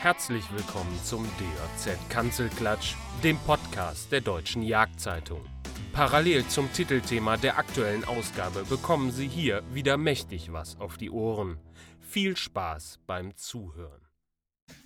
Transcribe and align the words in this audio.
Herzlich 0.00 0.44
willkommen 0.52 0.96
zum 1.02 1.24
DJZ 1.24 1.98
Kanzelklatsch, 2.08 2.94
dem 3.24 3.36
Podcast 3.36 4.12
der 4.12 4.20
Deutschen 4.20 4.62
Jagdzeitung. 4.62 5.44
Parallel 5.92 6.46
zum 6.46 6.72
Titelthema 6.72 7.36
der 7.36 7.58
aktuellen 7.58 8.04
Ausgabe 8.04 8.62
bekommen 8.62 9.10
Sie 9.10 9.26
hier 9.26 9.64
wieder 9.74 9.96
mächtig 9.96 10.52
was 10.52 10.78
auf 10.78 10.98
die 10.98 11.10
Ohren. 11.10 11.58
Viel 11.98 12.36
Spaß 12.36 13.00
beim 13.08 13.34
Zuhören. 13.34 14.07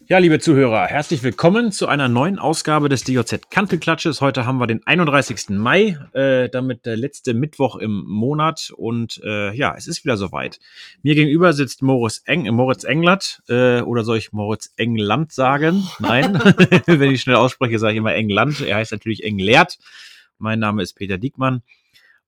Ja, 0.07 0.19
liebe 0.19 0.41
Zuhörer, 0.41 0.87
herzlich 0.89 1.23
willkommen 1.23 1.71
zu 1.71 1.87
einer 1.87 2.09
neuen 2.09 2.41
Ausgabe 2.41 2.89
des 2.89 3.05
DJZ 3.05 3.51
Kantelklatsches. 3.51 4.21
Heute 4.21 4.45
haben 4.45 4.59
wir 4.59 4.67
den 4.67 4.85
31. 4.85 5.51
Mai, 5.51 5.97
äh, 6.13 6.49
damit 6.49 6.85
der 6.87 6.97
letzte 6.97 7.35
Mittwoch 7.35 7.77
im 7.77 8.05
Monat 8.05 8.73
und 8.77 9.21
äh, 9.23 9.53
ja, 9.53 9.75
es 9.77 9.87
ist 9.87 10.05
wieder 10.05 10.17
soweit. 10.17 10.59
Mir 11.03 11.15
gegenüber 11.15 11.53
sitzt 11.53 11.83
Moritz, 11.83 12.23
Eng, 12.25 12.53
Moritz 12.53 12.83
Englert 12.83 13.43
äh, 13.49 13.81
oder 13.83 14.03
soll 14.03 14.19
ich 14.19 14.33
Moritz 14.33 14.73
England 14.77 15.33
sagen? 15.33 15.87
Nein, 16.01 16.35
wenn 16.87 17.13
ich 17.13 17.23
schnell 17.23 17.37
ausspreche, 17.37 17.79
sage 17.79 17.93
ich 17.93 17.99
immer 17.99 18.15
England. 18.15 18.61
Er 18.61 18.77
heißt 18.77 18.93
natürlich 18.93 19.23
Englert. 19.23 19.79
Mein 20.39 20.59
Name 20.59 20.83
ist 20.83 20.95
Peter 20.95 21.17
Diekmann. 21.17 21.63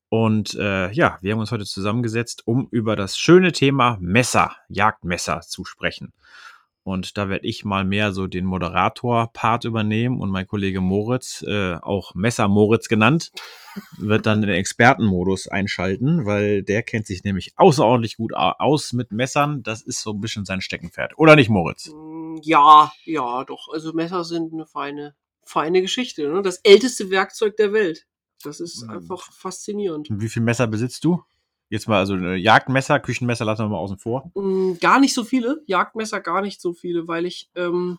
Und 0.09 0.54
äh, 0.54 0.93
ja, 0.93 1.18
wir 1.23 1.32
haben 1.32 1.41
uns 1.41 1.51
heute 1.51 1.65
zusammengesetzt, 1.65 2.46
um 2.46 2.68
über 2.70 2.95
das 2.95 3.18
schöne 3.18 3.51
Thema 3.51 3.98
Messer, 4.01 4.54
Jagdmesser 4.68 5.41
zu 5.41 5.65
sprechen. 5.65 6.12
Und 6.84 7.16
da 7.16 7.30
werde 7.30 7.47
ich 7.47 7.65
mal 7.65 7.84
mehr 7.84 8.12
so 8.12 8.27
den 8.27 8.45
Moderator-Part 8.45 9.65
übernehmen 9.65 10.20
und 10.20 10.29
mein 10.30 10.47
Kollege 10.47 10.83
Moritz, 10.83 11.43
äh, 11.43 11.77
auch 11.77 12.15
Messer 12.15 12.47
Moritz 12.47 12.88
genannt, 12.88 13.33
wird 13.97 14.27
dann 14.27 14.43
den 14.43 14.51
Expertenmodus 14.51 15.48
einschalten, 15.48 16.27
weil 16.27 16.62
der 16.62 16.83
kennt 16.83 17.07
sich 17.07 17.24
nämlich 17.24 17.55
außerordentlich 17.57 18.19
gut 18.19 18.34
aus 18.34 18.93
mit 18.93 19.12
Messern. 19.12 19.62
Das 19.62 19.80
ist 19.80 20.02
so 20.02 20.10
ein 20.12 20.21
bisschen 20.21 20.45
sein 20.45 20.60
Steckenpferd. 20.60 21.18
Oder 21.18 21.37
nicht, 21.37 21.49
Moritz? 21.49 21.90
Mm, 21.90 22.37
Ja, 22.43 22.93
ja, 23.05 23.45
doch. 23.45 23.68
Also 23.73 23.93
Messer 23.95 24.24
sind 24.24 24.52
eine 24.52 24.66
feine, 24.66 25.15
feine 25.43 25.80
Geschichte. 25.80 26.29
Ne? 26.29 26.43
Das 26.43 26.59
älteste 26.65 27.10
Werkzeug 27.10 27.57
der 27.57 27.73
Welt. 27.73 28.07
Das 28.43 28.60
ist 28.60 28.82
Mhm. 28.85 28.90
einfach 28.90 29.32
faszinierend. 29.32 30.10
Und 30.10 30.21
wie 30.21 30.29
viel 30.29 30.43
Messer 30.43 30.66
besitzt 30.66 31.02
du? 31.05 31.23
Jetzt 31.75 31.89
mal, 31.89 31.99
also 31.99 32.15
äh, 32.15 32.37
Jagdmesser, 32.37 33.01
Küchenmesser 33.01 33.45
lassen 33.45 33.65
wir 33.65 33.69
mal 33.69 33.79
außen 33.79 33.99
vor. 33.99 34.30
Mm, 34.37 34.75
Gar 34.80 35.01
nicht 35.01 35.13
so 35.13 35.25
viele, 35.25 35.61
Jagdmesser 35.67 36.21
gar 36.21 36.41
nicht 36.41 36.61
so 36.61 36.73
viele, 36.73 37.09
weil 37.09 37.27
ich, 37.27 37.51
ähm, 37.57 37.99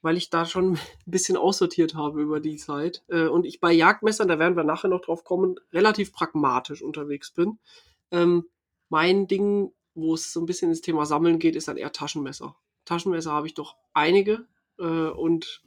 weil 0.00 0.16
ich 0.16 0.30
da 0.30 0.46
schon 0.46 0.74
ein 0.74 0.78
bisschen 1.04 1.36
aussortiert 1.36 1.96
habe 1.96 2.22
über 2.22 2.38
die 2.38 2.54
Zeit. 2.54 3.02
Äh, 3.08 3.26
und 3.26 3.46
ich 3.46 3.58
bei 3.58 3.72
Jagdmessern, 3.72 4.28
da 4.28 4.38
werden 4.38 4.56
wir 4.56 4.62
nachher 4.62 4.86
noch 4.86 5.00
drauf 5.00 5.24
kommen, 5.24 5.56
relativ 5.72 6.12
pragmatisch 6.12 6.80
unterwegs 6.80 7.32
bin. 7.32 7.58
Ähm, 8.12 8.44
mein 8.90 9.26
Ding, 9.26 9.72
wo 9.96 10.14
es 10.14 10.32
so 10.32 10.38
ein 10.38 10.46
bisschen 10.46 10.70
ins 10.70 10.80
Thema 10.80 11.04
Sammeln 11.04 11.40
geht, 11.40 11.56
ist 11.56 11.66
dann 11.66 11.78
eher 11.78 11.90
Taschenmesser. 11.90 12.54
Taschenmesser 12.84 13.32
habe 13.32 13.48
ich 13.48 13.54
doch 13.54 13.74
einige 13.92 14.46
äh, 14.78 14.84
und 14.84 15.64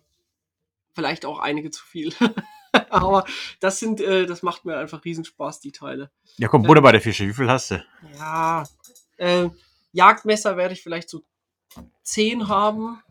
vielleicht 0.94 1.26
auch 1.26 1.39
einige 1.39 1.72
zu 1.72 1.84
viel. 1.84 2.14
Aber 2.89 3.25
das 3.59 3.80
sind, 3.80 4.00
äh, 4.02 4.25
das 4.25 4.44
macht 4.44 4.66
mir 4.66 4.77
einfach 4.77 5.03
Riesenspaß, 5.03 5.59
die 5.59 5.72
Teile. 5.72 6.11
Ja, 6.38 6.47
komm, 6.47 6.64
Butter 6.64 6.81
bei 6.81 6.91
der 6.91 7.02
Fische. 7.02 7.27
Wie 7.27 7.33
viel 7.33 7.50
hast 7.50 7.72
du? 7.72 7.83
Ja, 8.17 8.64
äh, 9.17 9.50
Jagdmesser 9.91 10.58
werde 10.58 10.73
ich 10.73 10.81
vielleicht 10.81 11.09
so 11.09 11.23
10 12.03 12.47
haben, 12.47 13.02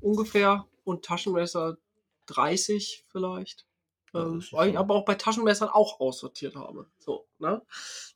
ungefähr. 0.00 0.66
Und 0.84 1.04
Taschenmesser 1.04 1.78
30 2.26 3.04
vielleicht. 3.08 3.66
Ähm, 4.14 4.42
weil 4.52 4.70
ich 4.70 4.78
aber 4.78 4.94
auch 4.94 5.04
bei 5.04 5.14
Taschenmessern 5.14 5.68
auch 5.68 6.00
aussortiert 6.00 6.54
habe. 6.54 6.86
So, 6.98 7.26
ne? 7.38 7.60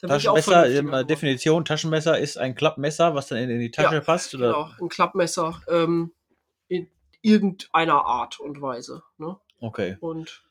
Dann 0.01 0.09
bin 0.09 0.17
ich 0.19 0.29
auch 0.29 0.37
Taschenmesser, 0.37 0.71
ähm. 0.71 0.91
Taschenmesser, 1.09 1.65
Taschenmesser 1.65 2.19
ist 2.19 2.39
ein 2.39 2.55
Klappmesser, 2.55 3.15
was 3.15 3.27
dann 3.29 3.39
in, 3.39 3.51
in 3.51 3.59
die 3.59 3.71
Tasche 3.71 3.97
Ja, 3.97 4.01
passt? 4.01 4.35
Oder? 4.35 4.53
Genau, 4.53 4.71
ein 4.81 4.89
Klappmesser 4.89 5.61
ähm, 5.69 6.13
in 6.69 6.89
irgendeiner 7.23 8.05
Art 8.05 8.41
und 8.41 8.63
Weise. 8.63 9.03
Ne? 9.19 9.37
Okay. 9.61 9.97
Und 10.01 10.45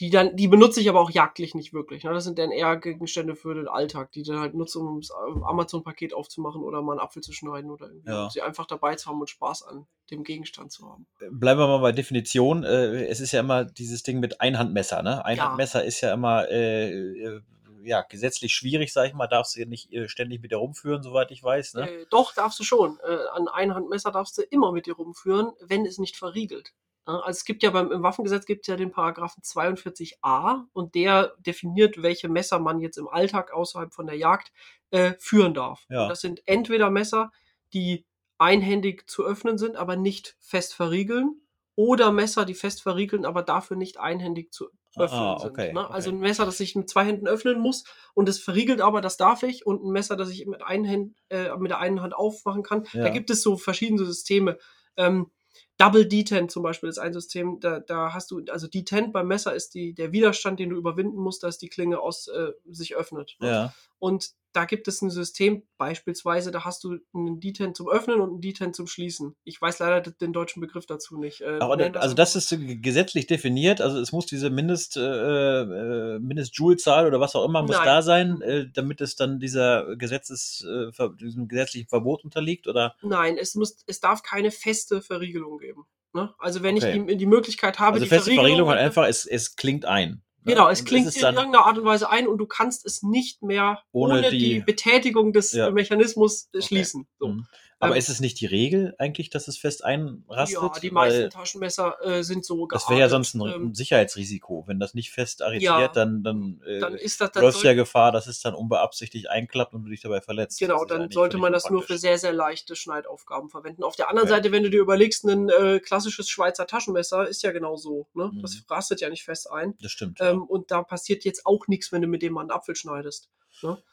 die 0.00 0.10
dann, 0.10 0.36
die 0.36 0.46
benutze 0.46 0.80
ich 0.80 0.88
aber 0.88 1.00
auch 1.00 1.10
jagdlich 1.10 1.54
nicht 1.54 1.72
wirklich. 1.72 2.04
Ne? 2.04 2.12
Das 2.12 2.22
sind 2.22 2.38
dann 2.38 2.52
eher 2.52 2.76
Gegenstände 2.76 3.34
für 3.34 3.54
den 3.54 3.66
Alltag, 3.66 4.12
die 4.12 4.22
dann 4.22 4.38
halt 4.38 4.54
nutze, 4.54 4.78
um 4.78 5.00
das 5.00 5.10
Amazon-Paket 5.10 6.14
aufzumachen 6.14 6.62
oder 6.62 6.82
mal 6.82 6.92
einen 6.92 7.00
Apfel 7.00 7.22
zu 7.22 7.32
schneiden 7.32 7.70
oder 7.70 7.88
irgendwie. 7.88 8.10
Ja. 8.10 8.24
Um 8.24 8.30
sie 8.30 8.42
einfach 8.42 8.66
dabei 8.66 8.94
zu 8.94 9.08
haben 9.08 9.20
und 9.20 9.28
Spaß 9.28 9.64
an 9.64 9.86
dem 10.10 10.22
Gegenstand 10.22 10.70
zu 10.70 10.88
haben. 10.88 11.06
Bleiben 11.18 11.58
wir 11.58 11.66
mal 11.66 11.78
bei 11.80 11.92
Definition. 11.92 12.62
Äh, 12.62 13.06
es 13.06 13.18
ist 13.18 13.32
ja 13.32 13.40
immer 13.40 13.64
dieses 13.64 14.04
Ding 14.04 14.20
mit 14.20 14.40
Einhandmesser. 14.40 15.02
Ne? 15.02 15.24
Einhandmesser 15.24 15.84
ist 15.84 16.00
ja 16.00 16.14
immer 16.14 16.48
äh, 16.48 16.90
äh, 16.90 17.40
ja, 17.82 18.02
gesetzlich 18.02 18.54
schwierig, 18.54 18.92
sag 18.92 19.08
ich 19.08 19.14
mal. 19.14 19.26
Darfst 19.26 19.56
du 19.56 19.60
ja 19.60 19.66
nicht 19.66 19.92
äh, 19.92 20.08
ständig 20.08 20.40
mit 20.40 20.52
dir 20.52 20.58
rumführen, 20.58 21.02
soweit 21.02 21.32
ich 21.32 21.42
weiß. 21.42 21.74
Ne? 21.74 21.90
Äh, 21.90 22.06
doch, 22.10 22.34
darfst 22.34 22.60
du 22.60 22.64
schon. 22.64 23.00
Äh, 23.00 23.16
an 23.32 23.48
Einhandmesser 23.48 24.12
darfst 24.12 24.38
du 24.38 24.42
immer 24.42 24.70
mit 24.70 24.86
dir 24.86 24.94
rumführen, 24.94 25.52
wenn 25.60 25.86
es 25.86 25.98
nicht 25.98 26.16
verriegelt. 26.16 26.72
Ja, 27.08 27.14
also 27.20 27.38
es 27.38 27.44
gibt 27.44 27.62
ja 27.62 27.70
beim 27.70 27.90
im 27.90 28.02
Waffengesetz 28.02 28.44
gibt 28.46 28.62
es 28.62 28.66
ja 28.68 28.76
den 28.76 28.90
Paragraphen 28.92 29.42
42a 29.42 30.64
und 30.72 30.94
der 30.94 31.34
definiert, 31.38 32.02
welche 32.02 32.28
Messer 32.28 32.58
man 32.58 32.80
jetzt 32.80 32.98
im 32.98 33.08
Alltag 33.08 33.52
außerhalb 33.52 33.92
von 33.94 34.06
der 34.06 34.16
Jagd 34.16 34.52
äh, 34.90 35.14
führen 35.18 35.54
darf. 35.54 35.84
Ja. 35.88 36.08
Das 36.08 36.20
sind 36.20 36.42
entweder 36.46 36.90
Messer, 36.90 37.32
die 37.72 38.06
einhändig 38.38 39.08
zu 39.08 39.24
öffnen 39.24 39.58
sind, 39.58 39.76
aber 39.76 39.96
nicht 39.96 40.36
fest 40.38 40.74
verriegeln, 40.74 41.40
oder 41.78 42.10
Messer, 42.10 42.44
die 42.44 42.54
fest 42.54 42.82
verriegeln, 42.82 43.24
aber 43.24 43.42
dafür 43.44 43.76
nicht 43.76 44.00
einhändig 44.00 44.52
zu 44.52 44.66
öffnen 44.96 45.20
Ah, 45.20 45.38
sind. 45.38 45.50
okay, 45.50 45.72
Ne? 45.72 45.88
Also 45.88 46.10
okay. 46.10 46.18
ein 46.18 46.20
Messer, 46.20 46.44
das 46.44 46.58
ich 46.58 46.74
mit 46.74 46.90
zwei 46.90 47.04
Händen 47.04 47.28
öffnen 47.28 47.60
muss 47.60 47.84
und 48.14 48.28
es 48.28 48.40
verriegelt 48.40 48.80
aber, 48.80 49.00
das 49.00 49.16
darf 49.16 49.44
ich, 49.44 49.64
und 49.64 49.84
ein 49.84 49.92
Messer, 49.92 50.16
das 50.16 50.30
ich 50.30 50.44
mit, 50.46 50.60
einen 50.64 50.88
Hand, 50.90 51.16
äh, 51.28 51.56
mit 51.56 51.70
der 51.70 51.78
einen 51.78 52.02
Hand 52.02 52.14
aufmachen 52.16 52.64
kann. 52.64 52.84
Ja. 52.92 53.04
Da 53.04 53.10
gibt 53.10 53.30
es 53.30 53.42
so 53.42 53.56
verschiedene 53.56 54.04
Systeme. 54.04 54.58
Ähm, 54.96 55.30
Double 55.78 56.06
Detent 56.06 56.50
zum 56.50 56.64
Beispiel 56.64 56.88
ist 56.88 56.98
ein 56.98 57.12
System, 57.12 57.60
da, 57.60 57.78
da 57.78 58.12
hast 58.12 58.30
du, 58.30 58.42
also 58.50 58.66
Detent 58.66 59.12
beim 59.12 59.28
Messer 59.28 59.54
ist 59.54 59.74
die, 59.74 59.94
der 59.94 60.12
Widerstand, 60.12 60.58
den 60.58 60.70
du 60.70 60.76
überwinden 60.76 61.18
musst, 61.18 61.44
dass 61.44 61.56
die 61.56 61.68
Klinge 61.68 62.00
aus 62.00 62.26
äh, 62.28 62.52
sich 62.68 62.96
öffnet. 62.96 63.36
ne? 63.40 63.48
Ja. 63.48 63.74
Und 64.00 64.32
da 64.52 64.64
gibt 64.64 64.88
es 64.88 65.02
ein 65.02 65.10
System, 65.10 65.62
beispielsweise, 65.76 66.50
da 66.50 66.64
hast 66.64 66.82
du 66.84 66.98
einen 67.14 67.40
Detent 67.40 67.76
zum 67.76 67.88
Öffnen 67.88 68.20
und 68.20 68.30
einen 68.30 68.40
Detent 68.40 68.74
zum 68.74 68.86
Schließen. 68.86 69.36
Ich 69.44 69.60
weiß 69.60 69.78
leider 69.80 70.00
den 70.10 70.32
deutschen 70.32 70.60
Begriff 70.60 70.86
dazu 70.86 71.18
nicht. 71.18 71.42
Äh, 71.42 71.58
Aber 71.60 71.76
nennen 71.76 71.96
also 71.96 72.14
das 72.14 72.34
ist 72.34 72.56
gesetzlich 72.82 73.26
definiert, 73.26 73.80
also 73.80 74.00
es 74.00 74.12
muss 74.12 74.26
diese 74.26 74.50
Mindest, 74.50 74.96
äh, 74.96 75.00
äh, 75.02 76.18
Mindest-Joule-Zahl 76.18 77.06
oder 77.06 77.20
was 77.20 77.36
auch 77.36 77.44
immer 77.44 77.62
muss 77.62 77.76
Nein. 77.76 77.84
da 77.86 78.02
sein, 78.02 78.40
äh, 78.42 78.66
damit 78.72 79.00
es 79.00 79.16
dann 79.16 79.38
dieser 79.38 79.96
Gesetzes, 79.96 80.66
äh, 80.66 81.08
diesem 81.20 81.48
gesetzlichen 81.48 81.88
Verbot 81.88 82.24
unterliegt, 82.24 82.66
oder? 82.66 82.94
Nein, 83.02 83.36
es 83.38 83.54
muss, 83.54 83.76
es 83.86 84.00
darf 84.00 84.22
keine 84.22 84.50
feste 84.50 85.02
Verriegelung 85.02 85.58
geben. 85.58 85.84
Ne? 86.14 86.34
Also 86.38 86.62
wenn 86.62 86.76
Okay. 86.76 86.98
ich 86.98 87.06
die, 87.06 87.16
die 87.16 87.26
Möglichkeit 87.26 87.78
habe, 87.78 87.94
Also 87.94 88.04
die 88.04 88.08
feste 88.08 88.32
Verriegelung 88.32 88.68
hat 88.70 88.78
äh, 88.78 88.82
einfach, 88.82 89.06
es, 89.06 89.26
es 89.26 89.56
klingt 89.56 89.84
ein. 89.84 90.22
Ne? 90.48 90.54
Genau, 90.54 90.68
es 90.68 90.84
klingt 90.84 91.14
in 91.14 91.22
irgendeiner 91.22 91.64
Art 91.66 91.78
und 91.78 91.84
Weise 91.84 92.10
ein 92.10 92.26
und 92.26 92.38
du 92.38 92.46
kannst 92.46 92.84
es 92.86 93.02
nicht 93.02 93.42
mehr 93.42 93.82
Ohne 93.92 94.14
ohne, 94.14 94.30
die- 94.30 94.38
die, 94.38 94.60
Betätigung 94.60 95.32
des 95.32 95.52
Ja. 95.52 95.70
Mechanismus 95.70 96.48
Okay. 96.54 96.62
schließen. 96.66 97.06
So. 97.18 97.28
Mhm. 97.28 97.46
Aber 97.80 97.92
Ähm, 97.94 97.98
ist 97.98 98.08
es 98.08 98.18
nicht 98.18 98.40
die 98.40 98.46
Regel 98.46 98.94
eigentlich, 98.98 99.30
dass 99.30 99.46
es 99.46 99.56
fest 99.56 99.84
einrastet? 99.84 100.60
Ja, 100.60 100.72
die 100.82 100.90
meisten 100.90 101.20
Weil 101.22 101.28
Taschenmesser 101.28 101.96
äh, 102.04 102.22
sind 102.24 102.44
so 102.44 102.66
das 102.66 102.88
wäre 102.88 102.98
ja 103.00 103.06
geartet. 103.06 103.26
sonst 103.30 103.34
ein, 103.34 103.62
Ähm, 103.62 103.74
Sicherheitsrisiko. 103.74 104.64
Wenn 104.66 104.80
das 104.80 104.94
nicht 104.94 105.12
fest 105.12 105.42
arretiert, 105.42 105.62
Ja. 105.62 105.88
dann, 105.88 106.22
dann, 106.24 106.60
äh, 106.66 106.80
dann 106.80 106.94
ist 106.96 107.20
das, 107.20 107.30
dann 107.32 107.44
läufst 107.44 107.62
ja 107.62 107.74
Gefahr, 107.74 108.10
dass 108.10 108.26
es 108.26 108.40
dann 108.40 108.54
unbeabsichtigt 108.54 109.30
einklappt 109.30 109.74
und 109.74 109.84
du 109.84 109.90
dich 109.90 110.00
dabei 110.00 110.20
verletzt. 110.20 110.58
genau, 110.58 110.84
dann 110.84 111.10
sollte 111.10 111.38
man 111.38 111.52
das 111.52 111.70
nur 111.70 111.82
für 111.82 111.98
sehr, 111.98 112.18
sehr 112.18 112.32
leichte 112.32 112.74
Schneidaufgaben 112.74 113.48
verwenden. 113.48 113.84
Auf 113.84 113.94
der 113.96 114.08
anderen 114.08 114.28
Okay. 114.28 114.36
Seite, 114.38 114.52
wenn 114.52 114.64
du 114.64 114.70
dir 114.70 114.80
überlegst, 114.80 115.24
ein 115.24 115.48
äh, 115.48 115.78
klassisches 115.78 116.28
Schweizer 116.28 116.66
Taschenmesser 116.66 117.28
ist 117.28 117.42
ja 117.44 117.52
genau 117.52 117.76
so. 117.76 118.08
Ne? 118.14 118.30
Mhm. 118.32 118.42
Das 118.42 118.60
rastet 118.68 119.00
ja 119.00 119.08
nicht 119.08 119.22
fest 119.24 119.50
ein. 119.52 119.74
Das 119.80 119.92
stimmt. 119.92 120.18
Ähm, 120.20 120.42
und 120.42 120.70
da 120.72 120.82
passiert 120.82 121.24
jetzt 121.24 121.46
auch 121.46 121.68
nichts, 121.68 121.92
wenn 121.92 122.02
du 122.02 122.08
mit 122.08 122.22
dem 122.22 122.32
mal 122.32 122.40
einen 122.40 122.50
Apfel 122.50 122.74
schneidest. 122.74 123.28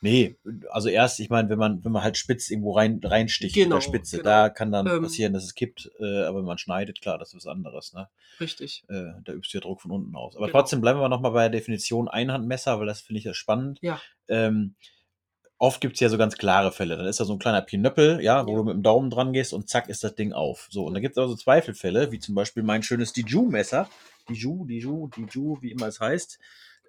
Nee, 0.02 0.36
also 0.70 0.90
erst, 0.90 1.20
ich 1.20 1.30
meine, 1.30 1.50
wenn 1.50 1.58
man, 1.60 1.84
wenn 1.84 1.92
man 1.92 2.04
halt 2.04 2.18
spitz 2.18 2.50
irgendwo 2.50 2.74
rein, 2.74 3.00
reinsticht 3.04 3.56
Genau, 3.56 3.76
mit 3.76 3.84
der 3.84 3.88
Spitze, 3.88 4.18
genau. 4.18 4.30
da 4.30 4.50
kann 4.50 4.72
dann 4.72 4.88
Ähm, 4.88 5.04
passieren, 5.04 5.34
dass 5.34 5.44
es 5.44 5.56
kippt, 5.56 5.90
äh, 6.00 6.24
aber 6.24 6.40
wenn 6.40 6.46
man 6.46 6.58
schneidet, 6.58 7.02
klar, 7.02 7.18
das 7.18 7.30
ist 7.30 7.36
was 7.36 7.48
anderes, 7.48 7.94
ne? 7.94 8.08
Richtig. 8.40 8.84
Äh, 8.90 9.12
da 9.24 9.34
übst 9.34 9.54
du 9.54 9.58
ja 9.58 9.62
Druck 9.62 9.82
von 9.82 9.92
unten 9.92 10.16
aus. 10.16 10.36
Aber 10.36 10.48
Genau. 10.48 10.60
trotzdem 10.60 10.82
bleiben 10.82 11.00
wir 11.00 11.10
nochmal 11.10 11.32
bei 11.32 11.42
der 11.50 11.50
Definition 11.60 12.08
Einhandmesser, 12.08 12.80
weil 12.80 12.86
das 12.88 13.02
finde 13.02 13.20
ich 13.20 13.26
ja 13.26 13.34
spannend. 13.34 13.80
Ja. 13.82 14.00
Ähm, 14.28 14.76
oft 15.58 15.80
gibt's 15.82 16.00
ja 16.02 16.10
so 16.10 16.18
ganz 16.18 16.36
klare 16.38 16.72
Fälle. 16.72 16.98
Dann 16.98 17.06
ist 17.08 17.20
da 17.20 17.26
so 17.26 17.34
ein 17.34 17.40
kleiner 17.40 17.62
Pinöppel, 17.62 18.22
ja, 18.22 18.46
wo 18.46 18.52
Ja. 18.52 18.58
du 18.58 18.64
mit 18.66 18.74
dem 18.74 18.84
Daumen 18.84 19.10
dran 19.10 19.32
gehst 19.34 19.54
und 19.54 19.70
zack 19.70 19.88
ist 19.90 20.04
das 20.04 20.16
Ding 20.16 20.34
auf. 20.34 20.68
So, 20.70 20.86
und 20.86 20.94
da 20.94 21.00
gibt's 21.00 21.18
also 21.18 21.36
Zweifelfälle, 21.36 22.12
wie 22.12 22.20
zum 22.20 22.36
Beispiel 22.36 22.62
mein 22.64 22.84
schönes 22.84 23.14
Diju-Messer. 23.14 23.90
Diju, 24.30 24.66
Diju, 24.66 25.08
Diju, 25.16 25.58
wie 25.62 25.72
immer 25.72 25.88
es 25.88 26.00
heißt. 26.00 26.40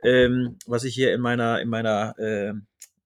Ähm, 0.06 0.56
was 0.66 0.84
ich 0.84 0.94
hier 0.94 1.12
in 1.12 1.20
meiner, 1.20 1.60
in 1.60 1.68
meiner, 1.68 2.14
äh, 2.18 2.52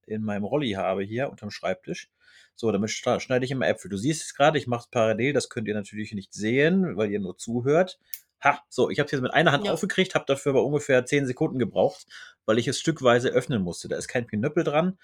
in 0.07 0.23
meinem 0.23 0.45
Rolli 0.45 0.73
habe, 0.73 1.03
hier 1.03 1.31
unterm 1.31 1.51
Schreibtisch. 1.51 2.11
So, 2.57 2.71
damit 2.71 2.91
schneide 2.91 3.45
ich 3.45 3.51
immer 3.51 3.67
Äpfel. 3.67 3.89
Du 3.91 3.97
siehst 3.97 4.23
es 4.23 4.35
gerade, 4.35 4.59
ich 4.59 4.67
mache 4.67 4.83
es 4.83 4.87
parallel, 4.89 5.33
das 5.33 5.49
könnt 5.49 5.67
ihr 5.67 5.75
natürlich 5.75 6.13
nicht 6.13 6.35
sehen, 6.35 6.97
weil 6.97 7.11
ihr 7.11 7.21
nur 7.21 7.39
zuhört. 7.39 7.99
Ha, 8.45 8.61
so, 8.69 8.91
ich 8.91 8.99
habe 8.99 9.07
es 9.07 9.13
jetzt 9.13 9.23
mit 9.23 9.33
einer 9.33 9.53
Hand 9.53 9.65
Ja. 9.65 9.73
aufgekriegt, 9.73 10.15
habe 10.15 10.27
dafür 10.27 10.51
aber 10.51 10.65
ungefähr 10.65 11.05
10 11.07 11.27
Sekunden 11.27 11.59
gebraucht, 11.59 12.07
weil 12.45 12.59
ich 12.59 12.69
es 12.69 12.79
stückweise 12.79 13.31
öffnen 13.31 13.63
musste. 13.63 13.89
Da 13.89 13.97
ist 13.97 14.09
kein 14.09 14.27
Pinöppel 14.27 14.65
dran. 14.65 14.99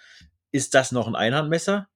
Ist 0.52 0.75
das 0.75 0.93
noch 0.93 1.06
ein 1.06 1.16
Einhandmesser? 1.16 1.88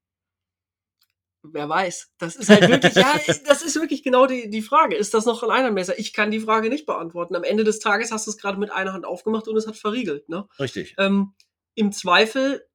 Wer 1.43 1.69
weiß. 1.69 2.11
Das 2.19 2.37
ist 2.37 2.51
halt 2.51 2.69
wirklich, 2.69 2.95
ja, 2.95 3.13
das 3.47 3.63
ist 3.63 3.75
wirklich 3.77 4.03
genau 4.03 4.27
die, 4.27 4.51
die 4.51 4.63
Frage. 4.63 4.95
Ist 4.97 5.15
das 5.15 5.25
noch 5.25 5.43
ein 5.43 5.51
Einhandmesser? 5.51 5.99
Ich 5.99 6.13
kann 6.13 6.31
die 6.31 6.41
Frage 6.41 6.69
nicht 6.69 6.85
beantworten. 6.87 7.35
Am 7.35 7.45
Ende 7.45 7.65
des 7.65 7.79
Tages 7.79 8.13
hast 8.13 8.27
du 8.27 8.31
es 8.31 8.37
gerade 8.37 8.59
mit 8.59 8.71
einer 8.71 8.93
Hand 8.93 9.07
aufgemacht 9.07 9.49
und 9.49 9.57
es 9.57 9.67
hat 9.67 9.77
verriegelt. 9.77 10.29
Ne? 10.29 10.47
Richtig. 10.59 10.95
Ähm, 10.99 11.33
Im 11.75 11.93
Zweifel, 11.93 12.67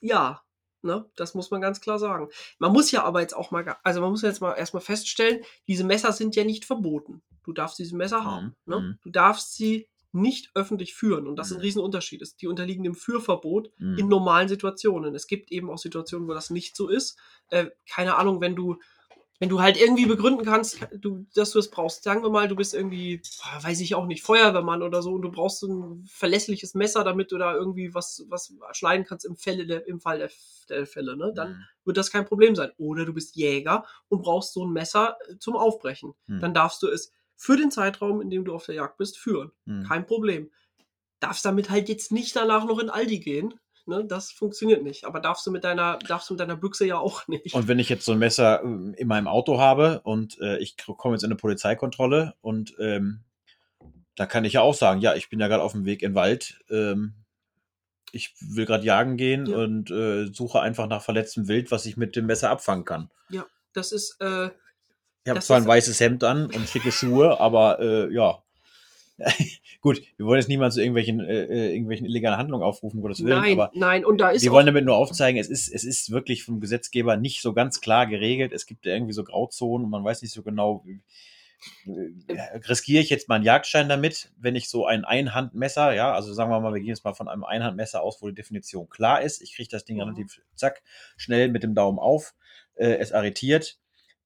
ja. 0.00 0.40
Ne? 0.82 1.10
Das 1.16 1.34
muss 1.34 1.50
man 1.50 1.60
ganz 1.62 1.80
klar 1.80 1.98
sagen. 1.98 2.28
Man 2.58 2.72
muss 2.72 2.90
ja 2.90 3.04
aber 3.04 3.20
jetzt 3.20 3.34
auch 3.34 3.50
mal, 3.50 3.76
also 3.82 4.00
man 4.00 4.10
muss 4.10 4.22
jetzt 4.22 4.40
mal 4.42 4.52
erstmal 4.52 4.82
feststellen, 4.82 5.42
diese 5.66 5.84
Messer 5.84 6.12
sind 6.12 6.36
ja 6.36 6.44
nicht 6.44 6.64
verboten. 6.66 7.22
Du 7.42 7.52
darfst 7.52 7.78
diese 7.78 7.96
Messer 7.96 8.20
Mhm, 8.20 8.24
haben. 8.26 8.56
Ne? 8.66 8.80
mhm. 8.80 8.98
Du 9.02 9.10
darfst 9.10 9.54
sie 9.54 9.88
nicht 10.14 10.50
öffentlich 10.54 10.94
führen. 10.94 11.26
Und 11.26 11.36
das 11.36 11.48
ist 11.48 11.54
ein 11.54 11.58
Mhm. 11.58 11.62
Riesenunterschied. 11.62 12.22
ist. 12.22 12.40
Die 12.40 12.46
unterliegen 12.46 12.84
dem 12.84 12.94
Führverbot 12.94 13.70
Mhm. 13.78 13.98
in 13.98 14.08
normalen 14.08 14.48
Situationen. 14.48 15.14
Es 15.14 15.26
gibt 15.26 15.50
eben 15.52 15.70
auch 15.70 15.78
Situationen, 15.78 16.28
wo 16.28 16.32
das 16.34 16.50
nicht 16.50 16.76
so 16.76 16.88
ist. 16.88 17.18
Äh, 17.50 17.66
keine 17.90 18.16
Ahnung, 18.16 18.40
wenn 18.40 18.54
du, 18.56 18.76
wenn 19.40 19.48
du 19.48 19.60
halt 19.60 19.76
irgendwie 19.76 20.06
begründen 20.06 20.44
kannst, 20.44 20.78
du, 20.96 21.26
dass 21.34 21.50
du 21.50 21.58
es 21.58 21.68
brauchst. 21.68 22.04
Sagen 22.04 22.22
wir 22.22 22.30
mal, 22.30 22.46
du 22.46 22.54
bist 22.54 22.72
irgendwie, 22.72 23.20
ah, 23.42 23.62
weiß 23.64 23.80
ich 23.80 23.96
auch 23.96 24.06
nicht, 24.06 24.22
Feuerwehrmann 24.22 24.82
oder 24.82 25.02
so 25.02 25.10
und 25.12 25.22
du 25.22 25.30
brauchst 25.32 25.58
so 25.58 25.66
ein 25.66 26.04
verlässliches 26.08 26.74
Messer, 26.74 27.02
damit 27.02 27.32
du 27.32 27.36
da 27.38 27.52
irgendwie 27.52 27.92
was, 27.94 28.24
was 28.28 28.54
schneiden 28.72 29.04
kannst 29.04 29.26
im, 29.26 29.36
Fälle 29.36 29.66
der, 29.66 29.86
im 29.88 30.00
Fall 30.00 30.18
der, 30.18 30.30
der 30.68 30.86
Fälle. 30.86 31.16
Ne? 31.16 31.32
Dann 31.34 31.50
Mhm. 31.54 31.56
wird 31.86 31.96
das 31.96 32.12
kein 32.12 32.24
Problem 32.24 32.54
sein. 32.54 32.70
Oder 32.78 33.04
du 33.04 33.12
bist 33.12 33.34
Jäger 33.34 33.84
und 34.08 34.22
brauchst 34.22 34.52
so 34.52 34.64
ein 34.64 34.72
Messer 34.72 35.16
äh, 35.28 35.36
zum 35.38 35.56
Aufbrechen. 35.56 36.14
Mhm. 36.28 36.40
Dann 36.40 36.54
darfst 36.54 36.80
du 36.84 36.86
es 36.88 37.12
für 37.36 37.56
den 37.56 37.70
Zeitraum, 37.70 38.20
in 38.20 38.30
dem 38.30 38.44
du 38.44 38.54
auf 38.54 38.66
der 38.66 38.74
Jagd 38.74 38.98
bist, 38.98 39.18
führen. 39.18 39.52
Mhm. 39.64 39.84
Kein 39.84 40.06
Problem. 40.06 40.50
Darfst 41.20 41.44
damit 41.44 41.70
halt 41.70 41.88
jetzt 41.88 42.12
nicht 42.12 42.34
danach 42.36 42.64
noch 42.64 42.78
in 42.78 42.90
Aldi 42.90 43.18
gehen. 43.20 43.54
Ne? 43.86 44.04
Das 44.04 44.30
funktioniert 44.30 44.82
nicht. 44.82 45.04
Aber 45.04 45.20
darfst 45.20 45.46
du 45.46 45.50
mit 45.50 45.64
deiner, 45.64 45.98
darfst 45.98 46.30
du 46.30 46.34
mit 46.34 46.40
deiner 46.40 46.56
Büchse 46.56 46.86
ja 46.86 46.98
auch 46.98 47.26
nicht. 47.28 47.54
Und 47.54 47.68
wenn 47.68 47.78
ich 47.78 47.88
jetzt 47.88 48.04
so 48.04 48.12
ein 48.12 48.18
Messer 48.18 48.62
ähm, 48.62 48.94
in 48.96 49.08
meinem 49.08 49.28
Auto 49.28 49.58
habe 49.58 50.00
und 50.04 50.38
äh, 50.40 50.58
ich 50.58 50.76
komme 50.76 51.14
jetzt 51.14 51.22
in 51.22 51.28
eine 51.28 51.36
Polizeikontrolle 51.36 52.34
und 52.40 52.74
ähm, 52.78 53.20
da 54.16 54.26
kann 54.26 54.44
ich 54.44 54.54
ja 54.54 54.60
auch 54.60 54.74
sagen, 54.74 55.00
ja, 55.00 55.14
ich 55.14 55.28
bin 55.28 55.40
ja 55.40 55.48
gerade 55.48 55.62
auf 55.62 55.72
dem 55.72 55.84
Weg 55.84 56.02
in 56.02 56.10
den 56.12 56.14
Wald, 56.14 56.60
ähm, 56.70 57.14
ich 58.12 58.32
will 58.40 58.64
gerade 58.64 58.84
jagen 58.84 59.16
gehen 59.16 59.46
Ja. 59.46 59.56
und 59.56 59.90
äh, 59.90 60.26
suche 60.32 60.60
einfach 60.60 60.86
nach 60.86 61.02
verletztem 61.02 61.48
Wild, 61.48 61.72
was 61.72 61.84
ich 61.84 61.96
mit 61.96 62.14
dem 62.14 62.26
Messer 62.26 62.50
abfangen 62.50 62.84
kann. 62.84 63.10
Das 63.72 63.90
ist, 63.90 64.20
äh, 64.20 64.50
Ich 65.24 65.30
habe 65.30 65.40
zwar 65.40 65.56
ein 65.56 65.66
weißes 65.66 65.98
Hemd 66.00 66.22
an 66.22 66.46
und 66.46 66.68
schicke 66.68 66.92
Schuhe, 66.92 67.40
aber 67.40 67.80
äh, 67.80 68.12
ja. 68.12 68.42
Gut, 69.80 70.02
wir 70.16 70.26
wollen 70.26 70.40
jetzt 70.40 70.48
niemand 70.48 70.72
zu 70.74 70.80
irgendwelchen, 70.80 71.20
äh, 71.20 71.44
äh, 71.44 71.70
irgendwelchen 71.72 72.04
illegalen 72.06 72.36
Handlungen 72.36 72.64
aufrufen, 72.64 73.00
Gottes 73.00 73.22
Willen, 73.24 73.38
nein, 73.38 73.52
aber 73.52 73.70
nein. 73.74 74.04
Und 74.04 74.18
da 74.20 74.30
ist 74.30 74.42
wir 74.42 74.50
wollen 74.50 74.66
damit 74.66 74.84
nur 74.84 74.96
aufzeigen, 74.96 75.40
es 75.40 75.48
ist, 75.48 75.72
es 75.72 75.84
ist 75.84 76.10
wirklich 76.10 76.42
vom 76.42 76.60
Gesetzgeber 76.60 77.16
nicht 77.16 77.40
so 77.40 77.52
ganz 77.52 77.80
klar 77.80 78.06
geregelt. 78.06 78.52
Es 78.52 78.66
gibt 78.66 78.86
ja 78.86 78.92
irgendwie 78.92 79.12
so 79.12 79.24
Grauzonen 79.24 79.84
und 79.84 79.90
man 79.90 80.04
weiß 80.04 80.20
nicht 80.22 80.32
so 80.32 80.42
genau, 80.42 80.84
äh, 81.86 82.58
riskiere 82.68 83.02
ich 83.02 83.08
jetzt 83.08 83.28
mal 83.28 83.36
einen 83.36 83.44
Jagdschein 83.44 83.88
damit, 83.88 84.30
wenn 84.36 84.56
ich 84.56 84.68
so 84.68 84.84
ein 84.84 85.04
Einhandmesser, 85.04 85.94
ja, 85.94 86.12
also 86.12 86.34
sagen 86.34 86.50
wir 86.50 86.60
mal, 86.60 86.74
wir 86.74 86.80
gehen 86.80 86.88
jetzt 86.88 87.04
mal 87.04 87.14
von 87.14 87.28
einem 87.28 87.44
Einhandmesser 87.44 88.02
aus, 88.02 88.20
wo 88.20 88.28
die 88.28 88.34
Definition 88.34 88.88
klar 88.88 89.22
ist. 89.22 89.40
Ich 89.42 89.54
kriege 89.54 89.68
das 89.70 89.84
Ding 89.84 89.96
Mhm. 89.96 90.02
relativ 90.02 90.42
zack, 90.54 90.82
schnell 91.16 91.48
mit 91.48 91.62
dem 91.62 91.74
Daumen 91.74 91.98
auf, 91.98 92.34
äh, 92.74 92.96
es 92.96 93.12
arretiert. 93.12 93.78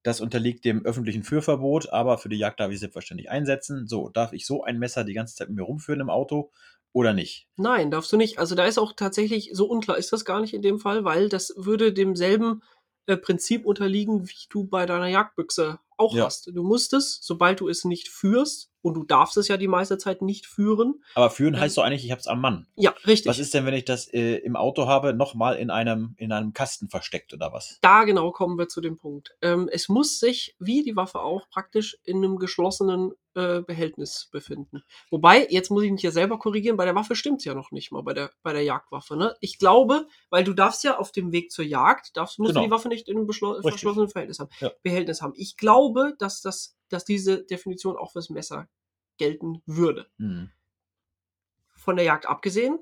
Das 0.03 0.21
unterliegt 0.21 0.63
dem 0.65 0.85
öffentlichen 0.85 1.23
Führverbot, 1.23 1.91
aber 1.91 2.17
für 2.17 2.29
die 2.29 2.37
Jagd 2.37 2.59
darf 2.59 2.71
ich 2.71 2.79
selbstverständlich 2.79 3.29
einsetzen. 3.29 3.87
So, 3.87 4.09
darf 4.09 4.33
ich 4.33 4.45
so 4.45 4.63
ein 4.63 4.79
Messer 4.79 5.03
die 5.03 5.13
ganze 5.13 5.35
Zeit 5.35 5.49
mit 5.49 5.57
mir 5.57 5.63
rumführen 5.63 6.01
im 6.01 6.09
Auto 6.09 6.51
oder 6.93 7.13
nicht? 7.13 7.47
nein, 7.57 7.91
darfst 7.91 8.11
du 8.11 8.17
nicht. 8.17 8.39
Also 8.39 8.55
da 8.55 8.65
ist 8.65 8.79
auch 8.79 8.93
tatsächlich, 8.93 9.51
so 9.53 9.65
unklar 9.67 9.97
ist 9.97 10.11
das 10.11 10.25
gar 10.25 10.41
nicht 10.41 10.53
in 10.53 10.61
dem 10.61 10.79
Fall, 10.79 11.03
weil 11.03 11.29
das 11.29 11.53
würde 11.55 11.93
demselben 11.93 12.63
äh, 13.05 13.17
Prinzip 13.17 13.65
unterliegen, 13.65 14.27
wie 14.27 14.47
du 14.49 14.65
bei 14.65 14.85
deiner 14.85 15.07
Jagdbüchse 15.07 15.79
auch 15.99 16.15
Ja. 16.15 16.25
hast. 16.25 16.47
Du 16.53 16.63
musst 16.63 16.93
es, 16.93 17.19
sobald 17.21 17.59
du 17.59 17.67
es 17.67 17.85
nicht 17.85 18.09
führst, 18.09 18.69
und 18.81 18.93
du 18.93 19.03
darfst 19.03 19.37
es 19.37 19.47
ja 19.47 19.57
die 19.57 19.67
meiste 19.67 19.97
Zeit 19.97 20.21
nicht 20.21 20.45
führen. 20.45 21.03
Aber 21.15 21.29
führen 21.29 21.59
heißt 21.59 21.77
doch 21.77 21.83
eigentlich, 21.83 22.05
ich 22.05 22.11
habe 22.11 22.21
es 22.21 22.27
am 22.27 22.39
Mann. 22.39 22.65
Ja, 22.75 22.93
richtig. 23.05 23.29
Was 23.29 23.39
ist 23.39 23.53
denn, 23.53 23.65
wenn 23.65 23.73
ich 23.73 23.85
das 23.85 24.07
äh, 24.07 24.35
im 24.37 24.55
Auto 24.55 24.87
habe, 24.87 25.13
nochmal 25.13 25.57
in 25.57 25.69
einem, 25.69 26.13
in 26.17 26.31
einem 26.31 26.53
Kasten 26.53 26.89
versteckt 26.89 27.33
oder 27.33 27.51
was? 27.51 27.77
da 27.81 28.03
genau 28.05 28.31
kommen 28.31 28.57
wir 28.57 28.67
zu 28.67 28.81
dem 28.81 28.97
Punkt. 28.97 29.35
Ähm, 29.41 29.69
es 29.71 29.89
muss 29.89 30.19
sich, 30.19 30.55
wie 30.59 30.83
die 30.83 30.95
Waffe 30.95 31.19
auch, 31.19 31.49
praktisch 31.49 31.97
in 32.03 32.17
einem 32.17 32.37
geschlossenen 32.37 33.11
äh, 33.35 33.61
Behältnis 33.61 34.27
befinden. 34.31 34.83
Wobei, 35.11 35.47
jetzt 35.49 35.69
muss 35.69 35.83
ich 35.83 35.91
mich 35.91 36.01
ja 36.01 36.11
selber 36.11 36.39
korrigieren, 36.39 36.77
bei 36.77 36.85
der 36.85 36.95
Waffe 36.95 37.15
stimmt's 37.15 37.45
ja 37.45 37.53
noch 37.53 37.71
nicht 37.71 37.91
mal, 37.91 38.01
bei 38.01 38.13
der, 38.13 38.31
bei 38.43 38.53
der 38.53 38.63
Jagdwaffe. 38.63 39.15
Ne? 39.15 39.35
Ich 39.39 39.59
glaube, 39.59 40.07
weil 40.29 40.43
du 40.43 40.53
darfst 40.53 40.83
ja 40.83 40.97
auf 40.97 41.11
dem 41.11 41.31
Weg 41.31 41.51
zur 41.51 41.65
Jagd, 41.65 42.17
darfst, 42.17 42.39
musst 42.39 42.49
Genau. 42.49 42.61
du 42.61 42.67
die 42.67 42.71
Waffe 42.71 42.87
nicht 42.87 43.07
in 43.07 43.17
einem 43.17 43.27
verschlossenen 43.27 44.09
Verhältnis 44.09 44.39
haben, 44.39 44.49
Ja. 44.59 44.71
Behältnis 44.83 45.21
haben. 45.21 45.33
Ich 45.35 45.57
glaube, 45.57 46.15
dass, 46.17 46.41
das, 46.41 46.77
dass 46.89 47.05
diese 47.05 47.43
Definition 47.43 47.97
auch 47.97 48.11
fürs 48.11 48.29
Messer 48.29 48.67
gelten 49.17 49.61
würde. 49.65 50.07
Hm. 50.17 50.49
Von 51.75 51.95
der 51.95 52.05
Jagd 52.05 52.25
abgesehen, 52.25 52.79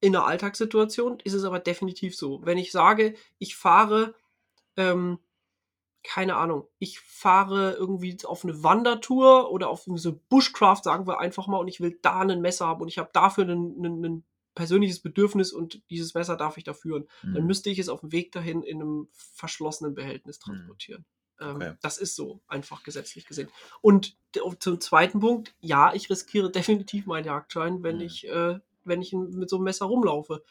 in 0.00 0.14
einer 0.14 0.26
Alltagssituation 0.26 1.20
ist 1.20 1.32
es 1.32 1.44
aber 1.44 1.60
definitiv 1.60 2.16
so. 2.16 2.40
Wenn 2.44 2.58
ich 2.58 2.72
sage, 2.72 3.14
ich 3.38 3.56
fahre, 3.56 4.14
ähm, 4.76 5.18
keine 6.04 6.36
Ahnung, 6.36 6.68
ich 6.78 7.00
fahre 7.00 7.72
irgendwie 7.72 8.16
auf 8.24 8.44
eine 8.44 8.62
Wandertour 8.62 9.50
oder 9.50 9.68
auf 9.70 9.88
so 9.96 10.20
Bushcraft, 10.28 10.82
sagen 10.84 11.06
wir 11.06 11.18
einfach 11.18 11.46
mal, 11.48 11.56
und 11.58 11.68
ich 11.68 11.80
will 11.80 11.98
da 12.02 12.20
ein 12.20 12.40
Messer 12.42 12.66
haben 12.66 12.82
und 12.82 12.88
ich 12.88 12.98
habe 12.98 13.10
dafür 13.12 13.44
ein, 13.46 14.24
persönliches 14.54 15.00
Bedürfnis 15.00 15.52
und 15.52 15.82
dieses 15.90 16.14
Messer 16.14 16.36
darf 16.36 16.56
ich 16.58 16.64
da 16.64 16.74
führen, 16.74 17.08
dann 17.22 17.40
Hm. 17.40 17.46
müsste 17.48 17.70
ich 17.70 17.80
es 17.80 17.88
auf 17.88 18.00
dem 18.00 18.12
Weg 18.12 18.30
dahin 18.30 18.62
in 18.62 18.80
einem 18.80 19.08
verschlossenen 19.12 19.94
Behältnis 19.94 20.38
transportieren. 20.38 21.04
Ähm, 21.40 21.56
Okay. 21.56 21.74
Das 21.82 21.98
ist 21.98 22.14
so, 22.14 22.40
einfach 22.46 22.84
gesetzlich 22.84 23.26
gesehen. 23.26 23.48
Und 23.80 24.16
d- 24.36 24.40
zum 24.60 24.80
zweiten 24.80 25.18
Punkt, 25.18 25.54
ja, 25.60 25.92
ich 25.92 26.08
riskiere 26.08 26.50
definitiv 26.52 27.06
meinen 27.06 27.24
Jagdschein, 27.24 27.82
wenn 27.82 27.96
Mhm. 27.96 28.02
ich, 28.02 28.28
äh, 28.28 28.60
wenn 28.84 29.02
ich 29.02 29.12
mit 29.12 29.50
so 29.50 29.56
einem 29.56 29.64
Messer 29.64 29.86
rumlaufe. 29.86 30.44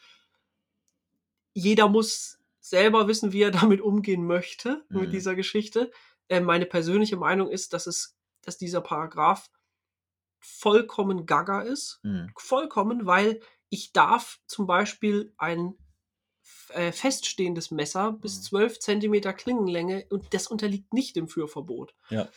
Jeder 1.54 1.88
muss 1.88 2.38
selber 2.64 3.08
wissen, 3.08 3.32
wie 3.32 3.42
er 3.42 3.50
damit 3.78 3.80
umgehen 3.80 4.26
möchte, 4.26 4.84
Mhm. 4.88 5.00
mit 5.00 5.12
dieser 5.12 5.34
Geschichte. 5.34 5.90
Äh, 6.28 6.40
meine 6.40 6.66
persönliche 6.66 7.16
Meinung 7.16 7.50
ist, 7.50 7.72
dass 7.74 7.86
es, 7.86 8.16
dass 8.42 8.56
dieser 8.58 8.80
Paragraph 8.80 9.50
vollkommen 10.40 11.26
gaga 11.26 11.60
ist 11.62 12.00
Hm. 12.02 12.30
vollkommen, 12.36 13.06
weil 13.06 13.40
ich 13.70 13.92
darf 13.92 14.40
zum 14.46 14.66
Beispiel 14.66 15.32
ein 15.36 15.74
äh, 16.70 16.92
feststehendes 16.92 17.70
Messer 17.70 18.12
bis 18.12 18.38
Mhm. 18.38 18.42
12 18.42 18.78
Zentimeter 18.80 19.32
Klingenlänge 19.32 20.06
und 20.10 20.32
das 20.34 20.46
unterliegt 20.46 20.92
nicht 20.92 21.16
dem 21.16 21.28
Führverbot. 21.28 21.94
Ja. 22.10 22.28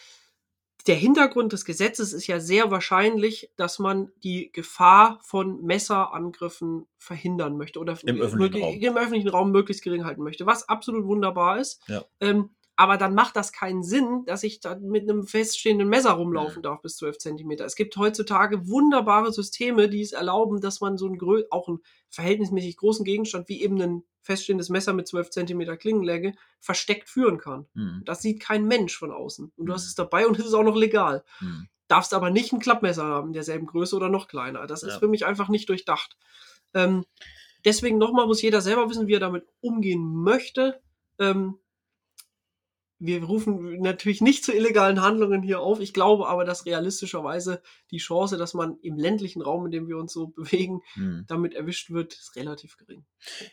Der 0.88 0.96
Hintergrund 0.96 1.52
des 1.52 1.66
Gesetzes 1.66 2.14
ist 2.14 2.28
ja 2.28 2.40
sehr 2.40 2.72
wahrscheinlich, 2.72 3.52
dass 3.58 3.78
man 3.78 4.10
die 4.24 4.52
Gefahr 4.54 5.20
von 5.22 5.62
Messerangriffen 5.64 6.88
verhindern 6.98 7.58
möchte 7.58 7.80
oder 7.80 7.98
Im 8.06 8.22
öffentlichen 8.22 8.64
Raum. 8.64 8.76
im 8.80 8.98
öffentlichen 8.98 9.30
Raum 9.30 9.52
möglichst 9.52 9.84
gering 9.84 10.06
halten 10.06 10.24
möchte, 10.24 10.46
was 10.46 10.70
absolut 10.70 11.06
wunderbar 11.06 11.60
ist. 11.60 11.82
Ja. 11.88 12.06
Ähm, 12.22 12.52
aber 12.78 12.98
dann 12.98 13.16
macht 13.16 13.36
das 13.36 13.52
keinen 13.52 13.84
Sinn, 13.84 14.24
dass 14.28 14.44
ich 14.44 14.60
da 14.60 14.76
mit 14.76 15.10
einem 15.10 15.26
feststehenden 15.26 15.90
Messer 15.90 16.12
rumlaufen 16.12 16.62
darf 16.62 16.80
bis 16.82 16.96
12 16.98 17.18
Zentimeter. 17.18 17.66
Es 17.66 17.76
gibt 17.76 17.98
heutzutage 17.98 18.70
wunderbare 18.70 19.34
Systeme, 19.34 19.90
die 19.90 20.02
es 20.02 20.12
erlauben, 20.12 20.62
dass 20.62 20.80
man 20.80 20.96
so 20.96 21.08
einen 21.08 21.20
auch 21.50 21.68
einen 21.68 21.80
verhältnismäßig 22.10 22.78
großen 22.78 23.04
Gegenstand 23.04 23.50
wie 23.50 23.64
eben 23.64 23.82
ein 23.82 24.04
feststehendes 24.28 24.70
Messer 24.70 24.94
mit 24.94 25.08
12 25.08 25.32
Zentimeter 25.32 25.76
Klingenlänge 25.78 26.36
versteckt 26.60 27.10
führen 27.10 27.40
kann. 27.40 27.66
Hm. 27.74 28.04
Das 28.06 28.22
sieht 28.22 28.40
kein 28.40 28.66
Mensch 28.68 28.96
von 28.96 29.12
außen. 29.12 29.52
Und 29.56 29.66
du 29.66 29.74
hast 29.74 29.84
Mhm. 29.86 29.88
es 29.88 29.96
dabei 29.96 30.28
und 30.28 30.38
es 30.38 30.46
ist 30.46 30.54
auch 30.54 30.64
noch 30.64 30.76
legal. 30.76 31.24
Hm. 31.40 31.68
Darfst 31.88 32.14
aber 32.14 32.30
nicht 32.30 32.54
ein 32.54 32.60
Klappmesser 32.60 33.06
haben, 33.06 33.34
derselben 33.34 33.66
Größe 33.66 33.96
oder 33.96 34.10
noch 34.10 34.28
kleiner. 34.28 34.68
Das 34.68 34.84
ist 34.84 34.94
Ja. 34.94 35.00
für 35.00 35.08
mich 35.08 35.26
einfach 35.26 35.48
nicht 35.50 35.70
durchdacht. 35.70 36.18
Ähm, 36.74 37.06
deswegen 37.66 37.98
nochmal 37.98 38.28
muss 38.28 38.42
jeder 38.42 38.62
selber 38.62 38.90
wissen, 38.90 39.08
wie 39.08 39.14
er 39.16 39.20
damit 39.22 39.48
umgehen 39.62 40.04
möchte. 40.16 40.82
Ähm, 41.18 41.58
wir 43.00 43.24
rufen 43.24 43.80
natürlich 43.82 44.22
nicht 44.22 44.44
zu 44.44 44.52
illegalen 44.54 45.02
Handlungen 45.02 45.44
hier 45.44 45.60
auf. 45.60 45.80
Ich 45.80 45.94
glaube 45.94 46.28
aber, 46.28 46.46
dass 46.46 46.66
realistischerweise 46.66 47.62
die 47.92 47.98
Chance, 47.98 48.38
dass 48.38 48.54
man 48.54 48.78
im 48.82 48.98
ländlichen 48.98 49.42
Raum, 49.42 49.66
in 49.66 49.72
dem 49.72 49.88
wir 49.88 49.98
uns 49.98 50.14
so 50.14 50.28
bewegen, 50.36 50.82
Hm. 50.94 51.26
damit 51.28 51.54
erwischt 51.54 51.92
wird, 51.92 52.14
ist 52.14 52.36
relativ 52.36 52.78
gering. 52.78 53.06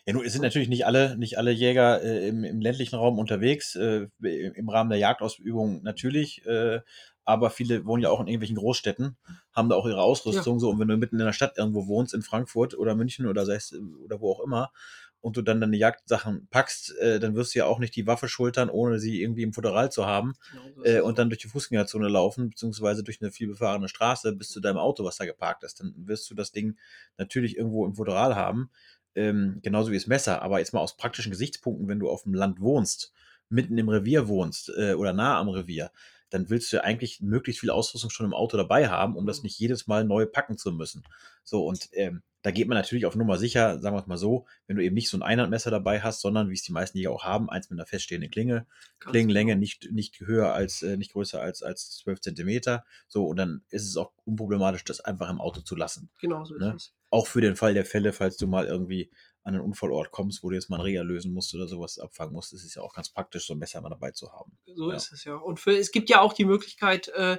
Ja, 0.06 0.12
nun 0.14 0.24
es 0.24 0.32
sind 0.32 0.42
natürlich 0.42 0.68
nicht 0.68 0.86
alle, 0.86 1.16
nicht 1.18 1.38
alle 1.38 1.50
Jäger 1.50 2.02
äh, 2.02 2.28
im, 2.28 2.44
im 2.44 2.60
ländlichen 2.60 2.96
Raum 2.96 3.18
unterwegs, 3.18 3.74
äh, 3.76 4.08
im 4.22 4.68
Rahmen 4.68 4.90
der 4.90 4.98
Jagdausübung 4.98 5.82
natürlich, 5.82 6.44
äh, 6.46 6.80
aber 7.24 7.50
viele 7.50 7.86
wohnen 7.86 8.02
ja 8.02 8.10
auch 8.10 8.20
in 8.20 8.26
irgendwelchen 8.26 8.56
Großstädten, 8.56 9.16
haben 9.52 9.68
da 9.68 9.76
auch 9.76 9.86
ihre 9.86 10.02
Ausrüstung 10.02 10.60
so 10.60 10.70
und 10.70 10.78
wenn 10.78 10.88
du 10.88 10.96
mitten 10.96 11.18
in 11.18 11.24
der 11.24 11.32
Stadt 11.32 11.56
irgendwo 11.56 11.86
wohnst, 11.86 12.14
in 12.14 12.22
Frankfurt 12.22 12.76
oder 12.76 12.94
München 12.94 13.26
oder 13.26 13.48
äh, 13.48 13.58
oder 14.04 14.20
wo 14.20 14.32
auch 14.32 14.40
immer, 14.40 14.70
und 15.24 15.38
du 15.38 15.42
dann 15.42 15.60
deine 15.60 15.76
Jagdsachen 15.76 16.48
packst, 16.50 16.94
äh, 16.98 17.18
dann 17.18 17.34
wirst 17.34 17.54
du 17.54 17.60
ja 17.60 17.64
auch 17.64 17.78
nicht 17.78 17.96
die 17.96 18.06
Waffe 18.06 18.28
schultern, 18.28 18.68
ohne 18.68 18.98
sie 18.98 19.22
irgendwie 19.22 19.42
im 19.42 19.54
Futteral 19.54 19.90
zu 19.90 20.04
haben 20.04 20.34
Genau, 20.50 20.70
äh, 20.82 21.00
und 21.00 21.18
dann 21.18 21.30
durch 21.30 21.40
die 21.40 21.48
Fußgängerzone 21.48 22.08
laufen, 22.08 22.50
beziehungsweise 22.50 23.02
durch 23.02 23.22
eine 23.22 23.30
vielbefahrene 23.30 23.88
Straße 23.88 24.34
bis 24.36 24.50
zu 24.50 24.60
deinem 24.60 24.76
Auto, 24.76 25.02
was 25.04 25.16
da 25.16 25.24
geparkt 25.24 25.64
ist. 25.64 25.80
Dann 25.80 25.94
wirst 25.96 26.30
du 26.30 26.34
das 26.34 26.52
Ding 26.52 26.76
natürlich 27.16 27.56
irgendwo 27.56 27.86
im 27.86 27.94
Futteral 27.94 28.36
haben, 28.36 28.70
ähm, 29.14 29.60
genauso 29.62 29.90
wie 29.92 29.96
das 29.96 30.06
Messer. 30.06 30.42
Aber 30.42 30.58
jetzt 30.58 30.74
mal 30.74 30.80
aus 30.80 30.96
praktischen 30.98 31.30
Gesichtspunkten, 31.32 31.88
wenn 31.88 32.00
du 32.00 32.10
auf 32.10 32.24
dem 32.24 32.34
Land 32.34 32.60
wohnst, 32.60 33.12
mitten 33.48 33.78
im 33.78 33.88
Revier 33.88 34.28
wohnst 34.28 34.70
äh, 34.76 34.92
oder 34.94 35.14
nah 35.14 35.38
am 35.38 35.48
Revier, 35.48 35.90
dann 36.28 36.50
willst 36.50 36.70
du 36.72 36.76
ja 36.76 36.82
eigentlich 36.82 37.20
möglichst 37.22 37.60
viel 37.60 37.70
Ausrüstung 37.70 38.10
schon 38.10 38.26
im 38.26 38.34
Auto 38.34 38.56
dabei 38.58 38.88
haben, 38.88 39.16
um 39.16 39.26
das 39.26 39.38
Mhm. 39.38 39.42
nicht 39.42 39.58
jedes 39.58 39.86
Mal 39.86 40.04
neu 40.04 40.26
packen 40.26 40.58
zu 40.58 40.70
müssen. 40.72 41.02
So, 41.44 41.64
und 41.66 41.88
ähm, 41.92 42.22
da 42.44 42.50
geht 42.50 42.68
man 42.68 42.76
natürlich 42.76 43.06
auf 43.06 43.16
Nummer 43.16 43.38
sicher, 43.38 43.80
sagen 43.80 43.96
wir 43.96 44.00
es 44.00 44.06
mal 44.06 44.18
so, 44.18 44.46
wenn 44.66 44.76
du 44.76 44.84
eben 44.84 44.94
nicht 44.94 45.08
so 45.08 45.16
ein 45.16 45.22
Einhandmesser 45.22 45.70
dabei 45.70 46.02
hast, 46.02 46.20
sondern 46.20 46.50
wie 46.50 46.54
es 46.54 46.62
die 46.62 46.72
meisten 46.72 46.98
hier 46.98 47.10
auch 47.10 47.24
haben, 47.24 47.48
eins 47.50 47.70
mit 47.70 47.80
einer 47.80 47.86
feststehenden 47.86 48.30
Klinge, 48.30 48.66
Ganz 49.00 49.12
Klingenlänge 49.12 49.52
genau. 49.52 49.60
nicht, 49.60 49.90
nicht 49.90 50.20
höher 50.20 50.52
als, 50.52 50.82
äh, 50.82 50.96
nicht 50.98 51.12
größer 51.12 51.40
als, 51.40 51.62
als 51.62 51.90
12 51.96 52.20
Zentimeter. 52.20 52.84
So, 53.08 53.24
und 53.26 53.36
dann 53.38 53.64
ist 53.70 53.88
es 53.88 53.96
auch 53.96 54.12
unproblematisch, 54.26 54.84
das 54.84 55.00
einfach 55.00 55.30
im 55.30 55.40
Auto 55.40 55.62
zu 55.62 55.74
lassen. 55.74 56.10
Genau 56.20 56.44
so 56.44 56.54
ist 56.54 56.60
Ne? 56.60 56.74
es. 56.76 56.94
Auch 57.10 57.26
für 57.26 57.40
den 57.40 57.56
Fall 57.56 57.72
der 57.74 57.86
Fälle, 57.86 58.12
falls 58.12 58.36
du 58.36 58.46
mal 58.46 58.66
irgendwie 58.66 59.10
an 59.42 59.54
einen 59.54 59.62
Unfallort 59.64 60.10
kommst, 60.10 60.42
wo 60.42 60.50
du 60.50 60.54
jetzt 60.54 60.68
mal 60.68 60.76
einen 60.76 60.84
Reger 60.84 61.04
lösen 61.04 61.32
musst 61.32 61.54
oder 61.54 61.66
sowas 61.66 61.98
abfangen 61.98 62.32
musst, 62.34 62.52
ist 62.52 62.64
es 62.64 62.74
ja 62.74 62.82
auch 62.82 62.94
ganz 62.94 63.08
praktisch, 63.10 63.46
so 63.46 63.54
ein 63.54 63.58
Messer 63.58 63.80
mal 63.80 63.88
dabei 63.90 64.10
zu 64.10 64.30
haben. 64.32 64.58
So 64.66 64.90
Ja. 64.90 64.96
ist 64.96 65.12
es 65.12 65.24
ja. 65.24 65.34
Und 65.36 65.60
für, 65.60 65.76
es 65.76 65.92
gibt 65.92 66.10
ja 66.10 66.20
auch 66.20 66.32
die 66.34 66.44
Möglichkeit, 66.44 67.08
äh, 67.08 67.38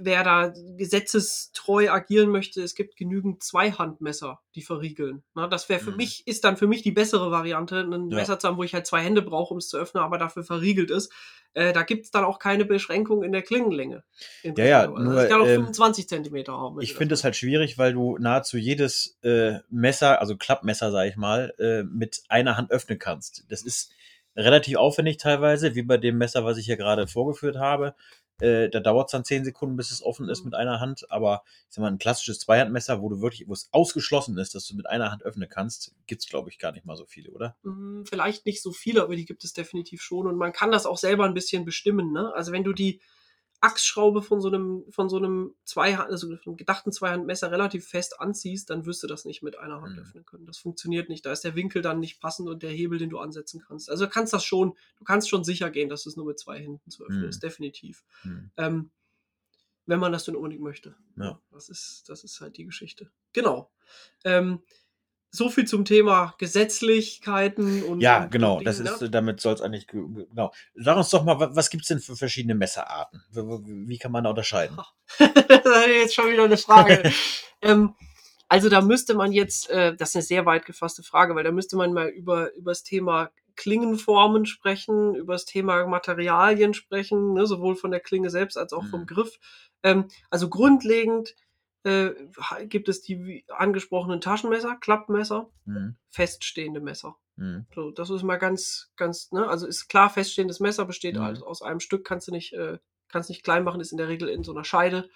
wer 0.00 0.24
da 0.24 0.52
gesetzestreu 0.76 1.90
agieren 1.90 2.30
möchte, 2.30 2.62
es 2.62 2.74
gibt 2.74 2.96
genügend 2.96 3.42
Zweihandmesser, 3.42 4.40
die 4.54 4.62
verriegeln. 4.62 5.22
Na, 5.34 5.46
das 5.46 5.68
wäre 5.68 5.80
für 5.80 5.90
Mhm. 5.90 5.96
mich, 5.98 6.26
ist 6.26 6.44
dann 6.44 6.56
für 6.56 6.66
mich 6.66 6.82
die 6.82 6.92
bessere 6.92 7.30
Variante, 7.30 7.80
ein 7.80 8.10
Ja. 8.10 8.16
Messer 8.16 8.38
zu 8.38 8.48
haben, 8.48 8.56
wo 8.56 8.62
ich 8.64 8.74
halt 8.74 8.86
zwei 8.86 9.00
Hände 9.00 9.22
brauche, 9.22 9.52
um 9.54 9.58
es 9.58 9.68
zu 9.68 9.76
öffnen, 9.78 10.02
aber 10.02 10.18
dafür 10.18 10.44
verriegelt 10.44 10.90
ist. 10.90 11.12
Äh, 11.54 11.72
da 11.72 11.82
gibt 11.82 12.04
es 12.04 12.10
dann 12.10 12.24
auch 12.24 12.38
keine 12.38 12.64
Beschränkung 12.64 13.22
in 13.22 13.32
der 13.32 13.42
Klingenlänge. 13.42 14.04
Ja, 14.42 14.64
ja, 14.64 14.80
Also 14.82 14.96
nur, 14.96 15.14
es 15.22 15.28
kann 15.30 15.40
auch 15.40 15.46
ähm, 15.46 15.54
25 15.62 16.08
Zentimeter 16.08 16.52
haben. 16.52 16.80
Ich 16.80 16.92
finde 16.94 17.12
das 17.12 17.20
es 17.20 17.24
halt 17.24 17.36
schwierig, 17.36 17.78
weil 17.78 17.92
du 17.94 18.18
nahezu 18.18 18.58
jedes 18.58 19.18
äh, 19.22 19.58
Messer, 19.70 20.20
also 20.20 20.36
Klappmesser, 20.36 20.90
sag 20.92 21.08
ich 21.08 21.16
mal, 21.16 21.54
äh, 21.58 21.82
mit 21.84 22.22
einer 22.28 22.56
Hand 22.56 22.70
öffnen 22.70 22.98
kannst. 22.98 23.44
Das 23.48 23.62
ist 23.62 23.92
relativ 24.36 24.76
aufwendig 24.76 25.16
teilweise, 25.16 25.74
wie 25.74 25.82
bei 25.82 25.96
dem 25.96 26.18
Messer, 26.18 26.44
was 26.44 26.58
ich 26.58 26.66
hier 26.66 26.76
gerade 26.76 27.08
vorgeführt 27.08 27.56
habe. 27.56 27.94
Äh, 28.40 28.68
da 28.70 28.80
dauert 28.80 29.08
es 29.08 29.12
dann 29.12 29.24
zehn 29.24 29.44
Sekunden, 29.44 29.76
bis 29.76 29.90
es 29.90 30.02
offen 30.02 30.28
ist 30.28 30.40
Mhm. 30.40 30.44
mit 30.46 30.54
einer 30.54 30.80
Hand. 30.80 31.10
Aber 31.10 31.42
ich 31.68 31.74
sag 31.74 31.82
mal, 31.82 31.90
ein 31.90 31.98
klassisches 31.98 32.38
Zweihandmesser, 32.40 33.02
wo 33.02 33.08
du 33.08 33.20
wirklich, 33.20 33.48
wo 33.48 33.52
es 33.52 33.68
ausgeschlossen 33.72 34.38
ist, 34.38 34.54
dass 34.54 34.66
du 34.66 34.76
mit 34.76 34.88
einer 34.88 35.10
Hand 35.10 35.22
öffnen 35.24 35.48
kannst, 35.48 35.94
gibt's 36.06 36.28
glaube 36.28 36.48
ich, 36.50 36.58
gar 36.58 36.72
nicht 36.72 36.86
mal 36.86 36.96
so 36.96 37.06
viele, 37.06 37.30
oder? 37.30 37.56
Mm, 37.62 38.04
Vielleicht 38.04 38.46
nicht 38.46 38.62
so 38.62 38.72
viele, 38.72 39.02
aber 39.02 39.16
die 39.16 39.24
gibt 39.24 39.44
es 39.44 39.52
definitiv 39.52 40.02
schon. 40.02 40.26
Und 40.26 40.36
man 40.36 40.52
kann 40.52 40.70
das 40.70 40.86
auch 40.86 40.98
selber 40.98 41.24
ein 41.24 41.34
bisschen 41.34 41.64
bestimmen. 41.64 42.12
Ne? 42.12 42.32
Also 42.34 42.52
wenn 42.52 42.64
du 42.64 42.72
die 42.72 43.00
Achsschraube 43.60 44.22
von 44.22 44.40
so 44.40 44.48
einem, 44.48 44.84
von 44.90 45.08
so 45.08 45.16
einem 45.16 45.54
Zweihand, 45.64 46.10
also 46.10 46.28
einem 46.28 46.56
gedachten 46.56 46.92
Zweihandmesser 46.92 47.50
relativ 47.50 47.88
fest 47.88 48.20
anziehst, 48.20 48.70
dann 48.70 48.86
wirst 48.86 49.02
du 49.02 49.06
das 49.08 49.24
nicht 49.24 49.42
mit 49.42 49.58
einer 49.58 49.80
Hand 49.82 49.96
Mhm. 49.96 50.02
öffnen 50.02 50.24
können. 50.26 50.46
Das 50.46 50.58
funktioniert 50.58 51.08
nicht. 51.08 51.26
Da 51.26 51.32
ist 51.32 51.42
der 51.42 51.56
Winkel 51.56 51.82
dann 51.82 51.98
nicht 51.98 52.20
passend 52.20 52.48
und 52.48 52.62
der 52.62 52.70
Hebel, 52.70 52.98
den 52.98 53.10
du 53.10 53.18
ansetzen 53.18 53.60
kannst. 53.66 53.90
Also 53.90 54.04
du 54.04 54.10
kannst 54.10 54.32
das 54.32 54.44
schon, 54.44 54.74
du 54.98 55.04
kannst 55.04 55.28
schon 55.28 55.42
sicher 55.44 55.70
gehen, 55.70 55.88
dass 55.88 56.06
es 56.06 56.16
nur 56.16 56.26
mit 56.26 56.38
zwei 56.38 56.58
Händen 56.60 56.90
zu 56.90 57.02
öffnen 57.04 57.22
Mhm. 57.22 57.28
ist, 57.28 57.42
definitiv. 57.42 58.04
Hm. 58.22 58.50
Ähm, 58.56 58.90
wenn 59.86 60.00
man 60.00 60.12
das 60.12 60.24
denn 60.24 60.36
unbedingt 60.36 60.62
möchte. 60.62 60.94
Ja. 61.16 61.40
Das 61.50 61.68
ist, 61.68 62.08
das 62.08 62.22
ist 62.22 62.40
halt 62.40 62.58
die 62.58 62.64
Geschichte. 62.66 63.10
Genau. 63.32 63.72
Ähm, 64.24 64.62
so 65.30 65.48
viel 65.50 65.66
zum 65.66 65.84
Thema 65.84 66.34
Gesetzlichkeiten 66.38 67.82
und. 67.82 68.00
Ja, 68.00 68.22
und, 68.24 68.30
genau, 68.30 68.58
und 68.58 68.66
das 68.66 68.78
Dinge, 68.78 68.90
ist, 68.90 69.00
ne? 69.00 69.06
äh, 69.06 69.10
damit 69.10 69.40
soll 69.40 69.54
es 69.54 69.60
eigentlich, 69.60 69.86
ge- 69.86 70.06
ge- 70.08 70.26
genau. 70.26 70.52
Sag 70.74 70.96
uns 70.96 71.10
doch 71.10 71.24
mal, 71.24 71.38
wa- 71.38 71.50
was 71.52 71.70
gibt's 71.70 71.88
denn 71.88 72.00
für 72.00 72.16
verschiedene 72.16 72.54
Messerarten? 72.54 73.22
Wie 73.32 73.98
kann 73.98 74.12
man 74.12 74.24
da 74.24 74.30
unterscheiden? 74.30 74.76
das 75.18 75.28
ist 75.28 75.86
jetzt 75.88 76.14
schon 76.14 76.30
wieder 76.30 76.44
eine 76.44 76.56
Frage. 76.56 77.12
ähm, 77.62 77.94
also 78.48 78.68
da 78.70 78.80
müsste 78.80 79.14
man 79.14 79.32
jetzt, 79.32 79.68
äh, 79.70 79.94
das 79.94 80.10
ist 80.10 80.16
eine 80.16 80.22
sehr 80.22 80.46
weit 80.46 80.64
gefasste 80.64 81.02
Frage, 81.02 81.34
weil 81.34 81.44
da 81.44 81.52
müsste 81.52 81.76
man 81.76 81.92
mal 81.92 82.08
über, 82.08 82.52
über 82.54 82.70
das 82.70 82.82
Thema 82.82 83.30
Klingenformen 83.56 84.46
sprechen, 84.46 85.14
über 85.14 85.34
das 85.34 85.44
Thema 85.44 85.84
Materialien 85.86 86.72
sprechen, 86.74 87.34
ne, 87.34 87.46
sowohl 87.46 87.74
von 87.76 87.90
der 87.90 88.00
Klinge 88.00 88.30
selbst 88.30 88.56
als 88.56 88.72
auch 88.72 88.84
vom 88.86 89.00
Mhm. 89.00 89.06
Griff. 89.06 89.38
Ähm, 89.82 90.08
also 90.30 90.48
grundlegend 90.48 91.34
äh, 91.84 92.10
gibt 92.66 92.88
es 92.88 93.02
die 93.02 93.44
angesprochenen 93.48 94.20
Taschenmesser, 94.20 94.76
Klappmesser, 94.76 95.50
Hm, 95.66 95.96
feststehende 96.10 96.80
Messer. 96.80 97.16
hm, 97.36 97.66
So, 97.74 97.90
das 97.90 98.10
ist 98.10 98.22
mal 98.22 98.36
ganz, 98.38 98.92
ganz, 98.96 99.30
ne, 99.32 99.46
also 99.48 99.66
ist 99.66 99.88
klar, 99.88 100.10
feststehendes 100.10 100.60
Messer 100.60 100.84
besteht 100.84 101.16
Mhm. 101.16 101.22
halt 101.22 101.42
aus 101.42 101.62
einem 101.62 101.80
Stück, 101.80 102.04
kannst 102.04 102.28
du 102.28 102.32
nicht, 102.32 102.52
äh, 102.54 102.78
kannst 103.08 103.28
nicht 103.30 103.44
klein 103.44 103.64
machen, 103.64 103.80
ist 103.80 103.92
in 103.92 103.98
der 103.98 104.08
Regel 104.08 104.28
in 104.28 104.42
so 104.44 104.52
einer 104.52 104.64
Scheide. 104.64 105.08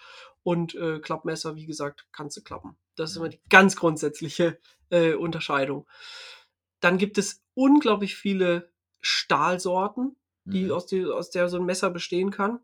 Und 0.42 0.74
äh, 0.74 0.98
Klappmesser, 1.00 1.54
wie 1.56 1.66
gesagt, 1.66 2.06
kannst 2.12 2.36
du 2.36 2.42
klappen. 2.42 2.76
Das 2.96 3.10
ist 3.10 3.16
Mhm. 3.16 3.22
immer 3.22 3.28
die 3.30 3.40
ganz 3.48 3.76
grundsätzliche 3.76 4.58
äh, 4.90 5.14
Unterscheidung. 5.14 5.86
Dann 6.80 6.98
gibt 6.98 7.18
es 7.18 7.42
unglaublich 7.54 8.16
viele 8.16 8.72
Stahlsorten, 9.00 10.16
die 10.44 10.64
hm. 10.64 10.72
aus, 10.72 10.86
die, 10.86 11.04
aus 11.06 11.30
der 11.30 11.48
so 11.48 11.58
ein 11.58 11.64
Messer 11.64 11.90
bestehen 11.90 12.30
kann. 12.30 12.60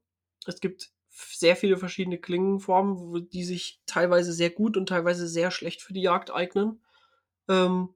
Es 0.46 0.60
gibt 0.60 0.92
sehr 1.18 1.56
viele 1.56 1.76
verschiedene 1.76 2.18
Klingenformen, 2.18 3.28
die 3.30 3.44
sich 3.44 3.80
teilweise 3.86 4.32
sehr 4.32 4.50
gut 4.50 4.76
und 4.76 4.88
teilweise 4.88 5.26
sehr 5.26 5.50
schlecht 5.50 5.82
für 5.82 5.92
die 5.92 6.02
Jagd 6.02 6.30
eignen. 6.30 6.82
Ähm, 7.48 7.90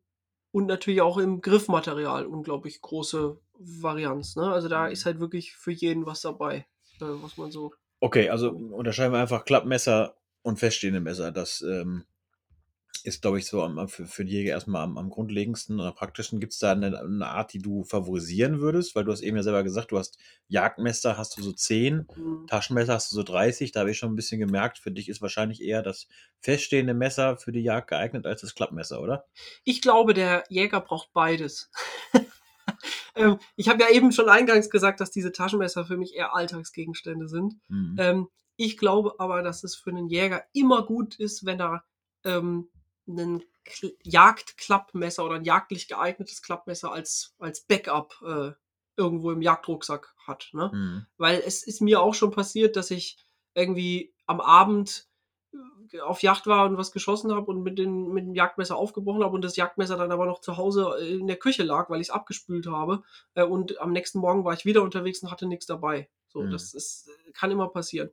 und 0.51 0.67
natürlich 0.67 1.01
auch 1.01 1.19
im 1.19 1.41
Griffmaterial 1.41 2.27
unglaublich 2.27 2.81
große 2.83 3.39
Varianz. 3.59 4.37
Ne? 4.37 4.53
Also 4.53 4.69
da 4.69 4.87
Mhm. 4.87 4.93
ist 4.93 5.07
halt 5.07 5.21
wirklich 5.21 5.55
für 5.55 5.73
jeden 5.73 6.05
was 6.05 6.21
dabei, 6.21 6.67
äh, 7.01 7.05
was 7.23 7.37
man 7.37 7.51
so. 7.51 7.73
Okay, 8.01 8.29
also 8.29 8.51
unterscheiden 8.51 9.13
wir 9.13 9.21
einfach 9.21 9.45
Klappmesser 9.45 10.17
und 10.43 10.59
feststehende 10.59 11.01
Messer. 11.01 11.31
Das 11.31 11.63
ähm, 11.63 12.05
ist, 13.05 13.23
glaube 13.23 13.39
ich, 13.39 13.47
so 13.47 13.63
am, 13.63 13.89
für, 13.89 14.07
für 14.07 14.25
die 14.25 14.33
Jäger 14.33 14.53
erstmal 14.53 14.85
am, 14.85 14.97
am 14.97 15.11
grundlegendsten 15.11 15.81
und 15.81 15.87
am 15.87 15.95
praktischsten. 15.95 16.41
Gibt 16.41 16.53
es 16.53 16.59
da 16.59 16.73
eine, 16.73 16.99
eine 16.99 17.27
Art, 17.27 17.53
die 17.53 17.59
du 17.59 17.85
favorisieren 17.85 18.61
würdest? 18.61 18.95
Weil 18.95 19.05
du 19.05 19.13
hast 19.13 19.23
eben 19.23 19.37
ja 19.37 19.43
selber 19.43 19.63
gesagt, 19.65 19.91
du 19.91 19.99
hast 19.99 20.19
Jagdmesser, 20.49 21.19
hast 21.19 21.37
du 21.37 21.43
so 21.43 21.53
10, 21.53 22.07
hm, 22.13 22.47
Taschenmesser 22.47 22.95
hast 22.95 23.11
du 23.11 23.17
so 23.17 23.23
30. 23.23 23.73
Da 23.73 23.81
habe 23.81 23.91
ich 23.91 23.99
schon 23.99 24.13
ein 24.13 24.17
bisschen 24.17 24.39
gemerkt, 24.39 24.79
für 24.79 24.93
dich 24.93 25.09
ist 25.09 25.21
wahrscheinlich 25.21 25.63
eher 25.63 25.83
das 25.83 26.07
feststehende 26.41 26.95
Messer 26.95 27.37
für 27.37 27.53
die 27.53 27.63
Jagd 27.63 27.89
geeignet 27.89 28.27
als 28.27 28.43
das 28.43 28.55
Klappmesser, 28.55 29.01
oder? 29.01 29.25
Ich 29.65 29.83
glaube, 29.83 30.15
der 30.15 30.45
Jäger 30.49 30.81
braucht 30.81 31.13
beides. 31.13 31.71
ähm, 33.17 33.39
ich 33.57 33.69
habe 33.69 33.83
ja 33.83 33.91
eben 33.91 34.13
schon 34.13 34.29
eingangs 34.29 34.71
gesagt, 34.71 35.01
dass 35.01 35.11
diese 35.11 35.33
Taschenmesser 35.33 35.85
für 35.85 35.97
mich 35.97 36.15
eher 36.15 36.35
Alltagsgegenstände 36.35 37.29
sind. 37.29 37.55
Mhm. 37.69 37.97
Ähm, 37.99 38.29
ich 38.57 38.77
glaube 38.77 39.15
aber, 39.19 39.43
dass 39.43 39.65
es 39.65 39.75
für 39.75 39.91
einen 39.91 40.09
Jäger 40.09 40.45
immer 40.53 40.87
gut 40.87 41.17
ist, 41.19 41.45
wenn 41.45 41.61
er 41.61 41.85
ähm, 42.25 42.69
ein 43.07 43.43
Kl- 43.67 43.95
Jagdklappmesser 44.03 45.25
oder 45.25 45.37
ein 45.37 45.45
jagdlich 45.45 45.89
geeignetes 45.89 46.43
Klappmesser 46.43 46.93
als, 46.93 47.35
als 47.39 47.61
Backup 47.63 48.15
äh, 48.27 48.53
irgendwo 48.97 49.31
im 49.31 49.43
Jagdrucksack 49.43 50.15
hat. 50.27 50.51
Ne? 50.53 50.71
Mhm. 50.73 51.07
Weil 51.17 51.43
es 51.47 51.63
ist 51.63 51.81
mir 51.81 52.01
auch 52.01 52.15
schon 52.15 52.31
passiert, 52.31 52.77
dass 52.77 52.91
ich 52.91 53.17
irgendwie 53.55 54.13
am 54.27 54.41
Abend 54.41 55.09
äh, 55.93 56.01
auf 56.01 56.23
Jagd 56.23 56.47
war 56.47 56.67
und 56.67 56.77
was 56.79 56.93
geschossen 56.93 57.33
habe 57.35 57.51
und 57.51 57.63
mit, 57.63 57.79
den, 57.79 58.09
mit 58.13 58.25
dem 58.25 58.35
Jagdmesser 58.35 58.77
aufgebrochen 58.77 59.23
habe 59.23 59.35
und 59.35 59.43
das 59.43 59.57
Jagdmesser 59.57 59.97
dann 59.97 60.13
aber 60.13 60.27
noch 60.27 60.41
zu 60.41 60.57
Hause 60.57 60.97
in 61.01 61.27
der 61.27 61.37
Küche 61.39 61.63
lag, 61.63 61.91
weil 61.91 62.01
ich 62.01 62.09
es 62.09 62.15
abgespült 62.15 62.67
habe. 62.67 63.03
Äh, 63.35 63.45
und 63.45 63.79
am 63.81 63.93
nächsten 63.93 64.19
Morgen 64.19 64.45
war 64.45 64.55
ich 64.55 64.65
wieder 64.65 64.83
unterwegs 64.83 65.23
und 65.23 65.31
hatte 65.31 65.47
nichts 65.47 65.67
dabei. 65.67 66.09
So, 66.29 66.43
Mhm. 66.43 66.51
das 66.51 66.73
ist, 66.75 67.09
äh, 67.27 67.33
kann 67.33 67.51
immer 67.51 67.69
passieren. 67.69 68.11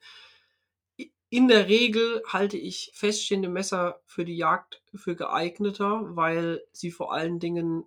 In 1.29 1.48
der 1.48 1.67
Regel 1.67 2.24
halte 2.27 2.57
ich 2.57 2.91
feststehende 2.93 3.50
Messer 3.50 4.01
für 4.05 4.25
die 4.25 4.38
Jagd 4.38 4.81
für 4.95 5.15
geeigneter, 5.15 6.15
weil 6.15 6.63
sie 6.71 6.91
vor 6.91 7.13
allen 7.13 7.39
Dingen 7.39 7.86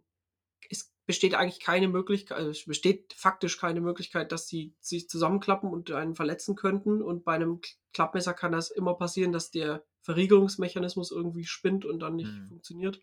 es 0.71 0.93
besteht 1.07 1.35
eigentlich 1.35 1.61
keine 1.61 1.89
Möglichkeit, 1.89 2.39
also 2.39 2.51
es 2.51 2.65
besteht 2.65 3.13
faktisch 3.15 3.59
keine 3.59 3.81
Möglichkeit, 3.81 4.33
dass 4.33 4.49
sie 4.49 4.75
sich 4.81 5.09
zusammenklappen 5.09 5.71
und 5.71 5.91
einen 5.93 6.15
verletzen 6.17 6.57
könnten. 6.57 7.03
Und 7.03 7.25
bei 7.25 7.35
einem 7.35 7.61
Klappmesser 7.93 8.35
kann 8.35 8.53
das 8.53 8.71
immer 8.71 8.95
passieren, 8.95 9.33
dass 9.33 9.51
der 9.51 9.85
Verriegelungsmechanismus 10.03 11.11
irgendwie 11.11 11.45
spinnt 11.45 11.85
und 11.85 12.01
dann 12.01 12.17
nicht 12.17 12.29
Mhm. 12.29 12.49
funktioniert. 12.49 13.01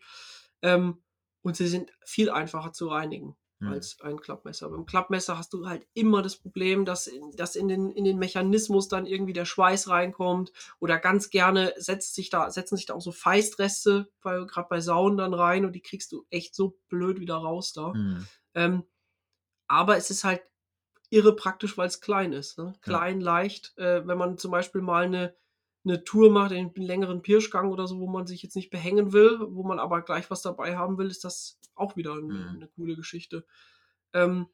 Ähm, 0.62 1.02
und 1.42 1.56
sie 1.56 1.68
sind 1.68 1.92
viel 2.04 2.30
einfacher 2.30 2.72
zu 2.72 2.88
reinigen 2.88 3.36
Mhm. 3.60 3.68
als 3.72 4.00
ein 4.00 4.18
Klappmesser. 4.18 4.68
Beim 4.70 4.86
Klappmesser 4.86 5.38
hast 5.38 5.52
du 5.52 5.68
halt 5.68 5.86
immer 5.94 6.22
das 6.22 6.36
Problem, 6.36 6.84
dass, 6.84 7.06
in- 7.06 7.30
dass 7.36 7.56
in, 7.56 7.68
den, 7.68 7.90
in 7.90 8.04
den 8.04 8.18
Mechanismus 8.18 8.88
dann 8.88 9.06
irgendwie 9.06 9.32
der 9.34 9.44
Schweiß 9.44 9.88
reinkommt 9.88 10.50
oder 10.80 10.98
ganz 10.98 11.30
gerne 11.30 11.74
setzt 11.76 12.14
sich 12.14 12.30
da, 12.30 12.50
setzen 12.50 12.76
sich 12.76 12.86
da 12.86 12.94
auch 12.94 13.00
so 13.02 13.12
Feistreste, 13.12 14.08
gerade 14.22 14.66
bei 14.68 14.80
Sauen 14.80 15.16
dann 15.16 15.34
rein 15.34 15.64
und 15.64 15.72
die 15.74 15.82
kriegst 15.82 16.10
du 16.12 16.24
echt 16.30 16.54
so 16.54 16.78
blöd 16.88 17.20
wieder 17.20 17.36
raus 17.36 17.72
da. 17.72 17.92
Mhm. 17.92 18.26
Ähm, 18.54 18.82
aber 19.68 19.96
es 19.96 20.10
ist 20.10 20.24
halt 20.24 20.42
irre 21.10 21.34
praktisch, 21.36 21.76
weil 21.76 21.88
es 21.88 22.00
klein 22.00 22.32
ist. 22.32 22.58
Ne? 22.58 22.72
Klein, 22.82 23.20
leicht. 23.20 23.76
Äh, 23.78 24.06
wenn 24.06 24.16
man 24.18 24.38
zum 24.38 24.50
Beispiel 24.50 24.80
mal 24.80 25.04
eine, 25.04 25.34
eine 25.84 26.04
Tour 26.04 26.30
macht, 26.30 26.52
einen 26.52 26.74
längeren 26.74 27.22
Pirschgang 27.22 27.70
oder 27.70 27.86
so, 27.86 27.98
wo 28.00 28.06
man 28.06 28.26
sich 28.26 28.42
jetzt 28.42 28.56
nicht 28.56 28.70
behängen 28.70 29.12
will, 29.12 29.38
wo 29.40 29.62
man 29.62 29.78
aber 29.78 30.02
gleich 30.02 30.30
was 30.30 30.42
dabei 30.42 30.76
haben 30.76 30.98
will, 30.98 31.08
ist 31.08 31.24
das 31.24 31.58
auch 31.74 31.96
wieder 31.96 32.14
ein, 32.14 32.26
Mhm. 32.26 32.48
eine 32.56 32.68
coole 32.68 32.96
Geschichte. 32.96 33.46
Ähm, 34.12 34.46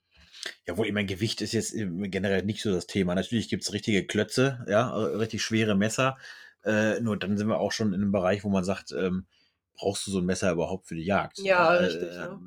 Jawohl, 0.66 0.86
ich 0.86 0.92
mein 0.92 1.06
Gewicht 1.06 1.40
ist 1.40 1.52
jetzt 1.52 1.74
generell 1.74 2.44
nicht 2.44 2.62
so 2.62 2.70
das 2.70 2.86
Thema. 2.86 3.14
Natürlich 3.14 3.48
gibt's 3.48 3.72
richtige 3.72 4.06
Klötze, 4.06 4.64
ja, 4.68 4.90
äh, 4.90 5.16
richtig 5.16 5.42
schwere 5.42 5.74
Messer. 5.74 6.16
Äh, 6.64 7.00
nur 7.00 7.16
dann 7.16 7.36
sind 7.38 7.48
wir 7.48 7.58
auch 7.58 7.72
schon 7.72 7.88
in 7.88 8.02
einem 8.02 8.12
Bereich, 8.12 8.44
wo 8.44 8.48
man 8.48 8.64
sagt, 8.64 8.92
ähm, 8.92 9.26
brauchst 9.74 10.06
du 10.06 10.10
so 10.10 10.18
ein 10.18 10.26
Messer 10.26 10.52
überhaupt 10.52 10.86
für 10.88 10.94
die 10.94 11.04
Jagd? 11.04 11.38
Ja, 11.38 11.74
Äh, 11.74 11.84
richtig, 11.84 12.08
äh, 12.10 12.14
ja. 12.14 12.40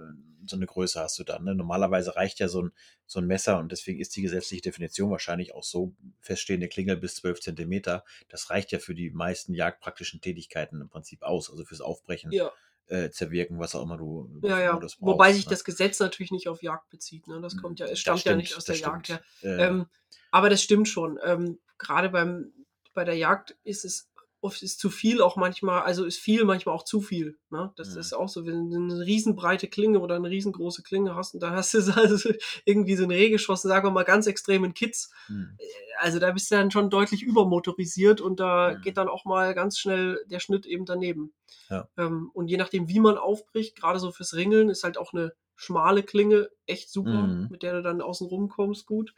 So 0.50 0.56
eine 0.56 0.66
Größe 0.66 1.00
hast 1.00 1.18
du 1.20 1.24
dann. 1.24 1.44
Ne? 1.44 1.56
Normalerweise 1.56 2.16
reicht 2.16 2.40
ja 2.40 2.48
so 2.48 2.64
ein, 2.64 2.72
so 3.06 3.20
ein 3.20 3.28
Messer 3.28 3.58
und 3.60 3.72
deswegen 3.72 4.00
ist 4.00 4.16
die 4.16 4.22
gesetzliche 4.22 4.62
Definition 4.62 5.12
wahrscheinlich 5.12 5.54
auch 5.54 5.64
so 5.64 5.94
feststehende 6.20 6.68
Klingel 6.68 6.98
bis 6.98 7.16
12 7.16 7.42
Zentimeter. 7.42 8.04
Das 8.28 8.50
reicht 8.50 8.72
ja 8.72 8.80
für 8.80 8.96
die 8.96 9.12
meisten 9.12 9.54
jagdpraktischen 9.54 10.22
Tätigkeiten 10.22 10.82
im 10.82 10.90
Prinzip 10.90 11.24
aus, 11.24 11.50
also 11.50 11.64
fürs 11.66 11.82
Aufbrechen. 11.82 12.32
Ja, 12.32 12.52
Äh, 12.88 13.12
zerwirken, 13.12 13.60
was 13.60 13.76
auch 13.76 13.84
immer 13.84 13.98
du, 13.98 14.28
ja, 14.42 14.60
ja. 14.60 14.76
brauchst, 14.76 15.00
Wobei 15.00 15.32
sich 15.32 15.46
ne? 15.46 15.52
das 15.52 15.64
Gesetz 15.64 16.00
natürlich 16.00 16.32
nicht 16.32 16.48
auf 16.48 16.64
Jagd 16.64 16.90
bezieht. 16.90 17.28
Ne? 17.28 17.40
Das 17.40 17.56
kommt 17.56 17.80
ja, 17.80 17.86
es 17.86 18.00
stammt 18.00 18.18
ja 18.24 18.32
stimmt, 18.32 18.38
nicht 18.38 18.58
aus 18.58 18.66
der 18.66 18.74
das 18.74 18.82
Jagd 18.82 19.06
stimmt. 19.06 19.24
her. 19.42 19.60
Äh, 19.60 19.68
Ähm, 19.68 19.86
aber 20.32 20.50
das 20.50 20.64
stimmt 20.64 20.88
schon. 20.88 21.20
Ähm, 21.24 21.60
Gerade 21.78 22.10
beim 22.10 22.52
bei 22.96 23.04
der 23.06 23.14
Jagd 23.16 23.56
ist 23.64 23.86
es 23.86 24.10
oft 24.42 24.62
ist 24.64 24.80
zu 24.80 24.90
viel 24.90 25.22
auch 25.22 25.36
manchmal, 25.36 25.82
also 25.82 26.06
ist 26.06 26.18
viel 26.20 26.46
manchmal 26.46 26.74
auch 26.76 26.84
zu 26.86 27.02
viel. 27.02 27.38
Ne? 27.50 27.74
Das 27.76 27.94
Mhm. 27.96 28.00
ist 28.00 28.14
auch 28.14 28.30
so, 28.30 28.46
wenn 28.46 28.72
du 28.72 28.78
eine 28.78 29.06
riesenbreite 29.06 29.68
Klinge 29.68 30.00
oder 30.00 30.16
eine 30.16 30.30
riesengroße 30.30 30.82
Klinge 30.84 31.14
hast 31.16 31.34
und 31.34 31.42
dann 31.42 31.54
hast 31.54 31.74
du 31.74 31.82
so- 31.82 31.92
also 32.02 32.30
irgendwie 32.66 32.96
so 32.96 33.04
ein 33.04 33.12
Reh 33.12 33.30
geschossen, 33.30 33.68
sagen 33.68 33.86
wir 33.88 33.92
mal 33.92 34.04
ganz 34.04 34.28
extrem 34.28 34.64
in 34.64 34.74
Kids. 34.74 35.12
hm. 35.28 35.58
Also 36.00 36.20
da 36.20 36.32
bist 36.32 36.50
du 36.50 36.56
dann 36.56 36.72
schon 36.72 36.90
deutlich 36.90 37.24
übermotorisiert 37.24 38.22
und 38.22 38.40
da 38.40 38.76
Mhm. 38.78 38.82
geht 38.82 38.96
dann 38.98 39.10
auch 39.10 39.26
mal 39.26 39.54
ganz 39.54 39.78
schnell 39.78 40.24
der 40.28 40.40
Schnitt 40.40 40.66
eben 40.66 40.86
daneben. 40.86 41.34
Ja. 41.70 41.90
Ähm, 41.98 42.32
und 42.34 42.48
je 42.48 42.56
nachdem, 42.58 42.88
wie 42.88 43.00
man 43.02 43.18
aufbricht, 43.18 43.76
gerade 43.76 44.00
so 44.00 44.12
fürs 44.12 44.34
Ringeln, 44.34 44.70
ist 44.70 44.84
halt 44.86 44.98
auch 44.98 45.12
eine 45.14 45.34
schmale 45.58 46.04
Klinge 46.04 46.50
echt 46.66 46.90
super, 46.90 47.24
Mhm. 47.24 47.48
mit 47.52 47.64
der 47.64 47.74
du 47.74 47.82
dann 47.84 48.02
außen 48.02 48.28
rum 48.28 48.48
kommst, 48.48 48.86
gut. 48.86 49.14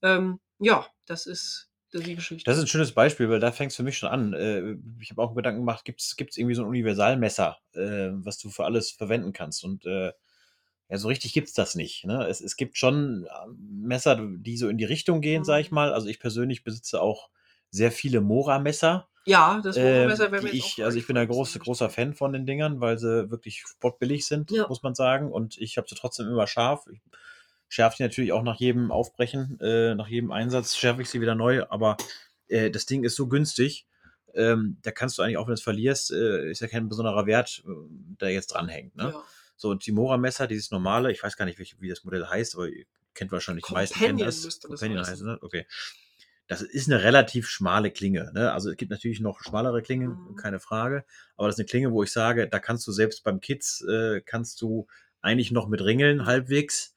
Ähm, 0.00 0.40
ja, 0.58 0.86
das 1.04 1.26
ist 1.26 1.68
die 2.00 2.14
Geschichte. 2.14 2.48
Das 2.50 2.58
ist 2.58 2.64
ein 2.64 2.68
schönes 2.68 2.92
Beispiel, 2.92 3.30
weil 3.30 3.40
da 3.40 3.52
fängt 3.52 3.70
es 3.72 3.76
für 3.76 3.82
mich 3.82 3.98
schon 3.98 4.08
an. 4.10 4.32
Äh, 4.34 4.76
Ich 5.00 5.10
habe 5.10 5.22
auch 5.22 5.34
Gedanken 5.34 5.60
gemacht, 5.60 5.84
gibt 5.84 6.00
es 6.00 6.14
irgendwie 6.36 6.54
so 6.54 6.62
ein 6.62 6.68
Universalmesser, 6.68 7.58
äh, 7.74 8.10
was 8.12 8.38
du 8.38 8.50
für 8.50 8.64
alles 8.64 8.90
verwenden 8.90 9.32
kannst? 9.32 9.64
Und 9.64 9.86
äh, 9.86 10.12
ja, 10.90 10.98
so 10.98 11.08
richtig 11.08 11.32
gibt 11.32 11.48
es 11.48 11.54
das 11.54 11.74
nicht. 11.74 12.04
Ne? 12.04 12.26
Es, 12.28 12.40
es 12.40 12.56
gibt 12.56 12.76
schon 12.78 13.24
äh, 13.26 13.30
Messer, 13.58 14.16
die 14.22 14.56
so 14.58 14.68
in 14.68 14.78
die 14.78 14.84
Richtung 14.84 15.20
gehen, 15.20 15.44
sag 15.44 15.60
ich 15.60 15.70
Mhm. 15.70 15.74
mal. 15.74 15.92
Also 15.92 16.08
ich 16.08 16.20
persönlich 16.20 16.64
besitze 16.64 17.00
auch 17.00 17.30
sehr 17.70 17.92
viele 17.92 18.20
Mora-Messer. 18.20 19.08
ja, 19.26 19.60
das 19.62 19.76
Äh, 19.76 20.06
Messer 20.06 20.30
wäre 20.32 20.42
mir 20.42 20.50
die 20.50 20.58
jetzt 20.60 20.60
ich, 20.60 20.84
also 20.84 20.98
ich 20.98 21.06
bin 21.06 21.16
da 21.16 21.22
eingefallen, 21.22 21.26
groß, 21.26 21.52
das 21.54 21.62
großer. 21.62 21.90
Fan 21.90 22.14
von 22.14 22.32
den 22.32 22.46
Dingern, 22.46 22.80
weil 22.80 22.98
sie 22.98 23.30
wirklich 23.30 23.62
spottbillig 23.66 24.26
sind, 24.26 24.50
Ja. 24.50 24.68
muss 24.68 24.82
man 24.82 24.94
sagen. 24.94 25.32
Und 25.32 25.58
ich 25.58 25.78
habe 25.78 25.88
sie 25.88 25.96
trotzdem 25.96 26.28
immer 26.28 26.46
scharf. 26.46 26.86
Ich 26.92 27.00
schärfe 27.74 27.96
die 27.98 28.02
natürlich 28.04 28.32
auch 28.32 28.42
nach 28.42 28.60
jedem 28.60 28.90
Aufbrechen, 28.90 29.58
äh, 29.60 29.94
nach 29.94 30.08
jedem 30.08 30.30
Einsatz 30.32 30.76
schärfe 30.76 31.02
ich 31.02 31.10
sie 31.10 31.20
wieder 31.20 31.34
neu. 31.34 31.64
Aber 31.68 31.96
äh, 32.48 32.70
das 32.70 32.86
Ding 32.86 33.04
ist 33.04 33.16
so 33.16 33.26
günstig, 33.28 33.86
ähm, 34.34 34.78
da 34.82 34.90
kannst 34.90 35.18
du 35.18 35.22
eigentlich 35.22 35.36
auch, 35.38 35.46
wenn 35.46 35.52
du 35.52 35.54
es 35.54 35.62
verlierst, 35.62 36.10
äh, 36.12 36.50
ist 36.50 36.60
ja 36.60 36.68
kein 36.68 36.88
besonderer 36.88 37.26
Wert, 37.26 37.62
äh, 37.66 37.70
der 38.20 38.30
jetzt 38.30 38.48
dranhängt. 38.48 38.96
Ne? 38.96 39.10
Ja. 39.14 39.22
So, 39.56 39.70
und 39.70 39.86
die 39.86 39.92
Mora-Messer, 39.92 40.46
dieses 40.46 40.70
normale, 40.70 41.12
ich 41.12 41.22
weiß 41.22 41.36
gar 41.36 41.44
nicht, 41.44 41.58
wie, 41.58 41.68
wie 41.78 41.88
das 41.88 42.04
Modell 42.04 42.26
heißt, 42.26 42.54
aber 42.54 42.68
ihr 42.68 42.84
kennt 43.14 43.30
wahrscheinlich 43.32 43.64
die 43.64 43.72
meisten 43.72 43.98
kennen 43.98 44.18
Companion 44.18 44.26
das. 44.26 44.42
das 44.42 44.60
Companion 44.60 45.06
heißt 45.06 45.22
ne? 45.22 45.38
Okay. 45.40 45.66
Das 46.46 46.60
ist 46.60 46.88
eine 46.90 47.02
relativ 47.02 47.48
schmale 47.48 47.90
Klinge. 47.90 48.30
Ne? 48.34 48.52
Also 48.52 48.70
es 48.70 48.76
gibt 48.76 48.90
natürlich 48.90 49.20
noch 49.20 49.40
schmalere 49.40 49.82
Klingen, 49.82 50.10
Mhm. 50.10 50.36
keine 50.36 50.60
Frage. 50.60 51.04
Aber 51.36 51.48
das 51.48 51.56
ist 51.56 51.60
eine 51.60 51.66
Klinge, 51.66 51.92
wo 51.92 52.02
ich 52.02 52.12
sage, 52.12 52.48
da 52.48 52.58
kannst 52.58 52.86
du 52.86 52.92
selbst 52.92 53.24
beim 53.24 53.40
Kids, 53.40 53.80
äh, 53.88 54.20
kannst 54.20 54.60
du 54.60 54.86
eigentlich 55.22 55.52
noch 55.52 55.68
mit 55.68 55.82
Ringeln 55.82 56.26
halbwegs. 56.26 56.93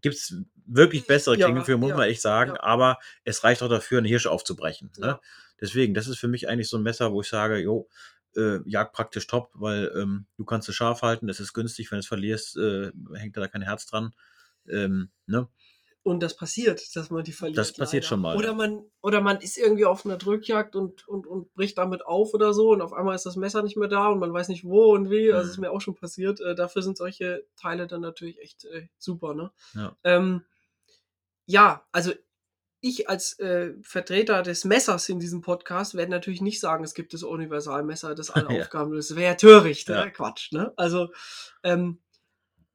Gibt 0.00 0.16
es 0.16 0.36
wirklich 0.66 1.06
bessere 1.06 1.36
Ja, 1.36 1.46
Klingen 1.46 1.64
für, 1.64 1.76
muss 1.76 1.90
ja, 1.90 1.96
man 1.96 2.08
echt 2.08 2.20
sagen. 2.20 2.52
ja. 2.54 2.62
Aber 2.62 2.98
es 3.24 3.44
reicht 3.44 3.62
auch 3.62 3.68
dafür, 3.68 3.98
einen 3.98 4.06
Hirsch 4.06 4.26
aufzubrechen. 4.26 4.90
Ne? 4.98 5.06
Ja. 5.06 5.20
Deswegen, 5.60 5.94
das 5.94 6.06
ist 6.06 6.18
für 6.18 6.28
mich 6.28 6.48
eigentlich 6.48 6.68
so 6.68 6.76
ein 6.76 6.82
Messer, 6.82 7.12
wo 7.12 7.20
ich 7.22 7.28
sage, 7.28 7.58
jo, 7.58 7.88
äh, 8.36 8.58
jagt 8.68 8.92
praktisch 8.92 9.26
top, 9.26 9.50
weil 9.54 9.90
ähm, 9.96 10.26
du 10.36 10.44
kannst 10.44 10.68
es 10.68 10.74
scharf 10.74 11.02
halten, 11.02 11.28
es 11.28 11.40
ist 11.40 11.54
günstig, 11.54 11.90
wenn 11.90 11.96
du 11.96 12.00
es 12.00 12.06
verlierst, 12.06 12.56
äh, 12.56 12.92
hängt 13.14 13.36
da 13.36 13.48
kein 13.48 13.62
Herz 13.62 13.86
dran. 13.86 14.12
Ähm, 14.68 15.10
ne? 15.26 15.48
Und 16.06 16.20
das 16.22 16.36
passiert, 16.36 16.94
dass 16.94 17.10
man 17.10 17.24
die 17.24 17.32
verliert. 17.32 17.58
Das 17.58 17.72
passiert 17.72 18.04
schon 18.04 18.20
mal, 18.20 18.36
Oder 18.36 18.54
man, 18.54 18.84
oder 19.02 19.20
man 19.20 19.40
ist 19.40 19.58
irgendwie 19.58 19.86
auf 19.86 20.06
einer 20.06 20.16
Drückjagd 20.16 20.76
und, 20.76 21.06
und, 21.08 21.26
und 21.26 21.52
bricht 21.54 21.76
damit 21.78 22.06
auf 22.06 22.32
oder 22.32 22.54
so 22.54 22.70
und 22.70 22.80
auf 22.80 22.92
einmal 22.92 23.16
ist 23.16 23.26
das 23.26 23.34
Messer 23.34 23.62
nicht 23.64 23.76
mehr 23.76 23.88
da 23.88 24.06
und 24.08 24.20
man 24.20 24.32
weiß 24.32 24.48
nicht 24.48 24.62
wo 24.64 24.92
und 24.94 25.10
wie. 25.10 25.32
Also 25.32 25.46
Mhm. 25.46 25.50
ist 25.50 25.58
mir 25.58 25.70
auch 25.72 25.80
schon 25.80 25.96
passiert. 25.96 26.40
Äh, 26.40 26.54
dafür 26.54 26.82
sind 26.82 26.96
solche 26.96 27.44
Teile 27.60 27.88
dann 27.88 28.02
natürlich 28.02 28.40
echt 28.40 28.64
äh, 28.66 28.86
super, 28.98 29.34
ne? 29.34 29.50
Ja. 29.74 29.96
Ähm, 30.04 30.44
ja, 31.46 31.84
also 31.90 32.12
ich 32.80 33.08
als 33.08 33.38
äh, 33.40 33.72
Vertreter 33.82 34.42
des 34.42 34.64
Messers 34.64 35.08
in 35.08 35.18
diesem 35.18 35.40
Podcast 35.40 35.94
werde 35.96 36.12
natürlich 36.12 36.40
nicht 36.40 36.60
sagen, 36.60 36.84
es 36.84 36.94
gibt 36.94 37.14
das 37.14 37.24
Universalmesser, 37.24 38.14
das 38.14 38.30
alle 38.30 38.46
Ja. 38.54 38.60
Aufgaben 38.62 38.92
löst. 38.92 39.10
Das 39.10 39.16
wäre 39.16 39.32
ja 39.32 39.34
töricht, 39.34 39.88
Ja. 39.88 40.04
Ne? 40.04 40.12
Quatsch, 40.12 40.52
ne? 40.52 40.72
Also, 40.76 41.08
ähm, 41.64 41.98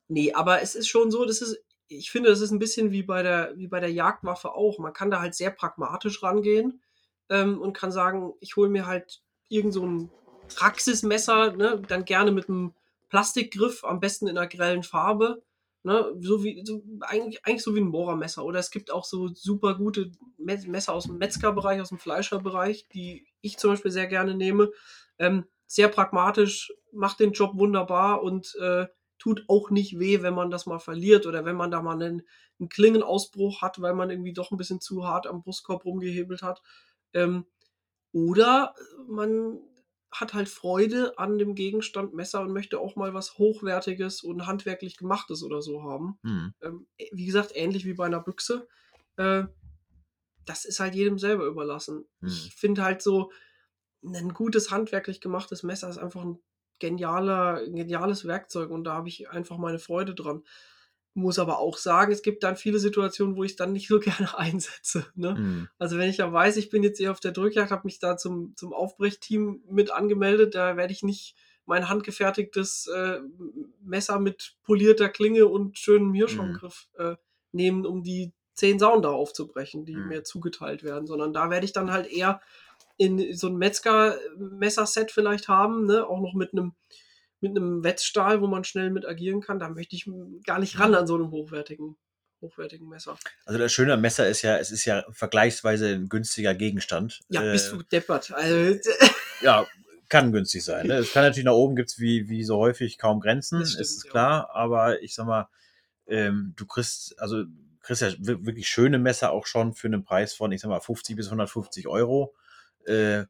nee, 0.10 0.34
aber 0.34 0.62
es 0.62 0.76
ist 0.76 0.90
schon 0.90 1.12
so, 1.12 1.24
das 1.24 1.42
ist, 1.42 1.58
ich 1.98 2.12
finde, 2.12 2.30
das 2.30 2.42
ist 2.42 2.52
ein 2.52 2.60
bisschen 2.60 2.92
wie 2.92 3.04
bei 3.04 3.24
der, 3.24 3.54
wie 3.58 3.68
bei 3.68 3.80
der 3.80 3.92
Jagdwaffe 3.92 4.54
auch. 4.54 4.80
Man 4.80 4.94
kann 4.94 5.12
da 5.12 5.22
halt 5.22 5.36
sehr 5.36 5.52
pragmatisch 5.52 6.24
rangehen 6.24 6.82
ähm, 7.30 7.62
und 7.62 7.74
kann 7.74 7.92
sagen, 7.92 8.34
ich 8.40 8.56
hole 8.56 8.70
mir 8.70 8.86
halt 8.86 9.22
irgend 9.50 9.74
so 9.74 9.86
ein 9.86 10.10
Praxismesser, 10.56 11.54
ne? 11.54 11.82
dann 11.88 12.06
gerne 12.06 12.32
mit 12.32 12.50
einem 12.50 12.74
Plastikgriff, 13.10 13.84
am 13.84 14.00
besten 14.00 14.28
in 14.28 14.38
einer 14.38 14.48
grellen 14.48 14.84
Farbe. 14.84 15.44
Ne, 15.84 16.16
so 16.20 16.44
wie 16.44 16.62
so, 16.64 16.84
eigentlich, 17.00 17.44
eigentlich 17.44 17.64
so 17.64 17.74
wie 17.74 17.80
ein 17.82 17.92
Bohrermesser. 17.92 18.46
Oder 18.46 18.60
es 18.60 18.70
gibt 18.70 18.92
auch 18.92 19.04
so 19.04 19.30
super 19.30 19.74
gute 19.74 20.12
Me- 20.38 20.64
Messer 20.68 20.94
aus 20.94 21.06
dem 21.06 21.18
Metzgerbereich, 21.18 21.82
aus 21.82 21.90
dem 21.90 21.98
Fleischerbereich, 21.98 22.88
die 22.90 23.26
ich 23.42 23.58
zum 23.58 23.72
Beispiel 23.72 23.90
sehr 23.90 24.06
gerne 24.06 24.36
nehme. 24.36 24.70
Ähm, 25.18 25.46
sehr 25.66 25.88
pragmatisch, 25.88 26.72
macht 26.92 27.20
den 27.20 27.32
Job 27.32 27.54
wunderbar 27.56 28.22
und 28.22 28.56
äh, 28.62 28.86
tut 29.22 29.46
auch 29.48 29.70
nicht 29.70 30.00
weh, 30.00 30.24
wenn 30.24 30.34
man 30.34 30.50
das 30.50 30.66
mal 30.66 30.80
verliert 30.80 31.28
oder 31.28 31.46
wenn 31.46 31.56
man 31.56 31.70
da 31.70 31.84
mal 31.84 31.94
einen, 31.94 32.24
einen 32.60 32.70
Klingenausbruch 32.70 33.62
hat, 33.62 33.80
weil 33.80 33.94
man 33.94 34.10
irgendwie 34.10 34.34
doch 34.34 34.50
ein 34.50 34.58
bisschen 34.58 34.82
zu 34.82 35.06
hart 35.06 35.28
am 35.28 35.44
Brustkorb 35.44 35.86
rumgehebelt 35.86 36.42
hat. 36.42 36.64
Ähm, 37.14 37.46
oder 38.14 38.74
man 39.08 39.60
hat 40.12 40.34
halt 40.34 40.50
Freude 40.50 41.20
an 41.20 41.38
dem 41.38 41.54
Gegenstand 41.54 42.16
Messer 42.16 42.42
und 42.42 42.52
möchte 42.52 42.80
auch 42.80 42.96
mal 42.96 43.14
was 43.14 43.38
Hochwertiges 43.38 44.24
und 44.24 44.48
handwerklich 44.48 44.98
gemachtes 44.98 45.44
oder 45.44 45.62
so 45.62 45.84
haben. 45.84 46.18
Hm. 46.24 46.56
Ähm, 46.64 46.88
ä- 47.00 47.10
wie 47.12 47.26
gesagt, 47.28 47.52
ähnlich 47.54 47.86
wie 47.86 47.94
bei 47.94 48.08
einer 48.08 48.22
Büchse. 48.22 48.68
Äh, 49.18 49.44
das 50.46 50.66
ist 50.66 50.80
halt 50.80 50.96
jedem 50.96 51.20
selber 51.20 51.46
überlassen. 51.46 52.06
Hm. 52.22 52.28
Ich 52.28 52.56
finde 52.56 52.84
halt 52.84 53.04
so, 53.04 53.32
ein 54.04 54.34
gutes 54.34 54.72
handwerklich 54.72 55.22
gemachtes 55.22 55.62
Messer 55.62 55.88
ist 55.88 56.00
einfach 56.00 56.24
ein 56.24 56.40
genialer, 56.82 57.64
geniales 57.66 58.28
Werkzeug 58.28 58.70
und 58.72 58.84
da 58.84 58.94
habe 58.94 59.08
ich 59.08 59.30
einfach 59.30 59.58
meine 59.58 59.80
Freude 59.80 60.14
dran. 60.14 60.44
Muss 61.14 61.40
aber 61.40 61.60
auch 61.60 61.78
sagen, 61.78 62.12
es 62.12 62.22
gibt 62.22 62.44
dann 62.44 62.56
viele 62.56 62.80
Situationen, 62.80 63.36
wo 63.36 63.44
ich 63.44 63.52
es 63.52 63.58
dann 63.58 63.74
nicht 63.74 63.88
so 63.88 64.00
gerne 64.00 64.38
einsetze. 64.38 65.06
Ne? 65.16 65.36
Hm. 65.36 65.68
Also 65.78 65.98
wenn 65.98 66.10
ich 66.10 66.18
ja 66.18 66.32
weiß, 66.32 66.58
ich 66.58 66.70
bin 66.70 66.84
jetzt 66.84 67.00
eher 67.00 67.12
auf 67.12 67.20
der 67.20 67.32
Drückjagd, 67.32 67.72
habe 67.72 67.86
mich 67.86 68.00
da 68.00 68.18
zum, 68.18 68.54
zum 68.58 68.74
Aufbrechteam 68.74 69.62
mit 69.70 69.92
angemeldet, 69.92 70.56
da 70.56 70.76
werde 70.76 70.92
ich 70.94 71.04
nicht 71.04 71.36
mein 71.66 71.88
handgefertigtes 71.88 72.88
äh, 72.88 73.20
Messer 73.82 74.20
mit 74.20 74.56
polierter 74.64 75.10
Klinge 75.10 75.48
und 75.48 75.78
schönem 75.78 76.14
Hirschangriff 76.14 76.90
äh, 76.98 77.16
nehmen, 77.52 77.86
um 77.86 78.04
die 78.04 78.34
zehn 78.54 78.80
Sauen 78.80 79.02
da 79.02 79.10
aufzubrechen, 79.10 79.86
die 79.86 79.96
Mhm. 79.96 80.08
mir 80.08 80.24
zugeteilt 80.24 80.84
werden, 80.84 81.08
sondern 81.08 81.34
da 81.34 81.50
werde 81.50 81.66
ich 81.66 81.74
dann 81.74 81.92
halt 81.92 82.08
eher 82.08 82.42
in 82.98 83.36
so 83.36 83.48
ein 83.48 83.56
Metzger-Messerset 83.58 85.12
vielleicht 85.12 85.48
haben, 85.48 85.86
ne? 85.86 86.06
auch 86.08 86.20
noch 86.22 86.34
mit 86.34 86.54
einem 86.54 86.74
mit 87.44 87.58
einem 87.58 87.84
Wetzstahl, 87.84 88.40
wo 88.40 88.46
man 88.46 88.64
schnell 88.64 88.92
mit 88.92 89.04
agieren 89.08 89.42
kann, 89.42 89.58
da 89.58 89.68
möchte 89.68 89.96
ich 89.96 90.08
gar 90.46 90.60
nicht 90.60 90.78
ran 90.78 90.94
an 90.94 91.08
so 91.08 91.16
einem 91.16 91.32
hochwertigen, 91.32 91.98
hochwertigen 92.40 92.88
Messer. 92.88 93.18
Also 93.46 93.58
das 93.58 93.72
Schöne 93.72 93.94
am 93.94 94.02
Messer 94.02 94.30
ist 94.30 94.44
ja, 94.44 94.58
es 94.60 94.70
ist 94.70 94.86
ja 94.86 95.04
vergleichsweise 95.10 95.88
ein 95.88 96.08
günstiger 96.08 96.54
Gegenstand. 96.54 97.20
Ja, 97.30 97.42
Äh, 97.44 97.52
bist 97.54 97.72
du 97.72 97.82
deppert. 97.82 98.32
Also, 98.32 98.80
ja, 99.42 99.66
kann 100.08 100.32
günstig 100.32 100.64
sein. 100.64 100.86
Ne? 100.86 100.98
Es 100.98 101.14
kann 101.14 101.24
natürlich 101.24 101.46
nach 101.46 101.54
oben 101.54 101.76
gibt's 101.76 101.98
wie, 101.98 102.30
wie 102.30 102.44
so 102.44 102.58
häufig 102.58 103.00
kaum 103.00 103.20
Grenzen, 103.20 103.66
stimmt, 103.66 103.82
ist 103.82 104.04
ja. 104.06 104.12
klar. 104.12 104.50
Aber 104.54 105.02
ich 105.02 105.16
sag 105.16 105.26
mal, 105.26 105.50
ähm, 106.06 106.54
du 106.58 106.68
kriegst, 106.68 107.20
also 107.20 107.44
kriegst 107.80 108.04
ja 108.04 108.12
wir- 108.20 108.46
wirklich 108.46 108.68
schöne 108.68 109.00
Messer 109.00 109.32
auch 109.32 109.48
schon 109.48 109.74
für 109.74 109.88
einen 109.88 110.04
Preis 110.04 110.36
von, 110.36 110.52
ich 110.52 110.62
sag 110.62 110.70
mal, 110.70 110.80
50 110.80 111.16
bis 111.16 111.26
150 111.26 111.88
Euro. 111.88 112.36
Äh, 112.86 113.26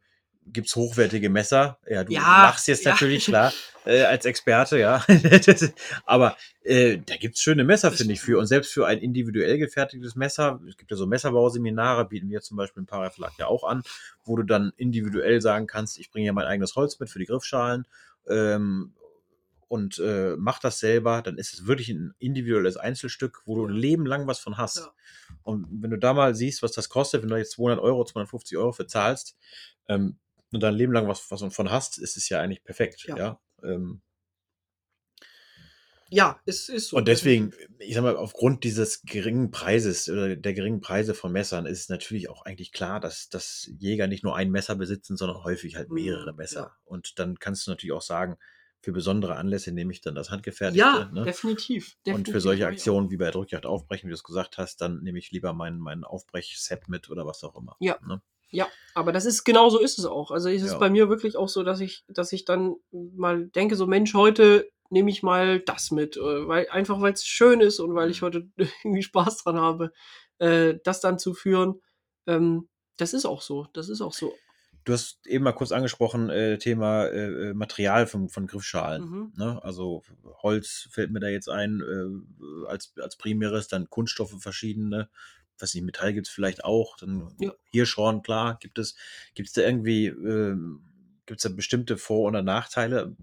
gibt's 0.47 0.75
hochwertige 0.75 1.29
Messer. 1.29 1.77
Ja, 1.87 2.03
du 2.03 2.13
Ja, 2.13 2.43
lachst 2.43 2.67
jetzt 2.67 2.83
ja. 2.85 2.91
natürlich, 2.91 3.25
klar, 3.25 3.53
äh, 3.85 4.03
als 4.03 4.25
Experte, 4.25 4.79
ja. 4.79 5.05
Aber 6.05 6.35
äh, 6.63 6.97
da 7.05 7.15
gibt's 7.15 7.41
schöne 7.41 7.63
Messer, 7.63 7.91
finde 7.91 8.13
ich, 8.13 8.21
für. 8.21 8.39
Und 8.39 8.47
selbst 8.47 8.73
für 8.73 8.87
ein 8.87 8.99
individuell 8.99 9.57
gefertigtes 9.57 10.15
Messer, 10.15 10.59
es 10.67 10.77
gibt 10.77 10.91
ja 10.91 10.97
so 10.97 11.05
Messerbauseminare, 11.05 12.05
bieten 12.07 12.29
wir 12.29 12.41
zum 12.41 12.57
Beispiel 12.57 12.81
im 12.81 12.87
Paraverlag 12.87 13.33
ja 13.37 13.47
auch 13.47 13.63
an, 13.63 13.83
wo 14.23 14.35
du 14.35 14.43
dann 14.43 14.73
individuell 14.77 15.41
sagen 15.41 15.67
kannst, 15.67 15.99
ich 15.99 16.11
bringe 16.11 16.27
ja 16.27 16.33
mein 16.33 16.45
eigenes 16.45 16.75
Holz 16.75 16.99
mit 16.99 17.09
für 17.09 17.19
die 17.19 17.25
Griffschalen 17.25 17.85
ähm, 18.27 18.93
und 19.67 19.99
äh, 19.99 20.35
mach 20.37 20.59
das 20.59 20.79
selber, 20.79 21.21
dann 21.21 21.37
ist 21.37 21.53
es 21.53 21.65
wirklich 21.65 21.89
ein 21.89 22.13
individuelles 22.19 22.77
Einzelstück, 22.77 23.43
wo 23.45 23.55
du 23.55 23.67
ein. 23.67 23.73
Leben 23.73 24.05
lang 24.05 24.27
was 24.27 24.39
von 24.39 24.57
hast. 24.57 24.77
Ja. 24.77 24.91
Und 25.43 25.67
wenn 25.81 25.91
du 25.91 25.97
da 25.97 26.13
mal 26.13 26.35
siehst, 26.35 26.63
was 26.63 26.71
das 26.71 26.89
kostet, 26.89 27.21
wenn 27.21 27.29
du 27.29 27.37
jetzt 27.37 27.53
200 27.53 27.79
Euro, 27.79 28.03
250 28.05 28.57
Euro 28.57 28.71
für 28.71 28.87
zahlst 28.87 29.37
ähm, 29.87 30.17
und 30.51 30.61
dein 30.61 30.75
Leben 30.75 30.93
lang 30.93 31.07
was, 31.07 31.29
was 31.31 31.43
von 31.53 31.71
hast, 31.71 31.97
ist 31.97 32.17
es 32.17 32.29
ja 32.29 32.39
eigentlich 32.39 32.63
perfekt. 32.63 33.05
Ja. 33.07 33.17
Ja. 33.17 33.39
Ähm, 33.63 34.01
ja, 36.13 36.41
es 36.45 36.67
ist 36.67 36.89
so. 36.89 36.97
Und 36.97 37.07
deswegen, 37.07 37.53
ich 37.79 37.95
sag 37.95 38.03
mal, 38.03 38.17
aufgrund 38.17 38.65
dieses 38.65 39.03
geringen 39.03 39.49
Preises 39.49 40.09
oder 40.09 40.35
der 40.35 40.53
geringen 40.53 40.81
Preise 40.81 41.13
von 41.13 41.31
Messern 41.31 41.65
ist 41.65 41.79
es 41.79 41.89
natürlich 41.89 42.29
auch 42.29 42.43
eigentlich 42.43 42.73
klar, 42.73 42.99
dass, 42.99 43.29
dass 43.29 43.71
Jäger 43.79 44.07
nicht 44.07 44.23
nur 44.23 44.35
ein 44.35 44.51
Messer 44.51 44.75
besitzen, 44.75 45.15
sondern 45.15 45.43
häufig 45.45 45.77
halt 45.77 45.89
Mhm, 45.89 45.95
mehrere 45.95 46.33
Messer. 46.33 46.61
ja. 46.61 46.75
Und 46.83 47.17
dann 47.17 47.39
kannst 47.39 47.65
du 47.65 47.71
natürlich 47.71 47.93
auch 47.93 48.01
sagen, 48.01 48.35
für 48.81 48.91
besondere 48.91 49.35
Anlässe 49.35 49.71
nehme 49.71 49.91
ich 49.93 50.01
dann 50.01 50.15
das 50.15 50.29
handgefertigte. 50.31 50.79
Ja, 50.79 51.09
ne? 51.13 51.23
definitiv, 51.23 51.95
Und 51.99 52.07
definitiv. 52.07 52.33
für 52.33 52.41
solche. 52.41 52.65
Aktionen 52.67 53.11
wie 53.11 53.17
bei 53.17 53.29
Drückjagd 53.31 53.65
aufbrechen, 53.65 54.07
wie 54.07 54.11
du 54.11 54.15
es 54.15 54.23
gesagt 54.23 54.57
hast, 54.57 54.81
dann 54.81 55.01
nehme 55.01 55.19
ich 55.19 55.31
lieber 55.31 55.53
mein, 55.53 55.77
mein 55.79 56.03
Aufbrechset 56.03 56.89
mit 56.89 57.09
oder 57.09 57.25
was 57.25 57.43
auch 57.43 57.55
immer. 57.55 57.75
Ja. 57.79 57.97
Ne? 58.05 58.21
Ja, 58.49 58.67
aber 58.95 59.11
das 59.13 59.25
ist 59.25 59.43
genau 59.45 59.69
so 59.69 59.79
ist 59.79 59.97
es 59.97 60.05
auch. 60.05 60.31
Also 60.31 60.49
es 60.49 60.61
ist 60.61 60.73
Ja. 60.73 60.77
bei 60.77 60.89
mir 60.89 61.07
wirklich 61.09 61.37
auch 61.37 61.47
so, 61.47 61.63
dass 61.63 61.79
ich, 61.79 62.03
dass 62.09 62.33
ich 62.33 62.43
dann 62.43 62.75
mal 62.91 63.47
denke, 63.47 63.75
so 63.75 63.87
Mensch, 63.87 64.13
heute 64.13 64.69
nehme 64.89 65.09
ich 65.09 65.23
mal 65.23 65.61
das 65.61 65.91
mit, 65.91 66.17
äh, 66.17 66.47
weil 66.47 66.67
einfach 66.69 66.99
weil 66.99 67.13
es 67.13 67.23
schön 67.25 67.61
ist 67.61 67.79
und 67.79 67.95
weil 67.95 68.09
ich 68.11 68.21
Mhm. 68.21 68.25
heute 68.25 68.49
irgendwie 68.83 69.03
Spaß 69.03 69.43
dran 69.43 69.57
habe, 69.57 69.93
äh, 70.39 70.75
das 70.83 70.99
dann 70.99 71.17
zu 71.19 71.33
führen. 71.33 71.81
Ähm, 72.27 72.67
das 72.97 73.13
ist 73.13 73.25
auch 73.25 73.41
so. 73.41 73.67
Das 73.73 73.87
ist 73.89 74.01
auch 74.01 74.13
so. 74.13 74.33
Du 74.83 74.93
hast 74.93 75.25
eben 75.27 75.43
mal 75.43 75.51
kurz 75.51 75.71
angesprochen, 75.71 76.29
äh, 76.29 76.57
Thema 76.57 77.05
äh, 77.05 77.49
äh, 77.49 77.53
Material 77.53 78.07
von, 78.07 78.29
von 78.29 78.47
Griffschalen. 78.47 79.03
Mhm. 79.03 79.33
Ne? 79.35 79.59
Also 79.63 80.03
Holz 80.41 80.87
fällt 80.91 81.11
mir 81.11 81.19
da 81.19 81.27
jetzt 81.27 81.49
ein 81.49 81.81
äh, 81.81 82.67
als, 82.67 82.93
als 82.99 83.15
primäres, 83.17 83.67
dann 83.67 83.89
Kunststoffe 83.89 84.35
verschiedene. 84.39 85.09
Was 85.59 85.75
nicht, 85.75 85.83
Metall 85.83 86.13
gibt 86.13 86.27
es 86.27 86.33
vielleicht 86.33 86.63
auch. 86.63 86.97
Dann 86.97 87.35
Ja. 87.39 87.53
Hirschhorn, 87.71 88.23
klar, 88.23 88.57
gibt 88.59 88.79
es. 88.79 88.95
Gibt 89.35 89.49
es 89.49 89.53
da 89.53 89.61
irgendwie, 89.61 90.07
ähm, 90.07 90.81
gibt 91.27 91.39
es 91.39 91.43
da 91.43 91.55
bestimmte 91.55 91.97
Vor- 91.97 92.27
oder 92.27 92.41
Nachteile 92.41 93.15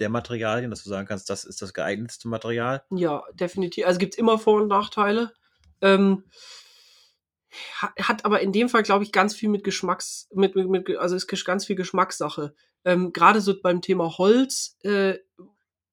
der 0.00 0.08
Materialien, 0.08 0.70
dass 0.70 0.82
du 0.82 0.90
sagen 0.90 1.06
kannst, 1.06 1.30
das 1.30 1.44
ist 1.44 1.62
das 1.62 1.72
geeignetste 1.72 2.26
Material? 2.26 2.82
Ja, 2.90 3.22
definitiv. 3.34 3.86
Also 3.86 3.98
gibt 3.98 4.14
es 4.14 4.18
immer 4.18 4.38
Vor- 4.38 4.62
und 4.62 4.68
Nachteile. 4.68 5.32
Ähm, 5.80 6.24
hat 7.80 8.24
aber 8.24 8.40
in 8.40 8.52
dem 8.52 8.68
Fall, 8.68 8.82
glaube 8.82 9.04
ich, 9.04 9.12
ganz 9.12 9.34
viel 9.34 9.48
mit 9.48 9.64
Geschmacks, 9.64 10.28
mit, 10.32 10.56
mit, 10.56 10.68
mit 10.68 10.96
also 10.96 11.16
ist 11.16 11.44
ganz 11.44 11.66
viel 11.66 11.76
Geschmackssache. 11.76 12.54
Ähm, 12.84 13.12
Gerade 13.12 13.40
so 13.40 13.54
beim 13.60 13.80
Thema 13.80 14.18
Holz, 14.18 14.76
äh, 14.82 15.18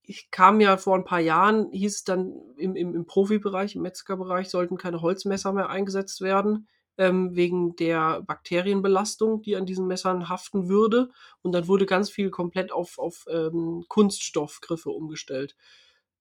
ich 0.03 0.29
kam 0.31 0.59
ja 0.59 0.77
vor 0.77 0.95
ein 0.95 1.05
paar 1.05 1.19
Jahren, 1.19 1.71
hieß 1.71 1.95
es 1.95 2.03
dann 2.03 2.33
im, 2.57 2.75
im, 2.75 2.95
im 2.95 3.05
Profibereich, 3.05 3.75
im 3.75 3.81
Metzgerbereich, 3.81 4.49
sollten 4.49 4.77
keine 4.77 5.01
Holzmesser 5.01 5.53
mehr 5.53 5.69
eingesetzt 5.69 6.21
werden, 6.21 6.67
ähm, 6.97 7.35
wegen 7.35 7.75
der 7.77 8.21
Bakterienbelastung, 8.21 9.41
die 9.41 9.55
an 9.55 9.65
diesen 9.65 9.87
Messern 9.87 10.27
haften 10.27 10.67
würde. 10.67 11.09
Und 11.41 11.53
dann 11.53 11.67
wurde 11.67 11.85
ganz 11.85 12.09
viel 12.09 12.29
komplett 12.29 12.71
auf, 12.71 12.97
auf 12.99 13.25
ähm, 13.29 13.85
Kunststoffgriffe 13.87 14.89
umgestellt. 14.89 15.55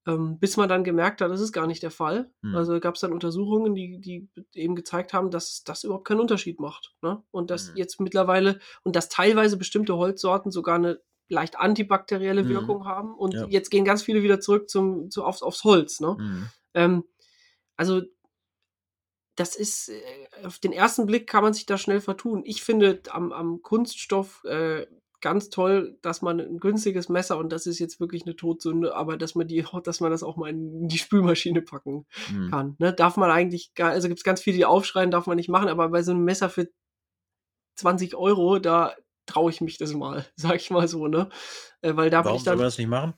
Ähm, 0.06 0.38
bis 0.38 0.56
man 0.56 0.68
dann 0.68 0.82
gemerkt 0.82 1.20
hat, 1.20 1.30
das 1.30 1.42
ist 1.42 1.52
gar 1.52 1.66
nicht 1.66 1.82
der 1.82 1.90
Fall. 1.90 2.32
Hm. 2.42 2.54
Also 2.56 2.80
gab 2.80 2.94
es 2.94 3.02
dann 3.02 3.12
Untersuchungen, 3.12 3.74
die, 3.74 4.00
die 4.00 4.28
eben 4.54 4.74
gezeigt 4.74 5.12
haben, 5.12 5.30
dass 5.30 5.62
das 5.62 5.84
überhaupt 5.84 6.06
keinen 6.06 6.20
Unterschied 6.20 6.58
macht. 6.58 6.94
Ne? 7.02 7.22
Und 7.30 7.50
dass 7.50 7.68
Hm. 7.68 7.76
jetzt 7.76 8.00
mittlerweile 8.00 8.58
und 8.82 8.96
dass 8.96 9.10
teilweise 9.10 9.58
bestimmte 9.58 9.96
Holzsorten 9.96 10.50
sogar 10.50 10.76
eine 10.76 11.00
leicht 11.28 11.58
antibakterielle 11.58 12.44
Mhm. 12.44 12.48
Wirkung 12.48 12.86
haben. 12.86 13.14
Und 13.14 13.34
Ja. 13.34 13.46
jetzt 13.48 13.70
gehen 13.70 13.84
ganz 13.84 14.02
viele 14.02 14.22
wieder 14.22 14.40
zurück 14.40 14.70
zum, 14.70 15.10
zu, 15.10 15.22
aufs, 15.22 15.42
aufs 15.42 15.64
Holz. 15.64 16.00
Ne? 16.00 16.16
Mhm. 16.18 16.46
Ähm, 16.74 17.04
also 17.76 18.02
das 19.36 19.56
ist, 19.56 19.88
äh, 19.88 20.00
auf 20.44 20.58
den 20.58 20.72
ersten 20.72 21.06
Blick 21.06 21.26
kann 21.28 21.42
man 21.42 21.52
sich 21.54 21.66
da 21.66 21.78
schnell 21.78 22.00
vertun. 22.00 22.42
Ich 22.44 22.62
finde 22.62 23.00
am, 23.10 23.32
am 23.32 23.62
Kunststoff 23.62 24.42
äh, 24.44 24.86
ganz 25.20 25.50
toll, 25.50 25.98
dass 26.02 26.22
man 26.22 26.40
ein 26.40 26.58
günstiges 26.58 27.08
Messer, 27.08 27.38
und 27.38 27.50
das 27.52 27.66
ist 27.66 27.78
jetzt 27.78 28.00
wirklich 28.00 28.24
eine 28.26 28.36
Todsünde, 28.36 28.94
aber 28.94 29.16
dass 29.16 29.34
man 29.34 29.46
die, 29.48 29.64
dass 29.84 30.00
man 30.00 30.10
das 30.10 30.22
auch 30.22 30.36
mal 30.36 30.50
in 30.50 30.88
die 30.88 30.98
Spülmaschine 30.98 31.62
packen 31.62 32.06
Mhm. 32.30 32.50
kann. 32.50 32.76
Ne? 32.78 32.92
Darf 32.92 33.16
man 33.16 33.30
eigentlich 33.30 33.74
gar, 33.74 33.90
also 33.90 34.08
gibt 34.08 34.20
es 34.20 34.24
ganz 34.24 34.40
viele, 34.40 34.56
die 34.56 34.64
aufschreien, 34.64 35.10
darf 35.10 35.26
man 35.26 35.36
nicht 35.36 35.48
machen, 35.48 35.68
aber 35.68 35.88
bei 35.88 36.02
so 36.02 36.12
einem 36.12 36.24
Messer 36.24 36.48
für 36.50 36.68
20 37.76 38.14
Euro, 38.16 38.58
da 38.58 38.94
traue 39.26 39.50
ich 39.50 39.60
mich 39.60 39.78
das 39.78 39.92
mal, 39.94 40.26
sag 40.36 40.56
ich 40.56 40.70
mal 40.70 40.88
so, 40.88 41.06
ne? 41.06 41.28
Äh, 41.82 41.96
weil 41.96 42.10
da 42.10 42.24
Warum 42.24 42.36
ich 42.36 42.44
soll 42.44 42.52
dann 42.52 42.58
man 42.58 42.66
das 42.66 42.78
nicht 42.78 42.88
machen? 42.88 43.14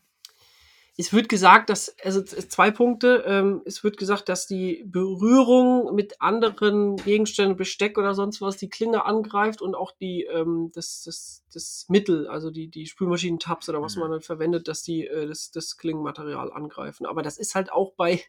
Es 0.99 1.13
wird 1.13 1.29
gesagt, 1.31 1.71
dass, 1.71 1.95
also 2.05 2.23
zwei 2.23 2.71
Punkte, 2.71 3.25
ähm, 3.27 3.63
es 3.65 3.83
wird 3.83 3.97
gesagt, 3.97 4.29
dass 4.29 4.47
die 4.47 4.85
Berührung 4.87 5.95
mit 5.95 6.21
anderen 6.21 6.97
Gegenständen, 6.97 7.57
Besteck 7.57 7.97
oder 7.97 8.15
sonst 8.15 8.43
was, 8.43 8.59
die 8.59 8.69
Klinge 8.69 9.07
angreift 9.07 9.63
und 9.63 9.75
auch 9.75 9.93
die, 9.93 10.25
ähm, 10.25 10.71
das, 10.75 11.03
das, 11.05 11.45
das 11.53 11.87
Mittel, 11.89 12.29
also 12.29 12.51
die, 12.51 12.69
die 12.69 12.87
Spülmaschinen-Tabs 12.87 13.71
oder 13.71 13.81
was 13.81 13.97
Mhm. 13.97 14.01
man 14.03 14.11
dann 14.13 14.21
verwendet, 14.21 14.69
dass 14.69 14.83
die 14.83 15.07
äh, 15.07 15.27
das, 15.27 15.51
das 15.51 15.79
Klingenmaterial 15.79 16.53
angreifen. 16.53 17.07
Aber 17.07 17.23
das 17.23 17.39
ist 17.39 17.55
halt 17.55 17.73
auch 17.73 17.95
bei 17.95 18.23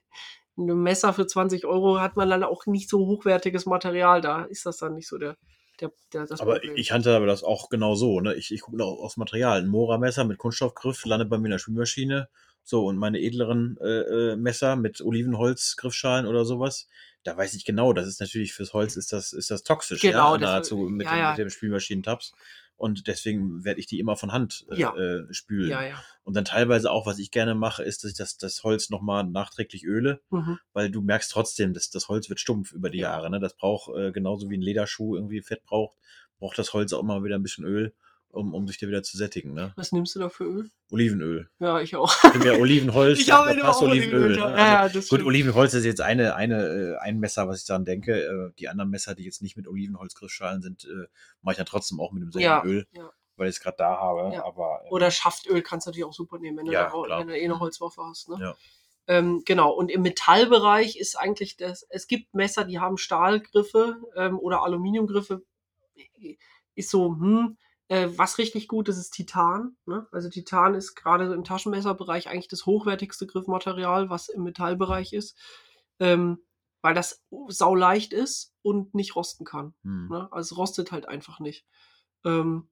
einem 0.58 0.82
Messer 0.82 1.13
für 1.13 1.28
20 1.28 1.65
Euro 1.65 1.99
hat 1.99 2.15
man 2.15 2.30
dann 2.30 2.43
auch 2.43 2.65
nicht 2.65 2.89
so 2.89 2.99
hochwertiges 3.08 3.65
Material. 3.65 4.21
Da 4.21 4.43
ist 4.43 4.65
das 4.65 4.78
dann 4.78 4.93
nicht 4.93 5.08
so 5.08 5.17
der, 5.17 5.36
der, 5.82 5.91
der 6.13 6.28
das 6.28 6.39
Aber 6.39 6.54
Problem. 6.54 6.76
ich 6.78 6.91
handhabe 6.91 7.26
das 7.26 7.43
auch 7.43 7.69
genau 7.69 7.95
so. 7.95 8.19
Ne? 8.19 8.36
Ich, 8.36 8.52
ich 8.52 8.62
gucke 8.62 8.82
auch 8.84 8.99
aufs 8.99 9.17
Material. 9.17 9.60
Ein 9.60 9.67
Mora-Messer 9.67 10.23
mit 10.23 10.38
Kunststoffgriff 10.38 11.04
landet 11.06 11.30
bei 11.30 11.38
mir 11.38 11.47
in 11.47 11.52
der 11.52 11.58
Spülmaschine. 11.58 12.30
So, 12.63 12.86
und 12.86 12.97
meine 12.97 13.19
edleren 13.19 13.78
äh, 13.82 14.32
äh, 14.32 14.36
Messer 14.38 14.76
mit 14.76 15.02
Olivenholz-Griffschalen 15.02 16.26
oder 16.26 16.45
sowas, 16.45 16.88
da 17.23 17.36
weiß 17.38 17.54
ich 17.56 17.65
genau, 17.65 17.93
das 17.93 18.08
ist 18.08 18.19
natürlich 18.19 18.54
fürs 18.54 18.73
Holz 18.73 18.95
ist 18.95 19.13
das, 19.13 19.34
ist 19.34 19.52
das 19.52 19.63
toxisch, 19.63 20.02
Genau, 20.02 20.34
ja, 20.34 20.38
das- 20.39 20.49
nahezu 20.49 20.78
mit, 20.78 21.06
ja, 21.08 21.17
ja. 21.17 21.30
mit 21.32 21.39
dem 21.39 21.49
Spülmaschinentabs. 21.49 22.34
Und 22.76 23.08
deswegen 23.08 23.63
werde 23.63 23.80
ich 23.80 23.86
die 23.86 23.99
immer 23.99 24.15
von 24.17 24.32
Hand 24.32 24.65
äh, 24.71 24.80
Ja. 24.80 24.95
äh, 24.95 25.32
spülen. 25.32 25.69
ja, 25.69 25.84
ja. 25.86 26.04
Und 26.23 26.36
dann 26.36 26.43
teilweise 26.43 26.89
auch, 26.91 27.06
was 27.06 27.19
ich 27.19 27.32
gerne 27.32 27.54
mache, 27.56 27.84
ist, 27.84 28.04
dass 28.04 28.12
ich 28.12 28.17
das, 28.17 28.38
das 28.38 28.63
Holz 28.63 28.89
nochmal 28.89 29.23
nachträglich 29.26 29.86
öle, 29.86 30.21
Mhm. 30.32 30.58
weil 30.73 30.89
du 30.89 31.02
merkst 31.02 31.32
trotzdem, 31.32 31.73
dass 31.73 31.89
das 31.91 32.10
Holz 32.10 32.30
wird 32.30 32.39
stumpf 32.39 32.71
über 32.73 32.89
die 32.89 32.97
Ja. 32.99 33.12
Jahre. 33.12 33.30
Ne? 33.30 33.39
Das 33.39 33.56
braucht 33.56 33.95
äh, 33.95 34.12
genauso 34.12 34.49
wie 34.49 34.58
ein 34.58 34.62
Lederschuh 34.62 35.15
irgendwie 35.15 35.41
Fett 35.41 35.63
braucht, 35.65 35.97
braucht 36.39 36.58
das 36.58 36.73
Holz 36.73 36.91
auch 36.93 37.02
immer 37.02 37.23
wieder 37.23 37.36
ein 37.36 37.43
bisschen 37.43 37.63
Öl, 37.65 37.93
um, 38.34 38.54
um 38.54 38.67
sich 38.67 38.78
da 38.80 38.88
wieder 38.88 39.04
zu 39.04 39.15
sättigen. 39.15 39.54
Ne? 39.54 39.72
Was 39.76 39.91
nimmst 39.91 40.15
du 40.15 40.19
da 40.19 40.28
für 40.30 40.43
Öl? 40.46 40.69
Olivenöl. 40.91 41.50
Ja, 41.60 41.80
ich 41.80 41.96
auch. 41.96 42.12
Primär 42.19 42.60
Olivenholz, 42.60 43.19
Ich 43.22 43.32
habe 43.32 43.54
passt 43.60 43.82
Olivenöl. 43.82 44.38
Ja, 44.38 44.50
ne? 44.50 44.58
ja, 44.58 44.80
Also, 44.82 45.00
das 45.00 45.10
gut. 45.10 45.24
Olivenholz 45.24 45.74
ist 45.74 45.86
jetzt 45.86 46.02
eine, 46.02 46.36
eine, 46.36 46.65
äh, 46.65 46.98
ein 46.98 47.19
Messer, 47.19 47.48
was 47.48 47.62
ich 47.62 47.65
daran 47.65 47.86
denke. 47.86 48.24
Äh, 48.26 48.52
Die 48.58 48.67
anderen 48.69 48.89
Messer, 48.89 49.15
die 49.15 49.24
jetzt 49.24 49.41
nicht 49.41 49.56
mit 49.56 49.67
Olivenholzgriffschalen 49.67 50.62
sind, 50.62 50.86
äh, 50.86 51.08
mache 51.41 51.54
ich 51.54 51.58
dann 51.58 51.65
trotzdem 51.67 52.00
auch 52.00 52.12
mit 52.12 52.24
demselben 52.24 52.43
Ja, 52.43 52.63
Öl, 52.65 52.88
ja. 52.93 53.12
weil 53.36 53.50
ich 53.50 53.56
es 53.56 53.62
gerade 53.62 53.78
da 53.78 53.98
habe. 53.98 54.34
Ja. 54.34 54.43
Aber 54.46 54.82
äh, 54.86 54.89
Oder 54.89 55.12
Schaftöl 55.12 55.62
kannst 55.62 55.86
du 55.86 55.91
natürlich 55.91 56.06
auch 56.06 56.13
super 56.13 56.39
nehmen, 56.39 56.58
wenn, 56.58 56.65
Ja, 56.65 56.89
du, 56.89 57.06
da, 57.06 57.19
wenn 57.19 57.28
du 57.28 57.38
eh 57.38 57.43
eine 57.46 57.60
Holzwaffe 57.60 58.02
hast. 58.04 58.30
Ne? 58.30 58.38
Ja. 58.41 58.56
Ähm, 59.06 59.43
genau, 59.46 59.72
und 59.72 59.91
im 59.91 60.02
Metallbereich 60.02 60.96
ist 60.98 61.19
eigentlich 61.19 61.58
das, 61.58 61.86
es 61.89 62.08
gibt 62.08 62.34
Messer, 62.34 62.63
die 62.65 62.80
haben 62.80 62.98
Stahlgriffe 62.98 63.98
ähm, 64.15 64.39
oder 64.39 64.63
Aluminiumgriffe. 64.63 65.43
Ist 66.76 66.89
so, 66.89 67.10
hm, 67.10 67.58
äh, 67.89 68.10
was 68.15 68.38
richtig 68.38 68.67
gut 68.67 68.89
ist, 68.89 68.98
ist 68.98 69.12
Titan. 69.12 69.76
Ne? 69.86 70.08
Also 70.12 70.30
Titan 70.30 70.74
ist 70.76 70.96
gerade 70.96 71.28
so 71.28 71.34
im 71.34 71.43
Taschenmesserbereich 71.43 72.30
eigentlich 72.30 72.48
das 72.48 72.65
hochwertigste 72.65 73.28
Griffmaterial, 73.28 74.10
was 74.10 74.30
im 74.30 74.43
Metallbereich 74.43 75.13
ist. 75.13 75.38
Ähm, 76.00 76.39
weil 76.82 76.93
das 76.93 77.24
sauleicht 77.48 78.12
ist 78.12 78.54
und 78.62 78.93
nicht 78.93 79.15
rosten 79.15 79.46
kann. 79.46 79.74
hm. 79.84 80.10
Ne? 80.10 80.28
Also 80.32 80.54
es 80.54 80.58
rostet 80.58 80.91
halt 80.91 81.08
einfach 81.08 81.39
nicht. 81.39 81.65
Ähm, 82.26 82.67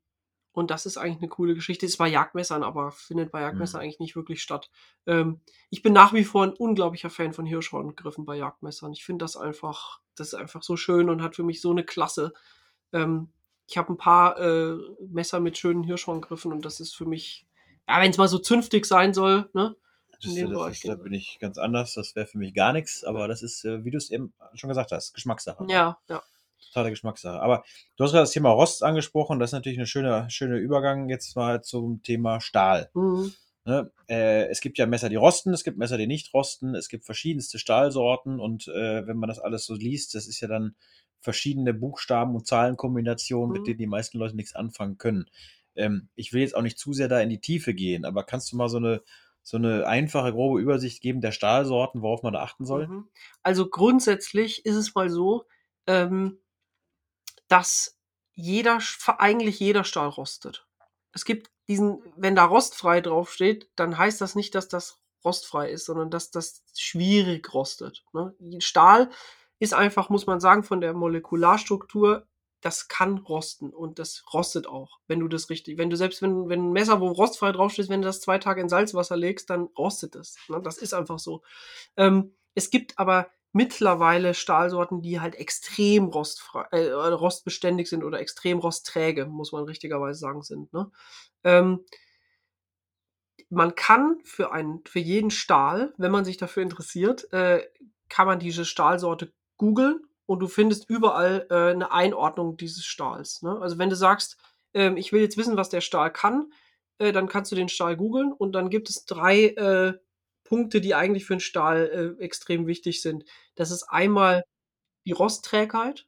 und 0.53 0.69
das 0.69 0.85
ist 0.85 0.97
eigentlich 0.97 1.19
eine 1.19 1.29
coole 1.29 1.55
Geschichte. 1.55 1.85
Ist 1.85 1.97
bei 1.97 2.09
Jagdmessern, 2.09 2.61
aber 2.63 2.91
findet 2.91 3.31
bei 3.31 3.39
Jagdmessern 3.39 3.79
Mhm. 3.79 3.83
eigentlich 3.83 3.99
nicht 4.01 4.15
wirklich 4.17 4.41
statt. 4.41 4.69
Ähm, 5.05 5.39
ich 5.69 5.81
bin 5.81 5.93
nach 5.93 6.11
wie 6.11 6.25
vor 6.25 6.43
ein 6.43 6.51
unglaublicher 6.53 7.09
Fan 7.09 7.31
von 7.31 7.45
Hirschhorngriffen 7.45 8.25
bei 8.25 8.35
Jagdmessern. 8.35 8.91
Ich 8.91 9.05
finde 9.05 9.23
das 9.23 9.37
einfach, 9.37 10.01
das 10.15 10.27
ist 10.27 10.33
einfach 10.33 10.61
so 10.61 10.75
schön 10.75 11.09
und 11.09 11.21
hat 11.21 11.37
für 11.37 11.43
mich 11.43 11.61
so 11.61 11.71
eine 11.71 11.85
Klasse. 11.85 12.33
Ähm, 12.91 13.31
ich 13.71 13.77
habe 13.77 13.93
ein 13.93 13.97
paar 13.97 14.37
äh, 14.37 14.75
Messer 15.07 15.39
mit 15.39 15.57
schönen 15.57 15.83
Hirschhorngriffen 15.83 16.51
und 16.51 16.65
das 16.65 16.81
ist 16.81 16.93
für 16.93 17.05
mich, 17.05 17.45
ja, 17.87 18.01
wenn 18.01 18.11
es 18.11 18.17
mal 18.17 18.27
so 18.27 18.37
zünftig 18.37 18.85
sein 18.85 19.13
soll, 19.13 19.49
ne? 19.53 19.75
Das, 20.11 20.35
das 20.35 20.73
ist, 20.73 20.87
da 20.87 20.95
bin 20.95 21.13
ich 21.13 21.39
ganz 21.39 21.57
anders. 21.57 21.95
Das 21.95 22.15
wäre 22.15 22.27
für 22.27 22.37
mich 22.37 22.53
gar 22.53 22.73
nichts. 22.73 23.03
Aber 23.03 23.27
das 23.27 23.41
ist, 23.41 23.65
äh, 23.65 23.83
wie 23.83 23.89
du 23.89 23.97
es 23.97 24.11
eben 24.11 24.33
schon 24.53 24.67
gesagt 24.67 24.91
hast, 24.91 25.13
Geschmackssache. 25.13 25.65
Ja, 25.67 25.97
ja. 26.09 26.21
Totale 26.67 26.91
Geschmackssache. 26.91 27.41
Aber 27.41 27.63
du 27.97 28.03
hast 28.03 28.11
gerade 28.11 28.23
das 28.23 28.31
Thema 28.31 28.51
Rost 28.51 28.83
angesprochen. 28.83 29.39
Das 29.39 29.49
ist 29.49 29.53
natürlich 29.53 29.79
ein 29.79 29.87
schöner, 29.87 30.29
schöner 30.29 30.57
Übergang 30.57 31.09
jetzt 31.09 31.35
mal 31.35 31.63
zum 31.63 32.03
Thema 32.03 32.39
Stahl. 32.39 32.91
Mhm. 32.93 33.33
Ne? 33.65 33.91
Äh, 34.07 34.47
es 34.49 34.61
gibt 34.61 34.77
ja 34.77 34.85
Messer, 34.85 35.09
die 35.09 35.15
rosten, 35.15 35.53
es 35.53 35.63
gibt 35.63 35.79
Messer, 35.79 35.97
die 35.97 36.07
nicht 36.07 36.33
rosten, 36.35 36.75
es 36.75 36.87
gibt 36.87 37.05
verschiedenste 37.05 37.57
Stahlsorten 37.57 38.39
und 38.39 38.67
äh, 38.67 39.07
wenn 39.07 39.17
man 39.17 39.29
das 39.29 39.39
alles 39.39 39.65
so 39.65 39.73
liest, 39.73 40.13
das 40.13 40.27
ist 40.27 40.39
ja 40.39 40.47
dann 40.47 40.75
verschiedene 41.21 41.73
Buchstaben 41.73 42.35
und 42.35 42.47
Zahlenkombinationen, 42.47 43.51
Mhm. 43.51 43.53
mit 43.59 43.67
denen 43.67 43.77
die 43.77 43.87
meisten 43.87 44.17
Leute 44.17 44.35
nichts 44.35 44.55
anfangen 44.55 44.97
können. 44.97 45.29
Ähm, 45.75 46.09
ich 46.15 46.33
will 46.33 46.41
jetzt 46.41 46.55
auch 46.55 46.61
nicht 46.61 46.77
zu 46.77 46.93
sehr 46.93 47.07
da 47.07 47.19
in 47.21 47.29
die 47.29 47.39
Tiefe 47.39 47.73
gehen, 47.73 48.03
aber 48.03 48.23
kannst 48.25 48.51
du 48.51 48.57
mal 48.57 48.67
so 48.69 48.77
eine, 48.77 49.01
so 49.43 49.57
eine 49.57 49.87
einfache, 49.87 50.33
grobe 50.33 50.59
Übersicht 50.59 51.01
geben 51.01 51.21
der 51.21 51.31
Stahlsorten, 51.31 52.01
worauf 52.01 52.23
man 52.23 52.33
da 52.33 52.41
achten 52.41 52.65
soll? 52.65 52.87
Mhm. 52.87 53.09
Also 53.43 53.69
grundsätzlich 53.69 54.65
ist 54.65 54.75
es 54.75 54.93
mal 54.95 55.09
so, 55.09 55.45
ähm, 55.87 56.39
dass 57.47 57.97
jeder, 58.33 58.79
eigentlich 59.17 59.59
jeder 59.59 59.83
Stahl 59.83 60.09
rostet. 60.09 60.65
Es 61.13 61.25
gibt 61.25 61.51
diesen, 61.67 62.01
wenn 62.15 62.35
da 62.35 62.45
rostfrei 62.45 63.01
draufsteht, 63.01 63.69
dann 63.75 63.97
heißt 63.97 64.21
das 64.21 64.35
nicht, 64.35 64.55
dass 64.55 64.67
das 64.67 65.01
rostfrei 65.23 65.69
ist, 65.69 65.85
sondern 65.85 66.09
dass 66.09 66.31
das 66.31 66.63
schwierig 66.75 67.53
rostet. 67.53 68.03
Ne? 68.13 68.33
Stahl 68.59 69.09
ist 69.61 69.75
einfach, 69.75 70.09
muss 70.09 70.25
man 70.25 70.39
sagen, 70.39 70.63
von 70.63 70.81
der 70.81 70.93
Molekularstruktur, 70.93 72.27
das 72.61 72.87
kann 72.87 73.19
rosten 73.19 73.69
und 73.69 73.99
das 73.99 74.23
rostet 74.33 74.65
auch, 74.65 74.99
wenn 75.07 75.19
du 75.19 75.27
das 75.27 75.51
richtig, 75.51 75.77
wenn 75.77 75.91
du 75.91 75.97
selbst, 75.97 76.23
wenn, 76.23 76.49
wenn 76.49 76.69
ein 76.69 76.71
Messer, 76.71 76.99
wo 76.99 77.09
rostfrei 77.09 77.51
draufsteht, 77.51 77.87
wenn 77.87 78.01
du 78.01 78.07
das 78.07 78.21
zwei 78.21 78.39
Tage 78.39 78.59
in 78.59 78.69
Salzwasser 78.69 79.15
legst, 79.15 79.51
dann 79.51 79.69
rostet 79.77 80.15
es. 80.15 80.35
Ne? 80.49 80.59
Das 80.63 80.79
ist 80.79 80.95
einfach 80.95 81.19
so. 81.19 81.43
Ähm, 81.95 82.33
es 82.55 82.71
gibt 82.71 82.97
aber 82.97 83.29
mittlerweile 83.51 84.33
Stahlsorten, 84.33 85.03
die 85.03 85.19
halt 85.19 85.35
extrem 85.35 86.05
rostfrei, 86.05 86.65
äh, 86.71 86.89
rostbeständig 86.91 87.87
sind 87.87 88.03
oder 88.03 88.19
extrem 88.19 88.57
rostträge, 88.57 89.27
muss 89.27 89.51
man 89.51 89.65
richtigerweise 89.65 90.19
sagen, 90.19 90.41
sind. 90.41 90.73
Ne? 90.73 90.89
Ähm, 91.43 91.85
man 93.49 93.75
kann 93.75 94.21
für 94.23 94.53
einen, 94.53 94.81
für 94.87 94.99
jeden 94.99 95.29
Stahl, 95.29 95.93
wenn 95.97 96.11
man 96.11 96.25
sich 96.25 96.37
dafür 96.37 96.63
interessiert, 96.63 97.31
äh, 97.31 97.63
kann 98.09 98.25
man 98.25 98.39
diese 98.39 98.65
Stahlsorte 98.65 99.31
googeln 99.61 100.01
und 100.25 100.39
du 100.39 100.47
findest 100.47 100.89
überall 100.89 101.45
äh, 101.51 101.71
eine 101.71 101.91
Einordnung 101.91 102.57
dieses 102.57 102.83
Stahls. 102.83 103.43
Ne? 103.43 103.59
Also 103.61 103.77
wenn 103.77 103.91
du 103.91 103.95
sagst, 103.95 104.37
äh, 104.73 104.91
ich 104.95 105.13
will 105.13 105.21
jetzt 105.21 105.37
wissen, 105.37 105.55
was 105.55 105.69
der 105.69 105.81
Stahl 105.81 106.11
kann, 106.11 106.51
äh, 106.97 107.11
dann 107.11 107.27
kannst 107.27 107.51
du 107.51 107.55
den 107.55 107.69
Stahl 107.69 107.95
googeln 107.95 108.33
und 108.33 108.53
dann 108.53 108.71
gibt 108.71 108.89
es 108.89 109.05
drei 109.05 109.49
äh, 109.49 109.93
Punkte, 110.43 110.81
die 110.81 110.95
eigentlich 110.95 111.25
für 111.25 111.33
einen 111.33 111.41
Stahl 111.41 112.17
äh, 112.19 112.23
extrem 112.23 112.65
wichtig 112.65 113.03
sind. 113.03 113.23
Das 113.53 113.69
ist 113.69 113.83
einmal 113.83 114.43
die 115.05 115.11
Rostträgheit, 115.11 116.07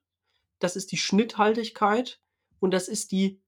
das 0.58 0.76
ist 0.76 0.92
die 0.92 0.98
Schnitthaltigkeit 0.98 2.20
und 2.60 2.72
das 2.72 2.88
ist 2.88 3.12
die 3.12 3.40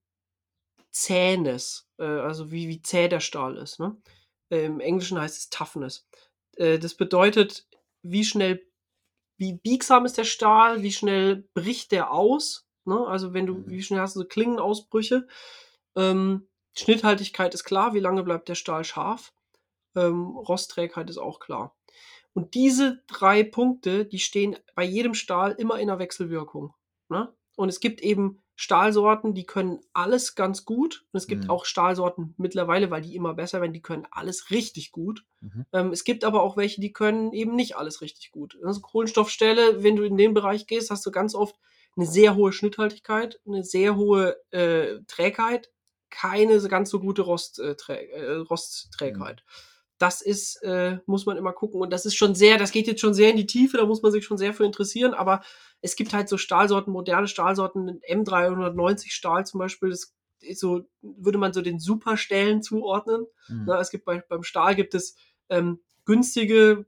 Zähnes, 0.92 1.88
äh, 1.98 2.04
also 2.04 2.52
wie, 2.52 2.68
wie 2.68 2.80
zäh 2.80 3.08
der 3.08 3.20
Stahl 3.20 3.56
ist. 3.56 3.80
Ne? 3.80 3.96
Äh, 4.50 4.66
Im 4.66 4.78
Englischen 4.78 5.20
heißt 5.20 5.36
es 5.36 5.50
Toughness. 5.50 6.06
Das 6.58 6.94
bedeutet, 6.94 7.68
wie 8.00 8.24
schnell, 8.24 8.66
wie 9.38 9.54
biegsam 9.54 10.04
ist 10.06 10.18
der 10.18 10.24
Stahl, 10.24 10.82
wie 10.82 10.92
schnell 10.92 11.48
bricht 11.54 11.92
der 11.92 12.12
aus. 12.12 12.66
Ne? 12.84 12.98
Also 13.06 13.32
wenn 13.34 13.46
du, 13.46 13.54
Mhm. 13.54 13.68
wie 13.70 13.82
schnell 13.82 14.00
hast 14.00 14.16
du 14.16 14.20
so 14.20 14.26
Klingenausbrüche. 14.26 15.26
Ähm, 15.96 16.48
Schnitthaltigkeit 16.74 17.54
ist 17.54 17.64
klar, 17.64 17.94
wie 17.94 18.00
lange 18.00 18.22
bleibt 18.22 18.48
der 18.48 18.54
Stahl 18.54 18.84
scharf. 18.84 19.32
Ähm, 19.94 20.26
Rostträgheit 20.36 21.08
ist 21.10 21.18
auch 21.18 21.40
klar. 21.40 21.74
Und 22.34 22.54
diese 22.54 23.02
drei 23.06 23.42
Punkte, 23.42 24.04
die 24.04 24.18
stehen 24.18 24.56
bei 24.74 24.84
jedem 24.84 25.14
Stahl 25.14 25.52
immer 25.52 25.76
in 25.78 25.88
einer 25.88 25.98
Wechselwirkung. 25.98 26.74
Ne? 27.08 27.34
Und 27.56 27.70
es 27.70 27.80
gibt 27.80 28.02
eben 28.02 28.42
Stahlsorten, 28.56 29.34
die 29.34 29.44
können 29.44 29.80
alles 29.92 30.34
ganz 30.34 30.64
gut. 30.64 31.04
Und 31.12 31.18
es 31.18 31.26
gibt 31.26 31.44
Mhm. 31.44 31.50
auch 31.50 31.66
Stahlsorten 31.66 32.34
mittlerweile, 32.38 32.90
weil 32.90 33.02
die 33.02 33.14
immer 33.14 33.34
besser 33.34 33.60
werden, 33.60 33.74
die 33.74 33.82
können 33.82 34.06
alles 34.10 34.50
richtig 34.50 34.92
gut. 34.92 35.24
Mhm. 35.40 35.66
Ähm, 35.72 35.92
es 35.92 36.04
gibt 36.04 36.24
aber 36.24 36.42
auch 36.42 36.56
welche, 36.56 36.80
die 36.80 36.92
können 36.92 37.32
eben 37.32 37.54
nicht 37.54 37.76
alles 37.76 38.00
richtig 38.00 38.32
gut. 38.32 38.58
Also 38.64 38.80
Kohlenstoffstelle, 38.80 39.82
wenn 39.82 39.96
du 39.96 40.04
in 40.04 40.16
den 40.16 40.32
Bereich 40.34 40.66
gehst, 40.66 40.90
hast 40.90 41.04
du 41.04 41.10
ganz 41.10 41.34
oft 41.34 41.54
eine 41.96 42.06
sehr 42.06 42.34
hohe 42.34 42.52
Schnitthaltigkeit, 42.52 43.40
eine 43.46 43.62
sehr 43.62 43.96
hohe 43.96 44.36
äh, 44.50 45.00
Trägheit, 45.06 45.70
keine 46.08 46.58
ganz 46.68 46.88
so 46.90 46.98
gute 47.00 47.22
Rost, 47.22 47.58
äh, 47.60 47.74
äh, 47.88 48.32
Rostträgheit. 48.36 49.44
Das 49.98 50.20
ist, 50.20 50.62
äh, 50.62 50.98
muss 51.06 51.24
man 51.24 51.38
immer 51.38 51.52
gucken. 51.54 51.80
Und 51.80 51.90
das 51.90 52.04
ist 52.04 52.16
schon 52.16 52.34
sehr, 52.34 52.58
das 52.58 52.70
geht 52.70 52.86
jetzt 52.86 53.00
schon 53.00 53.14
sehr 53.14 53.30
in 53.30 53.36
die 53.38 53.46
Tiefe, 53.46 53.78
da 53.78 53.86
muss 53.86 54.02
man 54.02 54.12
sich 54.12 54.24
schon 54.24 54.36
sehr 54.38 54.52
für 54.52 54.64
interessieren. 54.64 55.14
Aber 55.14 55.42
es 55.86 55.94
gibt 55.94 56.12
halt 56.12 56.28
so 56.28 56.36
Stahlsorten, 56.36 56.92
moderne 56.92 57.28
Stahlsorten, 57.28 58.00
M390 58.00 59.12
Stahl 59.12 59.46
zum 59.46 59.58
Beispiel, 59.58 59.90
das 59.90 60.16
ist 60.40 60.58
so, 60.58 60.82
würde 61.00 61.38
man 61.38 61.52
so 61.52 61.62
den 61.62 61.78
Superstellen 61.78 62.60
zuordnen. 62.60 63.24
Mhm. 63.46 63.66
Ne, 63.66 63.76
es 63.76 63.90
gibt 63.90 64.04
bei, 64.04 64.20
beim 64.28 64.42
Stahl 64.42 64.74
gibt 64.74 64.96
es 64.96 65.14
ähm, 65.48 65.80
günstige 66.04 66.86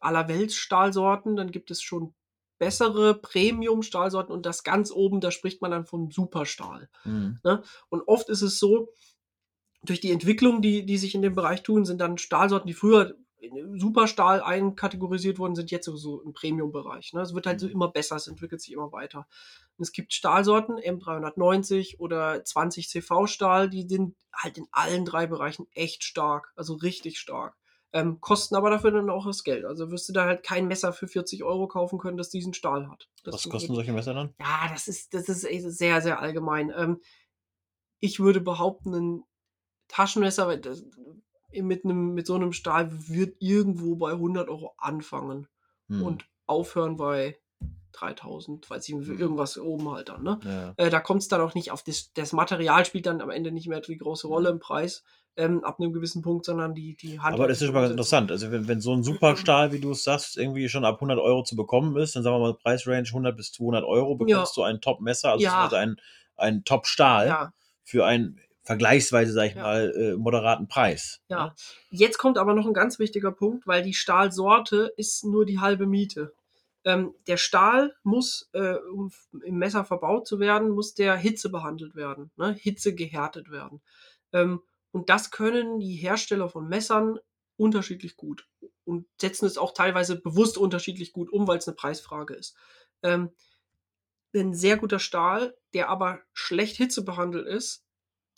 Allerwelts-Stahlsorten, 0.00 1.36
dann 1.36 1.50
gibt 1.50 1.70
es 1.70 1.80
schon 1.80 2.14
bessere 2.58 3.14
Premium-Stahlsorten 3.14 4.34
und 4.34 4.44
das 4.44 4.64
ganz 4.64 4.90
oben, 4.90 5.22
da 5.22 5.30
spricht 5.30 5.62
man 5.62 5.70
dann 5.70 5.86
vom 5.86 6.10
Superstahl. 6.10 6.90
Mhm. 7.04 7.40
Und 7.88 8.02
oft 8.06 8.28
ist 8.28 8.42
es 8.42 8.58
so, 8.58 8.92
durch 9.82 10.00
die 10.00 10.12
Entwicklung, 10.12 10.60
die, 10.60 10.84
die 10.84 10.98
sich 10.98 11.14
in 11.14 11.22
dem 11.22 11.34
Bereich 11.34 11.62
tun, 11.62 11.86
sind 11.86 12.00
dann 12.02 12.18
Stahlsorten, 12.18 12.66
die 12.66 12.74
früher 12.74 13.16
Superstahl 13.76 14.42
einkategorisiert 14.42 15.38
wurden, 15.38 15.54
sind 15.54 15.70
jetzt 15.70 15.84
so, 15.86 15.96
so 15.96 16.20
im 16.22 16.32
Premium-Bereich. 16.32 17.12
Ne? 17.12 17.20
Es 17.20 17.34
wird 17.34 17.46
halt 17.46 17.60
so 17.60 17.66
Mhm. 17.66 17.72
immer 17.72 17.88
besser, 17.88 18.16
es 18.16 18.26
entwickelt 18.28 18.60
sich 18.60 18.72
immer 18.72 18.92
weiter. 18.92 19.26
Und 19.76 19.82
es 19.82 19.92
gibt 19.92 20.12
Stahlsorten, 20.12 20.78
M390 20.78 21.98
oder 21.98 22.42
20 22.44 22.88
CV-Stahl, 22.88 23.68
die 23.68 23.86
sind 23.88 24.16
halt 24.32 24.58
in 24.58 24.66
allen 24.72 25.04
drei 25.04 25.26
Bereichen 25.26 25.66
echt 25.72 26.02
stark, 26.04 26.52
also 26.56 26.74
richtig 26.74 27.18
stark. 27.18 27.56
Ähm, 27.92 28.20
kosten 28.20 28.56
aber 28.56 28.70
dafür 28.70 28.90
dann 28.90 29.10
auch 29.10 29.26
das 29.26 29.44
Geld. 29.44 29.64
Also 29.64 29.90
wirst 29.90 30.08
du 30.08 30.12
da 30.12 30.24
halt 30.24 30.42
kein 30.42 30.66
Messer 30.66 30.92
für 30.92 31.06
40 31.08 31.44
Euro 31.44 31.68
kaufen 31.68 31.98
können, 31.98 32.16
das 32.16 32.30
diesen 32.30 32.52
Stahl 32.52 32.88
hat. 32.90 33.08
Das 33.22 33.34
Was 33.36 33.48
kosten 33.48 33.74
solche 33.74 33.92
Messer 33.92 34.12
dann? 34.14 34.34
ja, 34.40 34.68
das 34.70 34.88
ist, 34.88 35.14
das 35.14 35.28
ist 35.28 35.44
echt 35.44 35.64
sehr, 35.64 36.02
sehr 36.02 36.20
allgemein. 36.20 36.72
Ähm, 36.76 37.00
ich 38.00 38.20
würde 38.20 38.40
behaupten, 38.40 38.94
ein 38.94 39.24
Taschenmesser 39.88 40.48
weil 40.48 40.60
das, 40.60 40.84
mit, 41.52 41.84
einem, 41.84 42.14
mit 42.14 42.26
so 42.26 42.34
einem 42.34 42.52
Stahl 42.52 42.90
wird 43.08 43.36
irgendwo 43.40 43.96
bei 43.96 44.12
100 44.12 44.48
Euro 44.48 44.74
anfangen 44.78 45.46
Mhm. 45.88 46.02
und 46.02 46.24
aufhören 46.46 46.96
bei 46.96 47.38
3000, 47.92 48.68
weiß 48.68 48.88
ich 48.88 48.94
Mhm. 48.94 49.18
irgendwas 49.18 49.56
oben 49.58 49.90
halt 49.90 50.08
dann. 50.08 50.22
Ne? 50.22 50.38
ja. 50.44 50.74
Äh, 50.76 50.90
da 50.90 51.00
kommt 51.00 51.22
es 51.22 51.28
dann 51.28 51.40
auch 51.40 51.54
nicht 51.54 51.70
auf 51.70 51.82
das, 51.82 52.12
das 52.12 52.32
Material 52.32 52.84
spielt 52.84 53.06
dann 53.06 53.20
am 53.20 53.30
Ende 53.30 53.52
nicht 53.52 53.68
mehr 53.68 53.80
die 53.80 53.96
große 53.96 54.26
Rolle 54.26 54.50
im 54.50 54.58
Preis 54.58 55.02
ähm, 55.36 55.64
ab 55.64 55.78
einem 55.80 55.92
gewissen 55.92 56.22
Punkt, 56.22 56.44
sondern 56.44 56.74
die, 56.74 56.96
die 56.96 57.20
Hand. 57.20 57.34
Aber 57.34 57.48
das 57.48 57.60
ist 57.60 57.66
schon 57.66 57.74
mal 57.74 57.80
ganz 57.82 57.92
interessant. 57.92 58.30
Also 58.30 58.50
wenn, 58.50 58.68
wenn 58.68 58.80
so 58.80 58.92
ein 58.92 59.02
Superstahl, 59.02 59.72
wie 59.72 59.80
du 59.80 59.92
es 59.92 60.04
sagst, 60.04 60.36
irgendwie 60.36 60.68
schon 60.68 60.84
ab 60.84 60.96
100 60.96 61.18
Euro 61.18 61.42
zu 61.42 61.56
bekommen 61.56 61.96
ist, 61.96 62.16
dann 62.16 62.22
sagen 62.22 62.36
wir 62.36 62.40
mal 62.40 62.54
Preisrange 62.54 63.06
100 63.08 63.36
bis 63.36 63.52
200 63.52 63.84
Euro, 63.84 64.16
bekommst 64.16 64.56
du 64.56 64.62
ein 64.62 64.80
Top-Messer, 64.80 65.32
also, 65.32 65.44
Ja. 65.44 65.68
ein, 65.68 65.96
ein 66.36 66.64
Top-Stahl 66.64 67.28
Ja, 67.28 67.52
für 67.84 68.04
einen 68.04 68.40
vergleichsweise, 68.66 69.32
sag 69.32 69.46
ich 69.46 69.54
Ja. 69.54 69.62
mal, 69.62 69.92
äh, 69.96 70.16
moderaten 70.16 70.68
Preis. 70.68 71.20
Ja. 71.28 71.54
Jetzt 71.90 72.18
kommt 72.18 72.36
aber 72.36 72.52
noch 72.54 72.66
ein 72.66 72.74
ganz 72.74 72.98
wichtiger 72.98 73.32
Punkt, 73.32 73.66
weil 73.66 73.82
die 73.82 73.94
Stahlsorte 73.94 74.92
ist 74.96 75.24
nur 75.24 75.46
die 75.46 75.60
halbe 75.60 75.86
Miete. 75.86 76.34
Ähm, 76.84 77.14
der 77.26 77.36
Stahl 77.36 77.96
muss, 78.02 78.48
äh, 78.52 78.74
um 78.92 79.10
im 79.44 79.56
Messer 79.58 79.84
verbaut 79.84 80.26
zu 80.26 80.38
werden, 80.38 80.68
muss 80.70 80.94
der 80.94 81.16
Hitze 81.16 81.48
behandelt 81.48 81.94
werden, 81.96 82.30
ne? 82.36 82.52
Hitze 82.52 82.94
gehärtet 82.94 83.50
werden. 83.50 83.80
Ähm, 84.32 84.62
und 84.92 85.08
das 85.08 85.30
können 85.30 85.80
die 85.80 85.94
Hersteller 85.96 86.48
von 86.48 86.68
Messern 86.68 87.18
unterschiedlich 87.56 88.16
gut 88.16 88.46
und 88.84 89.06
setzen 89.20 89.46
es 89.46 89.58
auch 89.58 89.72
teilweise 89.72 90.20
bewusst 90.20 90.58
unterschiedlich 90.58 91.12
gut 91.12 91.32
um, 91.32 91.48
weil 91.48 91.58
es 91.58 91.66
eine 91.66 91.74
Preisfrage 91.74 92.34
ist. 92.34 92.54
Ähm, 93.02 93.30
ein 94.34 94.54
sehr 94.54 94.76
guter 94.76 94.98
Stahl, 94.98 95.56
der 95.72 95.88
aber 95.88 96.20
schlecht 96.34 96.76
Hitze 96.76 97.04
behandelt 97.04 97.46
ist, 97.46 97.85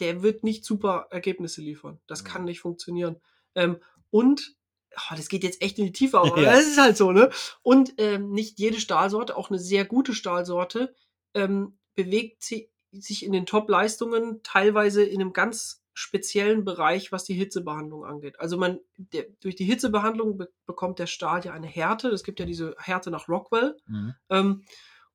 der 0.01 0.23
wird 0.23 0.45
nicht 0.45 0.65
super 0.65 1.09
Ergebnisse 1.11 1.61
liefern. 1.61 2.01
Das 2.07 2.25
kann 2.25 2.45
nicht 2.45 2.61
funktionieren. 2.61 3.17
Ähm, 3.55 3.79
und 4.11 4.57
oh, 4.95 5.15
das 5.17 5.29
geht 5.29 5.45
jetzt 5.45 5.63
echt 5.63 5.79
in 5.79 5.87
die 5.87 5.93
Tiefe, 5.93 6.19
aber 6.19 6.39
Ja. 6.41 6.53
das 6.53 6.67
ist 6.67 6.79
halt 6.79 6.97
so, 6.97 7.13
ne? 7.13 7.31
Und 7.63 7.95
ähm, 7.99 8.31
nicht 8.31 8.59
jede 8.59 8.81
Stahlsorte, 8.81 9.37
auch 9.37 9.51
eine 9.51 9.59
sehr 9.59 9.85
gute 9.85 10.15
Stahlsorte, 10.15 10.95
ähm, 11.35 11.79
bewegt 11.95 12.43
sie, 12.43 12.71
sich 12.93 13.25
in 13.25 13.33
den 13.33 13.47
Top-Leistungen 13.47 14.41
teilweise 14.43 15.05
in 15.05 15.21
einem 15.21 15.33
ganz 15.33 15.83
speziellen 15.93 16.65
Bereich, 16.65 17.11
was 17.11 17.25
die 17.25 17.35
Hitzebehandlung 17.35 18.05
angeht. 18.05 18.39
Also 18.39 18.57
man, 18.57 18.79
der, 18.97 19.25
durch 19.41 19.57
die 19.57 19.65
Hitzebehandlung 19.65 20.39
be 20.39 20.49
bekommt 20.65 21.01
der 21.01 21.09
Stahl 21.09 21.45
ja 21.45 21.53
eine 21.53 21.67
Härte. 21.67 22.09
Es 22.09 22.23
gibt 22.23 22.39
ja 22.39 22.47
diese 22.47 22.77
Härte 22.79 23.11
nach 23.11 23.29
Rockwell. 23.29 23.77
Mhm. 23.87 24.15
Ähm, 24.31 24.65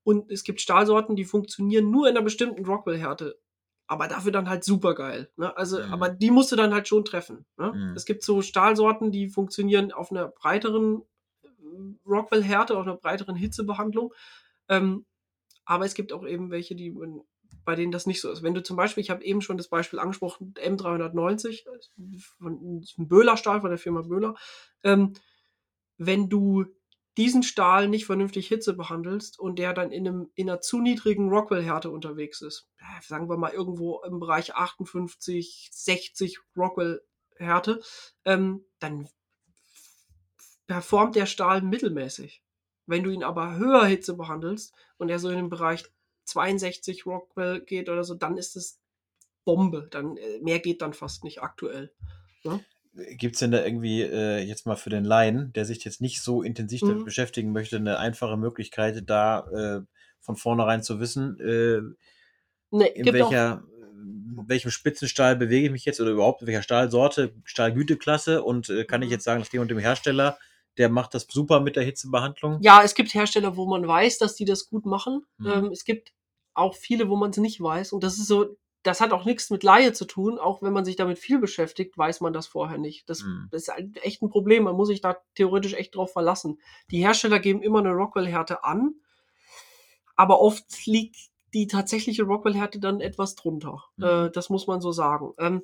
und 0.03 0.29
es 0.29 0.43
gibt 0.43 0.59
Stahlsorten, 0.59 1.15
die 1.15 1.23
funktionieren 1.23 1.89
nur 1.89 2.09
in 2.09 2.17
einer 2.17 2.23
bestimmten 2.23 2.65
Rockwell-Härte. 2.65 3.39
Aber 3.93 4.07
dafür 4.07 4.31
dann 4.31 4.49
halt 4.49 4.63
super 4.63 4.95
geil. 4.95 5.29
Ne? 5.35 5.55
Also, 5.55 5.77
Mhm. 5.77 5.93
aber 5.93 6.09
die 6.09 6.31
musst 6.31 6.51
du 6.51 6.55
dann 6.55 6.73
halt 6.73 6.87
schon 6.87 7.05
treffen. 7.05 7.45
Ne? 7.57 7.71
Mhm. 7.73 7.93
Es 7.95 8.05
gibt 8.05 8.23
so 8.23 8.41
Stahlsorten, 8.41 9.11
die 9.11 9.29
funktionieren 9.29 9.91
auf 9.91 10.09
einer 10.11 10.27
breiteren 10.29 11.03
äh, 11.43 11.47
Rockwell-Härte, 12.07 12.75
auf 12.75 12.87
einer 12.87 12.97
breiteren 12.97 13.35
Hitzebehandlung. 13.35 14.13
Ähm, 14.67 15.05
aber 15.65 15.85
es 15.85 15.93
gibt 15.93 16.11
auch 16.11 16.25
eben 16.25 16.49
welche, 16.49 16.75
die 16.75 16.93
bei 17.65 17.75
denen 17.75 17.91
das 17.91 18.07
nicht 18.07 18.19
so 18.19 18.31
ist. 18.31 18.41
Wenn 18.41 18.55
du 18.55 18.63
zum 18.63 18.75
Beispiel, 18.77 19.01
ich 19.01 19.11
habe 19.11 19.23
eben 19.23 19.41
schon 19.41 19.57
das 19.57 19.67
Beispiel 19.69 19.99
angesprochen, 19.99 20.53
M390, 20.55 21.65
von 22.39 22.83
von 22.83 23.07
Böhler-Stahl 23.07 23.61
von 23.61 23.69
der 23.69 23.79
Firma 23.79 24.01
Böhler, 24.01 24.33
ähm, 24.83 25.13
wenn 25.97 26.29
du 26.29 26.65
diesen 27.17 27.43
Stahl 27.43 27.87
nicht 27.87 28.05
vernünftig 28.05 28.47
Hitze 28.47 28.73
behandelst 28.73 29.39
und 29.39 29.59
der 29.59 29.73
dann 29.73 29.91
in, 29.91 30.07
einem, 30.07 30.31
in 30.35 30.49
einer 30.49 30.61
zu 30.61 30.79
niedrigen 30.79 31.29
Rockwell-Härte 31.29 31.89
unterwegs 31.91 32.41
ist, 32.41 32.67
sagen 33.01 33.29
wir 33.29 33.37
mal 33.37 33.51
irgendwo 33.51 34.01
im 34.01 34.19
Bereich 34.19 34.55
58, 34.55 35.69
60 35.71 36.39
Rockwell-Härte, 36.57 37.81
ähm, 38.25 38.65
dann 38.79 39.09
performt 40.65 41.15
der 41.15 41.25
Stahl 41.25 41.61
mittelmäßig. 41.61 42.41
Wenn 42.85 43.03
du 43.03 43.11
ihn 43.11 43.23
aber 43.23 43.55
höher 43.57 43.85
Hitze 43.85 44.15
behandelst 44.15 44.73
und 44.97 45.09
er 45.09 45.19
so 45.19 45.29
in 45.29 45.37
den 45.37 45.49
Bereich 45.49 45.85
62 46.25 47.05
Rockwell 47.05 47.61
geht 47.61 47.89
oder 47.89 48.03
so, 48.03 48.15
dann 48.15 48.37
ist 48.37 48.55
es 48.55 48.79
Bombe. 49.45 49.87
Dann, 49.91 50.17
äh, 50.17 50.39
mehr 50.39 50.59
geht 50.59 50.81
dann 50.81 50.93
fast 50.93 51.23
nicht 51.23 51.41
aktuell. 51.41 51.93
Gibt 52.95 53.35
es 53.35 53.39
denn 53.39 53.51
da 53.51 53.63
irgendwie 53.65 54.01
äh, 54.03 54.39
jetzt 54.43 54.67
mal 54.67 54.75
für 54.75 54.91
den 54.91 55.03
Laien, 55.03 55.51
der 55.53 55.65
sich 55.65 55.83
jetzt 55.83 55.99
nicht 56.01 56.21
so 56.21 56.43
intensiv 56.43 56.81
damit 56.81 56.99
Mhm. 56.99 57.05
beschäftigen 57.05 57.51
möchte, 57.51 57.77
eine 57.77 57.97
einfache 57.97 58.37
Möglichkeit, 58.37 59.03
da 59.09 59.39
äh, 59.51 59.81
von 60.21 60.35
vornherein 60.35 60.83
zu 60.83 60.99
wissen, 60.99 61.39
äh, 61.39 61.81
Ne, 62.71 62.87
in 62.87 63.05
welcher, 63.13 63.63
in 64.01 64.43
welchem 64.47 64.71
Spitzenstahl 64.71 65.35
bewege 65.35 65.67
ich 65.67 65.71
mich 65.71 65.85
jetzt 65.85 66.01
oder 66.01 66.11
überhaupt 66.11 66.41
in 66.41 66.47
welcher 66.47 66.63
Stahlsorte, 66.63 67.33
Stahlgüteklasse 67.45 68.43
und 68.43 68.69
äh, 68.69 68.83
kann 68.85 69.01
ich 69.01 69.07
Mhm. 69.07 69.11
jetzt 69.13 69.23
sagen, 69.23 69.41
nach 69.41 69.47
dem 69.47 69.61
und 69.61 69.69
dem 69.71 69.77
Hersteller, 69.79 70.37
der 70.77 70.89
macht 70.89 71.13
das 71.13 71.27
super 71.29 71.59
mit 71.59 71.75
der 71.75 71.83
Hitzebehandlung? 71.83 72.59
ja, 72.61 72.81
es 72.83 72.95
gibt 72.95 73.13
Hersteller, 73.13 73.57
wo 73.57 73.67
man 73.67 73.87
weiß, 73.87 74.17
dass 74.17 74.35
die 74.35 74.45
das 74.45 74.67
gut 74.69 74.85
machen. 74.85 75.25
Mhm. 75.37 75.47
Ähm, 75.51 75.65
es 75.71 75.83
gibt 75.83 76.13
auch 76.55 76.75
viele, 76.75 77.09
wo 77.09 77.15
man 77.15 77.29
es 77.31 77.37
nicht 77.37 77.61
weiß. 77.61 77.93
Und 77.93 78.03
das 78.03 78.17
ist 78.17 78.27
so, 78.27 78.55
das 78.83 79.01
hat 79.01 79.11
auch 79.13 79.25
nichts 79.25 79.49
mit 79.49 79.63
Laie 79.63 79.93
zu 79.93 80.05
tun. 80.05 80.37
Auch 80.37 80.61
wenn 80.61 80.73
man 80.73 80.85
sich 80.85 80.95
damit 80.95 81.17
viel 81.17 81.39
beschäftigt, 81.39 81.97
weiß 81.97 82.21
man 82.21 82.33
das 82.33 82.47
vorher 82.47 82.77
nicht. 82.77 83.09
Das, 83.09 83.23
Mhm. 83.23 83.47
das 83.51 83.63
ist 83.63 83.67
halt 83.73 84.03
echt 84.03 84.21
ein 84.21 84.29
Problem. 84.29 84.63
Man 84.63 84.75
muss 84.75 84.89
sich 84.89 85.01
da 85.01 85.17
theoretisch 85.35 85.73
echt 85.73 85.95
drauf 85.95 86.11
verlassen. 86.11 86.59
Die 86.91 86.99
Hersteller 86.99 87.39
geben 87.39 87.61
immer 87.61 87.79
eine 87.79 87.91
Rockwell-Härte 87.93 88.63
an, 88.63 88.95
aber 90.15 90.41
oft 90.41 90.85
liegt 90.85 91.15
die 91.53 91.67
tatsächliche 91.67 92.23
Rockwell-Härte 92.23 92.79
dann 92.79 92.99
etwas 92.99 93.35
drunter. 93.35 93.83
Mhm. 93.97 94.03
Äh, 94.03 94.31
das 94.31 94.49
muss 94.49 94.67
man 94.67 94.81
so 94.81 94.91
sagen. 94.91 95.33
Ähm, 95.37 95.63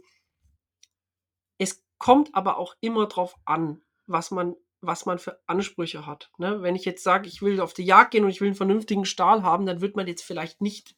es 1.57 1.83
kommt 1.97 2.33
aber 2.35 2.57
auch 2.57 2.75
immer 2.79 3.07
drauf 3.07 3.35
an, 3.45 3.81
was 4.07 4.31
man, 4.31 4.55
was 4.81 5.05
man 5.05 5.19
für 5.19 5.39
Ansprüche 5.45 6.05
hat. 6.05 6.31
Ne? 6.37 6.61
Wenn 6.61 6.75
ich 6.75 6.85
jetzt 6.85 7.03
sage, 7.03 7.27
ich 7.27 7.41
will 7.41 7.59
auf 7.59 7.73
die 7.73 7.83
Jagd 7.83 8.11
gehen 8.11 8.23
und 8.23 8.29
ich 8.29 8.39
will 8.39 8.47
einen 8.47 8.55
vernünftigen 8.55 9.03
Stahl 9.05 9.43
haben, 9.43 9.65
dann 9.65 9.81
wird 9.81 9.95
man 9.97 10.07
jetzt 10.07 10.23
vielleicht 10.23 10.61
nicht 10.61 10.95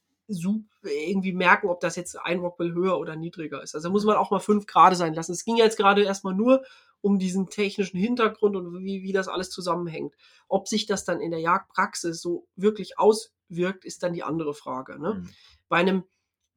irgendwie 0.82 1.32
merken, 1.32 1.68
ob 1.68 1.80
das 1.80 1.96
jetzt 1.96 2.16
ein 2.18 2.40
Rockwell 2.40 2.72
höher 2.72 2.98
oder 2.98 3.16
niedriger 3.16 3.62
ist. 3.62 3.74
Also 3.74 3.90
muss 3.90 4.04
man 4.04 4.16
auch 4.16 4.30
mal 4.30 4.38
fünf 4.40 4.66
Grad 4.66 4.96
sein 4.96 5.14
lassen. 5.14 5.32
Es 5.32 5.44
ging 5.44 5.56
jetzt 5.56 5.76
gerade 5.76 6.02
erstmal 6.02 6.34
nur 6.34 6.62
um 7.00 7.18
diesen 7.18 7.48
technischen 7.48 7.98
Hintergrund 7.98 8.54
und 8.56 8.84
wie, 8.84 9.02
wie 9.02 9.12
das 9.12 9.28
alles 9.28 9.50
zusammenhängt. 9.50 10.14
Ob 10.48 10.68
sich 10.68 10.86
das 10.86 11.04
dann 11.04 11.20
in 11.20 11.32
der 11.32 11.40
Jagdpraxis 11.40 12.20
so 12.20 12.46
wirklich 12.54 12.98
auswirkt, 12.98 13.84
ist 13.84 14.02
dann 14.02 14.12
die 14.12 14.22
andere 14.22 14.54
Frage. 14.54 15.00
Ne? 15.00 15.14
Mhm. 15.14 15.28
bei 15.68 15.78
einem, 15.78 16.04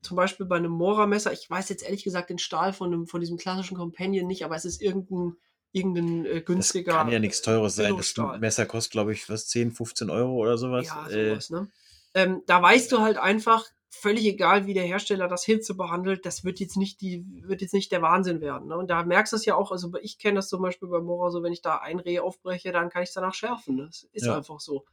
zum 0.02 0.16
Beispiel 0.18 0.46
bei 0.46 0.58
einem 0.58 0.72
Mora-Messer, 0.72 1.34
ich 1.34 1.50
weiß 1.50 1.70
jetzt 1.70 1.84
ehrlich 1.84 2.04
gesagt 2.04 2.30
den 2.30 2.38
Stahl 2.38 2.74
von, 2.74 2.94
einem, 2.94 3.08
von 3.08 3.22
diesem 3.22 3.38
klassischen 3.38 3.76
Companion 3.76 4.28
nicht, 4.28 4.46
aber 4.46 4.56
es 4.56 4.66
ist 4.66 4.82
irgendein, 4.82 5.36
irgendein 5.72 6.26
äh, 6.26 6.36
Das 6.36 6.46
günstiger. 6.46 6.92
kann 6.94 7.10
ja 7.10 7.18
nichts 7.20 7.42
Teures 7.42 7.76
sein. 7.76 7.98
Das. 7.98 8.14
Messer 8.40 8.68
kostet, 8.68 8.92
glaube 8.92 9.14
ich, 9.14 9.28
was, 9.30 9.48
10, 9.48 9.72
15 9.72 10.12
Euro 10.12 10.34
oder 10.34 10.60
sowas. 10.60 10.86
Ja, 10.86 11.08
Äh, 11.08 11.30
sowas, 11.32 11.50
ne? 11.50 11.68
Ähm, 12.16 12.42
da 12.48 12.60
weißt 12.62 12.92
du 12.92 13.00
halt 13.02 13.18
einfach, 13.18 13.66
völlig 13.90 14.26
egal, 14.26 14.66
wie 14.66 14.74
der 14.74 14.84
Hersteller 14.84 15.28
das 15.30 15.46
Hitze 15.46 15.74
behandelt, 15.74 16.26
das 16.26 16.44
wird 16.44 16.60
jetzt 16.60 16.76
nicht 16.76 17.00
die, 17.02 17.24
wird 17.46 17.62
jetzt 17.62 17.74
nicht 17.74 17.92
der 17.94 18.02
Wahnsinn 18.02 18.42
werden. 18.42 18.68
Ne? 18.68 18.78
Und 18.78 18.90
da 18.90 19.04
merkst 19.04 19.32
du 19.32 19.38
es 19.38 19.46
ja 19.46 19.56
auch, 19.56 19.72
also 19.72 19.92
ich 20.02 20.18
kenne 20.18 20.36
das 20.36 20.50
zum 20.50 20.62
Beispiel 20.62 20.90
bei 20.90 21.00
Mora 21.00 21.30
so, 21.32 21.44
wenn 21.44 21.54
ich 21.54 21.62
da 21.62 21.78
ein 21.78 22.00
Reh 22.00 22.20
aufbreche, 22.20 22.72
dann 22.74 22.90
kann 22.90 23.04
ich 23.04 23.10
es 23.10 23.14
danach 23.16 23.34
schärfen. 23.34 23.78
Das 23.78 24.04
ist 24.12 24.26
Ja. 24.26 24.36
einfach 24.38 24.60
so. 24.60 24.86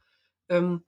Ähm, 0.47 0.83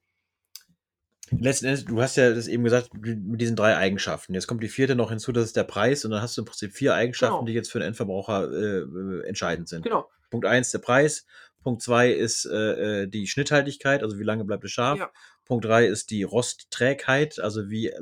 Letzten 1.31 1.65
Endes, 1.65 1.85
du 1.85 1.99
hast 2.01 2.17
ja 2.17 2.31
das 2.33 2.47
eben 2.47 2.63
gesagt, 2.63 2.91
mit 2.93 3.41
diesen 3.41 3.55
drei 3.55 3.75
Eigenschaften. 3.75 4.35
Jetzt 4.35 4.45
kommt 4.45 4.61
die 4.61 4.67
vierte 4.69 4.95
noch 4.95 5.09
hinzu, 5.09 5.31
das 5.31 5.45
ist 5.45 5.55
der 5.55 5.63
Preis. 5.63 6.05
Und 6.05 6.11
dann 6.11 6.21
hast 6.21 6.37
du 6.37 6.41
im 6.41 6.45
Prinzip 6.45 6.71
vier 6.73 6.93
Eigenschaften, 6.93 7.37
Genau. 7.37 7.45
die 7.47 7.53
jetzt 7.53 7.71
für 7.71 7.79
den 7.79 7.87
Endverbraucher 7.87 8.51
äh, 8.51 8.79
äh, 8.81 9.27
entscheidend 9.27 9.67
sind. 9.67 9.81
genau. 9.83 10.07
Punkt 10.29 10.45
eins 10.45 10.69
der 10.71 10.79
Preis. 10.79 11.25
Punkt 11.63 11.81
zwei 11.81 12.11
ist 12.11 12.45
äh, 12.45 13.03
äh, 13.03 13.07
die 13.07 13.25
Schnitthaltigkeit, 13.25 14.03
also 14.03 14.19
wie 14.19 14.23
lange 14.23 14.43
bleibt 14.45 14.63
es 14.65 14.71
scharf. 14.71 14.99
Ja. 14.99 15.09
Punkt 15.45 15.65
drei 15.65 15.85
ist 15.87 16.11
die 16.11 16.23
Rostträgheit, 16.23 17.39
also 17.39 17.69
wie, 17.69 17.87
äh, 17.89 18.01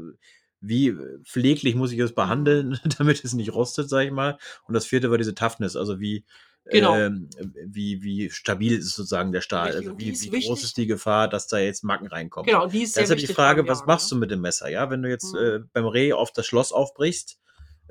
wie 0.62 0.95
pfleglich 1.25 1.75
muss 1.75 1.91
ich 1.91 1.99
es 1.99 2.13
behandeln, 2.15 2.79
damit 2.97 3.23
es 3.23 3.34
nicht 3.34 3.53
rostet, 3.53 3.89
sag 3.89 4.06
ich 4.06 4.12
mal. 4.12 4.38
Und 4.65 4.73
das 4.73 4.86
vierte 4.86 5.12
war 5.12 5.17
diese 5.17 5.36
Toughness, 5.36 5.75
also 5.75 5.99
wie, 5.99 6.25
Genau. 6.71 6.93
ähm, 6.95 7.29
wie, 7.65 8.01
wie 8.03 8.29
stabil 8.29 8.77
ist 8.77 8.95
sozusagen 8.95 9.32
der 9.32 9.41
Stahl, 9.41 9.67
Richtig, 9.67 9.77
also 9.77 9.91
und 9.91 9.99
die 10.01 10.12
wie, 10.12 10.19
wie 10.21 10.32
wichtig. 10.32 10.47
groß 10.47 10.63
ist 10.63 10.77
die 10.77 10.88
Gefahr, 10.88 11.27
dass 11.27 11.47
da 11.47 11.60
jetzt 11.60 11.84
Macken 11.84 12.08
reinkommen. 12.08 12.47
Genau, 12.47 12.67
die 12.67 12.84
ist 12.84 12.93
Da 12.93 12.99
sehr 12.99 13.03
ist 13.03 13.10
ja 13.10 13.15
die 13.15 13.21
wichtig 13.21 13.36
Frage, 13.36 13.67
was 13.67 13.86
machst 13.86 14.12
ne? 14.12 14.12
du 14.12 14.15
mit 14.15 14.32
dem 14.32 14.41
Messer? 14.41 14.69
Ja, 14.69 14.89
wenn 14.89 15.01
du 15.03 15.10
jetzt 15.10 15.34
Mhm. 15.34 15.38
äh, 15.39 15.60
beim 15.73 15.86
Reh 15.86 16.13
auf 16.13 16.32
das 16.32 16.45
Schloss 16.45 16.71
aufbrichst, 16.71 17.38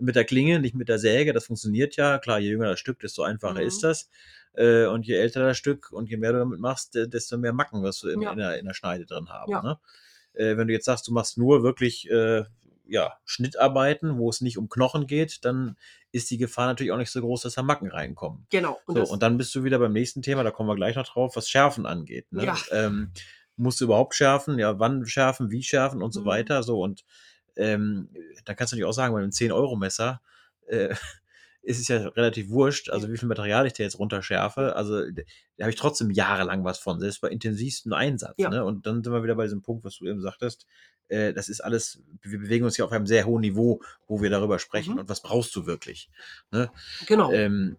mit 0.03 0.17
der 0.17 0.25
Klinge, 0.25 0.59
nicht 0.61 0.75
mit 0.75 0.89
der 0.89 0.99
Säge, 0.99 1.33
das 1.33 1.47
funktioniert 1.47 1.97
ja. 1.97 2.19
Klar, 2.19 2.39
je 2.39 2.51
jünger 2.51 2.67
das 2.69 2.81
Stück, 2.81 2.99
desto 3.01 3.23
einfacher 3.23 3.61
Mhm. 3.61 3.67
ist 3.67 3.83
das. 3.85 4.09
Äh, 4.55 4.85
und 4.87 5.07
je 5.07 5.15
älter 5.17 5.47
das 5.47 5.57
Stück 5.57 5.91
und 5.93 6.11
je 6.11 6.17
mehr 6.19 6.33
du 6.33 6.39
damit 6.41 6.61
machst, 6.61 6.95
desto 6.95 7.39
mehr 7.39 7.53
Macken 7.53 7.83
wirst 7.83 8.03
du 8.03 8.09
in, 8.09 8.21
Ja. 8.21 8.33
in, 8.33 8.39
der, 8.39 8.59
in 8.59 8.67
der 8.67 8.75
Schneide 8.75 9.07
drin 9.07 9.29
haben. 9.31 9.51
Ja. 9.53 9.63
Ne? 9.63 9.79
Äh, 10.35 10.57
wenn 10.57 10.67
du 10.67 10.73
jetzt 10.75 10.85
sagst, 10.85 11.07
du 11.09 11.13
machst 11.13 11.39
nur 11.39 11.63
wirklich 11.63 12.11
äh, 12.11 12.45
ja, 12.87 13.15
Schnittarbeiten, 13.25 14.19
wo 14.19 14.29
es 14.29 14.41
nicht 14.43 14.59
um 14.59 14.69
Knochen 14.69 15.07
geht, 15.07 15.45
dann 15.45 15.77
ist 16.11 16.31
die 16.31 16.37
Gefahr 16.37 16.67
natürlich 16.67 16.93
auch 16.93 16.99
nicht 16.99 17.11
so 17.11 17.21
groß, 17.21 17.43
dass 17.43 17.55
da 17.55 17.63
Macken 17.63 17.91
reinkommen. 17.91 18.47
Genau. 18.51 18.79
Und 18.87 18.97
So, 18.97 19.05
und 19.13 19.23
dann 19.23 19.39
bist 19.39 19.55
du 19.55 19.65
wieder 19.65 19.79
beim 19.79 19.93
nächsten 19.93 20.21
Thema, 20.21 20.43
da 20.43 20.51
kommen 20.51 20.69
wir 20.69 20.77
gleich 20.77 20.97
noch 20.97 21.07
drauf, 21.09 21.37
was 21.37 21.49
Schärfen 21.49 21.87
angeht. 21.87 22.31
Ne? 22.33 22.45
Ja. 22.45 22.57
Ähm, 22.71 23.13
musst 23.57 23.81
du 23.81 23.85
überhaupt 23.87 24.15
schärfen? 24.15 24.59
Ja, 24.59 24.79
wann 24.79 25.07
schärfen, 25.07 25.51
wie 25.51 25.63
schärfen 25.63 26.03
und 26.03 26.13
so 26.13 26.23
Mhm. 26.23 26.27
weiter. 26.27 26.63
So, 26.63 26.81
und 26.83 27.05
ähm, 27.57 28.09
da 28.45 28.55
kannst 28.55 28.73
du 28.73 28.77
natürlich 28.77 28.89
auch 28.89 28.95
sagen, 28.95 29.15
bei 29.15 29.21
einem 29.21 29.31
10-Euro-Messer 29.31 30.21
äh, 30.67 30.95
ist 31.63 31.81
es 31.81 31.89
ja 31.89 32.09
relativ 32.09 32.51
wurscht, 32.51 32.91
also 32.91 33.11
wie 33.11 33.17
viel 33.17 33.29
Material 33.29 33.67
ich 33.67 33.73
da 33.73 33.85
jetzt 33.85 33.99
runterschärfe. 33.99 34.75
Also 34.75 35.11
da 35.11 35.23
habe 35.61 35.71
ich 35.71 35.77
trotzdem 35.77 36.11
jahrelang 36.11 36.65
was 36.65 36.79
von, 36.79 36.99
selbst 36.99 37.21
bei 37.21 37.29
intensivstem 37.29 37.93
Einsatz. 37.93 38.35
Ja. 38.39 38.51
Ne? 38.51 38.65
Und 38.65 38.87
dann 38.87 39.05
sind 39.05 39.13
wir 39.13 39.23
wieder 39.23 39.37
bei 39.37 39.45
diesem 39.45 39.63
Punkt, 39.63 39.85
was 39.85 39.99
du 39.99 40.07
eben 40.07 40.21
sagtest. 40.21 40.67
Äh, 41.09 41.33
das 41.33 41.49
ist 41.49 41.61
alles, 41.61 42.03
wir 42.23 42.41
bewegen 42.41 42.65
uns 42.65 42.77
ja 42.77 42.85
auf 42.85 42.93
einem 42.93 43.07
sehr 43.07 43.27
hohen 43.27 43.43
Niveau, 43.43 43.81
wo 44.09 44.21
wir 44.21 44.31
darüber 44.31 44.59
sprechen. 44.59 44.95
Mhm. 44.95 45.01
Und 45.01 45.09
was 45.09 45.23
brauchst 45.23 45.55
du 45.55 45.67
wirklich? 45.67 46.11
Ne? 46.51 46.71
genau. 47.07 47.31
Ähm, 47.33 47.77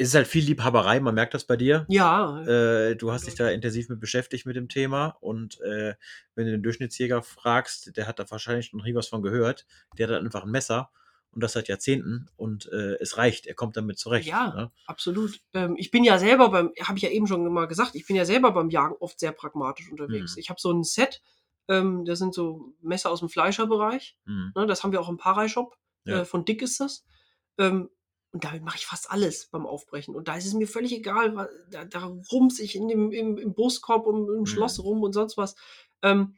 es 0.00 0.08
ist 0.08 0.14
halt 0.14 0.26
viel 0.26 0.44
Liebhaberei, 0.44 0.98
man 0.98 1.14
merkt 1.14 1.34
das 1.34 1.44
bei 1.44 1.56
dir. 1.56 1.84
ja, 1.88 2.40
Äh, 2.44 2.96
du 2.96 3.12
hast 3.12 3.26
dich 3.26 3.34
da 3.34 3.50
intensiv 3.50 3.90
mit 3.90 4.00
beschäftigt 4.00 4.46
mit 4.46 4.56
dem 4.56 4.70
Thema 4.70 5.18
und 5.20 5.60
äh, 5.60 5.94
wenn 6.34 6.46
du 6.46 6.52
den 6.52 6.62
Durchschnittsjäger 6.62 7.22
fragst, 7.22 7.94
der 7.98 8.06
hat 8.06 8.18
da 8.18 8.30
wahrscheinlich 8.30 8.72
noch 8.72 8.84
nie 8.84 8.94
was 8.94 9.08
von 9.08 9.20
gehört. 9.20 9.66
Der 9.98 10.08
hat 10.08 10.14
einfach 10.14 10.44
ein 10.44 10.50
Messer 10.50 10.90
und 11.32 11.42
das 11.42 11.52
seit 11.52 11.68
Jahrzehnten 11.68 12.30
und 12.36 12.66
äh, 12.72 12.94
es 12.94 13.18
reicht, 13.18 13.46
er 13.46 13.54
kommt 13.54 13.76
damit 13.76 13.98
zurecht. 13.98 14.26
Ja. 14.26 14.54
Ne? 14.54 14.70
absolut. 14.86 15.38
Ähm, 15.52 15.74
ich 15.76 15.90
bin 15.90 16.02
ja 16.02 16.18
selber 16.18 16.48
beim, 16.48 16.72
habe 16.80 16.96
ich 16.96 17.02
ja 17.02 17.10
eben 17.10 17.26
schon 17.26 17.46
mal 17.52 17.66
gesagt, 17.66 17.94
ich 17.94 18.06
bin 18.06 18.16
ja 18.16 18.24
selber 18.24 18.52
beim 18.52 18.70
Jagen 18.70 18.96
oft 19.00 19.20
sehr 19.20 19.32
pragmatisch 19.32 19.90
unterwegs. 19.90 20.34
Mhm. 20.34 20.40
Ich 20.40 20.48
habe 20.48 20.58
so 20.58 20.72
ein 20.72 20.82
Set, 20.82 21.20
ähm, 21.68 22.06
das 22.06 22.18
sind 22.18 22.32
so 22.32 22.72
Messer 22.80 23.10
aus 23.10 23.20
dem 23.20 23.28
Fleischerbereich. 23.28 24.16
Hm. 24.24 24.52
Ne, 24.56 24.66
das 24.66 24.82
haben 24.82 24.92
wir 24.92 25.00
auch 25.00 25.10
im 25.10 25.18
Parai-Shop. 25.18 25.76
Ja. 26.04 26.20
Äh, 26.20 26.24
von 26.24 26.46
Dick 26.46 26.62
ist 26.62 26.80
das. 26.80 27.04
Ähm, 27.58 27.90
und 28.32 28.44
damit 28.44 28.62
mache 28.62 28.76
ich 28.76 28.86
fast 28.86 29.10
alles 29.10 29.46
beim 29.46 29.66
Aufbrechen. 29.66 30.14
Und 30.14 30.28
da 30.28 30.36
ist 30.36 30.46
es 30.46 30.54
mir 30.54 30.68
völlig 30.68 30.92
egal, 30.92 31.50
da, 31.70 31.84
da 31.84 32.06
rums 32.30 32.60
ich 32.60 32.76
in 32.76 32.88
dem, 32.88 33.10
im, 33.12 33.38
im 33.38 33.54
Brustkorb 33.54 34.06
und 34.06 34.28
im 34.28 34.40
Mhm. 34.40 34.46
Schloss 34.46 34.82
rum 34.82 35.02
und 35.02 35.12
sonst 35.12 35.36
was. 35.36 35.56
Ähm, 36.02 36.36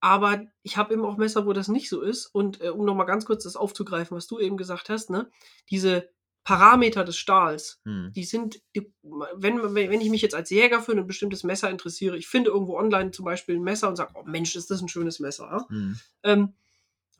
aber 0.00 0.44
ich 0.62 0.76
habe 0.76 0.92
eben 0.94 1.04
auch 1.04 1.16
Messer, 1.16 1.46
wo 1.46 1.52
das 1.52 1.68
nicht 1.68 1.88
so 1.88 2.00
ist. 2.02 2.26
Und 2.26 2.60
äh, 2.60 2.68
um 2.68 2.84
nochmal 2.84 3.06
ganz 3.06 3.24
kurz 3.24 3.44
das 3.44 3.56
aufzugreifen, 3.56 4.16
was 4.16 4.26
du 4.26 4.38
eben 4.38 4.56
gesagt 4.56 4.88
hast, 4.88 5.10
ne? 5.10 5.30
diese 5.70 6.08
Parameter 6.44 7.02
des 7.02 7.16
Stahls, 7.16 7.80
Hm. 7.84 8.12
die 8.14 8.22
sind, 8.24 8.60
die, 8.76 8.92
wenn, 9.02 9.62
wenn 9.74 9.90
wenn 9.90 10.00
ich 10.00 10.10
mich 10.10 10.22
jetzt 10.22 10.34
als 10.34 10.48
Jäger 10.50 10.80
für 10.80 10.92
ein 10.92 11.06
bestimmtes 11.06 11.42
Messer 11.42 11.68
interessiere, 11.70 12.16
ich 12.16 12.28
finde 12.28 12.50
irgendwo 12.50 12.78
online 12.78 13.10
zum 13.10 13.24
Beispiel 13.24 13.56
ein 13.56 13.64
Messer 13.64 13.88
und 13.88 13.96
sage, 13.96 14.12
oh 14.14 14.22
Mensch, 14.24 14.54
ist 14.54 14.70
das 14.70 14.80
ein 14.80 14.88
schönes 14.88 15.18
Messer. 15.18 15.44
Ja? 15.50 15.68
Hm. 15.68 15.98
Ähm, 16.22 16.54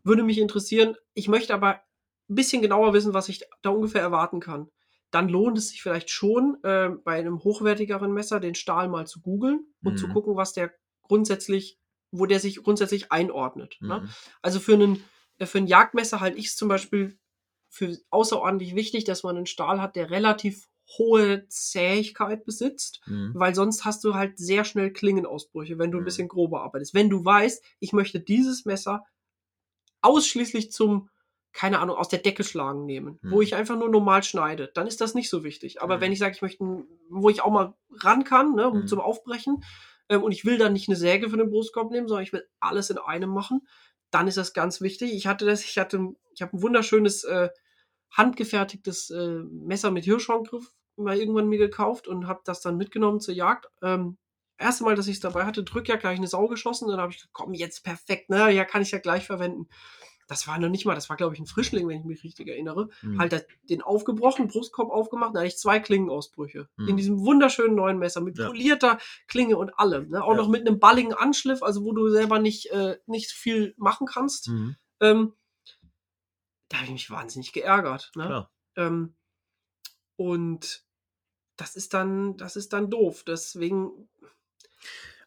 würde 0.05 0.23
mich 0.23 0.39
interessieren. 0.39 0.97
Ich 1.15 1.27
möchte 1.27 1.53
aber 1.55 1.81
ein 2.29 2.35
bisschen 2.35 2.63
genauer 2.63 2.93
wissen, 2.93 3.15
was 3.15 3.29
ich 3.29 3.45
da 3.63 3.71
ungefähr 3.71 4.01
erwarten 4.01 4.41
kann. 4.41 4.69
Dann 5.11 5.29
lohnt 5.29 5.57
es 5.59 5.69
sich 5.69 5.83
vielleicht 5.83 6.11
schon, 6.11 6.59
äh, 6.65 6.91
bei 7.05 7.19
einem 7.19 7.43
hochwertigeren 7.45 8.13
Messer 8.13 8.41
den 8.41 8.55
Stahl 8.55 8.89
mal 8.89 9.07
zu 9.07 9.21
googeln 9.21 9.67
und 9.83 9.95
Mhm. 9.95 9.99
zu 9.99 10.09
gucken, 10.09 10.37
was 10.37 10.53
der 10.53 10.73
grundsätzlich, 11.03 11.79
wo 12.11 12.27
der 12.27 12.41
sich 12.41 12.63
grundsätzlich 12.63 13.13
einordnet. 13.13 13.79
Ne? 13.81 14.01
Hm. 14.01 14.09
Also 14.43 14.59
für 14.61 14.75
einen, 14.75 15.05
äh, 15.39 15.47
für 15.47 15.59
ein 15.59 15.67
Jagdmesser 15.69 16.21
halte 16.21 16.39
ich 16.39 16.47
es 16.47 16.57
zum 16.57 16.69
Beispiel 16.69 17.19
für 17.69 17.97
außerordentlich 18.11 18.75
wichtig, 18.75 19.05
dass 19.05 19.23
man 19.23 19.37
einen 19.37 19.47
Stahl 19.47 19.81
hat, 19.81 19.97
der 19.97 20.11
relativ 20.11 20.69
hohe 20.99 21.47
Zähigkeit 21.49 22.45
besitzt, 22.45 23.01
Hm. 23.07 23.31
weil 23.35 23.55
sonst 23.55 23.85
hast 23.85 24.03
du 24.05 24.15
halt 24.15 24.39
sehr 24.39 24.65
schnell 24.65 24.93
Klingenausbrüche, 24.93 25.79
wenn 25.79 25.91
du 25.91 25.99
ein 25.99 26.01
Mhm. 26.01 26.05
bisschen 26.05 26.29
grober 26.29 26.63
arbeitest. 26.63 26.95
Wenn 26.95 27.11
du 27.11 27.25
weißt, 27.25 27.63
ich 27.81 27.93
möchte 27.93 28.21
dieses 28.21 28.65
Messer 28.65 29.05
ausschließlich 30.03 30.73
zum, 30.73 31.09
keine 31.57 31.79
Ahnung, 31.79 31.97
aus 31.97 32.09
der 32.09 32.19
Decke 32.19 32.45
schlagen 32.45 32.85
nehmen, 32.85 33.19
wo 33.23 33.37
Mhm. 33.37 33.43
ich 33.43 33.55
einfach 33.55 33.77
nur 33.79 33.89
normal 33.89 34.23
schneide, 34.23 34.71
dann 34.75 34.87
ist 34.87 35.01
das 35.01 35.15
nicht 35.15 35.31
so 35.31 35.43
wichtig. 35.43 35.81
Aber 35.81 35.97
Mhm. 35.97 36.01
wenn 36.03 36.13
ich 36.13 36.19
sage, 36.19 36.35
ich 36.35 36.43
möchte, 36.43 36.63
wo 37.09 37.31
ich 37.31 37.41
auch 37.41 37.51
mal 37.51 37.73
ran 37.91 38.25
kann, 38.25 38.55
ne, 38.55 38.71
Mhm. 38.71 38.87
zum 38.87 39.01
Aufbrechen, 39.01 39.65
ähm, 40.11 40.23
und 40.23 40.33
ich 40.33 40.45
will 40.45 40.59
dann 40.59 40.75
nicht 40.75 40.87
eine 40.89 40.97
Säge 40.97 41.31
für 41.31 41.39
den 41.39 41.49
Brustkorb 41.49 41.91
nehmen, 41.91 42.09
sondern 42.09 42.25
ich 42.25 42.33
will 42.35 42.47
alles 42.61 42.91
in 42.91 42.99
einem 42.99 43.31
machen, 43.31 43.67
dann 44.11 44.29
ist 44.29 44.37
das 44.37 44.53
ganz 44.53 44.83
wichtig. 44.83 45.15
Ich 45.15 45.27
hatte 45.27 45.47
das, 45.47 45.65
ich 45.65 45.79
hatte, 45.79 46.15
ich 46.35 46.43
habe 46.43 46.55
ein 46.57 46.63
wunderschönes 46.63 47.25
äh, 47.25 47.49
handgefertigtes 48.11 49.11
äh, 49.11 49.43
Messer 49.51 49.91
mit 49.91 50.05
Hirschhorngriff 50.05 50.73
mal 50.97 51.17
irgendwann 51.19 51.49
mir 51.49 51.59
gekauft 51.59 52.07
und 52.07 52.27
habe 52.27 52.41
das 52.45 52.61
dann 52.61 52.77
mitgenommen 52.77 53.21
zur 53.21 53.35
Jagd. 53.35 53.67
Ähm, 53.83 54.17
erste 54.59 54.85
Mal, 54.85 54.95
dass 54.95 55.09
ich 55.09 55.17
es 55.17 55.21
dabei 55.21 55.45
hatte, 55.45 55.65
Drückjagd, 55.65 56.05
habe 56.05 56.15
ich 56.15 56.21
eine 56.21 56.29
Sau 56.29 56.49
geschossen, 56.49 56.89
dann 56.89 57.01
habe 57.01 57.13
ich 57.13 57.19
gesagt, 57.19 57.35
komm, 57.35 57.53
jetzt 57.55 57.83
perfekt, 57.83 58.31
ne, 58.31 58.51
ja, 58.51 58.65
kann 58.65 58.83
ich 58.83 58.91
ja 58.91 58.99
gleich 58.99 59.27
verwenden. 59.27 59.69
Das 60.29 60.47
war 60.49 60.59
noch 60.59 60.69
nicht 60.69 60.85
mal, 60.87 60.95
das 60.95 61.09
war 61.09 61.17
glaube 61.17 61.35
ich 61.35 61.41
ein 61.41 61.47
Frischling, 61.47 61.87
wenn 61.89 62.01
ich 62.01 62.05
mich 62.05 62.25
richtig 62.25 62.49
erinnere, 62.49 62.89
Mhm. 63.03 63.19
halt 63.21 63.33
das- 63.33 63.47
den 63.71 63.81
aufgebrochen, 63.83 64.49
Brustkorb 64.49 64.91
aufgemacht, 64.91 65.35
da 65.35 65.41
hatte 65.41 65.49
ich 65.49 65.57
zwei 65.59 65.79
Klingenausbrüche. 65.81 66.69
Mhm. 66.77 66.89
In 66.89 66.97
diesem 66.97 67.21
wunderschönen 67.21 67.75
neuen 67.77 67.99
Messer 67.99 68.21
mit 68.21 68.37
Ja. 68.39 68.47
polierter 68.49 68.99
Klinge 69.29 69.57
und 69.57 69.79
allem. 69.79 70.09
Ne? 70.11 70.23
Auch 70.25 70.33
Ja. 70.33 70.37
noch 70.37 70.49
mit 70.49 70.67
einem 70.67 70.79
balligen 70.81 71.15
Anschliff, 71.15 71.63
also 71.63 71.85
wo 71.85 71.93
du 71.93 72.09
selber 72.11 72.39
nicht, 72.39 72.71
äh, 72.73 72.99
nicht 73.07 73.31
viel 73.31 73.75
machen 73.77 74.07
kannst. 74.07 74.49
Mhm. 74.49 74.77
Ähm, 75.01 75.33
da 76.69 76.79
habe 76.79 76.87
ich 76.87 76.93
mich 76.93 77.11
wahnsinnig 77.11 77.53
geärgert. 77.53 78.11
Ne? 78.17 78.49
Ähm, 78.77 79.15
und 80.17 80.85
das 81.57 81.77
ist 81.77 81.95
dann, 81.95 82.37
das 82.37 82.57
ist 82.57 82.73
dann 82.73 82.91
doof. 82.91 83.23
Deswegen, 83.25 84.09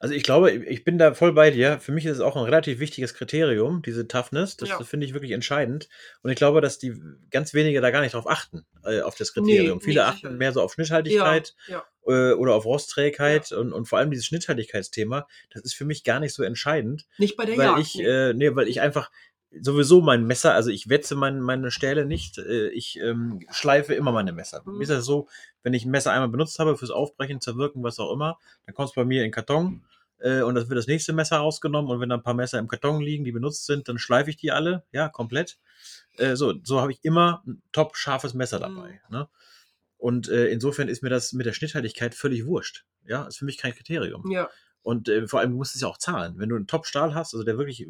Also 0.02 0.16
ich 0.16 0.24
glaube, 0.24 0.52
ich 0.52 0.86
bin 0.86 0.98
da 0.98 1.14
voll 1.14 1.34
bei 1.34 1.52
dir. 1.52 1.78
Für 1.80 1.92
mich 1.92 2.06
ist 2.06 2.14
es 2.14 2.20
auch 2.22 2.38
ein 2.38 2.44
relativ 2.46 2.80
wichtiges 2.80 3.14
Kriterium, 3.14 3.82
diese 3.82 4.08
Toughness. 4.08 4.56
Das 4.56 4.70
Ja. 4.70 4.80
finde 4.84 5.06
ich 5.06 5.14
wirklich 5.14 5.32
entscheidend. 5.32 5.90
Und 6.24 6.30
ich 6.32 6.38
glaube, 6.38 6.62
dass 6.62 6.80
die 6.80 6.96
ganz 7.32 7.54
wenige 7.54 7.82
da 7.82 7.92
gar 7.92 8.00
nicht 8.00 8.14
drauf 8.14 8.28
achten, 8.30 8.66
äh, 8.86 9.02
auf 9.02 9.16
das 9.16 9.36
Nee, 9.36 9.42
Kriterium. 9.42 9.82
Viele 9.82 10.02
nee, 10.02 10.08
achten 10.08 10.38
mehr 10.38 10.54
so 10.54 10.62
auf 10.62 10.74
Schnitthaltigkeit 10.74 11.54
ja, 11.68 11.84
äh, 12.08 12.32
oder 12.32 12.56
auf 12.56 12.64
Rostträgheit 12.66 13.52
und, 13.52 13.74
und 13.74 13.88
vor 13.88 14.00
allem 14.00 14.10
dieses 14.10 14.26
Schnitthaltigkeitsthema. 14.26 15.28
Das 15.52 15.64
ist 15.64 15.74
für 15.76 15.86
mich 15.86 16.06
gar 16.06 16.22
nicht 16.22 16.34
so 16.34 16.44
entscheidend, 16.44 17.06
nicht 17.18 17.36
bei 17.36 17.44
der 17.46 17.58
weil 17.58 17.66
Jagd. 17.66 17.80
ich, 17.82 17.96
nee. 17.96 18.04
äh, 18.06 18.34
nee, 18.34 18.56
weil 18.56 18.70
ich 18.70 18.80
einfach 18.80 19.12
sowieso 19.52 20.02
mein 20.02 20.26
Messer, 20.26 20.54
also 20.54 20.70
ich 20.70 20.90
wetze 20.90 21.16
mein, 21.16 21.42
meine 21.42 21.72
Stähle 21.72 22.06
nicht, 22.06 22.38
äh, 22.38 22.70
ich 22.70 23.00
ähm, 23.00 23.46
schleife 23.52 23.94
immer 23.94 24.12
meine 24.12 24.32
Messer. 24.32 24.62
Mhm. 24.66 24.78
Mir 24.78 24.84
ist 24.84 24.90
das 24.90 25.06
so, 25.06 25.28
wenn 25.64 25.74
ich 25.74 25.86
ein 25.86 25.92
Messer 25.92 26.12
einmal 26.12 26.30
benutzt 26.30 26.60
habe 26.60 26.78
fürs 26.78 26.92
Aufbrechen, 26.92 27.42
Zerwirken, 27.42 27.84
was 27.84 28.00
auch 28.00 28.14
immer, 28.14 28.38
dann 28.66 28.76
kommt 28.76 28.90
es 28.90 28.96
bei 28.96 29.06
mir 29.06 29.22
in 29.22 29.28
den 29.28 29.32
Karton 29.32 29.84
äh, 30.20 30.42
und 30.42 30.56
das 30.56 30.70
wird 30.70 30.78
das 30.78 30.88
nächste 30.88 31.14
Messer 31.14 31.38
rausgenommen 31.38 31.90
und 31.90 32.00
wenn 32.00 32.10
da 32.10 32.16
ein 32.16 32.24
paar 32.24 32.34
Messer 32.34 32.60
im 32.60 32.68
Karton 32.68 33.02
liegen, 33.02 33.24
die 33.24 33.32
benutzt 33.32 33.66
sind, 33.66 33.88
dann 33.88 33.98
schleife 33.98 34.30
ich 34.30 34.38
die 34.38 34.52
alle, 34.52 34.84
ja, 34.92 35.10
komplett. 35.10 35.58
Äh, 36.18 36.36
so 36.36 36.54
so 36.64 36.82
habe 36.82 36.92
ich 36.92 37.00
immer 37.04 37.44
ein 37.48 37.62
top 37.72 37.96
scharfes 37.96 38.34
Messer 38.34 38.60
dabei. 38.60 39.02
Ne? 39.10 39.28
Und 39.98 40.30
äh, 40.30 40.48
insofern 40.48 40.88
ist 40.88 41.04
mir 41.04 41.10
das 41.10 41.34
mit 41.34 41.46
der 41.46 41.54
Schnitthaltigkeit 41.54 42.16
völlig 42.16 42.46
wurscht. 42.46 42.86
Ja, 43.06 43.26
ist 43.26 43.38
für 43.38 43.46
mich 43.46 43.58
kein 43.58 43.74
Kriterium. 43.74 44.30
ja, 44.32 44.50
Und 44.82 45.10
äh, 45.10 45.28
vor 45.28 45.40
allem, 45.42 45.52
du 45.52 45.58
musst 45.58 45.76
es 45.76 45.82
ja 45.82 45.88
auch 45.88 45.98
zahlen. 45.98 46.36
Wenn 46.38 46.50
du 46.50 46.56
einen 46.56 46.68
Top-Stahl 46.68 47.14
hast, 47.14 47.34
also 47.34 47.44
der 47.44 47.58
wirklich 47.58 47.86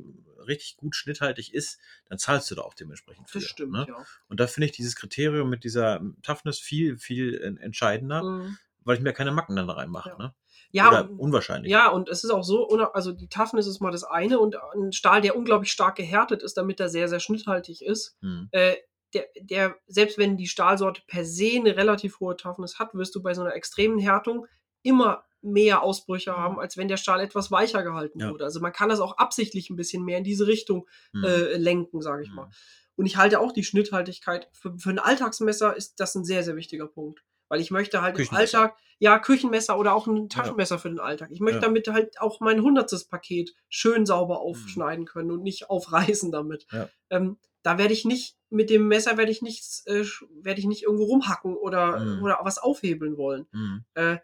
richtig 0.48 0.78
gut 0.78 0.96
schnitthaltig 0.96 1.54
ist, 1.54 1.80
dann 2.08 2.18
zahlst 2.18 2.50
du 2.50 2.56
da 2.56 2.64
auch 2.64 2.74
dementsprechend 2.74 3.30
für. 3.30 3.40
das 3.40 3.48
stimmt, 3.48 3.74
Ne? 3.74 3.86
ja. 3.88 3.96
Und 4.28 4.40
da 4.40 4.48
finde 4.48 4.66
ich 4.66 4.72
dieses 4.72 4.96
Kriterium 4.96 5.50
mit 5.50 5.64
dieser 5.64 6.02
Toughness 6.24 6.60
viel, 6.60 6.98
viel 6.98 7.58
entscheidender, 7.62 8.24
Mhm. 8.24 8.58
weil 8.84 8.98
ich 8.98 9.04
mir 9.04 9.14
keine 9.14 9.32
Macken 9.32 9.56
dann 9.56 9.68
da 9.68 9.74
reinmache. 9.74 10.10
Ja. 10.10 10.18
Ne? 10.18 10.34
Ja, 10.72 10.88
Oder 10.90 11.10
unwahrscheinlich. 11.18 11.72
Ja, 11.72 11.90
und 11.90 12.10
es 12.10 12.24
ist 12.24 12.30
auch 12.30 12.44
so, 12.44 12.68
also 12.94 13.12
die 13.12 13.28
Toughness 13.28 13.66
ist 13.66 13.80
mal 13.80 13.92
das 13.92 14.04
eine 14.04 14.40
und 14.40 14.56
ein 14.76 14.92
Stahl, 14.92 15.22
der 15.22 15.36
unglaublich 15.36 15.72
stark 15.72 15.96
gehärtet 15.96 16.44
ist, 16.44 16.58
damit 16.58 16.80
er 16.80 16.90
sehr, 16.90 17.08
sehr 17.08 17.20
schnitthaltig 17.20 17.82
ist, 17.84 18.18
Hm. 18.22 18.50
äh, 18.52 18.76
der, 19.16 19.26
der, 19.42 19.76
selbst 19.88 20.20
wenn 20.20 20.38
die 20.38 20.48
Stahlsorte 20.48 21.02
per 21.08 21.26
se 21.26 21.54
eine 21.56 21.76
relativ 21.76 22.20
hohe 22.20 22.38
Toughness 22.38 22.78
hat, 22.78 22.94
wirst 22.94 23.16
du 23.16 23.24
bei 23.24 23.34
so 23.34 23.42
einer 23.42 23.56
extremen 23.56 23.98
Härtung 23.98 24.46
immer 24.84 25.24
mehr 25.42 25.84
Ausbrüche 25.84 26.36
haben, 26.36 26.60
als 26.60 26.76
wenn 26.78 26.88
der 26.88 26.98
Stahl 26.98 27.20
etwas 27.22 27.52
weicher 27.52 27.84
gehalten 27.84 28.20
Ja. 28.20 28.32
wurde. 28.32 28.44
Also 28.46 28.60
man 28.60 28.74
kann 28.74 28.90
das 28.90 29.00
auch 29.00 29.18
absichtlich 29.18 29.70
ein 29.70 29.76
bisschen 29.76 30.04
mehr 30.04 30.18
in 30.18 30.24
diese 30.24 30.48
Richtung 30.48 30.88
Hm. 31.14 31.24
äh, 31.24 31.56
lenken, 31.58 32.02
sage 32.02 32.24
ich 32.24 32.30
Hm. 32.30 32.36
mal. 32.36 32.50
Und 32.96 33.06
ich 33.06 33.16
halte 33.18 33.40
auch 33.40 33.54
die 33.54 33.64
Schnitthaltigkeit 33.64 34.50
für, 34.52 34.78
für 34.78 34.90
ein 34.90 35.00
Alltagsmesser 35.00 35.76
ist 35.78 36.00
das 36.02 36.16
ein 36.16 36.26
sehr, 36.26 36.44
sehr 36.44 36.56
wichtiger 36.56 36.88
Punkt. 36.88 37.24
Weil 37.48 37.62
ich 37.62 37.72
möchte 37.72 38.02
halt 38.04 38.20
im. 38.20 38.28
Alltag, 38.32 38.76
ja, 39.00 39.18
Küchenmesser 39.18 39.80
oder 39.80 39.96
auch 39.96 40.06
ein 40.06 40.30
Taschenmesser 40.30 40.78
für 40.78 40.90
den 40.90 41.00
Alltag. 41.00 41.30
Ich 41.32 41.40
möchte 41.40 41.58
Ja. 41.62 41.62
damit 41.66 41.88
halt 41.88 42.22
auch 42.22 42.42
mein 42.42 42.62
hundertstes 42.62 43.06
Paket 43.06 43.56
schön 43.70 44.06
sauber 44.06 44.42
aufschneiden 44.42 45.06
können 45.06 45.32
und 45.32 45.42
nicht 45.42 45.68
aufreißen 45.70 46.32
damit. 46.32 46.68
Ja. 46.72 46.90
Ähm, 47.10 47.38
da 47.64 47.78
werde 47.80 47.94
ich 47.94 48.06
nicht, 48.06 48.38
mit 48.52 48.70
dem 48.70 48.88
Messer 48.88 49.18
werde 49.18 49.32
ich 49.32 49.42
nichts, 49.42 49.84
äh, 49.88 50.06
werde 50.44 50.60
ich 50.60 50.68
nicht 50.68 50.84
irgendwo 50.84 51.06
rumhacken 51.06 51.56
oder, 51.56 52.00
Mhm. 52.00 52.22
oder 52.24 52.40
was 52.44 52.58
aufhebeln 52.60 53.18
wollen. 53.18 53.48
Hm. 53.52 53.84
Äh, 53.96 54.18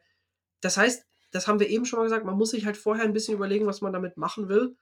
das 0.65 0.77
heißt, 0.77 1.05
das 1.31 1.47
haben 1.47 1.59
wir 1.59 1.69
eben 1.69 1.85
schon 1.85 1.99
mal 1.99 2.03
gesagt, 2.05 2.25
man 2.25 2.37
muss 2.37 2.51
sich 2.51 2.65
halt 2.65 2.77
vorher 2.77 3.03
ein 3.05 3.13
bisschen 3.13 3.33
überlegen, 3.35 3.65
was 3.65 3.81
man 3.81 3.93
damit 3.93 4.17
machen 4.17 4.49
will. 4.49 4.75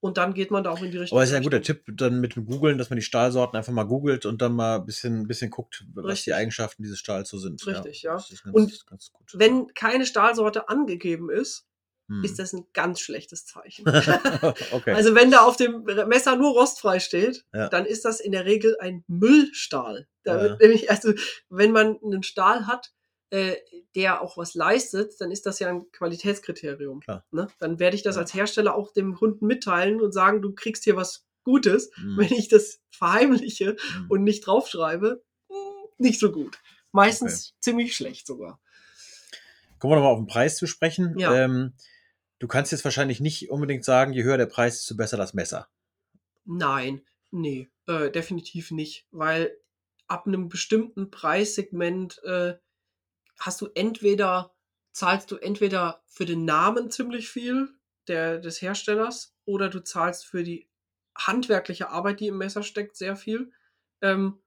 Und 0.00 0.18
dann 0.18 0.34
geht 0.34 0.50
man 0.50 0.62
da 0.62 0.70
auch 0.70 0.82
in 0.82 0.90
die 0.90 0.98
Richtung. 0.98 1.16
Aber 1.16 1.22
es 1.24 1.30
ist 1.30 1.32
ja 1.32 1.38
ein 1.38 1.42
guter 1.42 1.62
Tipp, 1.62 1.82
dann 1.86 2.20
mit 2.20 2.36
dem 2.36 2.44
Googeln, 2.44 2.76
dass 2.76 2.90
man 2.90 2.98
die 2.98 3.02
Stahlsorten 3.02 3.56
einfach 3.56 3.72
mal 3.72 3.84
googelt 3.84 4.26
und 4.26 4.42
dann 4.42 4.52
mal 4.52 4.76
ein 4.76 4.84
bisschen, 4.84 5.26
bisschen 5.26 5.50
guckt, 5.50 5.84
was 5.94 6.04
Richtig. 6.04 6.24
die 6.26 6.34
Eigenschaften 6.34 6.82
dieses 6.82 6.98
Stahls 6.98 7.30
so 7.30 7.38
sind. 7.38 7.66
Richtig, 7.66 8.02
ja. 8.02 8.12
Das 8.14 8.30
ist 8.30 8.44
ganz, 8.44 8.54
Und 8.54 8.86
ganz 8.86 9.10
gut. 9.10 9.32
Wenn 9.34 9.68
keine 9.74 10.04
Stahlsorte 10.06 10.68
angegeben 10.68 11.30
ist, 11.30 11.66
Hm. 12.08 12.22
ist 12.22 12.38
das 12.38 12.52
ein 12.52 12.66
ganz 12.72 13.00
schlechtes 13.00 13.46
Zeichen. 13.46 13.84
okay. 14.70 14.92
Also 14.92 15.14
wenn 15.16 15.30
da 15.32 15.40
auf 15.40 15.56
dem 15.56 15.82
Messer 15.82 16.36
nur 16.36 16.52
rostfrei 16.52 17.00
steht, 17.00 17.44
Ja. 17.52 17.68
dann 17.68 17.84
ist 17.84 18.04
das 18.04 18.20
in 18.20 18.30
der 18.30 18.44
Regel 18.44 18.76
ein 18.78 19.02
Müllstahl. 19.08 20.06
Da 20.22 20.46
Ja. 20.46 20.56
nämlich, 20.56 20.88
also 20.90 21.14
wenn 21.48 21.72
man 21.72 21.98
einen 22.04 22.22
Stahl 22.22 22.66
hat, 22.68 22.92
äh, 23.30 23.56
der 23.94 24.20
auch 24.22 24.36
was 24.36 24.54
leistet, 24.54 25.14
dann 25.20 25.30
ist 25.30 25.46
das 25.46 25.58
ja 25.58 25.68
ein 25.68 25.90
Qualitätskriterium. 25.92 27.00
Ne? 27.30 27.48
Dann 27.58 27.78
werde 27.78 27.96
ich 27.96 28.02
das 28.02 28.16
Ja. 28.16 28.22
als 28.22 28.34
Hersteller 28.34 28.74
auch 28.74 28.92
dem 28.92 29.14
Kunden 29.14 29.46
mitteilen 29.46 30.00
und 30.00 30.12
sagen, 30.12 30.42
du 30.42 30.52
kriegst 30.54 30.84
hier 30.84 30.96
was 30.96 31.26
Gutes. 31.42 31.90
Hm. 31.94 32.16
Wenn 32.18 32.32
ich 32.32 32.48
das 32.48 32.80
verheimliche 32.90 33.76
Hm. 33.94 34.06
und 34.08 34.24
nicht 34.24 34.46
draufschreibe, 34.46 35.22
mh, 35.48 35.56
nicht 35.98 36.18
so 36.20 36.32
gut. 36.32 36.58
Meistens 36.92 37.54
ziemlich 37.60 37.94
schlecht 37.94 38.26
sogar. 38.26 38.60
Kommen 39.78 39.92
wir 39.92 39.96
nochmal 39.96 40.12
auf 40.12 40.18
den 40.18 40.26
Preis 40.26 40.56
zu 40.56 40.66
sprechen. 40.66 41.18
Ja. 41.18 41.34
Ähm, 41.44 41.74
du 42.38 42.48
kannst 42.48 42.72
jetzt 42.72 42.84
wahrscheinlich 42.84 43.20
nicht 43.20 43.50
unbedingt 43.50 43.84
sagen, 43.84 44.12
je 44.12 44.22
höher 44.24 44.38
der 44.38 44.46
Preis, 44.46 44.78
desto 44.78 44.96
besser 44.96 45.16
das 45.16 45.34
Messer. 45.34 45.68
Nein, 46.44 47.02
nee, 47.30 47.68
äh, 47.86 48.10
definitiv 48.10 48.70
nicht, 48.70 49.06
weil 49.10 49.56
ab 50.06 50.26
einem 50.26 50.48
bestimmten 50.48 51.10
Preissegment 51.10 52.22
äh, 52.24 52.54
hast 53.38 53.60
du 53.60 53.68
entweder, 53.74 54.54
zahlst 54.92 55.30
du 55.30 55.36
entweder 55.36 56.02
für 56.06 56.24
den 56.26 56.44
Namen 56.44 56.90
ziemlich 56.90 57.28
viel 57.28 57.68
der, 58.08 58.38
des 58.38 58.62
Herstellers 58.62 59.36
oder 59.44 59.68
du 59.68 59.80
zahlst 59.82 60.26
für 60.26 60.42
die 60.42 60.68
handwerkliche 61.16 61.90
Arbeit, 61.90 62.20
die 62.20 62.28
im 62.28 62.38
Messer 62.38 62.62
steckt, 62.62 62.96
sehr 62.96 63.16
viel. 63.16 63.52
Ähm, 64.02 64.40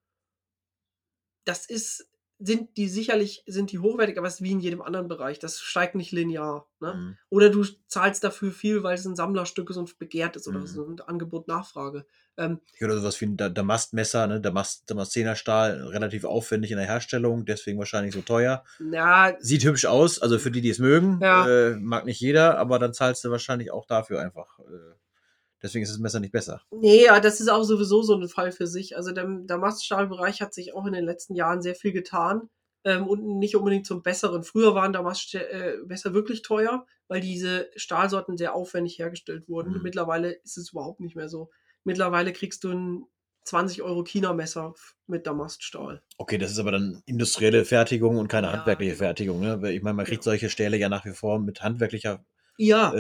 das 1.46 1.66
ist, 1.66 2.10
sind 2.40 2.78
die 2.78 2.88
sicherlich, 2.88 3.44
sind 3.48 3.72
die 3.72 3.80
hochwertig, 3.80 4.18
aber 4.18 4.28
es 4.28 4.36
ist 4.36 4.44
wie 4.44 4.52
in 4.52 4.60
jedem 4.60 4.82
anderen 4.82 5.08
Bereich. 5.08 5.40
Das 5.40 5.60
steigt 5.60 5.96
nicht 5.96 6.12
linear. 6.12 6.70
Ne? 6.80 6.94
Hm. 6.94 7.18
Oder 7.30 7.50
du 7.50 7.64
zahlst 7.88 8.24
dafür 8.24 8.52
viel, 8.52 8.84
weil 8.84 8.96
es 8.96 9.06
ein 9.06 9.16
Sammlerstück 9.16 9.70
ist 9.70 9.78
und 9.78 9.98
begehrt 10.00 10.36
ist 10.36 10.48
oder 10.48 10.60
Mhm. 10.60 10.68
so 10.68 10.86
ein 10.86 11.02
Angebot-Nachfrage. 11.02 12.06
Ähm, 12.40 12.60
Oder 12.82 12.98
sowas 12.98 13.20
wie 13.22 13.26
ein 13.26 13.38
Da- 13.38 13.50
Damastmesser, 13.50 14.26
ne? 14.28 14.40
Damast, 14.42 14.90
Damaszenerstahl, 14.90 15.88
relativ 15.88 16.24
aufwendig 16.24 16.72
in 16.72 16.78
der 16.78 16.88
Herstellung, 16.88 17.46
deswegen 17.46 17.78
wahrscheinlich 17.78 18.14
so 18.16 18.22
teuer. 18.22 18.64
na, 18.80 19.34
Sieht 19.40 19.64
hübsch 19.66 19.86
aus, 19.86 20.20
also 20.22 20.40
für 20.40 20.50
die, 20.52 20.62
die 20.62 20.70
es 20.70 20.80
mögen. 20.80 21.20
Ja. 21.22 21.48
Äh, 21.48 21.76
mag 21.76 22.06
nicht 22.06 22.20
jeder, 22.22 22.58
aber 22.58 22.80
dann 22.80 22.94
zahlst 22.94 23.24
du 23.26 23.30
wahrscheinlich 23.32 23.72
auch 23.72 23.86
dafür 23.86 24.22
einfach. 24.22 24.58
Äh, 24.60 24.96
deswegen 25.62 25.84
ist 25.84 25.92
das 25.92 26.00
Messer 26.00 26.20
nicht 26.20 26.32
besser. 26.32 26.62
nee, 26.72 27.04
ja, 27.06 27.20
das 27.20 27.40
ist 27.42 27.50
auch 27.50 27.64
sowieso 27.64 28.02
so 28.02 28.16
ein 28.16 28.28
Fall 28.30 28.52
für 28.52 28.68
sich. 28.68 28.96
Also 28.96 29.12
der 29.12 29.28
Damaststahlbereich 29.46 30.42
hat 30.42 30.54
sich 30.54 30.74
auch 30.74 30.86
in 30.86 30.94
den 30.94 31.06
letzten 31.06 31.36
Jahren 31.36 31.62
sehr 31.62 31.76
viel 31.76 31.92
getan. 31.92 32.50
Ähm, 32.86 33.08
und 33.10 33.40
nicht 33.40 33.58
unbedingt 33.58 33.86
zum 33.86 34.02
Besseren. 34.04 34.42
Früher 34.44 34.74
waren 34.74 34.94
Damastmesser 34.94 36.14
wirklich 36.14 36.44
teuer, 36.44 36.86
weil 37.10 37.20
diese 37.20 37.68
Stahlsorten 37.76 38.38
sehr 38.38 38.56
aufwendig 38.56 38.98
hergestellt 39.00 39.50
wurden. 39.50 39.74
Mhm. 39.74 39.82
Mittlerweile 39.84 40.32
ist 40.46 40.58
es 40.58 40.72
überhaupt 40.72 41.02
nicht 41.02 41.16
mehr 41.18 41.28
so. 41.28 41.50
Mittlerweile 41.84 42.34
kriegst 42.34 42.64
du 42.64 42.72
ein 42.72 43.04
20 43.46 43.82
Euro 43.82 44.04
China-Messer 44.04 44.76
mit 45.08 45.26
Damaststahl. 45.26 46.04
Okay, 46.18 46.38
das 46.38 46.52
ist 46.52 46.60
aber 46.60 46.72
dann 46.72 47.02
industrielle 47.06 47.66
Fertigung 47.66 48.18
und 48.18 48.28
keine 48.28 48.48
Ja, 48.48 48.54
handwerkliche. 48.54 48.96
Fertigung. 48.96 49.40
Ne? 49.40 49.72
Ich 49.72 49.82
meine, 49.82 49.96
man 49.96 50.06
kriegt 50.06 50.22
Genau. 50.24 50.32
solche 50.32 50.50
Stähle 50.50 50.78
ja 50.78 50.90
nach 50.90 51.06
wie 51.06 51.14
vor 51.14 51.40
mit 51.40 51.62
handwerklicher 51.64 52.24
Ja, 52.58 52.94
äh, 52.94 53.00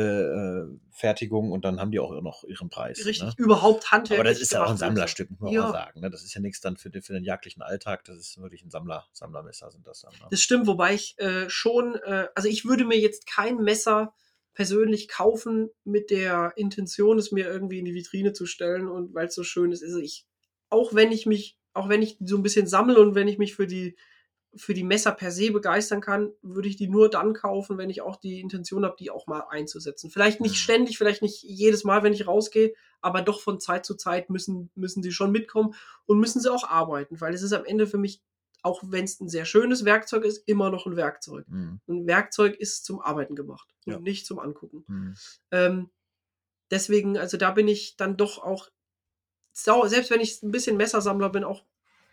äh, 0.62 0.68
Fertigung 0.90 1.52
und 1.52 1.66
dann 1.66 1.80
haben 1.82 1.92
die 1.92 2.00
auch 2.00 2.20
noch 2.22 2.46
ihren 2.46 2.70
Preis. 2.70 3.06
richtig. 3.06 3.22
Ne? 3.22 3.34
Überhaupt 3.38 3.92
handwerklich. 3.92 4.20
Aber 4.22 4.30
das 4.30 4.40
ist 4.42 4.54
ja 4.54 4.64
auch 4.64 4.70
ein. 4.72 4.78
Sammlerstück, 4.78 5.30
muss 5.30 5.40
man 5.42 5.52
Ja. 5.54 5.68
auch 5.68 5.74
sagen. 5.74 6.00
Ne? 6.00 6.10
Das 6.10 6.24
ist 6.24 6.34
ja 6.34 6.40
nichts 6.42 6.62
dann 6.62 6.78
für 6.78 6.90
den, 6.90 7.02
für 7.04 7.14
den 7.14 7.26
jagdlichen 7.26 7.62
Alltag. 7.62 8.06
Das 8.06 8.18
ist 8.18 8.42
wirklich 8.42 8.64
ein 8.64 8.70
Sammler, 8.72 9.06
Sammlermesser 9.12 9.70
sind 9.70 9.86
das 9.86 10.00
dann. 10.02 10.14
Ne? 10.14 10.28
Das 10.32 10.42
stimmt, 10.42 10.66
wobei 10.66 10.96
ich 10.96 11.20
äh, 11.20 11.50
schon, 11.50 11.96
äh, 12.06 12.28
also 12.34 12.48
ich 12.48 12.64
würde 12.66 12.86
mir 12.86 12.98
jetzt 12.98 13.28
kein 13.28 13.58
Messer 13.58 14.14
persönlich 14.54 15.08
kaufen 15.08 15.70
mit 15.84 16.10
der 16.10 16.54
Intention, 16.56 17.18
es 17.20 17.32
mir 17.32 17.48
irgendwie 17.48 17.80
in 17.80 17.86
die 17.86 17.94
Vitrine 17.94 18.34
zu 18.34 18.46
stellen 18.46 18.88
und 18.88 19.14
weil 19.14 19.28
es 19.28 19.36
so 19.36 19.44
schön 19.44 19.72
ist. 19.72 19.84
Also 19.84 20.00
ich, 20.00 20.26
auch 20.70 20.94
wenn 20.94 21.12
ich 21.12 21.26
mich, 21.26 21.58
auch 21.74 21.90
wenn 21.90 22.02
ich 22.02 22.18
so 22.24 22.36
ein 22.38 22.44
bisschen 22.44 22.68
sammle 22.68 23.00
und 23.00 23.16
wenn 23.16 23.28
ich 23.28 23.38
mich 23.38 23.56
für 23.56 23.68
die 23.68 23.96
für 24.56 24.74
die 24.74 24.84
Messer 24.84 25.12
per 25.12 25.32
se 25.32 25.52
begeistern 25.52 26.02
kann, 26.02 26.34
würde 26.42 26.68
ich 26.70 26.76
die 26.76 26.88
nur 26.88 27.10
dann 27.10 27.34
kaufen, 27.34 27.78
wenn 27.78 27.92
ich 27.92 28.02
auch 28.02 28.16
die 28.16 28.40
Intention 28.40 28.84
habe, 28.84 28.96
die 28.98 29.12
auch 29.12 29.28
mal 29.28 29.42
einzusetzen. 29.42 30.10
Vielleicht 30.10 30.42
nicht 30.42 30.56
Mhm. 30.56 30.56
ständig, 30.58 30.98
vielleicht 30.98 31.22
nicht 31.22 31.44
jedes 31.44 31.84
Mal, 31.84 32.02
wenn 32.02 32.14
ich 32.14 32.26
rausgehe, 32.26 32.74
aber 33.00 33.22
doch 33.22 33.42
von 33.42 33.60
Zeit 33.60 33.86
zu 33.86 33.94
Zeit 33.96 34.32
müssen, 34.32 34.72
müssen 34.74 35.04
sie 35.04 35.12
schon 35.12 35.32
mitkommen 35.32 35.76
und 36.08 36.20
müssen 36.20 36.42
sie 36.42 36.52
auch 36.52 36.64
arbeiten, 36.64 37.22
weil 37.22 37.34
es 37.36 37.44
ist 37.44 37.54
am 37.54 37.64
Ende 37.66 37.86
für 37.86 38.00
mich, 38.00 38.22
auch 38.62 38.82
wenn 38.86 39.06
es 39.06 39.20
ein 39.20 39.30
sehr 39.30 39.46
schönes 39.46 39.86
Werkzeug 39.86 40.26
ist, 40.26 40.48
immer 40.48 40.70
noch 40.70 40.86
ein 40.86 40.96
Werkzeug. 40.96 41.48
Mhm. 41.48 41.80
Ein 41.88 42.08
Werkzeug 42.08 42.56
ist 42.56 42.86
zum 42.86 43.00
Arbeiten 43.02 43.36
gemacht 43.36 43.68
und 43.86 43.94
Ja. 43.94 44.00
nicht 44.00 44.26
zum 44.26 44.40
Angucken. 44.40 44.84
Mhm. 44.88 45.16
Ähm, 45.52 45.90
deswegen, 46.72 47.18
also 47.18 47.38
da 47.38 47.52
bin 47.52 47.68
ich 47.68 47.96
dann 47.98 48.18
doch 48.18 48.38
auch 48.40 48.70
selbst 49.62 50.10
wenn 50.10 50.22
ich 50.22 50.42
ein 50.42 50.52
bisschen 50.52 50.78
Messersammler 50.78 51.30
bin, 51.30 51.44
auch 51.44 51.66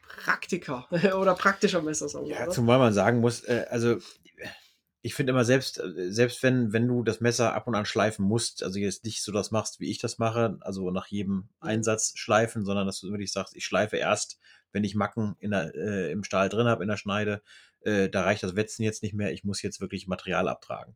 Praktiker 0.08 0.88
oder 1.20 1.34
praktischer 1.34 1.82
Messersammler. 1.82 2.28
Ja, 2.28 2.42
oder? 2.44 2.50
zumal 2.52 2.78
man 2.78 2.92
sagen 2.92 3.20
muss, 3.20 3.44
äh, 3.44 3.66
also 3.70 3.98
ich 5.02 5.14
finde 5.14 5.30
immer 5.32 5.44
selbst, 5.44 5.78
äh, 5.78 6.10
selbst 6.10 6.42
wenn, 6.42 6.72
wenn 6.72 6.88
du 6.88 7.02
das 7.02 7.20
Messer 7.20 7.54
ab 7.54 7.66
und 7.66 7.74
an 7.74 7.86
schleifen 7.86 8.24
musst, 8.24 8.62
also 8.62 8.78
jetzt 8.78 9.04
nicht 9.04 9.22
so 9.22 9.32
das 9.32 9.50
machst, 9.50 9.78
wie 9.80 9.90
ich 9.90 9.98
das 9.98 10.18
mache, 10.18 10.58
also 10.60 10.90
nach 10.90 11.06
jedem 11.06 11.48
Einsatz 11.60 12.12
schleifen, 12.16 12.64
sondern 12.64 12.86
dass 12.86 13.00
du 13.00 13.10
wirklich 13.10 13.32
sagst, 13.32 13.54
ich 13.54 13.64
schleife 13.64 13.96
erst, 13.96 14.38
wenn 14.76 14.84
ich 14.84 14.94
Macken 14.94 15.36
der, 15.40 15.74
äh, 15.74 16.12
im 16.12 16.22
Stahl 16.22 16.50
drin 16.50 16.66
habe, 16.66 16.84
in 16.84 16.88
der 16.88 16.98
Schneide, 16.98 17.40
äh, 17.80 18.10
da 18.10 18.24
reicht 18.24 18.42
das 18.42 18.56
Wetzen 18.56 18.82
jetzt 18.82 19.02
nicht 19.02 19.14
mehr, 19.14 19.32
ich 19.32 19.42
muss 19.42 19.62
jetzt 19.62 19.80
wirklich 19.80 20.06
Material 20.06 20.48
abtragen. 20.48 20.94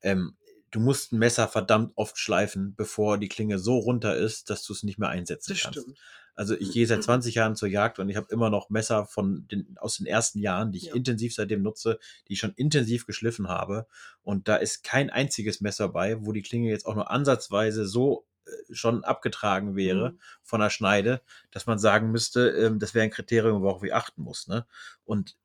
Ähm, 0.00 0.36
du 0.70 0.78
musst 0.78 1.12
ein 1.12 1.18
Messer 1.18 1.48
verdammt 1.48 1.90
oft 1.96 2.18
schleifen, 2.18 2.76
bevor 2.76 3.18
die 3.18 3.28
Klinge 3.28 3.58
so 3.58 3.78
runter 3.78 4.14
ist, 4.16 4.48
dass 4.48 4.62
du 4.62 4.72
es 4.72 4.84
nicht 4.84 5.00
mehr 5.00 5.08
einsetzen 5.08 5.54
das 5.54 5.60
kannst. 5.62 5.80
stimmt. 5.80 5.98
Also 6.36 6.54
ich 6.54 6.70
gehe 6.70 6.86
seit 6.86 7.02
20 7.02 7.34
Jahren 7.34 7.56
zur 7.56 7.68
Jagd 7.68 7.98
und 7.98 8.10
ich 8.10 8.16
habe 8.16 8.28
immer 8.30 8.50
noch 8.50 8.68
Messer 8.70 9.06
von 9.06 9.48
den, 9.48 9.74
aus 9.78 9.96
den 9.96 10.06
ersten 10.06 10.38
Jahren, 10.38 10.70
die 10.70 10.78
ich 10.78 10.84
Ja. 10.84 10.94
intensiv 10.94 11.34
seitdem 11.34 11.62
nutze, 11.62 11.98
die 12.28 12.34
ich 12.34 12.38
schon 12.38 12.52
intensiv 12.56 13.06
geschliffen 13.06 13.48
habe. 13.48 13.86
Und 14.22 14.46
da 14.46 14.56
ist 14.56 14.84
kein 14.84 15.08
einziges 15.10 15.60
Messer 15.62 15.88
bei, 15.88 16.24
wo 16.24 16.32
die 16.32 16.42
Klinge 16.42 16.68
jetzt 16.68 16.84
auch 16.86 16.94
nur 16.94 17.10
ansatzweise 17.10 17.86
so 17.86 18.25
schon 18.70 19.04
abgetragen 19.04 19.76
wäre 19.76 20.12
Mhm. 20.12 20.20
von 20.42 20.60
der 20.60 20.70
Schneide, 20.70 21.22
dass 21.50 21.66
man 21.66 21.78
sagen 21.78 22.10
müsste, 22.10 22.50
ähm, 22.50 22.78
das 22.78 22.94
wäre 22.94 23.04
ein 23.04 23.10
Kriterium, 23.10 23.62
worauf 23.62 23.82
ich 23.82 23.94
achten 23.94 24.22
muss. 24.22 24.48
Ne? 24.48 24.66
Und 25.04 25.36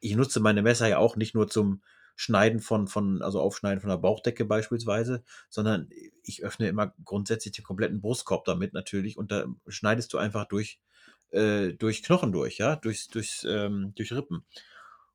ich 0.00 0.16
nutze 0.16 0.40
meine 0.40 0.62
Messer 0.62 0.88
ja 0.88 0.98
auch 0.98 1.16
nicht 1.16 1.34
nur 1.34 1.48
zum 1.48 1.82
Schneiden 2.16 2.60
von, 2.60 2.88
von, 2.88 3.20
also 3.22 3.40
Aufschneiden 3.40 3.80
von 3.80 3.90
der 3.90 3.98
Bauchdecke 3.98 4.44
beispielsweise, 4.46 5.22
sondern 5.50 5.90
ich 6.22 6.42
öffne 6.44 6.68
immer 6.68 6.94
grundsätzlich 7.04 7.52
den 7.52 7.64
kompletten 7.64 8.00
Brustkorb 8.00 8.44
damit 8.46 8.72
natürlich 8.72 9.18
und 9.18 9.30
da 9.30 9.46
schneidest 9.68 10.12
du 10.14 10.18
einfach 10.18 10.46
durch, 10.46 10.80
äh, 11.30 11.72
durch 11.74 12.02
Knochen 12.02 12.32
durch, 12.32 12.58
ja, 12.58 12.76
durchs, 12.76 13.08
durchs, 13.08 13.44
ähm, 13.44 13.92
durch 13.96 14.12
Rippen. 14.12 14.44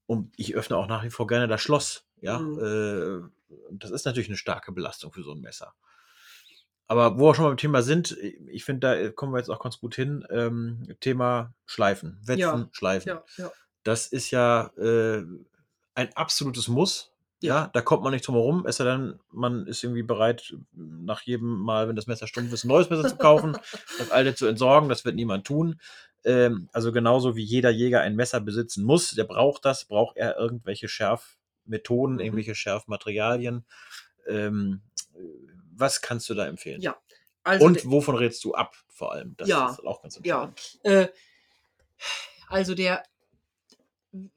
Und 0.06 0.34
ich 0.38 0.56
öffne 0.56 0.78
auch 0.78 0.88
nach 0.88 1.04
wie 1.04 1.10
vor 1.10 1.26
gerne 1.26 1.48
das 1.48 1.62
Schloss, 1.62 2.06
ja. 2.22 2.40
Mhm. 2.40 2.60
Äh, 2.60 3.56
und 3.70 3.84
das 3.84 3.92
ist 3.92 4.06
natürlich 4.06 4.30
eine 4.30 4.38
starke 4.38 4.72
Belastung 4.72 5.12
für 5.12 5.24
so 5.24 5.34
ein 5.34 5.42
Messer. 5.42 5.74
Aber 6.92 7.18
wo 7.18 7.30
wir 7.30 7.36
schon 7.36 7.44
mal 7.44 7.50
beim 7.52 7.58
Thema 7.58 7.82
sind, 7.84 8.18
ich 8.50 8.66
finde, 8.66 8.80
da 8.82 9.10
kommen 9.12 9.32
wir 9.32 9.38
jetzt 9.38 9.48
auch 9.48 9.62
ganz 9.64 9.80
gut 9.80 9.96
hin. 9.96 10.26
Ähm, 10.30 10.94
Thema 11.00 11.54
Schleifen, 11.66 12.20
Wetzen, 12.26 12.40
Ja, 12.40 12.70
Schleifen 12.74 13.08
Ja, 13.08 13.24
ja. 13.38 13.52
das 13.84 14.08
ist 14.08 14.30
ja 14.30 14.72
äh, 14.78 15.24
ein 15.96 16.14
absolutes 16.16 16.68
Muss. 16.68 17.14
Ja. 17.40 17.70
da 17.74 17.82
kommt 17.82 18.04
man 18.04 18.12
nicht 18.12 18.28
drum 18.28 18.36
herum, 18.36 18.66
es 18.68 18.76
sei 18.76 18.84
denn, 18.84 19.20
man 19.32 19.66
ist 19.68 19.84
irgendwie 19.84 20.04
bereit, 20.04 20.54
nach 20.74 21.22
jedem 21.22 21.48
Mal, 21.60 21.88
wenn 21.88 21.96
das 21.96 22.08
Messer 22.08 22.28
stumpf 22.28 22.52
ist, 22.52 22.66
ein 22.66 22.68
neues 22.68 22.90
Messer 22.90 23.08
zu 23.08 23.16
kaufen, 23.16 23.58
das 23.98 24.12
alte 24.12 24.36
zu 24.36 24.46
entsorgen. 24.48 24.90
Das 24.90 25.06
wird 25.06 25.16
niemand 25.16 25.48
tun. 25.48 25.80
Ähm, 26.26 26.68
also 26.74 26.92
genauso 26.92 27.38
wie 27.38 27.44
jeder 27.44 27.70
Jäger 27.70 28.02
ein 28.02 28.18
Messer 28.18 28.42
besitzen 28.42 28.84
muss, 28.84 29.12
der 29.12 29.24
braucht 29.24 29.64
das, 29.64 29.86
braucht 29.86 30.18
er 30.18 30.38
irgendwelche 30.38 30.90
Schärfmethoden, 30.90 32.16
Mhm. 32.16 32.20
irgendwelche 32.22 32.54
Schärfmaterialien. 32.54 33.66
Ähm, 34.28 34.82
was 35.82 36.02
kannst 36.02 36.30
du 36.30 36.34
da 36.34 36.46
empfehlen? 36.48 36.82
Ja. 36.82 36.98
Also 37.44 37.66
Und 37.66 37.90
wovon 37.90 38.16
rätst 38.16 38.44
du 38.44 38.54
ab, 38.54 38.76
vor 38.88 39.12
allem? 39.12 39.36
Das 39.38 39.50
Ja, 39.50 39.72
ist 39.72 39.84
auch 39.84 40.02
ganz 40.02 40.20
ja. 40.24 40.44
entscheidend. 40.44 40.80
Äh, 40.84 41.08
also 42.48 42.76
der, 42.76 43.04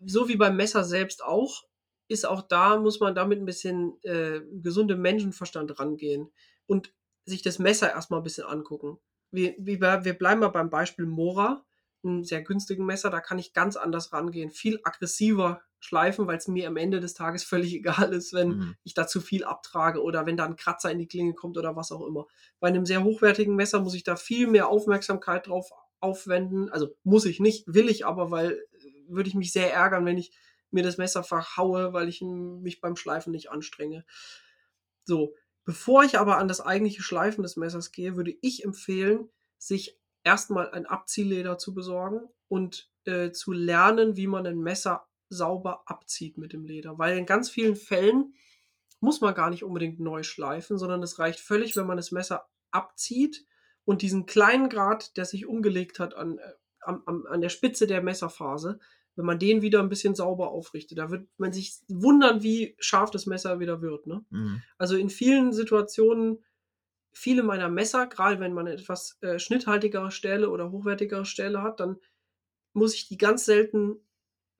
so 0.04 0.28
wie 0.28 0.36
beim 0.36 0.56
Messer 0.56 0.84
selbst 0.84 1.22
auch, 1.22 1.64
ist 2.08 2.26
auch 2.26 2.42
da, 2.42 2.76
muss 2.76 3.00
man 3.00 3.14
damit 3.14 3.38
ein 3.38 3.46
bisschen 3.46 4.02
äh, 4.02 4.40
gesundem 4.62 5.00
Menschenverstand 5.00 5.78
rangehen 5.78 6.32
und 6.66 6.92
sich 7.24 7.42
das 7.42 7.58
Messer 7.58 7.90
erstmal 7.90 8.20
ein 8.20 8.24
bisschen 8.24 8.44
angucken. 8.44 8.98
Wir, 9.30 9.54
bei, 9.78 10.04
wir 10.04 10.14
bleiben 10.14 10.40
mal 10.40 10.48
beim 10.48 10.70
Beispiel 10.70 11.06
Mora, 11.06 11.64
einem 12.04 12.24
sehr 12.24 12.42
günstigen 12.42 12.86
Messer, 12.86 13.10
da 13.10 13.20
kann 13.20 13.38
ich 13.38 13.52
ganz 13.52 13.76
anders 13.76 14.12
rangehen, 14.12 14.50
viel 14.50 14.80
aggressiver 14.84 15.62
schleifen, 15.80 16.26
weil 16.26 16.38
es 16.38 16.48
mir 16.48 16.68
am 16.68 16.76
Ende 16.76 17.00
des 17.00 17.14
Tages 17.14 17.44
völlig 17.44 17.74
egal 17.74 18.12
ist, 18.12 18.32
wenn 18.32 18.60
Mhm. 18.60 18.74
ich 18.84 18.94
da 18.94 19.06
zu 19.06 19.20
viel 19.20 19.44
abtrage 19.44 20.02
oder 20.02 20.26
wenn 20.26 20.36
da 20.36 20.44
ein 20.46 20.56
Kratzer 20.56 20.90
in 20.90 20.98
die 20.98 21.08
Klinge 21.08 21.34
kommt 21.34 21.58
oder 21.58 21.76
was 21.76 21.92
auch 21.92 22.06
immer. 22.06 22.26
Bei 22.60 22.68
einem 22.68 22.86
sehr 22.86 23.04
hochwertigen 23.04 23.54
Messer 23.56 23.80
muss 23.80 23.94
ich 23.94 24.04
da 24.04 24.16
viel 24.16 24.46
mehr 24.46 24.68
Aufmerksamkeit 24.68 25.46
drauf 25.46 25.70
aufwenden. 26.00 26.68
Also 26.70 26.94
muss 27.02 27.24
ich 27.24 27.40
nicht, 27.40 27.64
will 27.66 27.88
ich 27.88 28.06
aber, 28.06 28.30
weil 28.30 28.52
äh, 28.52 28.58
würde 29.08 29.28
ich 29.28 29.34
mich 29.34 29.52
sehr 29.52 29.72
ärgern, 29.72 30.04
wenn 30.06 30.18
ich 30.18 30.32
mir 30.70 30.82
das 30.82 30.98
Messer 30.98 31.22
verhaue, 31.22 31.92
weil 31.92 32.08
ich 32.08 32.20
mich 32.20 32.80
beim 32.80 32.96
Schleifen 32.96 33.30
nicht 33.30 33.50
anstrenge. 33.50 34.04
So, 35.04 35.34
bevor 35.64 36.04
ich 36.04 36.18
aber 36.18 36.38
an 36.38 36.48
das 36.48 36.60
eigentliche 36.60 37.02
Schleifen 37.02 37.42
des 37.42 37.56
Messers 37.56 37.92
gehe, 37.92 38.16
würde 38.16 38.34
ich 38.40 38.64
empfehlen, 38.64 39.30
sich 39.58 39.98
erstmal 40.24 40.70
ein 40.70 40.86
Abziehleder 40.86 41.58
zu 41.58 41.74
besorgen 41.74 42.20
und 42.48 42.90
äh, 43.04 43.30
zu 43.30 43.52
lernen, 43.52 44.16
wie 44.16 44.26
man 44.26 44.46
ein 44.46 44.58
Messer 44.58 45.06
sauber 45.28 45.82
abzieht 45.86 46.38
mit 46.38 46.52
dem 46.52 46.64
Leder. 46.64 46.98
Weil 46.98 47.18
in 47.18 47.26
ganz 47.26 47.50
vielen 47.50 47.76
Fällen 47.76 48.34
muss 49.00 49.20
man 49.20 49.34
gar 49.34 49.50
nicht 49.50 49.64
unbedingt 49.64 50.00
neu 50.00 50.22
schleifen, 50.22 50.78
sondern 50.78 51.02
es 51.02 51.18
reicht 51.18 51.40
völlig, 51.40 51.76
wenn 51.76 51.86
man 51.86 51.96
das 51.96 52.10
Messer 52.10 52.48
abzieht 52.70 53.44
und 53.84 54.02
diesen 54.02 54.26
kleinen 54.26 54.68
Grad, 54.68 55.16
der 55.16 55.26
sich 55.26 55.46
umgelegt 55.46 55.98
hat 55.98 56.14
an, 56.14 56.38
äh, 56.38 56.52
am, 56.80 57.26
an 57.26 57.40
der 57.40 57.48
Spitze 57.50 57.86
der 57.86 58.02
Messerphase, 58.02 58.78
wenn 59.16 59.26
man 59.26 59.38
den 59.38 59.62
wieder 59.62 59.80
ein 59.80 59.88
bisschen 59.88 60.14
sauber 60.14 60.50
aufrichtet, 60.50 60.98
da 60.98 61.10
wird 61.10 61.28
man 61.36 61.52
sich 61.52 61.76
wundern, 61.88 62.42
wie 62.42 62.74
scharf 62.78 63.10
das 63.10 63.26
Messer 63.26 63.60
wieder 63.60 63.80
wird. 63.80 64.06
Ne? 64.06 64.24
Mhm. 64.30 64.62
Also 64.76 64.96
in 64.96 65.10
vielen 65.10 65.52
Situationen, 65.52 66.42
viele 67.14 67.42
meiner 67.42 67.68
Messer, 67.68 68.06
gerade 68.06 68.40
wenn 68.40 68.52
man 68.52 68.66
etwas 68.66 69.16
äh, 69.22 69.38
schnitthaltigere 69.38 70.10
Stähle 70.10 70.50
oder 70.50 70.70
hochwertigere 70.70 71.24
Stähle 71.24 71.62
hat, 71.62 71.80
dann 71.80 71.96
muss 72.74 72.94
ich 72.94 73.08
die 73.08 73.16
ganz 73.16 73.44
selten 73.46 73.96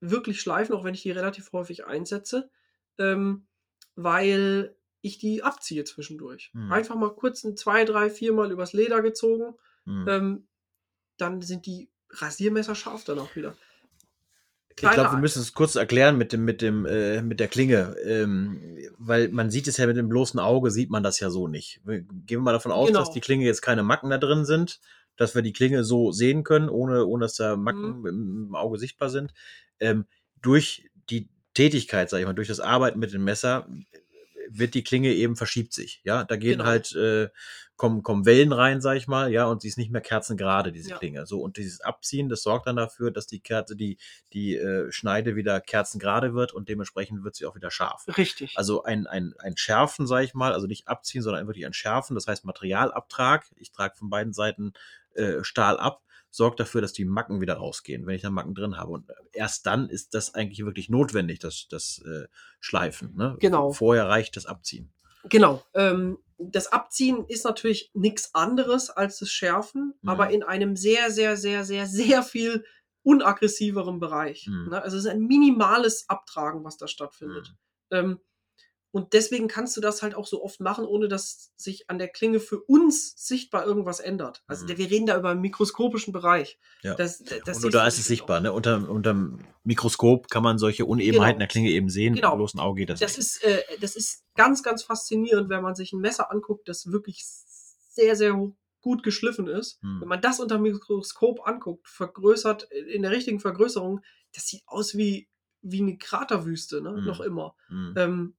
wirklich 0.01 0.41
schleifen, 0.41 0.75
auch 0.75 0.85
wenn 0.85 0.95
ich 0.95 1.03
die 1.03 1.11
relativ 1.11 1.53
häufig 1.53 1.85
einsetze, 1.85 2.51
ähm, 2.99 3.47
weil 3.97 4.77
ich 5.03 5.19
die 5.19 5.43
abziehe 5.43 5.85
zwischendurch. 5.85 6.51
Hm. 6.55 6.73
Einfach 6.73 6.95
mal 6.95 7.15
kurz 7.15 7.45
ein 7.45 7.57
zwei, 7.57 7.85
drei, 7.85 8.09
vier 8.09 8.33
Mal 8.33 8.51
übers 8.53 8.73
Leder 8.73 9.03
gezogen, 9.03 9.55
Mhm. 9.87 10.09
ähm, 10.09 10.49
dann 11.19 11.43
sind 11.43 11.67
die 11.67 11.91
Rasiermesser 12.09 12.75
scharf 12.75 13.05
dann 13.05 13.19
auch 13.19 13.37
wieder. 13.37 13.55
Ich 14.77 14.91
glaube, 14.91 15.12
wir 15.12 15.18
müssen 15.18 15.41
es 15.41 15.53
kurz 15.53 15.77
erklären 15.77 16.18
mit 16.18 16.33
dem, 16.33 16.45
mit 16.45 16.61
dem, 16.61 16.85
äh, 16.85 17.22
mit 17.22 17.39
der 17.41 17.49
Klinge, 17.49 17.95
ähm, 18.05 18.77
weil 18.99 19.29
man 19.29 19.51
sieht 19.51 19.68
es 19.68 19.77
ja 19.77 19.87
mit 19.87 19.97
dem 19.97 20.09
bloßen 20.09 20.41
Auge, 20.41 20.70
sieht 20.70 20.91
man 20.91 21.03
das 21.03 21.20
ja 21.20 21.31
so 21.31 21.47
nicht. 21.47 21.81
Wir 21.85 22.01
gehen 22.01 22.27
wir 22.27 22.41
mal 22.41 22.53
davon 22.53 22.72
aus, 22.72 22.89
Genau. 22.89 22.99
dass 23.01 23.12
die 23.12 23.20
Klinge 23.20 23.45
jetzt 23.45 23.62
keine 23.62 23.83
Macken 23.85 24.11
da 24.11 24.18
drin 24.18 24.45
sind, 24.45 24.81
dass 25.16 25.35
wir 25.37 25.43
die 25.43 25.53
Klinge 25.53 25.85
so 25.85 26.11
sehen 26.11 26.43
können, 26.43 26.68
ohne, 26.68 27.07
ohne 27.07 27.25
dass 27.27 27.35
da 27.37 27.57
Mhm. 27.57 27.62
Macken 27.62 28.07
im, 28.07 28.47
im 28.49 28.55
Auge 28.57 28.79
sichtbar 28.79 29.11
sind. 29.11 29.33
Ähm, 29.79 30.07
durch 30.43 30.91
die 31.09 31.29
Tätigkeit, 31.55 32.11
sag 32.11 32.18
ich 32.18 32.27
mal, 32.27 32.33
durch 32.35 32.49
das 32.49 32.59
Arbeiten 32.61 32.99
mit 32.99 33.12
dem 33.12 33.22
Messer 33.22 33.68
wird 34.51 34.74
die 34.74 34.84
Klinge 34.84 35.12
eben 35.12 35.36
verschiebt 35.36 35.72
sich. 35.72 36.01
Ja, 36.05 36.24
da 36.24 36.36
gehen 36.36 36.59
Genau. 36.59 36.64
halt 36.66 36.92
äh, 36.95 37.28
kommen, 37.76 38.03
kommen 38.03 38.24
Wellen 38.24 38.53
rein, 38.53 38.80
sag 38.80 38.97
ich 38.97 39.09
mal, 39.09 39.32
ja, 39.32 39.47
und 39.47 39.62
sie 39.62 39.68
ist 39.68 39.78
nicht 39.78 39.90
mehr 39.90 40.01
kerzengerade, 40.01 40.70
diese 40.72 40.90
Ja. 40.90 40.99
Klinge. 40.99 41.26
So, 41.26 41.40
und 41.40 41.57
dieses 41.57 41.80
Abziehen, 41.80 42.28
das 42.28 42.42
sorgt 42.42 42.66
dann 42.68 42.76
dafür, 42.76 43.11
dass 43.11 43.26
die 43.26 43.40
Kerze, 43.40 43.74
die, 43.76 43.99
die 44.32 44.57
äh, 44.57 44.90
Schneide 44.92 45.34
wieder 45.36 45.61
kerzengerade 45.61 46.34
wird 46.34 46.53
und 46.53 46.68
dementsprechend 46.68 47.24
wird 47.24 47.34
sie 47.34 47.47
auch 47.47 47.57
wieder 47.57 47.70
scharf. 47.70 48.05
Richtig. 48.16 48.53
Also 48.57 48.84
ein, 48.84 49.07
ein, 49.07 49.34
ein 49.38 49.57
Schärfen, 49.57 50.07
sage 50.07 50.24
ich 50.24 50.34
mal, 50.34 50.53
also 50.53 50.66
nicht 50.66 50.86
abziehen, 50.88 51.22
sondern 51.22 51.47
wirklich 51.47 51.66
ein 51.66 51.72
Schärfen, 51.74 52.14
das 52.14 52.26
heißt 52.26 52.45
Materialabtrag. 52.45 53.45
Ich 53.57 53.72
trage 53.72 53.97
von 53.97 54.09
beiden 54.11 54.32
Seiten 54.32 54.72
äh, 55.14 55.42
Stahl 55.42 55.76
ab, 55.78 56.03
sorgt 56.35 56.59
dafür, 56.59 56.80
dass 56.80 56.93
die 56.93 57.05
Macken 57.05 57.41
wieder 57.41 57.55
rausgehen, 57.55 58.07
wenn 58.07 58.16
ich 58.16 58.22
da 58.22 58.30
Macken 58.30 58.55
drin 58.55 58.76
habe. 58.76 58.91
Und 58.91 59.09
erst 59.32 59.66
dann 59.66 59.89
ist 59.89 60.14
das 60.14 60.35
eigentlich 60.35 60.64
wirklich 60.64 60.89
notwendig, 60.89 61.39
das, 61.39 61.68
das 61.70 62.03
äh, 62.05 62.26
Schleifen. 62.59 63.14
Ne? 63.14 63.37
Genau. 63.39 63.72
Vorher 63.72 64.09
reicht 64.09 64.37
das 64.37 64.47
Abziehen. 64.47 64.93
Genau. 65.28 65.62
Ähm, 65.74 66.18
das 66.39 66.72
Abziehen 66.72 67.24
ist 67.28 67.45
natürlich 67.45 67.93
nichts 67.95 68.35
anderes 68.35 68.91
als 68.91 69.18
das 69.20 69.30
Schärfen, 69.30 69.95
Mhm. 70.03 70.09
aber 70.09 70.30
in 70.30 70.43
einem 70.43 70.74
sehr, 70.74 71.11
sehr, 71.12 71.37
sehr, 71.37 71.64
sehr, 71.64 71.87
sehr 71.87 72.22
viel 72.24 72.64
unaggressiveren 73.05 74.01
Bereich. 74.01 74.49
Mhm. 74.49 74.70
Ne? 74.70 74.82
Also 74.82 74.97
es 74.97 75.05
ist 75.05 75.11
ein 75.11 75.26
minimales 75.26 76.09
Abtragen, 76.09 76.64
was 76.64 76.76
da 76.78 76.89
stattfindet. 76.89 77.55
Ähm, 77.93 78.18
und 78.95 79.12
deswegen 79.12 79.49
kannst 79.49 79.76
du 79.76 79.80
das 79.80 80.03
halt 80.03 80.14
auch 80.14 80.26
so 80.26 80.45
oft 80.45 80.61
machen, 80.61 80.84
ohne 80.84 81.09
dass 81.09 81.53
sich 81.57 81.90
an 81.90 81.99
der 81.99 82.07
Klinge 82.07 82.38
für 82.38 82.61
uns 82.61 83.12
sichtbar 83.16 83.66
irgendwas 83.66 83.99
ändert. 83.99 84.45
Also 84.47 84.64
Mhm. 84.66 84.78
wir 84.78 84.88
reden 84.90 85.07
da 85.07 85.18
über 85.18 85.30
einen 85.30 85.40
mikroskopischen 85.40 86.12
Bereich. 86.12 86.61
Ja. 86.82 86.95
Das, 86.95 87.20
das 87.45 87.64
und 87.64 87.74
da 87.74 87.88
ist 87.88 87.99
es 87.99 88.07
sichtbar. 88.07 88.40
Ne? 88.40 88.53
Unter, 88.53 88.88
unterm 88.88 89.40
Mikroskop 89.64 90.28
kann 90.30 90.45
man 90.45 90.59
solche 90.59 90.84
Unebenheiten 90.86 91.32
Genau. 91.34 91.38
der 91.40 91.49
Klinge 91.49 91.70
eben 91.70 91.88
sehen. 91.90 92.14
Genau. 92.14 92.28
Mit 92.28 92.34
dem 92.34 92.38
bloßen 92.38 92.61
Auge 92.61 92.82
geht 92.82 92.90
das, 92.90 93.01
Das 93.01 93.16
nicht. 93.18 93.26
ist, 93.26 93.42
äh, 93.45 93.62
das 93.80 93.97
ist 93.97 94.22
ganz, 94.36 94.62
ganz 94.62 94.84
faszinierend, 94.84 95.49
wenn 95.49 95.62
man 95.62 95.74
sich 95.74 95.92
ein 95.92 96.01
Messer 96.01 96.30
anguckt, 96.30 96.68
das 96.68 96.92
wirklich 96.92 97.24
sehr, 97.24 98.14
sehr 98.14 98.40
gut 98.80 99.03
geschliffen 99.03 99.49
ist. 99.49 99.82
Hm. 99.82 100.03
Wenn 100.03 100.09
man 100.09 100.20
das 100.20 100.38
unter 100.38 100.57
dem 100.59 100.62
Mikroskop 100.62 101.49
anguckt, 101.49 101.88
vergrößert, 101.88 102.62
in 102.70 103.03
der 103.03 103.11
richtigen 103.11 103.40
Vergrößerung, 103.40 104.03
das 104.32 104.47
sieht 104.47 104.62
aus 104.66 104.97
wie, 104.97 105.26
wie 105.62 105.80
eine 105.80 105.99
Kraterwüste, 105.99 106.80
ne? 106.80 106.90
Hm. 106.90 107.05
noch 107.05 107.20
immer. 107.20 107.57
Hm. 107.66 107.95
Ähm, 107.97 108.34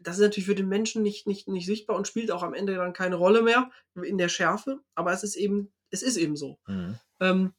das 0.00 0.16
ist 0.16 0.22
natürlich 0.22 0.46
für 0.46 0.54
den 0.54 0.68
Menschen 0.68 1.02
nicht, 1.02 1.26
nicht, 1.26 1.46
nicht 1.46 1.66
sichtbar 1.66 1.96
und 1.96 2.08
spielt 2.08 2.30
auch 2.30 2.42
am 2.42 2.54
Ende 2.54 2.74
dann 2.74 2.92
keine 2.92 3.16
Rolle 3.16 3.42
mehr 3.42 3.70
in 4.02 4.18
der 4.18 4.28
Schärfe, 4.28 4.80
aber 4.94 5.12
es 5.12 5.22
ist 5.22 5.36
eben 5.36 5.70
es 5.90 6.02
ist 6.02 6.16
eben 6.16 6.36
so. 6.36 6.58
Mhm. 6.66 6.98
Ähm, 7.20 7.52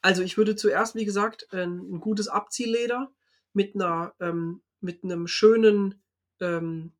also 0.00 0.22
ich 0.22 0.36
würde 0.36 0.56
zuerst, 0.56 0.94
wie 0.94 1.04
gesagt, 1.04 1.52
ein, 1.52 1.94
ein 1.94 2.00
gutes 2.00 2.28
Abziehleder 2.28 3.12
mit 3.52 3.74
einer, 3.74 4.14
ähm, 4.20 4.62
mit 4.80 5.04
einem 5.04 5.26
schönen, 5.26 6.02
ähm, 6.40 6.92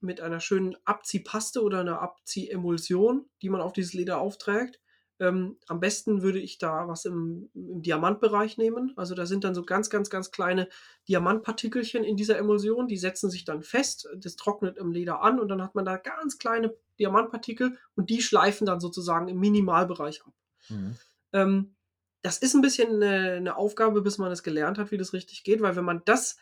mit 0.00 0.20
einer 0.20 0.40
schönen 0.40 0.76
Abziehpaste 0.84 1.62
oder 1.62 1.80
einer 1.80 2.00
Abziehemulsion, 2.00 3.28
die 3.42 3.48
man 3.48 3.60
auf 3.60 3.72
dieses 3.72 3.94
Leder 3.94 4.18
aufträgt. 4.18 4.80
Ähm, 5.24 5.56
am 5.68 5.80
besten 5.80 6.22
würde 6.22 6.38
ich 6.38 6.58
da 6.58 6.86
was 6.86 7.06
im, 7.06 7.48
im 7.54 7.80
Diamantbereich 7.82 8.58
nehmen. 8.58 8.92
Also 8.96 9.14
da 9.14 9.24
sind 9.24 9.44
dann 9.44 9.54
so 9.54 9.62
ganz, 9.62 9.88
ganz, 9.88 10.10
ganz 10.10 10.30
kleine 10.30 10.68
Diamantpartikelchen 11.08 12.04
in 12.04 12.16
dieser 12.16 12.36
Emulsion. 12.36 12.88
Die 12.88 12.98
setzen 12.98 13.30
sich 13.30 13.44
dann 13.44 13.62
fest. 13.62 14.06
Das 14.16 14.36
trocknet 14.36 14.76
im 14.76 14.92
Leder 14.92 15.22
an 15.22 15.40
und 15.40 15.48
dann 15.48 15.62
hat 15.62 15.74
man 15.74 15.86
da 15.86 15.96
ganz 15.96 16.38
kleine 16.38 16.74
Diamantpartikel 16.98 17.78
und 17.94 18.10
die 18.10 18.20
schleifen 18.20 18.66
dann 18.66 18.80
sozusagen 18.80 19.28
im 19.28 19.40
Minimalbereich 19.40 20.22
ab. 20.26 20.34
Mhm. 20.68 20.96
Ähm, 21.32 21.76
das 22.22 22.38
ist 22.38 22.54
ein 22.54 22.62
bisschen 22.62 23.02
eine, 23.02 23.32
eine 23.32 23.56
Aufgabe, 23.56 24.02
bis 24.02 24.18
man 24.18 24.30
es 24.30 24.42
gelernt 24.42 24.78
hat, 24.78 24.90
wie 24.90 24.98
das 24.98 25.12
richtig 25.12 25.42
geht, 25.44 25.62
weil 25.62 25.76
wenn 25.76 25.84
man 25.84 26.02
das 26.04 26.38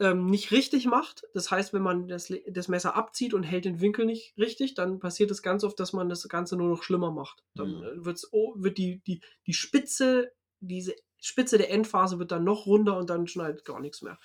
ähm, 0.00 0.26
nicht 0.26 0.52
richtig 0.52 0.86
macht, 0.86 1.24
das 1.34 1.50
heißt, 1.50 1.72
wenn 1.72 1.82
man 1.82 2.06
das, 2.08 2.32
das 2.48 2.68
Messer 2.68 2.94
abzieht 2.96 3.34
und 3.34 3.42
hält 3.42 3.64
den 3.64 3.80
Winkel 3.80 4.06
nicht 4.06 4.36
richtig, 4.38 4.74
dann 4.74 5.00
passiert 5.00 5.30
es 5.30 5.42
ganz 5.42 5.64
oft, 5.64 5.78
dass 5.80 5.92
man 5.92 6.08
das 6.08 6.28
Ganze 6.28 6.56
nur 6.56 6.68
noch 6.68 6.82
schlimmer 6.82 7.10
macht. 7.10 7.44
Dann 7.56 7.68
Mhm. 7.68 7.82
äh, 7.82 8.04
wird's, 8.04 8.28
oh, 8.32 8.54
wird 8.56 8.78
die, 8.78 9.00
die, 9.06 9.20
die 9.46 9.54
Spitze, 9.54 10.32
diese 10.60 10.94
Spitze 11.20 11.58
der 11.58 11.70
Endphase 11.70 12.18
wird 12.20 12.30
dann 12.30 12.44
noch 12.44 12.66
runder 12.66 12.96
und 12.96 13.10
dann 13.10 13.26
schneidet 13.26 13.64
gar 13.64 13.80
nichts 13.80 14.02
mehr. 14.02 14.18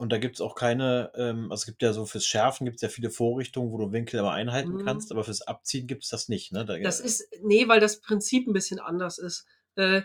Und 0.00 0.12
da 0.12 0.18
gibt 0.18 0.36
es 0.36 0.40
auch 0.40 0.54
keine, 0.54 1.10
ähm, 1.16 1.50
also 1.50 1.62
es 1.62 1.66
gibt 1.66 1.82
ja 1.82 1.92
so 1.92 2.06
fürs 2.06 2.24
Schärfen 2.24 2.64
gibt 2.64 2.76
es 2.76 2.82
ja 2.82 2.88
viele 2.88 3.10
Vorrichtungen, 3.10 3.72
wo 3.72 3.78
du 3.78 3.90
Winkel 3.92 4.20
immer 4.20 4.30
einhalten 4.32 4.74
Mhm. 4.74 4.78
kannst, 4.78 5.10
aber 5.10 5.24
fürs 5.24 5.42
Abziehen 5.42 5.86
gibt 5.88 6.04
es 6.04 6.10
das 6.10 6.28
nicht, 6.28 6.52
ne? 6.52 6.64
Da, 6.64 6.76
Das 6.80 7.00
ist, 7.00 7.28
nee, 7.42 7.66
weil 7.68 7.80
das 7.80 8.00
Prinzip 8.00 8.46
ein 8.46 8.52
bisschen 8.52 8.78
anders 8.78 9.18
ist. 9.18 9.46
Äh, 9.74 10.02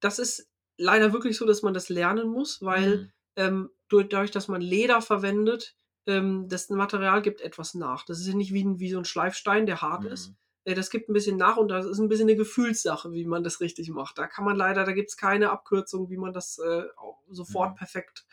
das 0.00 0.18
ist 0.18 0.48
leider 0.76 1.12
wirklich 1.12 1.36
so, 1.36 1.46
dass 1.46 1.62
man 1.62 1.74
das 1.74 1.88
lernen 1.88 2.28
muss, 2.28 2.60
weil 2.62 3.06
Mhm. 3.06 3.12
Ähm, 3.36 3.70
durch, 3.88 4.08
dadurch, 4.08 4.30
dass 4.30 4.48
man 4.48 4.60
Leder 4.60 5.00
verwendet, 5.02 5.76
ähm, 6.06 6.48
das 6.48 6.68
Material 6.70 7.22
gibt 7.22 7.40
etwas 7.40 7.74
nach. 7.74 8.04
Das 8.04 8.20
ist 8.20 8.26
ja 8.28 8.34
nicht 8.34 8.52
wie, 8.52 8.64
ein- 8.64 8.78
wie 8.80 8.90
so 8.90 8.98
ein 8.98 9.04
Schleifstein, 9.04 9.66
der 9.66 9.82
hart 9.82 10.04
ist. 10.04 10.28
Mhm. 10.30 10.36
Äh, 10.64 10.74
das 10.74 10.90
gibt 10.90 11.08
ein 11.08 11.12
bisschen 11.12 11.36
nach 11.36 11.56
und 11.56 11.68
das 11.68 11.86
ist 11.86 11.98
ein 11.98 12.08
bisschen 12.08 12.28
eine 12.28 12.36
Gefühlssache, 12.36 13.12
wie 13.12 13.24
man 13.24 13.44
das 13.44 13.60
richtig 13.60 13.88
macht. 13.90 14.18
Da 14.18 14.26
kann 14.26 14.44
man 14.44 14.56
leider, 14.56 14.84
da 14.84 14.92
gibt 14.92 15.10
es 15.10 15.16
keine 15.16 15.50
Abkürzung, 15.50 16.10
wie 16.10 16.16
man 16.16 16.32
das 16.32 16.58
äh, 16.58 16.84
sofort 17.30 17.72
Mhm. 17.72 17.76
perfekt. 17.76 18.24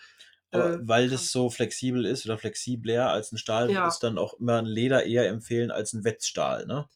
Aber 0.51 0.73
äh, 0.73 0.79
weil 0.87 1.09
das 1.09 1.31
so 1.31 1.49
flexibel 1.49 2.05
ist 2.05 2.25
oder 2.25 2.37
flexibler 2.37 3.09
als 3.09 3.31
ein 3.31 3.37
Stahl, 3.39 3.71
Ja. 3.71 3.87
ist 3.87 3.99
dann 4.03 4.17
auch 4.19 4.35
immer 4.39 4.57
ein 4.59 4.65
Leder 4.67 5.03
eher 5.05 5.27
empfehlen 5.27 5.71
als 5.71 5.93
ein 5.93 6.03
Wetzstahl, 6.03 6.65
ne? 6.67 6.87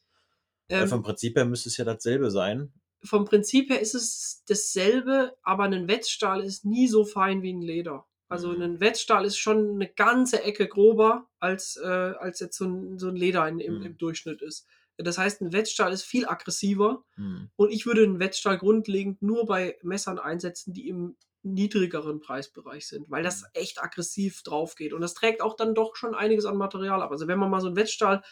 Ähm, 0.69 0.87
vom 0.89 1.01
Prinzip 1.01 1.35
her 1.37 1.45
müsste 1.45 1.69
es 1.69 1.77
ja 1.77 1.85
dasselbe 1.85 2.29
sein. 2.29 2.73
Vom 3.03 3.25
Prinzip 3.25 3.69
her 3.69 3.79
ist 3.79 3.95
es 3.95 4.43
dasselbe, 4.47 5.35
aber 5.43 5.63
ein 5.63 5.87
Wetzstahl 5.87 6.43
ist 6.43 6.65
nie 6.65 6.87
so 6.87 7.05
fein 7.05 7.41
wie 7.41 7.53
ein 7.53 7.61
Leder. 7.61 8.05
Also 8.29 8.49
Mhm. 8.49 8.61
ein 8.61 8.79
Wetzstahl 8.81 9.25
ist 9.25 9.37
schon 9.37 9.75
eine 9.75 9.87
ganze 9.87 10.43
Ecke 10.43 10.67
grober, 10.67 11.29
als, 11.39 11.77
äh, 11.77 11.85
als 11.87 12.39
jetzt 12.39 12.57
so 12.57 12.65
ein, 12.65 12.97
so 12.99 13.07
ein 13.07 13.15
Leder 13.15 13.47
in, 13.47 13.59
im, 13.59 13.79
Mhm. 13.79 13.85
im 13.85 13.97
Durchschnitt 13.97 14.41
ist. 14.41 14.67
Das 14.97 15.17
heißt, 15.17 15.41
ein 15.41 15.53
Wetzstahl 15.53 15.93
ist 15.93 16.03
viel 16.03 16.27
aggressiver 16.27 17.05
Mhm. 17.15 17.49
und 17.55 17.71
ich 17.71 17.85
würde 17.85 18.03
einen 18.03 18.19
Wetzstahl 18.19 18.57
grundlegend 18.57 19.21
nur 19.21 19.45
bei 19.45 19.77
Messern 19.83 20.19
einsetzen, 20.19 20.73
die 20.73 20.87
im 20.89 21.15
niedrigeren 21.43 22.19
Preisbereich 22.19 22.87
sind, 22.87 23.09
weil 23.09 23.23
das 23.23 23.43
echt 23.53 23.81
aggressiv 23.81 24.41
drauf 24.43 24.75
geht. 24.75 24.91
Und 24.91 24.99
das 25.01 25.13
trägt 25.13 25.41
auch 25.41 25.55
dann 25.55 25.75
doch 25.75 25.95
schon 25.95 26.13
einiges 26.15 26.45
an 26.45 26.57
Material 26.57 27.01
ab. 27.01 27.11
Also 27.11 27.27
wenn 27.27 27.39
man 27.39 27.49
mal 27.49 27.61
so 27.61 27.67
einen 27.67 27.77
Wetzstahl 27.77 28.23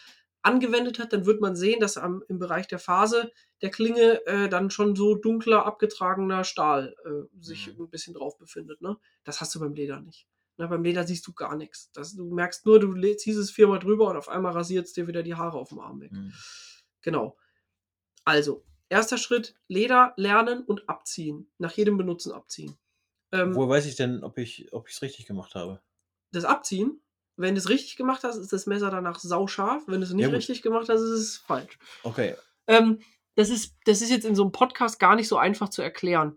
angewendet 0.46 0.98
hat, 0.98 1.12
dann 1.12 1.26
wird 1.26 1.40
man 1.40 1.56
sehen, 1.56 1.80
dass 1.80 1.96
am, 1.96 2.22
im 2.28 2.38
Bereich 2.38 2.66
der 2.66 2.78
Phase 2.78 3.32
der 3.62 3.70
Klinge 3.70 4.24
äh, 4.26 4.48
dann 4.48 4.70
schon 4.70 4.96
so 4.96 5.14
dunkler, 5.14 5.66
abgetragener 5.66 6.44
Stahl 6.44 6.94
äh, 7.04 7.42
sich 7.42 7.66
Mhm. 7.76 7.84
ein 7.84 7.90
bisschen 7.90 8.14
drauf 8.14 8.38
befindet. 8.38 8.80
Ne? 8.80 8.96
Das 9.24 9.40
hast 9.40 9.54
du 9.54 9.60
beim 9.60 9.74
Leder 9.74 10.00
nicht. 10.00 10.26
Ne, 10.58 10.68
beim 10.68 10.82
Leder 10.82 11.06
siehst 11.06 11.26
du 11.26 11.34
gar 11.34 11.54
nichts. 11.56 11.90
Das, 11.92 12.14
du 12.16 12.32
merkst 12.34 12.64
nur, 12.64 12.80
du 12.80 12.94
ziehst 13.16 13.38
es 13.38 13.50
viermal 13.50 13.78
drüber 13.78 14.08
und 14.08 14.16
auf 14.16 14.30
einmal 14.30 14.52
rasiert 14.52 14.86
es 14.86 14.94
dir 14.94 15.06
wieder 15.06 15.22
die 15.22 15.34
Haare 15.34 15.58
auf 15.58 15.68
dem 15.68 15.80
Arm 15.80 16.00
weg. 16.00 16.12
Mhm. 16.12 16.32
Genau. 17.02 17.36
Also, 18.24 18.64
erster 18.88 19.18
Schritt, 19.18 19.54
Leder 19.68 20.14
lernen 20.16 20.64
und 20.64 20.88
abziehen. 20.88 21.50
Nach 21.58 21.72
jedem 21.72 21.98
Benutzen 21.98 22.32
abziehen. 22.32 22.74
Ähm, 23.32 23.54
Woher 23.54 23.68
weiß 23.68 23.86
ich 23.86 23.96
denn, 23.96 24.22
ob 24.24 24.38
ich 24.38 24.72
ob 24.72 24.88
es 24.88 25.02
richtig 25.02 25.26
gemacht 25.26 25.54
habe? 25.54 25.82
das 26.32 26.44
Abziehen, 26.44 27.00
wenn 27.36 27.54
du 27.54 27.58
es 27.60 27.68
richtig 27.68 27.96
gemacht 27.96 28.24
hast, 28.24 28.36
ist 28.36 28.52
das 28.52 28.66
Messer 28.66 28.90
danach 28.90 29.18
sauscharf. 29.18 29.84
Wenn 29.86 30.00
du 30.00 30.06
es 30.06 30.12
nicht 30.12 30.24
Ja, 30.26 30.30
richtig 30.30 30.62
gemacht 30.62 30.88
hast, 30.88 31.00
ist 31.00 31.10
es 31.10 31.36
falsch. 31.36 31.78
Okay. 32.02 32.34
Ähm, 32.66 33.00
das, 33.34 33.50
ist, 33.50 33.74
das 33.84 34.00
ist 34.00 34.10
jetzt 34.10 34.24
in 34.24 34.34
so 34.34 34.42
einem 34.42 34.52
Podcast 34.52 34.98
gar 34.98 35.16
nicht 35.16 35.28
so 35.28 35.36
einfach 35.36 35.68
zu 35.68 35.82
erklären. 35.82 36.36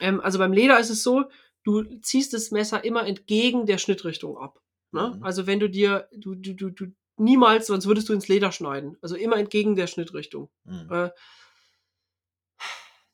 Ähm, 0.00 0.20
also 0.20 0.38
beim 0.38 0.52
Leder 0.52 0.78
ist 0.80 0.90
es 0.90 1.02
so, 1.02 1.24
du 1.62 1.82
ziehst 2.00 2.32
das 2.32 2.50
Messer 2.50 2.84
immer 2.84 3.06
entgegen 3.06 3.66
der 3.66 3.78
Schnittrichtung 3.78 4.36
ab. 4.36 4.60
Ne? 4.92 5.14
Mhm. 5.16 5.22
Also 5.22 5.46
wenn 5.46 5.60
du 5.60 5.68
dir, 5.70 6.08
du, 6.12 6.34
du, 6.34 6.54
du, 6.54 6.70
du 6.70 6.86
niemals, 7.16 7.68
sonst 7.68 7.86
würdest 7.86 8.08
du 8.08 8.12
ins 8.12 8.28
Leder 8.28 8.50
schneiden. 8.50 8.96
Also 9.02 9.14
immer 9.14 9.36
entgegen 9.36 9.76
der 9.76 9.86
Schnittrichtung. 9.86 10.50
Mhm. 10.64 10.88
Äh, 10.90 11.10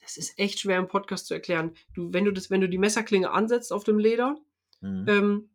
das 0.01 0.17
ist 0.17 0.39
echt 0.39 0.61
schwer 0.61 0.79
im 0.79 0.89
Podcast 0.89 1.27
zu 1.27 1.35
erklären. 1.35 1.75
Du, 1.93 2.13
wenn 2.13 2.25
du 2.25 2.33
das, 2.33 2.49
wenn 2.49 2.61
du 2.61 2.69
die 2.69 2.79
Messerklinge 2.79 3.31
ansetzt 3.31 3.73
auf 3.73 3.85
dem 3.85 3.99
Leder 3.99 4.37
Mhm. 4.83 5.07
ähm, 5.09 5.51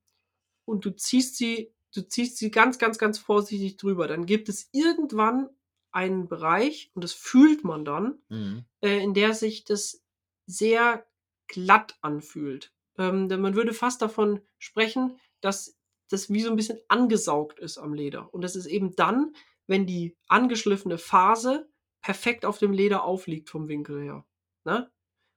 und 0.66 0.86
du 0.86 0.92
ziehst 0.96 1.38
sie, 1.38 1.74
du 1.94 2.02
ziehst 2.08 2.38
sie 2.38 2.52
ganz, 2.52 2.78
ganz, 2.80 2.98
ganz 2.98 3.20
vorsichtig 3.20 3.78
drüber, 3.78 4.08
dann 4.08 4.26
gibt 4.26 4.50
es 4.50 4.70
irgendwann 4.72 5.50
einen 5.92 6.28
Bereich 6.28 6.92
und 6.94 7.04
das 7.04 7.14
fühlt 7.14 7.64
man 7.64 7.84
dann, 7.86 8.20
Mhm. 8.30 8.66
äh, 8.82 9.04
in 9.04 9.14
der 9.14 9.34
sich 9.34 9.66
das 9.66 10.04
sehr 10.46 11.06
glatt 11.48 11.98
anfühlt. 12.02 12.74
Ähm, 12.98 13.28
denn 13.30 13.42
man 13.42 13.56
würde 13.56 13.74
fast 13.74 14.02
davon 14.02 14.42
sprechen, 14.58 15.18
dass 15.42 15.78
das 16.10 16.30
wie 16.30 16.42
so 16.42 16.50
ein 16.50 16.56
bisschen 16.56 16.80
angesaugt 16.88 17.60
ist 17.60 17.78
am 17.78 17.94
Leder. 17.94 18.34
Und 18.34 18.42
das 18.42 18.56
ist 18.56 18.66
eben 18.68 18.96
dann, 18.96 19.34
wenn 19.68 19.86
die 19.86 20.18
angeschliffene 20.28 20.98
Phase 20.98 21.70
perfekt 22.02 22.46
auf 22.46 22.58
dem 22.58 22.74
Leder 22.74 23.04
aufliegt 23.04 23.50
vom 23.50 23.68
Winkel 23.68 24.02
her. 24.02 24.26
Ne? 24.66 24.92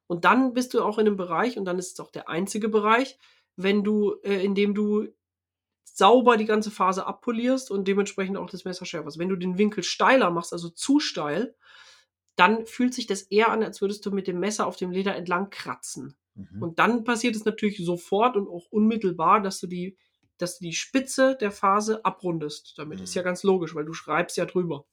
Und 0.06 0.24
dann 0.24 0.52
bist 0.52 0.74
du 0.74 0.82
auch 0.82 0.98
in 0.98 1.06
einem 1.06 1.16
Bereich, 1.16 1.58
und 1.58 1.64
dann 1.64 1.78
ist 1.78 1.92
es 1.92 2.00
auch 2.00 2.10
der 2.10 2.28
einzige 2.28 2.68
Bereich, 2.68 3.18
wenn 3.56 3.84
du, 3.84 4.14
äh, 4.22 4.44
in 4.44 4.54
dem 4.54 4.74
du 4.74 5.08
sauber 5.84 6.36
die 6.36 6.46
ganze 6.46 6.70
Phase 6.70 7.06
abpolierst 7.06 7.70
und 7.70 7.86
dementsprechend 7.86 8.36
auch 8.36 8.50
das 8.50 8.64
Messer 8.64 8.84
schärfer. 8.86 9.06
Also 9.06 9.20
wenn 9.20 9.28
du 9.28 9.36
den 9.36 9.58
Winkel 9.58 9.84
steiler 9.84 10.30
machst, 10.30 10.52
also 10.52 10.68
zu 10.68 10.98
steil, 11.00 11.54
dann 12.36 12.66
fühlt 12.66 12.94
sich 12.94 13.06
das 13.06 13.22
eher 13.22 13.50
an, 13.50 13.62
als 13.62 13.80
würdest 13.80 14.04
du 14.06 14.10
mit 14.10 14.26
dem 14.26 14.40
Messer 14.40 14.66
auf 14.66 14.76
dem 14.76 14.90
Leder 14.90 15.14
entlang 15.14 15.50
kratzen. 15.50 16.16
Mhm. 16.34 16.62
Und 16.62 16.78
dann 16.80 17.04
passiert 17.04 17.36
es 17.36 17.44
natürlich 17.44 17.78
sofort 17.84 18.36
und 18.36 18.48
auch 18.48 18.66
unmittelbar, 18.70 19.40
dass 19.40 19.60
du 19.60 19.68
die, 19.68 19.96
dass 20.38 20.58
du 20.58 20.64
die 20.64 20.72
Spitze 20.72 21.36
der 21.40 21.52
Phase 21.52 22.04
abrundest. 22.04 22.74
Damit 22.76 22.98
Mhm. 22.98 23.04
ist 23.04 23.14
ja 23.14 23.22
ganz 23.22 23.44
logisch, 23.44 23.74
weil 23.76 23.84
du 23.84 23.92
schreibst 23.92 24.36
ja 24.36 24.46
drüber. 24.46 24.86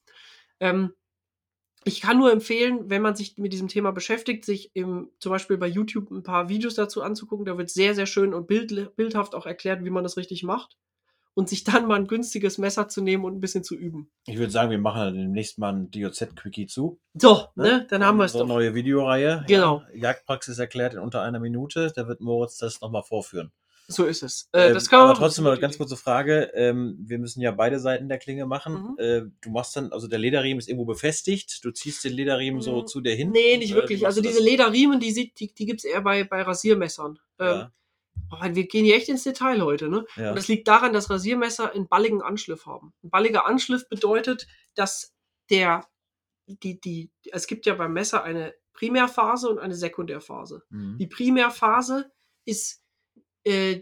Ähm, 0.59 0.93
ich 1.83 2.01
kann 2.01 2.17
nur 2.17 2.31
empfehlen, 2.31 2.89
wenn 2.89 3.01
man 3.01 3.15
sich 3.15 3.37
mit 3.37 3.53
diesem 3.53 3.67
Thema 3.67 3.91
beschäftigt, 3.91 4.45
sich 4.45 4.69
im, 4.75 5.09
zum 5.19 5.31
Beispiel 5.31 5.57
bei 5.57 5.67
YouTube 5.67 6.11
ein 6.11 6.23
paar 6.23 6.47
Videos 6.47 6.75
dazu 6.75 7.01
anzugucken. 7.01 7.45
Da 7.45 7.57
wird 7.57 7.69
sehr, 7.69 7.95
sehr 7.95 8.05
schön 8.05 8.33
und 8.33 8.47
bild, 8.47 8.95
bildhaft 8.95 9.33
auch 9.33 9.45
erklärt, 9.45 9.83
wie 9.83 9.89
man 9.89 10.03
das 10.03 10.17
richtig 10.17 10.43
macht. 10.43 10.77
Und 11.33 11.47
sich 11.47 11.63
dann 11.63 11.87
mal 11.87 11.95
ein 11.95 12.07
günstiges 12.07 12.57
Messer 12.57 12.89
zu 12.89 13.01
nehmen 13.01 13.23
und 13.23 13.37
ein 13.37 13.39
bisschen 13.39 13.63
zu 13.63 13.73
üben. 13.73 14.11
Ich 14.27 14.37
würde 14.37 14.51
sagen, 14.51 14.69
wir 14.69 14.77
machen 14.77 14.99
dann 14.99 15.15
demnächst 15.15 15.57
mal 15.59 15.73
ein 15.73 15.89
DOZ-Quickie 15.89 16.67
zu. 16.67 16.99
So, 17.13 17.45
ne? 17.55 17.87
Dann 17.89 18.03
haben 18.03 18.17
wir 18.17 18.25
es 18.25 18.33
Unsere 18.33 18.49
doch. 18.49 18.55
neue 18.55 18.75
Videoreihe. 18.75 19.45
Genau. 19.47 19.81
Ja, 19.93 20.09
Jagdpraxis 20.09 20.59
erklärt 20.59 20.93
in 20.93 20.99
unter 20.99 21.21
einer 21.21 21.39
Minute. 21.39 21.93
Da 21.95 22.05
wird 22.09 22.19
Moritz 22.19 22.57
das 22.57 22.81
nochmal 22.81 23.03
vorführen. 23.03 23.53
So 23.91 24.05
ist 24.05 24.23
es. 24.23 24.49
Äh, 24.53 24.67
Ähm, 24.69 24.73
das 24.73 24.89
kann 24.89 25.01
aber 25.01 25.13
trotzdem 25.13 25.43
mal 25.43 25.51
eine 25.51 25.59
ganz 25.61 25.77
kurze 25.77 25.97
Frage. 25.97 26.51
Ähm, 26.55 26.97
wir 26.99 27.19
müssen 27.19 27.41
ja 27.41 27.51
beide 27.51 27.79
Seiten 27.79 28.09
der 28.09 28.17
Klinge 28.17 28.45
machen. 28.45 28.73
Mhm. 28.73 28.95
Äh, 28.99 29.21
du 29.41 29.49
machst 29.49 29.75
dann, 29.75 29.91
also 29.91 30.07
der 30.07 30.19
Lederriemen 30.19 30.59
ist 30.59 30.67
irgendwo 30.69 30.85
befestigt. 30.85 31.63
Du 31.63 31.71
ziehst 31.71 32.03
den 32.03 32.13
Lederriemen 32.13 32.61
so 32.61 32.81
Mhm. 32.81 32.87
zu 32.87 33.01
dir 33.01 33.13
hin. 33.15 33.31
Nee, 33.31 33.57
nicht 33.57 33.71
Äh, 33.71 33.75
wirklich. 33.75 34.01
machst 34.01 34.17
Also 34.17 34.21
diese? 34.21 34.41
Lederriemen, 34.41 34.99
die, 34.99 35.11
sieht, 35.11 35.39
die, 35.39 35.53
die 35.53 35.65
gibt 35.65 35.81
es 35.81 35.85
eher 35.85 36.01
bei, 36.01 36.23
bei 36.23 36.41
Rasiermessern. 36.41 37.19
Ähm, 37.39 37.47
Ja, 37.47 37.71
aber 38.29 38.55
wir 38.55 38.67
gehen 38.67 38.85
hier 38.85 38.95
echt 38.95 39.09
ins 39.09 39.23
Detail 39.23 39.61
heute. 39.61 39.89
Ne? 39.89 40.05
ja. 40.15 40.29
Und 40.29 40.35
das 40.37 40.47
liegt 40.47 40.67
daran, 40.67 40.93
dass 40.93 41.09
Rasiermesser 41.09 41.73
einen 41.73 41.87
balligen 41.87 42.21
Anschliff 42.21 42.65
haben. 42.65 42.93
Ein 43.03 43.09
balliger 43.09 43.45
Anschliff 43.45 43.87
bedeutet, 43.89 44.47
dass 44.75 45.13
der, 45.49 45.85
die, 46.47 46.79
die, 46.79 47.11
es 47.31 47.47
gibt 47.47 47.65
ja 47.65 47.75
beim 47.75 47.93
Messer 47.93 48.23
eine 48.23 48.53
Primärphase 48.73 49.49
und 49.49 49.59
eine 49.59 49.75
Sekundärphase. 49.75 50.63
Mhm. 50.69 50.97
Die 50.97 51.07
Primärphase 51.07 52.09
ist, 52.45 52.80
äh, 53.43 53.81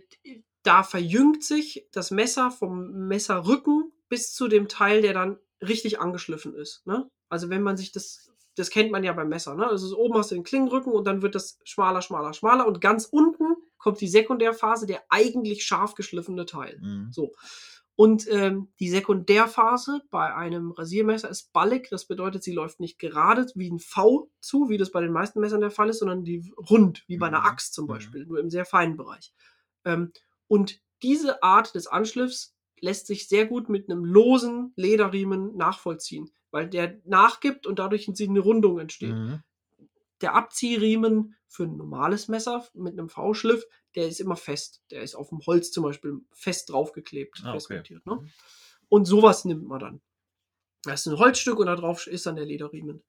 da 0.64 0.84
verjüngt 0.84 1.43
sich 1.43 1.88
das 1.91 2.12
Messer 2.12 2.51
vom 2.51 3.07
Messerrücken 3.07 3.91
bis 4.10 4.34
zu 4.34 4.47
dem 4.47 4.68
Teil, 4.68 5.01
der 5.01 5.14
dann 5.14 5.38
richtig 5.62 5.99
angeschliffen 5.99 6.53
ist. 6.53 6.86
Ne? 6.86 7.10
Also 7.30 7.49
wenn 7.49 7.62
man 7.64 7.78
sich 7.78 7.91
das, 7.91 8.32
das 8.55 8.70
kennt 8.70 8.91
man 8.91 9.03
ja 9.03 9.14
beim 9.14 9.30
Messer, 9.30 9.55
ne? 9.55 9.68
Also 9.68 9.97
oben 9.97 10.18
hast 10.18 10.32
du 10.32 10.36
den 10.36 10.43
Klingenrücken 10.43 10.91
und 10.91 11.05
dann 11.05 11.22
wird 11.22 11.36
das 11.36 11.60
schmaler, 11.64 12.01
schmaler, 12.01 12.34
schmaler 12.34 12.68
und 12.68 12.82
ganz 12.82 13.05
unten 13.05 13.55
kommt 13.78 14.01
die 14.01 14.07
Sekundärphase, 14.07 14.86
der 14.86 15.03
eigentlich 15.10 15.64
scharf 15.66 15.95
geschliffene 15.95 16.45
Teil. 16.45 16.80
Mhm. 16.82 17.12
So. 17.12 17.32
Und 18.00 18.28
ähm, 18.32 18.70
die 18.80 18.89
Sekundärphase 18.89 20.04
bei 20.10 20.34
einem 20.34 20.72
Rasiermesser 20.72 21.30
ist 21.30 21.52
ballig. 21.52 21.89
Das 21.89 22.06
bedeutet, 22.06 22.43
sie 22.45 22.54
läuft 22.54 22.80
nicht 22.80 22.97
gerade 22.97 23.45
wie 23.56 23.70
ein 23.70 23.80
V 23.80 24.32
zu, 24.39 24.70
wie 24.70 24.78
das 24.78 24.91
bei 24.91 25.02
den 25.02 25.12
meisten 25.12 25.41
Messern 25.41 25.60
der 25.60 25.70
Fall 25.70 25.89
ist, 25.89 26.00
sondern 26.00 26.24
die 26.24 26.50
rund, 26.70 27.04
wie 27.08 27.18
bei 27.18 27.28
einer 27.28 27.41
Mhm. 27.41 27.45
Axt 27.45 27.74
zum 27.74 27.88
Mhm. 27.88 27.89
Beispiel, 27.89 28.26
nur 28.26 28.39
im 28.39 28.50
sehr 28.50 28.64
feinen 28.64 28.95
Bereich. 28.95 29.34
Ähm, 29.84 30.14
und 30.47 30.80
diese 31.04 31.43
Art 31.43 31.76
des 31.76 31.88
Anschliffs 31.88 32.56
lässt 32.80 33.06
sich 33.06 33.28
sehr 33.28 33.45
gut 33.45 33.68
mit 33.68 33.89
einem 33.89 34.06
losen 34.06 34.72
Lederriemen 34.78 35.58
nachvollziehen, 35.58 36.32
weil 36.52 36.70
der 36.70 37.02
nachgibt 37.04 37.68
und 37.68 37.80
dadurch 37.80 38.08
eine 38.08 38.39
Rundung 38.39 38.80
entsteht 38.80 39.12
Mhm. 39.12 39.43
Der 40.22 40.36
Abziehriemen 40.36 41.36
für 41.47 41.63
ein 41.63 41.78
normales 41.78 42.28
Messer 42.28 42.65
mit 42.74 42.93
einem 42.93 43.09
V-Schliff, 43.09 43.65
der 43.95 44.07
ist 44.07 44.20
immer 44.20 44.36
fest. 44.36 44.84
Der 44.91 45.01
ist 45.01 45.15
auf 45.15 45.30
dem 45.30 45.39
Holz 45.45 45.72
zum 45.72 45.84
Beispiel 45.84 46.20
fest 46.34 46.70
draufgeklebt, 46.70 47.41
Ah, 47.43 47.55
okay. 47.55 47.82
Ne? 48.05 48.30
Und 48.89 49.05
sowas 49.05 49.45
nimmt 49.45 49.67
man 49.67 49.80
dann. 49.80 50.01
Das 50.84 51.01
ist 51.05 51.11
ein 51.11 51.20
Holzstück 51.20 51.59
und 51.59 51.65
da 51.67 51.76
drauf 51.76 52.07
ist 52.07 52.26
dann 52.26 52.36
der 52.36 52.45
Lederriemen. 52.45 53.03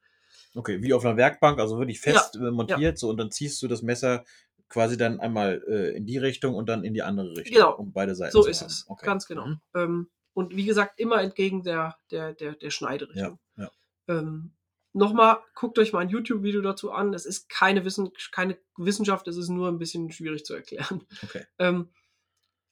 Okay, 0.55 0.83
wie 0.83 0.93
auf 0.95 1.05
einer 1.05 1.17
Werkbank, 1.17 1.59
also 1.61 1.79
wirklich 1.79 2.01
fest 2.01 2.37
äh, 2.37 2.51
montiert, 2.51 2.99
so 2.99 3.09
und 3.09 3.17
dann 3.19 3.31
ziehst 3.31 3.63
du 3.63 3.69
das 3.69 3.83
Messer 3.83 4.25
quasi 4.69 4.97
dann 4.97 5.21
einmal 5.21 5.63
äh, 5.69 5.97
in 5.97 6.07
die 6.07 6.19
Richtung 6.19 6.55
und 6.55 6.69
dann 6.69 6.83
in 6.85 6.95
die 6.95 7.03
andere 7.03 7.31
Richtung, 7.37 7.55
Genau. 7.55 7.77
um 7.77 7.93
beide 7.93 8.15
Seiten 8.15 8.33
So 8.33 8.43
zu 8.43 8.51
ist 8.51 8.61
haben. 8.61 8.69
es. 8.69 8.85
Okay. 8.89 9.07
Ganz 9.07 9.27
genau. 9.27 9.47
Mhm. 9.47 9.61
Ähm, 9.75 10.11
und 10.33 10.55
wie 10.57 10.65
gesagt, 10.65 10.99
immer 10.99 11.21
entgegen 11.23 11.63
der, 11.63 11.97
der, 12.11 12.35
der, 12.35 12.55
der 12.55 12.71
Schneiderichtung. 12.71 13.39
Ja, 13.57 13.65
ja. 13.65 13.71
Ähm, 14.19 14.53
Nochmal, 14.93 15.39
guckt 15.55 15.79
euch 15.79 15.93
mal 15.93 16.01
ein 16.01 16.09
YouTube-Video 16.09 16.61
dazu 16.63 16.91
an. 16.91 17.15
Es 17.15 17.25
ist 17.27 17.49
keine, 17.49 17.85
Wissen, 17.85 18.11
keine 18.33 18.59
Wissenschaft, 18.77 19.29
es 19.29 19.37
ist 19.37 19.49
nur 19.49 19.69
ein 19.69 19.79
bisschen 19.79 20.11
schwierig 20.11 20.45
zu 20.45 20.55
erklären. 20.55 21.07
Okay. 21.23 21.45
Ähm, 21.59 21.89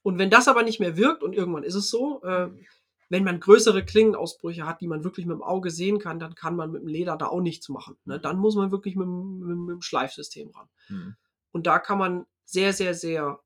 und 0.03 0.19
wenn 0.19 0.31
das 0.31 0.49
aber 0.49 0.62
nicht 0.62 0.81
mehr 0.81 0.97
wirkt, 0.97 1.23
und 1.23 1.35
irgendwann 1.35 1.62
ist 1.62 1.75
es 1.75 1.91
so, 1.91 2.23
äh, 2.25 2.49
wenn 3.09 3.25
man 3.25 3.41
größere 3.41 3.85
Klingenausbrüche 3.85 4.66
hat, 4.66 4.81
die 4.81 4.89
man 4.89 5.05
wirklich 5.05 5.27
mit 5.27 5.35
dem 5.35 5.43
Auge 5.43 5.71
sehen 5.71 5.99
kann, 5.99 6.19
dann 6.19 6.35
kann 6.35 6.57
man 6.57 6.73
mit 6.73 6.83
dem 6.83 6.89
Leder 6.89 7.16
da 7.16 7.27
auch 7.27 7.41
nichts 7.41 7.69
machen. 7.69 7.97
Ne? 8.05 8.19
Dann 8.19 8.39
muss 8.39 8.55
man 8.57 8.71
wirklich 8.71 8.97
mit, 8.97 9.07
dem- 9.07 9.39
mit, 9.39 9.57
mit 9.57 9.75
dem 9.77 9.83
Schleifsystem 9.83 10.51
ran. 10.51 10.69
Mhm. 10.89 11.16
Und 11.53 11.66
da 11.66 11.79
kann 11.79 11.99
man 11.99 12.27
sehr, 12.45 12.73
sehr, 12.73 12.95
sehr 12.95 13.41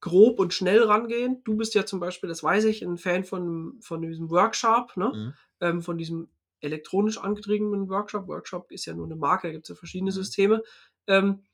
grob 0.00 0.38
und 0.38 0.54
schnell 0.54 0.82
rangehen. 0.84 1.42
Du 1.44 1.56
bist 1.56 1.74
ja 1.74 1.84
zum 1.84 2.00
Beispiel, 2.00 2.28
das 2.28 2.42
weiß 2.42 2.64
ich, 2.64 2.82
ein 2.82 2.96
Fan 2.98 3.24
von, 3.24 3.78
von 3.80 4.00
diesem 4.00 4.30
Workshop, 4.30 4.96
ne? 4.96 5.12
Mhm. 5.14 5.34
ähm, 5.60 5.82
von 5.82 5.98
diesem 5.98 6.28
elektronisch 6.60 7.18
angetriebenen 7.18 7.88
Workshop. 7.88 8.28
Workshop 8.28 8.70
ist 8.72 8.86
ja 8.86 8.94
nur 8.94 9.06
eine 9.06 9.16
Marke, 9.16 9.48
da 9.48 9.52
gibt 9.52 9.64
es 9.66 9.68
ja 9.70 9.74
verschiedene 9.74 10.10
Mhm. 10.10 10.14
Systeme. 10.14 10.62
Ähm, 11.06 11.44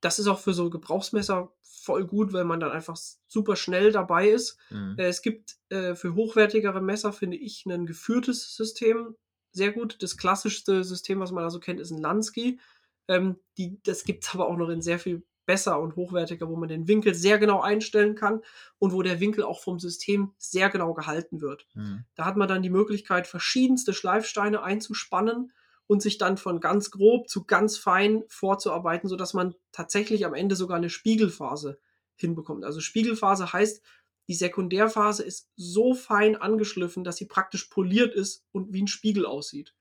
das 0.00 0.18
ist 0.18 0.26
auch 0.26 0.38
für 0.38 0.52
so 0.54 0.70
Gebrauchsmesser 0.70 1.52
voll 1.62 2.06
gut, 2.06 2.32
weil 2.32 2.44
man 2.44 2.60
dann 2.60 2.70
einfach 2.70 2.96
super 3.26 3.56
schnell 3.56 3.92
dabei 3.92 4.28
ist. 4.28 4.58
Mhm. 4.70 4.96
Äh, 4.98 5.06
es 5.06 5.22
gibt 5.22 5.56
äh, 5.70 5.94
für 5.94 6.14
hochwertigere 6.14 6.80
Messer, 6.80 7.12
finde 7.12 7.36
ich, 7.36 7.64
ein 7.66 7.86
geführtes 7.86 8.54
System 8.54 9.16
sehr 9.52 9.72
gut. 9.72 10.02
Das 10.02 10.16
klassischste 10.18 10.84
System, 10.84 11.18
was 11.20 11.32
man 11.32 11.42
da 11.42 11.50
so 11.50 11.60
kennt, 11.60 11.80
ist 11.80 11.90
ein 11.90 12.00
Lansky. 12.00 12.60
Ähm, 13.08 13.36
die, 13.56 13.80
das 13.84 14.04
gibt 14.04 14.24
es 14.24 14.34
aber 14.34 14.48
auch 14.48 14.56
noch 14.56 14.68
in 14.68 14.82
sehr 14.82 14.98
viel 14.98 15.24
besser 15.46 15.80
und 15.80 15.96
hochwertiger, 15.96 16.48
wo 16.48 16.56
man 16.56 16.68
den 16.68 16.88
Winkel 16.88 17.14
sehr 17.14 17.38
genau 17.38 17.60
einstellen 17.60 18.14
kann 18.14 18.42
und 18.78 18.92
wo 18.92 19.02
der 19.02 19.20
Winkel 19.20 19.44
auch 19.44 19.60
vom 19.60 19.78
System 19.78 20.32
sehr 20.38 20.68
genau 20.68 20.92
gehalten 20.92 21.40
wird. 21.40 21.66
Mhm. 21.74 22.04
Da 22.14 22.24
hat 22.24 22.36
man 22.36 22.48
dann 22.48 22.62
die 22.62 22.70
Möglichkeit, 22.70 23.26
verschiedenste 23.26 23.94
Schleifsteine 23.94 24.62
einzuspannen 24.62 25.52
und 25.86 26.02
sich 26.02 26.18
dann 26.18 26.36
von 26.36 26.60
ganz 26.60 26.90
grob 26.90 27.28
zu 27.28 27.44
ganz 27.44 27.78
fein 27.78 28.24
vorzuarbeiten, 28.28 29.08
sodass 29.08 29.34
man 29.34 29.54
tatsächlich 29.72 30.26
am 30.26 30.34
Ende 30.34 30.56
sogar 30.56 30.76
eine 30.76 30.90
Spiegelphase 30.90 31.78
hinbekommt. 32.16 32.64
Also 32.64 32.80
Spiegelphase 32.80 33.52
heißt, 33.52 33.82
die 34.28 34.34
Sekundärphase 34.34 35.22
ist 35.22 35.48
so 35.54 35.94
fein 35.94 36.34
angeschliffen, 36.34 37.04
dass 37.04 37.16
sie 37.16 37.26
praktisch 37.26 37.66
poliert 37.66 38.14
ist 38.14 38.44
und 38.50 38.72
wie 38.72 38.82
ein 38.82 38.88
Spiegel 38.88 39.24
aussieht. 39.24 39.74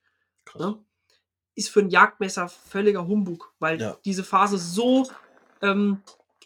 Krass. 0.45 0.61
Ne? 0.61 0.85
Ist 1.55 1.69
für 1.69 1.79
ein 1.79 1.89
Jagdmesser 1.89 2.49
völliger 2.49 3.07
Humbug, 3.07 3.55
weil 3.59 3.81
Ja. 3.81 3.97
diese 4.05 4.23
Phase 4.23 4.57
so 4.59 5.09
ähm, 5.65 6.01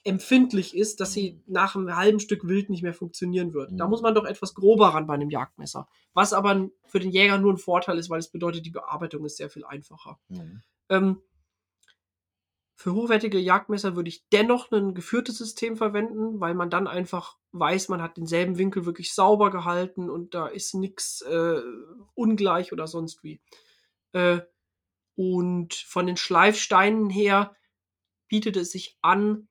empfindlich 0.05 0.75
ist, 0.75 1.01
dass 1.01 1.11
sie 1.13 1.41
nach 1.45 1.75
einem 1.75 1.95
halben 1.95 2.19
Stück 2.19 2.47
Wild 2.47 2.69
nicht 2.69 2.83
mehr 2.83 2.93
funktionieren 2.93 3.53
wird. 3.53 3.71
Da 3.73 3.83
Mhm. 3.85 3.89
muss 3.89 4.01
man 4.01 4.15
doch 4.15 4.25
etwas 4.25 4.53
grober 4.53 4.89
ran 4.89 5.07
bei 5.07 5.13
einem 5.13 5.29
Jagdmesser. 5.29 5.87
Was 6.13 6.31
aber 6.33 6.69
für 6.85 6.99
den 6.99 7.11
Jäger 7.11 7.37
nur 7.37 7.53
ein 7.53 7.57
Vorteil 7.57 7.97
ist, 7.97 8.09
weil 8.09 8.19
es 8.19 8.31
bedeutet, 8.31 8.65
die 8.65 8.71
Bearbeitung 8.71 9.25
ist 9.25 9.37
sehr 9.37 9.49
viel 9.49 9.65
einfacher. 9.65 10.19
Mhm. 10.29 10.61
Ähm, 10.89 11.21
für 12.75 12.93
hochwertige 12.93 13.39
Jagdmesser 13.39 13.97
würde 13.97 14.07
ich 14.07 14.25
dennoch 14.29 14.71
ein 14.71 14.93
geführtes 14.93 15.37
System 15.37 15.75
verwenden, 15.75 16.39
weil 16.39 16.53
man 16.53 16.69
dann 16.69 16.87
einfach 16.87 17.37
weiß, 17.51 17.89
man 17.89 18.01
hat 18.01 18.15
denselben 18.15 18.57
Winkel 18.57 18.85
wirklich 18.85 19.13
sauber 19.13 19.51
gehalten 19.51 20.09
und 20.09 20.33
da 20.33 20.47
ist 20.47 20.75
nichts 20.75 21.21
äh, 21.23 21.61
ungleich 22.15 22.71
oder 22.71 22.87
sonst 22.87 23.21
wie. 23.21 23.41
Äh, 24.13 24.39
und 25.15 25.73
von 25.73 26.07
den 26.07 26.15
Schleifsteinen 26.15 27.09
her 27.09 27.53
bietet 28.29 28.55
es 28.55 28.71
sich 28.71 28.97
an, 29.01 29.49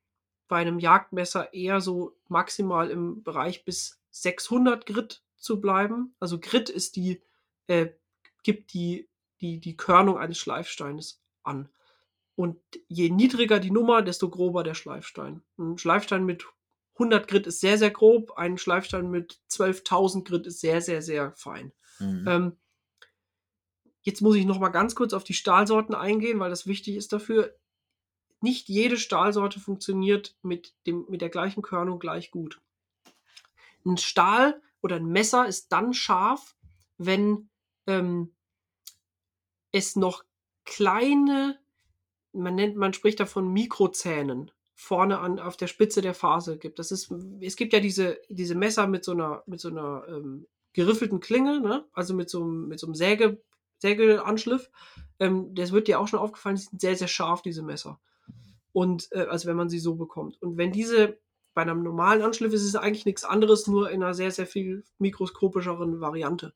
bei 0.48 0.56
einem 0.56 0.78
Jagdmesser 0.78 1.52
eher 1.52 1.82
so 1.82 2.16
maximal 2.28 2.90
im 2.90 3.22
Bereich 3.22 3.64
bis 3.64 4.00
600 4.10 4.86
Grit 4.86 5.22
zu 5.36 5.60
bleiben. 5.60 6.14
Also 6.18 6.40
Grit 6.40 6.70
ist 6.70 6.96
die, 6.96 7.22
äh, 7.66 7.88
gibt 8.42 8.72
die, 8.72 9.08
die, 9.42 9.60
die 9.60 9.76
Körnung 9.76 10.16
eines 10.16 10.38
Schleifsteines 10.38 11.22
an. 11.42 11.68
Und 12.34 12.58
je 12.86 13.10
niedriger 13.10 13.58
die 13.58 13.70
Nummer, 13.70 14.00
desto 14.00 14.30
grober 14.30 14.62
der 14.62 14.74
Schleifstein. 14.74 15.42
Ein 15.58 15.76
Schleifstein 15.76 16.24
mit 16.24 16.46
100 16.94 17.28
Grit 17.28 17.46
ist 17.46 17.60
sehr, 17.60 17.78
sehr 17.78 17.90
grob. 17.90 18.32
Ein 18.36 18.58
Schleifstein 18.58 19.10
mit 19.10 19.40
12.000 19.50 20.24
Grit 20.24 20.46
ist 20.46 20.60
sehr, 20.60 20.80
sehr, 20.80 21.02
sehr 21.02 21.32
fein. 21.32 21.72
Mhm. 21.98 22.24
Ähm, 22.28 22.56
jetzt 24.02 24.20
muss 24.20 24.36
ich 24.36 24.46
noch 24.46 24.58
mal 24.60 24.68
ganz 24.68 24.94
kurz 24.94 25.12
auf 25.12 25.24
die 25.24 25.34
Stahlsorten 25.34 25.94
eingehen, 25.94 26.38
weil 26.38 26.50
das 26.50 26.66
wichtig 26.66 26.96
ist 26.96 27.12
dafür. 27.12 27.54
Nicht 28.40 28.68
jede 28.68 28.96
Stahlsorte 28.96 29.60
funktioniert 29.60 30.36
mit, 30.42 30.74
dem, 30.86 31.06
mit 31.08 31.20
der 31.20 31.28
gleichen 31.28 31.62
Körnung 31.62 31.98
gleich 31.98 32.30
gut. 32.30 32.60
Ein 33.84 33.96
Stahl 33.96 34.60
oder 34.80 34.96
ein 34.96 35.06
Messer 35.06 35.46
ist 35.46 35.72
dann 35.72 35.92
scharf, 35.94 36.56
wenn 36.98 37.48
ähm, 37.86 38.32
es 39.72 39.96
noch 39.96 40.24
kleine, 40.64 41.58
man 42.32 42.54
nennt, 42.54 42.76
man 42.76 42.92
spricht 42.92 43.20
davon 43.20 43.52
Mikrozähnen 43.52 44.50
vorne 44.80 45.18
an 45.18 45.40
auf 45.40 45.56
der 45.56 45.66
Spitze 45.66 46.02
der 46.02 46.14
Phase 46.14 46.56
gibt. 46.56 46.78
Das 46.78 46.92
ist, 46.92 47.12
es 47.40 47.56
gibt 47.56 47.72
ja 47.72 47.80
diese, 47.80 48.20
diese 48.28 48.54
Messer 48.54 48.86
mit 48.86 49.04
so 49.04 49.10
einer, 49.10 49.42
mit 49.46 49.58
so 49.58 49.70
einer 49.70 50.04
ähm, 50.08 50.46
geriffelten 50.72 51.18
Klinge, 51.18 51.60
ne? 51.60 51.84
also 51.92 52.14
mit 52.14 52.30
so 52.30 52.42
einem, 52.42 52.68
mit 52.68 52.78
so 52.78 52.86
einem 52.86 52.94
Säge, 52.94 53.42
Sägeanschliff. 53.78 54.70
Ähm, 55.18 55.52
das 55.56 55.72
wird 55.72 55.88
dir 55.88 55.98
auch 55.98 56.06
schon 56.06 56.20
aufgefallen, 56.20 56.54
die 56.54 56.62
sind 56.62 56.80
sehr, 56.80 56.94
sehr 56.94 57.08
scharf, 57.08 57.42
diese 57.42 57.62
Messer. 57.62 57.98
Und 58.72 59.08
äh, 59.12 59.26
also 59.28 59.48
wenn 59.48 59.56
man 59.56 59.68
sie 59.68 59.78
so 59.78 59.94
bekommt. 59.94 60.40
Und 60.42 60.56
wenn 60.56 60.72
diese 60.72 61.18
bei 61.58 61.62
einem 61.62 61.82
normalen 61.82 62.22
Anschliff 62.22 62.52
ist 62.52 62.62
es 62.62 62.76
eigentlich 62.76 63.04
nichts 63.04 63.24
anderes, 63.24 63.66
nur 63.66 63.90
in 63.90 64.00
einer 64.00 64.14
sehr, 64.14 64.30
sehr 64.30 64.46
viel 64.46 64.84
mikroskopischeren 64.98 66.00
Variante. 66.00 66.54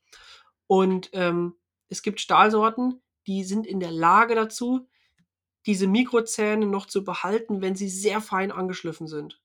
Und 0.68 1.10
ähm, 1.12 1.56
es 1.88 2.02
gibt 2.02 2.20
Stahlsorten, 2.20 3.02
die 3.26 3.42
sind 3.42 3.66
in 3.66 3.80
der 3.80 3.90
Lage 3.90 4.36
dazu, 4.36 4.88
diese 5.66 5.88
Mikrozähne 5.88 6.66
noch 6.66 6.86
zu 6.86 7.02
behalten, 7.04 7.62
wenn 7.62 7.74
sie 7.74 7.88
sehr 7.88 8.20
fein 8.20 8.52
angeschliffen 8.52 9.08
sind. 9.08 9.40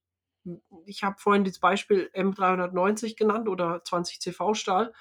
Ich 0.85 1.03
habe 1.03 1.17
vorhin 1.17 1.43
das 1.43 1.57
Beispiel 1.57 2.09
M390 2.13 3.17
genannt 3.17 3.49
oder 3.49 3.83
20 3.83 4.19
CV 4.21 4.53
Stahl. 4.53 4.93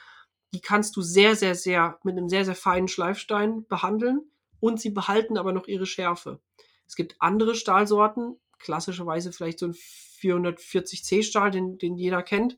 Die 0.54 0.60
kannst 0.60 0.96
du 0.96 1.02
sehr, 1.02 1.36
sehr, 1.36 1.54
sehr 1.54 1.98
mit 2.02 2.16
einem 2.16 2.28
sehr, 2.28 2.46
sehr 2.46 2.54
feinen 2.54 2.88
Schleifstein 2.88 3.66
behandeln 3.66 4.22
und 4.58 4.80
sie 4.80 4.90
behalten 4.90 5.36
aber 5.36 5.52
noch 5.52 5.68
ihre 5.68 5.86
Schärfe. 5.86 6.40
Es 6.87 6.97
gibt 6.97 7.16
andere 7.18 7.55
Stahlsorten, 7.55 8.39
klassischerweise 8.59 9.32
vielleicht 9.32 9.59
so 9.59 9.66
ein 9.66 9.74
440C 9.74 11.22
Stahl, 11.22 11.51
den, 11.51 11.78
den 11.78 11.97
jeder 11.97 12.22
kennt. 12.22 12.57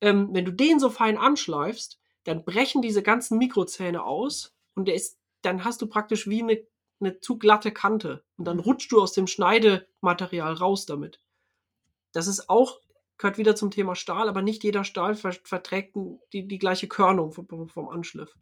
Ähm, 0.00 0.28
wenn 0.32 0.44
du 0.44 0.52
den 0.52 0.78
so 0.78 0.90
fein 0.90 1.18
anschleifst, 1.18 1.98
dann 2.24 2.44
brechen 2.44 2.82
diese 2.82 3.02
ganzen 3.02 3.38
Mikrozähne 3.38 4.02
aus 4.02 4.54
und 4.74 4.88
der 4.88 4.94
ist, 4.94 5.18
dann 5.42 5.64
hast 5.64 5.82
du 5.82 5.86
praktisch 5.86 6.28
wie 6.28 6.42
eine, 6.42 6.62
eine 7.00 7.20
zu 7.20 7.38
glatte 7.38 7.70
Kante 7.70 8.24
und 8.36 8.46
dann 8.46 8.58
rutschst 8.58 8.90
du 8.92 9.00
aus 9.00 9.12
dem 9.12 9.26
Schneidematerial 9.26 10.54
raus 10.54 10.86
damit. 10.86 11.20
Das 12.12 12.26
ist 12.26 12.48
auch, 12.48 12.80
gehört 13.18 13.38
wieder 13.38 13.56
zum 13.56 13.70
Thema 13.70 13.94
Stahl, 13.94 14.28
aber 14.28 14.40
nicht 14.40 14.64
jeder 14.64 14.84
Stahl 14.84 15.14
ver 15.14 15.32
verträgt 15.32 15.96
die, 16.32 16.48
die 16.48 16.58
gleiche 16.58 16.88
Körnung 16.88 17.32
vom, 17.32 17.68
vom 17.68 17.88
Anschliff. 17.88 18.34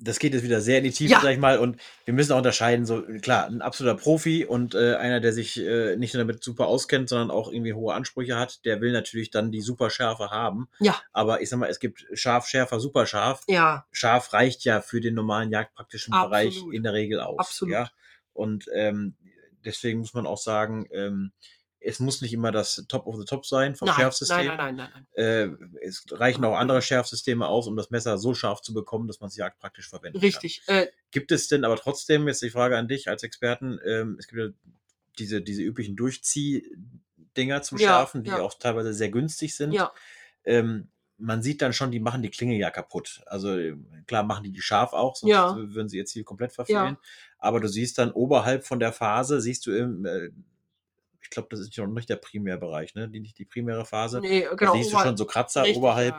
Das 0.00 0.18
geht 0.18 0.32
jetzt 0.32 0.44
wieder 0.44 0.60
sehr 0.60 0.78
in 0.78 0.84
die 0.84 0.90
Tiefe, 0.92 1.12
Ja. 1.12 1.20
sag 1.20 1.32
ich 1.32 1.38
mal, 1.38 1.58
und 1.58 1.80
wir 2.04 2.14
müssen 2.14 2.32
auch 2.32 2.38
unterscheiden, 2.38 2.86
so 2.86 3.02
klar, 3.20 3.46
ein 3.46 3.62
absoluter 3.62 3.96
Profi 3.96 4.44
und 4.44 4.74
äh, 4.74 4.94
einer, 4.94 5.20
der 5.20 5.32
sich 5.32 5.58
äh, 5.58 5.96
nicht 5.96 6.14
nur 6.14 6.22
damit 6.22 6.42
super 6.42 6.66
auskennt, 6.66 7.08
sondern 7.08 7.30
auch 7.30 7.50
irgendwie 7.50 7.72
hohe 7.74 7.92
Ansprüche 7.94 8.36
hat, 8.38 8.64
der 8.64 8.80
will 8.80 8.92
natürlich 8.92 9.30
dann 9.30 9.50
die 9.50 9.60
super 9.60 9.90
Schärfe 9.90 10.30
haben. 10.30 10.68
Ja. 10.78 11.00
Aber 11.12 11.40
ich 11.42 11.48
sag 11.48 11.58
mal, 11.58 11.68
es 11.68 11.80
gibt 11.80 12.06
scharf, 12.12 12.46
schärfer, 12.46 12.78
super 12.78 13.06
scharf. 13.06 13.42
Ja, 13.48 13.86
Scharf 13.90 14.32
reicht 14.32 14.64
ja 14.64 14.80
für 14.80 15.00
den 15.00 15.14
normalen 15.14 15.50
jagdpraktischen 15.50 16.12
Bereich 16.12 16.54
Absolut. 16.54 16.74
in 16.74 16.82
der 16.84 16.92
Regel 16.92 17.20
aus. 17.20 17.38
Absolut. 17.38 17.72
Ja? 17.72 17.90
Und 18.32 18.66
ähm, 18.72 19.16
deswegen 19.64 19.98
muss 19.98 20.14
man 20.14 20.26
auch 20.26 20.38
sagen, 20.38 20.86
ähm, 20.92 21.32
es 21.80 22.00
muss 22.00 22.22
nicht 22.22 22.32
immer 22.32 22.50
das 22.52 22.84
Top 22.88 23.06
of 23.06 23.16
the 23.16 23.24
Top 23.24 23.46
sein 23.46 23.76
vom 23.76 23.86
nein, 23.86 23.96
Schärfsystem. 23.96 24.46
nein, 24.46 24.56
nein, 24.56 24.76
nein, 24.76 24.90
nein, 24.94 25.06
nein. 25.16 25.60
Äh, 25.80 25.84
es 25.86 26.04
reichen 26.10 26.44
auch 26.44 26.56
andere 26.56 26.82
Schärfsysteme 26.82 27.46
aus, 27.46 27.66
um 27.68 27.76
das 27.76 27.90
Messer 27.90 28.18
so 28.18 28.34
scharf 28.34 28.60
zu 28.62 28.74
bekommen, 28.74 29.06
dass 29.06 29.20
man 29.20 29.28
es 29.28 29.36
jagdpraktisch 29.36 29.88
verwenden 29.88 30.18
Richtig. 30.18 30.62
Äh. 30.66 30.88
Gibt 31.12 31.30
es 31.32 31.48
denn 31.48 31.64
aber 31.64 31.76
trotzdem, 31.76 32.26
jetzt 32.28 32.42
die 32.42 32.50
Frage 32.50 32.76
an 32.76 32.88
dich 32.88 33.08
als 33.08 33.22
Experten, 33.22 33.78
ähm, 33.86 34.16
es 34.18 34.26
gibt 34.26 34.40
ja 34.40 34.48
diese, 35.18 35.40
diese 35.40 35.62
üblichen 35.62 35.96
Durchziehdinger 35.96 37.62
zum 37.62 37.78
Ja, 37.78 37.88
Schärfen, 37.98 38.22
die 38.24 38.30
ja. 38.30 38.40
auch 38.40 38.54
teilweise 38.54 38.92
sehr 38.92 39.10
günstig 39.10 39.54
sind. 39.56 39.72
ja, 39.72 39.92
Ähm, 40.44 40.88
man 41.20 41.42
sieht 41.42 41.62
dann 41.62 41.72
schon, 41.72 41.90
die 41.90 41.98
machen 41.98 42.22
die 42.22 42.30
Klinge 42.30 42.56
ja 42.56 42.70
kaputt. 42.70 43.22
Also 43.26 43.56
äh, 43.56 43.76
klar 44.06 44.22
machen 44.22 44.44
die 44.44 44.52
die 44.52 44.60
scharf 44.62 44.92
auch, 44.92 45.16
sonst 45.16 45.30
Ja. 45.32 45.56
würden 45.56 45.88
sie 45.88 45.96
ihr 45.98 46.06
Ziel 46.06 46.22
komplett 46.22 46.52
verfehlen. 46.52 46.96
Aber 47.38 47.58
du 47.60 47.68
siehst 47.68 47.98
dann 47.98 48.12
oberhalb 48.12 48.64
von 48.64 48.78
der 48.78 48.92
Phase, 48.92 49.40
siehst 49.40 49.66
du 49.66 49.72
im, 49.76 50.04
äh, 50.06 50.30
ich 51.28 51.34
glaube, 51.34 51.48
das 51.50 51.60
ist 51.60 51.76
noch 51.76 51.86
nicht 51.86 52.08
der 52.08 52.16
Primärbereich, 52.16 52.94
ne? 52.94 53.06
Die, 53.08 53.20
nicht 53.20 53.38
die 53.38 53.44
primäre 53.44 53.84
Phase. 53.84 54.20
nee, 54.20 54.44
da 54.44 54.54
genau. 54.54 54.74
siehst 54.74 54.92
du 54.92 54.98
schon 54.98 55.16
so 55.18 55.26
Kratzer 55.26 55.62
richtig, 55.62 55.76
oberhalb 55.76 56.14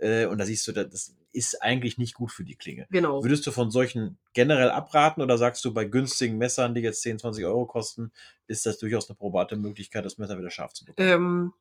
ja. 0.00 0.22
äh, 0.22 0.26
und 0.26 0.38
da 0.38 0.44
siehst 0.46 0.66
du, 0.68 0.72
das- 0.72 0.88
das 0.88 1.16
ist 1.32 1.60
eigentlich 1.62 1.98
nicht 1.98 2.14
gut 2.14 2.30
für 2.30 2.44
die 2.44 2.54
Klinge. 2.54 2.86
Genau. 2.90 3.24
Würdest 3.24 3.44
du 3.46 3.50
von 3.50 3.70
solchen 3.72 4.18
generell 4.34 4.70
abraten 4.70 5.20
oder 5.20 5.36
sagst 5.36 5.64
du, 5.64 5.74
bei 5.74 5.84
günstigen 5.84 6.38
Messern, 6.38 6.74
die 6.74 6.82
jetzt 6.82 7.02
10, 7.02 7.18
20 7.18 7.44
Euro 7.44 7.66
kosten, 7.66 8.12
ist 8.46 8.66
das 8.66 8.78
durchaus 8.78 9.08
eine 9.08 9.16
probate 9.16 9.56
Möglichkeit, 9.56 10.04
das 10.04 10.18
Messer 10.18 10.38
wieder 10.38 10.50
scharf 10.50 10.74
zu 10.74 10.84
bekommen? 10.84 11.08
Ähm, 11.08 11.52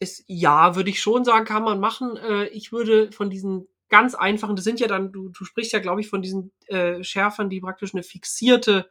ist, 0.00 0.24
ja, 0.26 0.76
würde 0.76 0.90
ich 0.90 1.00
schon 1.00 1.24
sagen, 1.24 1.46
kann 1.46 1.62
man 1.62 1.80
machen. 1.80 2.16
Äh, 2.16 2.48
ich 2.48 2.72
würde 2.72 3.10
von 3.12 3.30
diesen 3.30 3.68
ganz 3.88 4.14
einfachen, 4.14 4.56
das 4.56 4.64
sind 4.64 4.80
ja 4.80 4.88
dann, 4.88 5.12
du, 5.12 5.28
du 5.28 5.44
sprichst 5.44 5.72
ja, 5.72 5.78
glaube 5.78 6.00
ich, 6.00 6.08
von 6.08 6.20
diesen 6.20 6.52
äh, 6.66 7.02
Schärfern, 7.02 7.48
die 7.48 7.60
praktisch 7.60 7.94
eine 7.94 8.02
fixierte, 8.02 8.90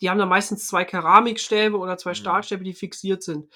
die 0.00 0.10
haben 0.10 0.18
da 0.18 0.26
meistens 0.26 0.66
zwei 0.66 0.84
Keramikstäbe 0.84 1.76
oder 1.76 1.96
zwei 1.98 2.10
Mhm. 2.10 2.14
Stahlstäbe, 2.16 2.64
die 2.64 2.74
fixiert 2.74 3.22
sind. 3.22 3.52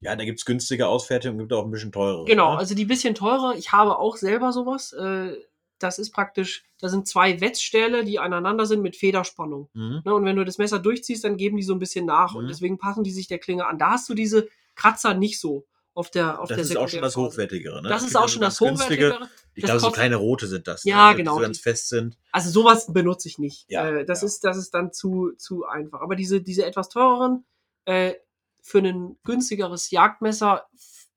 Ja, 0.00 0.16
da 0.16 0.24
gibt's 0.24 0.44
günstige 0.44 0.88
Ausfertigungen, 0.88 1.38
gibt 1.40 1.52
auch 1.52 1.64
ein 1.64 1.70
bisschen 1.70 1.92
teurere. 1.92 2.24
Genau, 2.24 2.52
ne? 2.54 2.58
also 2.58 2.74
die 2.74 2.84
bisschen 2.84 3.14
teurer. 3.14 3.54
Ich 3.56 3.70
habe 3.72 3.98
auch 3.98 4.16
selber 4.16 4.52
sowas. 4.52 4.92
Äh, 4.92 5.36
das 5.78 5.98
ist 5.98 6.10
praktisch, 6.12 6.64
da 6.80 6.88
sind 6.88 7.08
zwei 7.08 7.40
Wetzstähle, 7.40 8.04
die 8.04 8.18
aneinander 8.18 8.66
sind 8.66 8.82
mit 8.82 8.96
Federspannung. 8.96 9.68
Mhm. 9.74 10.02
Ne, 10.04 10.14
und 10.14 10.24
wenn 10.24 10.36
du 10.36 10.44
das 10.44 10.58
Messer 10.58 10.78
durchziehst, 10.78 11.24
dann 11.24 11.36
geben 11.36 11.56
die 11.56 11.62
so 11.64 11.72
ein 11.72 11.78
bisschen 11.80 12.06
nach 12.06 12.34
und 12.34 12.44
Mhm. 12.44 12.48
deswegen 12.48 12.78
passen 12.78 13.02
die 13.04 13.10
sich 13.10 13.26
der 13.28 13.38
Klinge 13.38 13.66
an. 13.66 13.78
Da 13.78 13.90
hast 13.90 14.08
du 14.08 14.14
diese 14.14 14.48
Kratzer 14.74 15.14
nicht 15.14 15.40
so 15.40 15.66
auf 15.94 16.10
der 16.10 16.40
auf 16.40 16.48
Das 16.48 16.56
der 16.56 16.64
ist 16.64 16.76
auch 16.76 16.88
schon 16.88 17.02
das. 17.02 17.16
Hochwertigere. 17.16 17.82
Ne? 17.82 17.88
Das 17.88 17.98
Es 18.02 18.08
ist 18.08 18.12
gibt 18.14 18.16
auch 18.18 18.22
ja 18.22 18.28
so 18.28 18.32
schon 18.34 18.42
das. 18.42 18.60
Hochwertigere. 18.60 19.28
Ich 19.54 19.64
glaube, 19.64 19.80
so 19.80 19.90
kleine 19.90 20.16
rote 20.16 20.46
sind 20.46 20.66
das. 20.66 20.84
Ja, 20.84 21.10
ne? 21.10 21.18
genau, 21.18 21.32
Die 21.32 21.36
so 21.36 21.42
ganz 21.42 21.58
fest 21.58 21.88
sind. 21.88 22.18
Also 22.30 22.50
sowas 22.50 22.92
benutze 22.92 23.28
ich 23.28 23.38
nicht. 23.38 23.66
Ja, 23.68 23.88
äh, 23.88 24.04
das 24.04 24.22
ja. 24.22 24.26
ist 24.26 24.44
das 24.44 24.56
ist 24.56 24.72
dann 24.72 24.92
zu 24.92 25.32
zu 25.36 25.66
einfach. 25.66 26.00
Aber 26.00 26.16
diese 26.16 26.40
diese 26.40 26.64
etwas 26.64 26.88
teureren 26.88 27.44
äh, 27.84 28.14
für 28.60 28.78
ein 28.78 29.18
günstigeres 29.24 29.90
Jagdmesser 29.90 30.66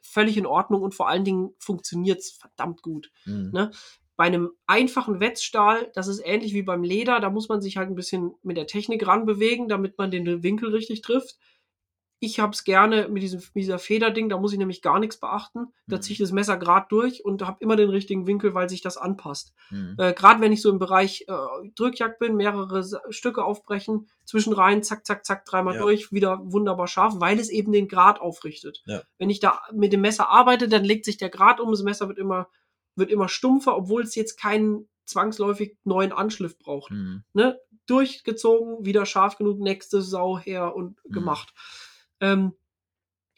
völlig 0.01 0.37
in 0.37 0.45
Ordnung 0.45 0.81
und 0.81 0.95
vor 0.95 1.09
allen 1.09 1.25
Dingen 1.25 1.53
funktioniert's 1.59 2.31
verdammt 2.31 2.81
gut. 2.81 3.11
Mhm. 3.25 3.51
Ne? 3.53 3.71
Bei 4.15 4.25
einem 4.25 4.51
einfachen 4.65 5.19
Wetzstahl, 5.19 5.91
das 5.93 6.07
ist 6.07 6.21
ähnlich 6.23 6.53
wie 6.53 6.63
beim 6.63 6.83
Leder, 6.83 7.19
da 7.19 7.29
muss 7.29 7.49
man 7.49 7.61
sich 7.61 7.75
halt 7.75 7.89
ein 7.89 7.95
bisschen 7.95 8.33
mit 8.41 8.55
der 8.55 8.65
Technik 8.65 9.05
ranbewegen, 9.05 9.67
damit 9.67 9.97
man 9.97 10.11
den 10.11 10.41
Winkel 10.41 10.69
richtig 10.69 11.01
trifft. 11.01 11.37
Ich 12.25 12.39
habe 12.39 12.53
es 12.53 12.63
gerne 12.63 13.07
mit 13.07 13.21
diesem 13.21 13.39
mit 13.53 13.63
dieser 13.63 13.77
Federding, 13.77 14.29
da 14.29 14.37
muss 14.39 14.51
ich 14.51 14.57
nämlich 14.57 14.81
gar 14.81 14.99
nichts 14.99 15.19
beachten. 15.19 15.67
Da 15.85 15.97
Mhm. 15.97 16.01
ziehe 16.01 16.13
ich 16.13 16.19
das 16.19 16.31
Messer 16.31 16.57
gerade 16.57 16.87
durch 16.89 17.23
und 17.23 17.45
habe 17.45 17.57
immer 17.59 17.75
den 17.75 17.89
richtigen 17.89 18.25
Winkel, 18.25 18.53
weil 18.55 18.67
sich 18.67 18.81
das 18.81 18.97
anpasst. 18.97 19.53
Mhm. 19.69 19.95
Äh, 19.99 20.13
Gerade 20.13 20.41
wenn 20.41 20.51
ich 20.51 20.61
so 20.61 20.69
im 20.71 20.79
Bereich 20.79 21.25
äh, 21.27 21.69
Drückjagd 21.75 22.17
bin, 22.19 22.35
mehrere 22.35 22.83
Stücke 23.09 23.43
aufbrechen, 23.45 24.07
zwischen 24.25 24.53
rein, 24.53 24.81
zack, 24.81 25.05
zack, 25.05 25.23
zack, 25.25 25.45
dreimal 25.45 25.75
Ja. 25.75 25.81
durch, 25.81 26.11
wieder 26.11 26.39
wunderbar 26.43 26.87
scharf, 26.87 27.13
weil 27.19 27.39
es 27.39 27.49
eben 27.49 27.71
den 27.71 27.87
Grad 27.87 28.19
aufrichtet. 28.19 28.81
Ja. 28.87 29.03
Wenn 29.19 29.29
ich 29.29 29.39
da 29.39 29.61
mit 29.71 29.93
dem 29.93 30.01
Messer 30.01 30.29
arbeite, 30.29 30.67
dann 30.67 30.83
legt 30.83 31.05
sich 31.05 31.17
der 31.17 31.29
Grad 31.29 31.59
um, 31.59 31.69
das 31.71 31.83
Messer 31.83 32.07
wird 32.07 32.17
immer, 32.17 32.47
wird 32.95 33.11
immer 33.11 33.27
stumpfer, 33.29 33.77
obwohl 33.77 34.01
es 34.01 34.15
jetzt 34.15 34.37
keinen 34.39 34.87
zwangsläufig 35.05 35.77
neuen 35.83 36.11
Anschliff 36.11 36.57
braucht. 36.57 36.89
Mhm. 36.91 37.23
Ne? 37.33 37.59
Durchgezogen, 37.87 38.83
wieder 38.85 39.05
scharf 39.05 39.37
genug, 39.37 39.59
nächste 39.59 40.01
Sau 40.01 40.39
her 40.39 40.75
und 40.75 40.97
Mhm. 41.05 41.13
gemacht. 41.13 41.53
Ähm, 42.19 42.53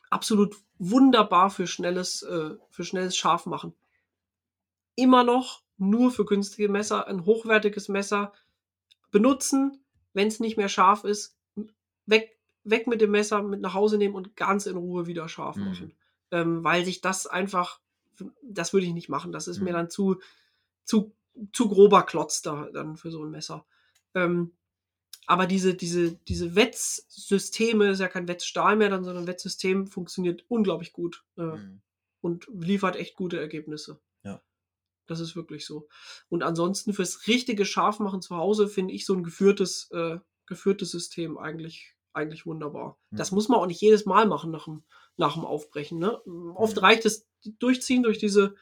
absolut 0.09 0.55
wunderbar 0.79 1.49
für 1.49 1.67
schnelles, 1.67 2.21
äh, 2.23 2.55
für 2.69 2.83
schnelles 2.83 3.17
Scharfmachen. 3.17 3.73
Immer 4.95 5.23
noch 5.23 5.63
nur 5.77 6.11
für 6.11 6.25
günstige 6.25 6.69
Messer, 6.69 7.07
ein 7.07 7.25
hochwertiges 7.25 7.87
Messer 7.87 8.33
benutzen, 9.11 9.83
wenn 10.13 10.27
es 10.27 10.39
nicht 10.39 10.57
mehr 10.57 10.69
scharf 10.69 11.03
ist, 11.03 11.37
weg, 12.05 12.37
weg 12.63 12.87
mit 12.87 13.01
dem 13.01 13.11
Messer, 13.11 13.43
mit 13.43 13.61
nach 13.61 13.73
Hause 13.73 13.97
nehmen 13.97 14.15
und 14.15 14.35
ganz 14.35 14.65
in 14.65 14.77
Ruhe 14.77 15.05
wieder 15.05 15.29
scharf 15.29 15.55
Mhm. 15.57 15.65
machen. 15.65 15.93
Ähm, 16.31 16.63
weil 16.63 16.83
sich 16.83 17.01
das 17.01 17.27
einfach, 17.27 17.79
das 18.41 18.73
würde 18.73 18.85
ich 18.85 18.93
nicht 18.93 19.09
machen. 19.09 19.31
Das 19.31 19.47
ist 19.47 19.61
mir 19.61 19.71
Mhm. 19.71 19.75
dann 19.75 19.89
zu, 19.89 20.19
zu, 20.83 21.13
zu 21.53 21.69
grober 21.69 22.03
Klotz 22.03 22.41
da 22.41 22.69
dann 22.73 22.97
für 22.97 23.11
so 23.11 23.23
ein 23.23 23.31
Messer. 23.31 23.65
Ähm, 24.15 24.53
aber 25.27 25.45
diese, 25.45 25.75
diese, 25.75 26.13
diese 26.27 26.55
Wetzsysteme, 26.55 27.89
ist 27.91 27.99
ja 27.99 28.07
kein 28.07 28.27
Wetzstahl 28.27 28.75
mehr, 28.75 28.89
dann, 28.89 29.03
sondern 29.03 29.27
Wetzsystem 29.27 29.87
funktioniert 29.87 30.43
unglaublich 30.47 30.93
gut 30.93 31.23
äh, 31.37 31.41
Mhm. 31.41 31.81
und 32.21 32.47
liefert 32.51 32.95
echt 32.95 33.15
gute 33.15 33.39
Ergebnisse. 33.39 33.99
Ja. 34.23 34.41
Das 35.05 35.19
ist 35.19 35.35
wirklich 35.35 35.65
so. 35.65 35.87
Und 36.29 36.43
ansonsten 36.43 36.93
fürs 36.93 37.27
richtige 37.27 37.65
Scharfmachen 37.65 38.21
zu 38.21 38.35
Hause 38.37 38.67
finde 38.67 38.93
ich 38.93 39.05
so 39.05 39.13
ein 39.13 39.23
geführtes, 39.23 39.89
äh, 39.91 40.17
geführtes 40.45 40.91
System 40.91 41.37
eigentlich, 41.37 41.93
eigentlich 42.13 42.45
wunderbar. 42.45 42.97
Mhm. 43.11 43.17
Das 43.17 43.31
muss 43.31 43.49
man 43.49 43.59
auch 43.59 43.67
nicht 43.67 43.81
jedes 43.81 44.05
Mal 44.05 44.25
machen 44.27 44.49
nach 44.51 44.65
dem, 44.65 44.83
nach 45.17 45.33
dem 45.33 45.45
Aufbrechen. 45.45 45.99
Ne? 45.99 46.21
Oft 46.55 46.77
Mhm. 46.77 46.81
reicht 46.83 47.05
es 47.05 47.27
durchziehen 47.59 48.03
durch 48.03 48.17
diese, 48.17 48.55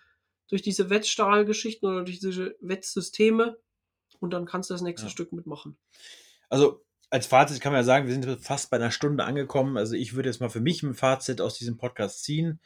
durch 0.48 0.62
diese 0.64 0.90
Wetzstahlgeschichten 0.90 1.88
oder 1.88 2.04
durch 2.04 2.20
diese 2.20 2.56
Wetzsysteme 2.60 3.58
und 4.20 4.32
dann 4.32 4.46
kannst 4.46 4.70
du 4.70 4.74
das 4.74 4.82
nächste 4.82 5.08
Ja. 5.08 5.12
Stück 5.12 5.32
mitmachen. 5.32 5.78
Also 6.50 6.84
als 7.10 7.28
Fazit 7.28 7.62
kann 7.62 7.72
man 7.72 7.80
ja 7.82 7.86
sagen, 7.86 8.08
wir 8.08 8.14
sind 8.14 8.42
fast 8.44 8.70
bei 8.70 8.78
einer 8.78 8.92
Stunde 8.92 9.24
angekommen. 9.24 9.78
Also 9.78 9.96
ich 9.96 10.16
würde 10.16 10.30
jetzt 10.30 10.42
mal 10.42 10.50
für 10.50 10.60
mich 10.62 10.84
ein 10.84 10.94
Fazit 10.96 11.40
aus 11.42 11.58
diesem 11.58 11.78
Podcast 11.78 12.24
ziehen, 12.24 12.60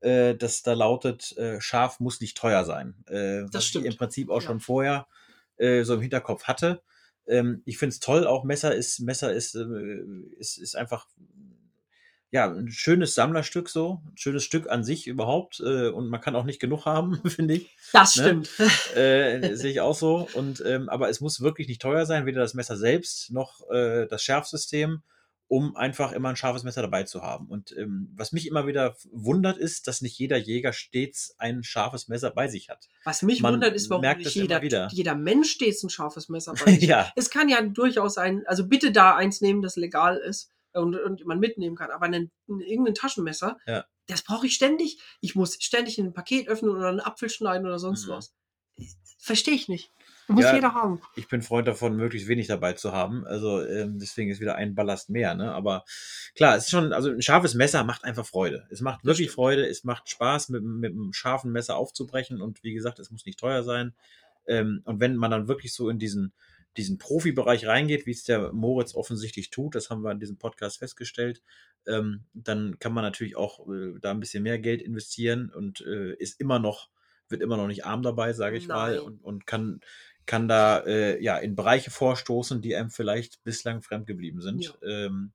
äh, 0.00 0.34
das 0.34 0.62
da 0.62 0.74
lautet, 0.74 1.36
äh, 1.36 1.60
scharf 1.60 2.00
muss 2.00 2.20
nicht 2.20 2.36
teuer 2.36 2.64
sein. 2.64 2.94
Äh, 3.08 3.44
was 3.52 3.64
stimmt. 3.66 3.86
ich 3.86 3.92
im 3.92 3.98
Prinzip 3.98 4.30
auch 4.30 4.40
Ja. 4.42 4.46
schon 4.46 4.60
vorher 4.60 5.06
äh, 5.56 5.82
so 5.84 5.94
im 5.94 6.02
Hinterkopf 6.02 6.44
hatte. 6.44 6.82
Ähm, 7.26 7.62
ich 7.64 7.78
finde 7.78 7.94
es 7.94 8.00
toll, 8.00 8.26
auch 8.26 8.44
Messer 8.44 8.74
ist, 8.74 9.00
Messer 9.00 9.32
ist, 9.32 9.54
äh, 9.56 9.64
ist, 10.38 10.58
ist 10.58 10.76
einfach 10.76 11.08
ja, 12.32 12.50
ein 12.50 12.70
schönes 12.70 13.14
Sammlerstück 13.14 13.68
so, 13.68 14.02
ein 14.04 14.16
schönes 14.16 14.44
Stück 14.44 14.68
an 14.68 14.82
sich 14.84 15.06
überhaupt 15.06 15.60
äh, 15.60 15.88
und 15.88 16.08
man 16.08 16.20
kann 16.20 16.34
auch 16.34 16.44
nicht 16.44 16.60
genug 16.60 16.84
haben, 16.84 17.20
finde 17.30 17.54
ich. 17.54 17.76
Das 17.92 18.16
Ne? 18.16 18.22
stimmt. 18.22 18.50
Äh, 18.96 19.54
sehe 19.54 19.70
ich 19.70 19.80
auch 19.80 19.94
so. 19.94 20.28
Und 20.34 20.62
ähm, 20.66 20.88
aber 20.88 21.08
es 21.08 21.20
muss 21.20 21.40
wirklich 21.40 21.68
nicht 21.68 21.80
teuer 21.82 22.06
sein, 22.06 22.26
weder 22.26 22.40
das 22.40 22.54
Messer 22.54 22.76
selbst 22.76 23.30
noch 23.30 23.68
äh, 23.70 24.06
das 24.06 24.22
Schärfsystem, 24.22 25.02
um 25.48 25.76
einfach 25.76 26.12
immer 26.12 26.30
ein 26.30 26.36
scharfes 26.36 26.64
Messer 26.64 26.82
dabei 26.82 27.04
zu 27.04 27.22
haben. 27.22 27.46
Und 27.46 27.76
ähm, 27.76 28.10
was 28.16 28.32
mich 28.32 28.48
immer 28.48 28.66
wieder 28.66 28.96
wundert, 29.12 29.58
ist, 29.58 29.86
dass 29.86 30.02
nicht 30.02 30.18
jeder 30.18 30.36
Jäger 30.36 30.72
stets 30.72 31.36
ein 31.38 31.62
scharfes 31.62 32.08
Messer 32.08 32.30
bei 32.30 32.48
sich 32.48 32.68
hat. 32.68 32.88
Was 33.04 33.22
mich 33.22 33.40
Man 33.42 33.54
wundert, 33.54 33.74
ist, 33.74 33.88
warum 33.88 34.00
merkt 34.02 34.24
nicht 34.24 34.34
jeder, 34.34 34.60
jeder 34.90 35.14
Mensch 35.14 35.50
stets 35.52 35.84
ein 35.84 35.90
scharfes 35.90 36.28
Messer 36.28 36.54
bei 36.64 36.72
sich 36.72 36.82
ja, 36.88 37.12
Es 37.14 37.30
kann 37.30 37.48
ja 37.48 37.62
durchaus 37.62 38.18
ein, 38.18 38.44
also 38.46 38.66
bitte 38.66 38.90
da 38.90 39.14
eins 39.14 39.40
nehmen, 39.40 39.62
das 39.62 39.76
legal 39.76 40.16
ist 40.16 40.50
und, 40.76 40.96
und 40.96 41.24
man 41.26 41.38
mitnehmen 41.40 41.76
kann, 41.76 41.90
aber 41.90 42.06
ein, 42.06 42.30
irgendein 42.46 42.94
Taschenmesser, 42.94 43.58
Ja. 43.66 43.84
das 44.06 44.22
brauche 44.22 44.46
ich 44.46 44.54
ständig. 44.54 45.00
Ich 45.20 45.34
muss 45.34 45.56
ständig 45.60 45.98
ein 45.98 46.12
Paket 46.12 46.48
öffnen 46.48 46.70
oder 46.70 46.88
einen 46.88 47.00
Apfel 47.00 47.28
schneiden 47.30 47.66
oder 47.66 47.78
sonst 47.78 48.06
Mhm. 48.06 48.10
was. 48.12 48.34
Verstehe 49.18 49.54
ich 49.54 49.68
nicht. 49.68 49.90
Muss 50.28 50.44
Ja. 50.44 50.54
jeder 50.54 50.74
haben. 50.74 51.00
ich 51.14 51.28
bin 51.28 51.40
Freund 51.40 51.66
davon, 51.68 51.96
möglichst 51.96 52.28
wenig 52.28 52.46
dabei 52.48 52.72
zu 52.74 52.92
haben. 52.92 53.24
Also 53.26 53.64
ähm, 53.64 53.98
deswegen 53.98 54.30
ist 54.30 54.40
wieder 54.40 54.56
ein 54.56 54.74
Ballast 54.74 55.08
mehr. 55.08 55.34
Ne? 55.34 55.52
Aber 55.52 55.84
klar, 56.34 56.56
es 56.56 56.64
ist 56.64 56.70
schon, 56.70 56.92
also 56.92 57.10
ein 57.10 57.22
scharfes 57.22 57.54
Messer 57.54 57.84
macht 57.84 58.04
einfach 58.04 58.26
Freude. 58.26 58.66
Es 58.70 58.80
macht 58.80 59.04
wirklich. 59.04 59.30
Freude. 59.30 59.66
Es 59.66 59.84
macht 59.84 60.08
Spaß, 60.10 60.48
mit, 60.50 60.62
mit 60.62 60.92
einem 60.92 61.12
scharfen 61.12 61.52
Messer 61.52 61.76
aufzubrechen. 61.76 62.42
Und 62.42 62.62
wie 62.64 62.74
gesagt, 62.74 62.98
es 62.98 63.10
muss 63.10 63.24
nicht 63.24 63.38
teuer 63.38 63.62
sein. 63.62 63.94
Ähm, 64.46 64.82
und 64.84 65.00
wenn 65.00 65.16
man 65.16 65.30
dann 65.30 65.48
wirklich 65.48 65.72
so 65.72 65.88
in 65.88 65.98
diesen, 65.98 66.32
diesen 66.76 66.98
Profibereich 66.98 67.66
reingeht, 67.66 68.06
wie 68.06 68.12
es 68.12 68.24
der 68.24 68.52
Moritz 68.52 68.94
offensichtlich 68.94 69.50
tut, 69.50 69.74
das 69.74 69.90
haben 69.90 70.02
wir 70.02 70.12
in 70.12 70.20
diesem 70.20 70.38
Podcast 70.38 70.78
festgestellt, 70.78 71.42
ähm, 71.86 72.24
dann 72.34 72.78
kann 72.78 72.92
man 72.92 73.04
natürlich 73.04 73.36
auch 73.36 73.68
äh, 73.68 73.98
da 74.00 74.10
ein 74.10 74.20
bisschen 74.20 74.42
mehr 74.42 74.58
Geld 74.58 74.82
investieren 74.82 75.50
und 75.50 75.80
äh, 75.82 76.14
ist 76.14 76.40
immer 76.40 76.58
noch, 76.58 76.90
wird 77.28 77.42
immer 77.42 77.56
noch 77.56 77.66
nicht 77.66 77.84
arm 77.84 78.02
dabei, 78.02 78.32
sage 78.32 78.56
ich 78.56 78.68
mal, 78.68 78.96
Nein. 78.96 79.04
und, 79.04 79.24
und 79.24 79.46
kann 79.46 79.80
kann 80.26 80.48
da 80.48 80.80
äh, 80.80 81.22
ja 81.22 81.38
in 81.38 81.54
Bereiche 81.54 81.90
vorstoßen, 81.90 82.60
die 82.60 82.74
einem 82.74 82.90
vielleicht 82.90 83.42
bislang 83.44 83.80
fremd 83.80 84.06
geblieben 84.06 84.40
sind. 84.40 84.64
Ja. 84.64 84.74
Ähm, 84.82 85.32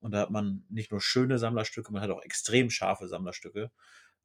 und 0.00 0.10
da 0.10 0.18
hat 0.18 0.30
man 0.30 0.64
nicht 0.68 0.90
nur 0.90 1.00
schöne 1.00 1.38
Sammlerstücke, 1.38 1.92
man 1.92 2.02
hat 2.02 2.10
auch 2.10 2.22
extrem 2.22 2.70
scharfe 2.70 3.06
Sammlerstücke, 3.06 3.70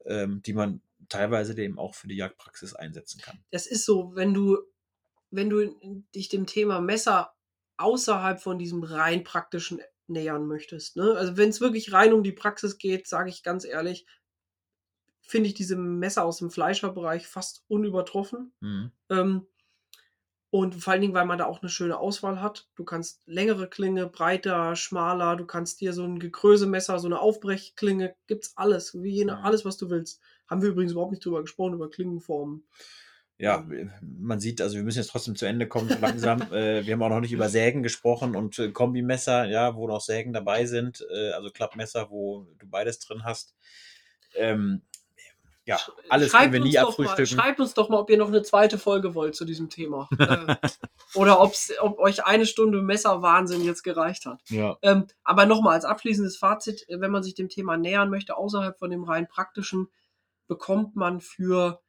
ähm, 0.04 0.42
die 0.42 0.52
man 0.52 0.82
teilweise 1.08 1.56
eben 1.56 1.78
auch 1.78 1.94
für 1.94 2.08
die 2.08 2.16
Jagdpraxis 2.16 2.74
einsetzen 2.74 3.20
kann. 3.20 3.38
Das 3.50 3.66
ist 3.66 3.84
so, 3.84 4.14
wenn 4.16 4.34
du, 4.34 4.58
wenn 5.30 5.50
du 5.50 5.74
dich 6.14 6.28
dem 6.28 6.46
Thema 6.46 6.80
Messer 6.80 7.34
außerhalb 7.76 8.40
von 8.40 8.58
diesem 8.58 8.82
rein 8.82 9.24
praktischen 9.24 9.80
nähern 10.08 10.46
möchtest. 10.46 10.96
Ne? 10.96 11.14
Also 11.16 11.36
wenn 11.36 11.50
es 11.50 11.60
wirklich 11.60 11.92
rein 11.92 12.12
um 12.12 12.22
die 12.22 12.32
Praxis 12.32 12.78
geht, 12.78 13.06
sage 13.06 13.30
ich 13.30 13.42
ganz 13.42 13.64
ehrlich, 13.64 14.06
finde 15.20 15.48
ich 15.48 15.54
diese 15.54 15.76
Messer 15.76 16.24
aus 16.24 16.38
dem 16.38 16.50
Fleischerbereich 16.50 17.26
fast 17.26 17.64
unübertroffen. 17.68 18.52
Mhm. 18.60 18.90
Ähm, 19.10 19.46
und 20.50 20.74
vor 20.74 20.94
allen 20.94 21.02
Dingen, 21.02 21.12
weil 21.12 21.26
man 21.26 21.36
da 21.36 21.44
auch 21.44 21.60
eine 21.60 21.68
schöne 21.68 21.98
Auswahl 21.98 22.40
hat. 22.40 22.70
Du 22.74 22.82
kannst 22.82 23.20
längere 23.26 23.68
Klinge, 23.68 24.06
breiter, 24.06 24.74
schmaler, 24.76 25.36
du 25.36 25.44
kannst 25.44 25.82
dir 25.82 25.92
so 25.92 26.04
ein 26.04 26.18
Gekrösemesser, 26.18 26.98
so 26.98 27.06
eine 27.06 27.20
Aufbrechklinge, 27.20 28.16
gibt's 28.26 28.56
alles, 28.56 29.02
wie 29.02 29.10
jene, 29.10 29.44
alles, 29.44 29.66
was 29.66 29.76
du 29.76 29.90
willst. 29.90 30.22
Haben 30.48 30.62
wir 30.62 30.70
übrigens 30.70 30.92
überhaupt 30.92 31.12
nicht 31.12 31.24
drüber 31.24 31.42
gesprochen, 31.42 31.74
über 31.74 31.90
Klingenformen. 31.90 32.64
Ja, 33.40 33.64
man 34.00 34.40
sieht, 34.40 34.60
also 34.60 34.76
wir 34.76 34.82
müssen 34.82 34.98
jetzt 34.98 35.10
trotzdem 35.10 35.36
zu 35.36 35.46
Ende 35.46 35.68
kommen, 35.68 35.96
langsam. 36.00 36.42
äh, 36.52 36.84
wir 36.84 36.94
haben 36.94 37.02
auch 37.02 37.08
noch 37.08 37.20
nicht 37.20 37.32
über 37.32 37.48
Sägen 37.48 37.84
gesprochen 37.84 38.34
und 38.34 38.58
äh, 38.58 38.70
Kombimesser, 38.72 39.44
ja, 39.44 39.76
wo 39.76 39.86
noch 39.86 40.00
Sägen 40.00 40.32
dabei 40.32 40.66
sind, 40.66 41.06
äh, 41.14 41.30
also 41.30 41.50
Klappmesser, 41.50 42.10
wo 42.10 42.48
du 42.58 42.68
beides 42.68 42.98
drin 42.98 43.22
hast. 43.22 43.54
Ähm, 44.34 44.82
ja, 45.68 45.78
alles 46.08 46.32
können 46.32 46.52
wir 46.52 46.60
uns 46.60 46.70
nie 46.70 46.76
doch 46.76 46.82
mal, 46.82 46.88
abfrühstücken. 46.88 47.26
schreibt 47.26 47.60
uns 47.60 47.74
doch 47.74 47.90
mal, 47.90 47.98
ob 47.98 48.08
ihr 48.08 48.16
noch 48.16 48.28
eine 48.28 48.42
zweite 48.42 48.78
Folge 48.78 49.14
wollt 49.14 49.36
zu 49.36 49.44
diesem 49.44 49.68
Thema. 49.68 50.08
äh, 50.18 50.56
oder 51.14 51.40
ob 51.40 51.54
euch 51.98 52.24
eine 52.24 52.46
Stunde 52.46 52.80
Messerwahnsinn 52.80 53.62
jetzt 53.62 53.84
gereicht 53.84 54.24
hat. 54.24 54.40
Ja. 54.48 54.78
Ähm, 54.80 55.06
aber 55.22 55.44
nochmal 55.44 55.74
als 55.74 55.84
abschließendes 55.84 56.38
Fazit, 56.38 56.88
äh, 56.88 57.00
wenn 57.00 57.10
man 57.10 57.22
sich 57.22 57.34
dem 57.34 57.50
Thema 57.50 57.76
nähern 57.76 58.08
möchte, 58.08 58.36
außerhalb 58.36 58.78
von 58.78 58.90
dem 58.90 59.04
rein 59.04 59.28
praktischen, 59.28 59.88
bekommt 60.46 60.96
man 60.96 61.20
für 61.20 61.82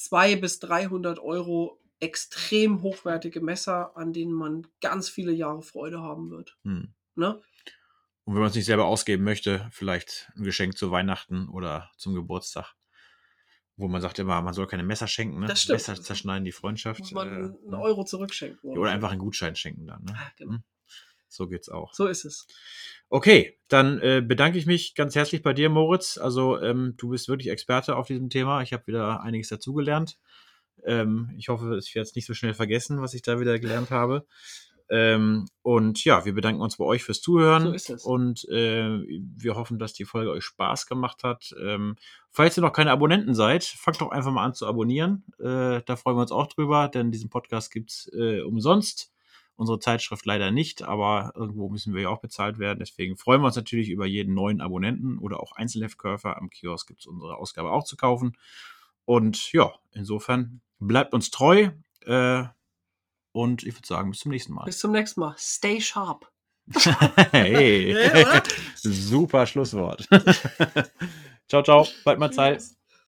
200 0.00 0.40
bis 0.40 0.58
300 0.60 1.18
Euro 1.18 1.78
extrem 2.00 2.82
hochwertige 2.82 3.40
Messer, 3.40 3.96
an 3.96 4.12
denen 4.12 4.32
man 4.32 4.66
ganz 4.80 5.08
viele 5.08 5.32
Jahre 5.32 5.62
Freude 5.62 6.00
haben 6.00 6.30
wird. 6.30 6.56
Hm. 6.64 6.94
Ne? 7.14 7.40
Und 8.24 8.34
wenn 8.34 8.40
man 8.40 8.48
es 8.50 8.54
nicht 8.54 8.64
selber 8.64 8.86
ausgeben 8.86 9.24
möchte, 9.24 9.68
vielleicht 9.72 10.30
ein 10.36 10.44
Geschenk 10.44 10.78
zu 10.78 10.90
Weihnachten 10.90 11.48
oder 11.48 11.90
zum 11.96 12.14
Geburtstag. 12.14 12.74
Wo 13.76 13.88
man 13.88 14.00
sagt 14.00 14.18
immer, 14.18 14.40
man 14.42 14.54
soll 14.54 14.66
keine 14.66 14.82
Messer 14.82 15.06
schenken, 15.06 15.40
ne? 15.40 15.46
Das 15.46 15.62
stimmt. 15.62 15.74
Messer 15.74 16.00
zerschneiden 16.00 16.44
die 16.44 16.52
Freundschaft. 16.52 17.00
Muss 17.00 17.12
man 17.12 17.28
äh, 17.28 17.66
einen 17.66 17.74
Euro 17.74 18.04
zurückschenken. 18.04 18.76
oder 18.76 18.90
einfach 18.90 19.10
einen 19.10 19.20
Gutschein 19.20 19.56
schenken 19.56 19.86
dann. 19.86 20.04
Ne? 20.04 20.14
Ah, 20.16 20.32
genau. 20.36 20.52
Hm. 20.52 20.62
So 21.30 21.46
geht's 21.46 21.68
auch. 21.68 21.94
So 21.94 22.06
ist 22.06 22.24
es. 22.24 22.46
Okay, 23.08 23.58
dann 23.68 23.98
äh, 24.00 24.22
bedanke 24.24 24.58
ich 24.58 24.66
mich 24.66 24.94
ganz 24.94 25.14
herzlich 25.14 25.42
bei 25.42 25.52
dir, 25.52 25.68
Moritz. 25.70 26.18
Also 26.18 26.60
ähm, 26.60 26.94
du 26.96 27.10
bist 27.10 27.28
wirklich 27.28 27.50
Experte 27.50 27.96
auf 27.96 28.06
diesem 28.06 28.30
Thema. 28.30 28.62
Ich 28.62 28.72
habe 28.72 28.86
wieder 28.86 29.22
einiges 29.22 29.48
dazugelernt. 29.48 30.18
Ähm, 30.84 31.34
ich 31.36 31.48
hoffe, 31.48 31.78
ich 31.82 31.94
werde 31.94 32.08
es 32.08 32.14
nicht 32.14 32.26
so 32.26 32.34
schnell 32.34 32.54
vergessen, 32.54 33.00
was 33.00 33.14
ich 33.14 33.22
da 33.22 33.40
wieder 33.40 33.58
gelernt 33.58 33.90
habe. 33.90 34.26
Ähm, 34.90 35.46
und 35.62 36.04
ja, 36.04 36.24
wir 36.24 36.34
bedanken 36.34 36.60
uns 36.60 36.76
bei 36.76 36.84
euch 36.84 37.04
fürs 37.04 37.20
Zuhören. 37.20 37.62
So 37.62 37.72
ist 37.72 37.90
es. 37.90 38.04
Und 38.04 38.44
äh, 38.48 38.98
wir 39.36 39.54
hoffen, 39.54 39.78
dass 39.78 39.92
die 39.92 40.04
Folge 40.04 40.32
euch 40.32 40.44
Spaß 40.44 40.86
gemacht 40.86 41.22
hat. 41.22 41.54
Ähm, 41.62 41.96
falls 42.30 42.58
ihr 42.58 42.62
noch 42.62 42.72
keine 42.72 42.90
Abonnenten 42.90 43.34
seid, 43.34 43.64
fangt 43.64 44.00
doch 44.00 44.10
einfach 44.10 44.32
mal 44.32 44.44
an 44.44 44.54
zu 44.54 44.66
abonnieren. 44.66 45.24
Äh, 45.38 45.82
da 45.86 45.96
freuen 45.96 46.16
wir 46.16 46.22
uns 46.22 46.32
auch 46.32 46.48
drüber, 46.48 46.88
denn 46.88 47.12
diesen 47.12 47.30
Podcast 47.30 47.70
gibt's 47.70 48.10
äh, 48.12 48.40
umsonst. 48.40 49.12
Unsere 49.60 49.78
Zeitschrift 49.78 50.24
leider 50.24 50.50
nicht, 50.50 50.80
aber 50.84 51.32
irgendwo 51.34 51.68
müssen 51.68 51.92
wir 51.92 52.00
ja 52.00 52.08
auch 52.08 52.22
bezahlt 52.22 52.58
werden. 52.58 52.78
Deswegen 52.78 53.18
freuen 53.18 53.42
wir 53.42 53.46
uns 53.48 53.56
natürlich 53.56 53.90
über 53.90 54.06
jeden 54.06 54.32
neuen 54.32 54.62
Abonnenten 54.62 55.18
oder 55.18 55.38
auch 55.38 55.52
Einzelheftkäufer. 55.52 56.38
Am 56.38 56.48
Kiosk 56.48 56.88
gibt's 56.88 57.04
unsere 57.04 57.36
Ausgabe 57.36 57.70
auch 57.70 57.84
zu 57.84 57.98
kaufen. 57.98 58.38
Und 59.04 59.52
ja, 59.52 59.70
insofern 59.92 60.62
bleibt 60.78 61.12
uns 61.12 61.30
treu. 61.30 61.72
Äh, 62.06 62.44
und 63.32 63.62
ich 63.64 63.74
würde 63.74 63.86
sagen, 63.86 64.12
bis 64.12 64.20
zum 64.20 64.30
nächsten 64.30 64.54
Mal. 64.54 64.64
Bis 64.64 64.78
zum 64.78 64.92
nächsten 64.92 65.20
Mal. 65.20 65.34
Stay 65.36 65.78
sharp. 65.78 66.32
hey, 67.30 67.92
Ja, 68.18 68.42
super 68.76 69.44
Schlusswort. 69.44 70.08
ciao, 71.48 71.62
ciao. 71.62 71.86
Bald 72.04 72.18
mal 72.18 72.32
Zeit. 72.32 72.62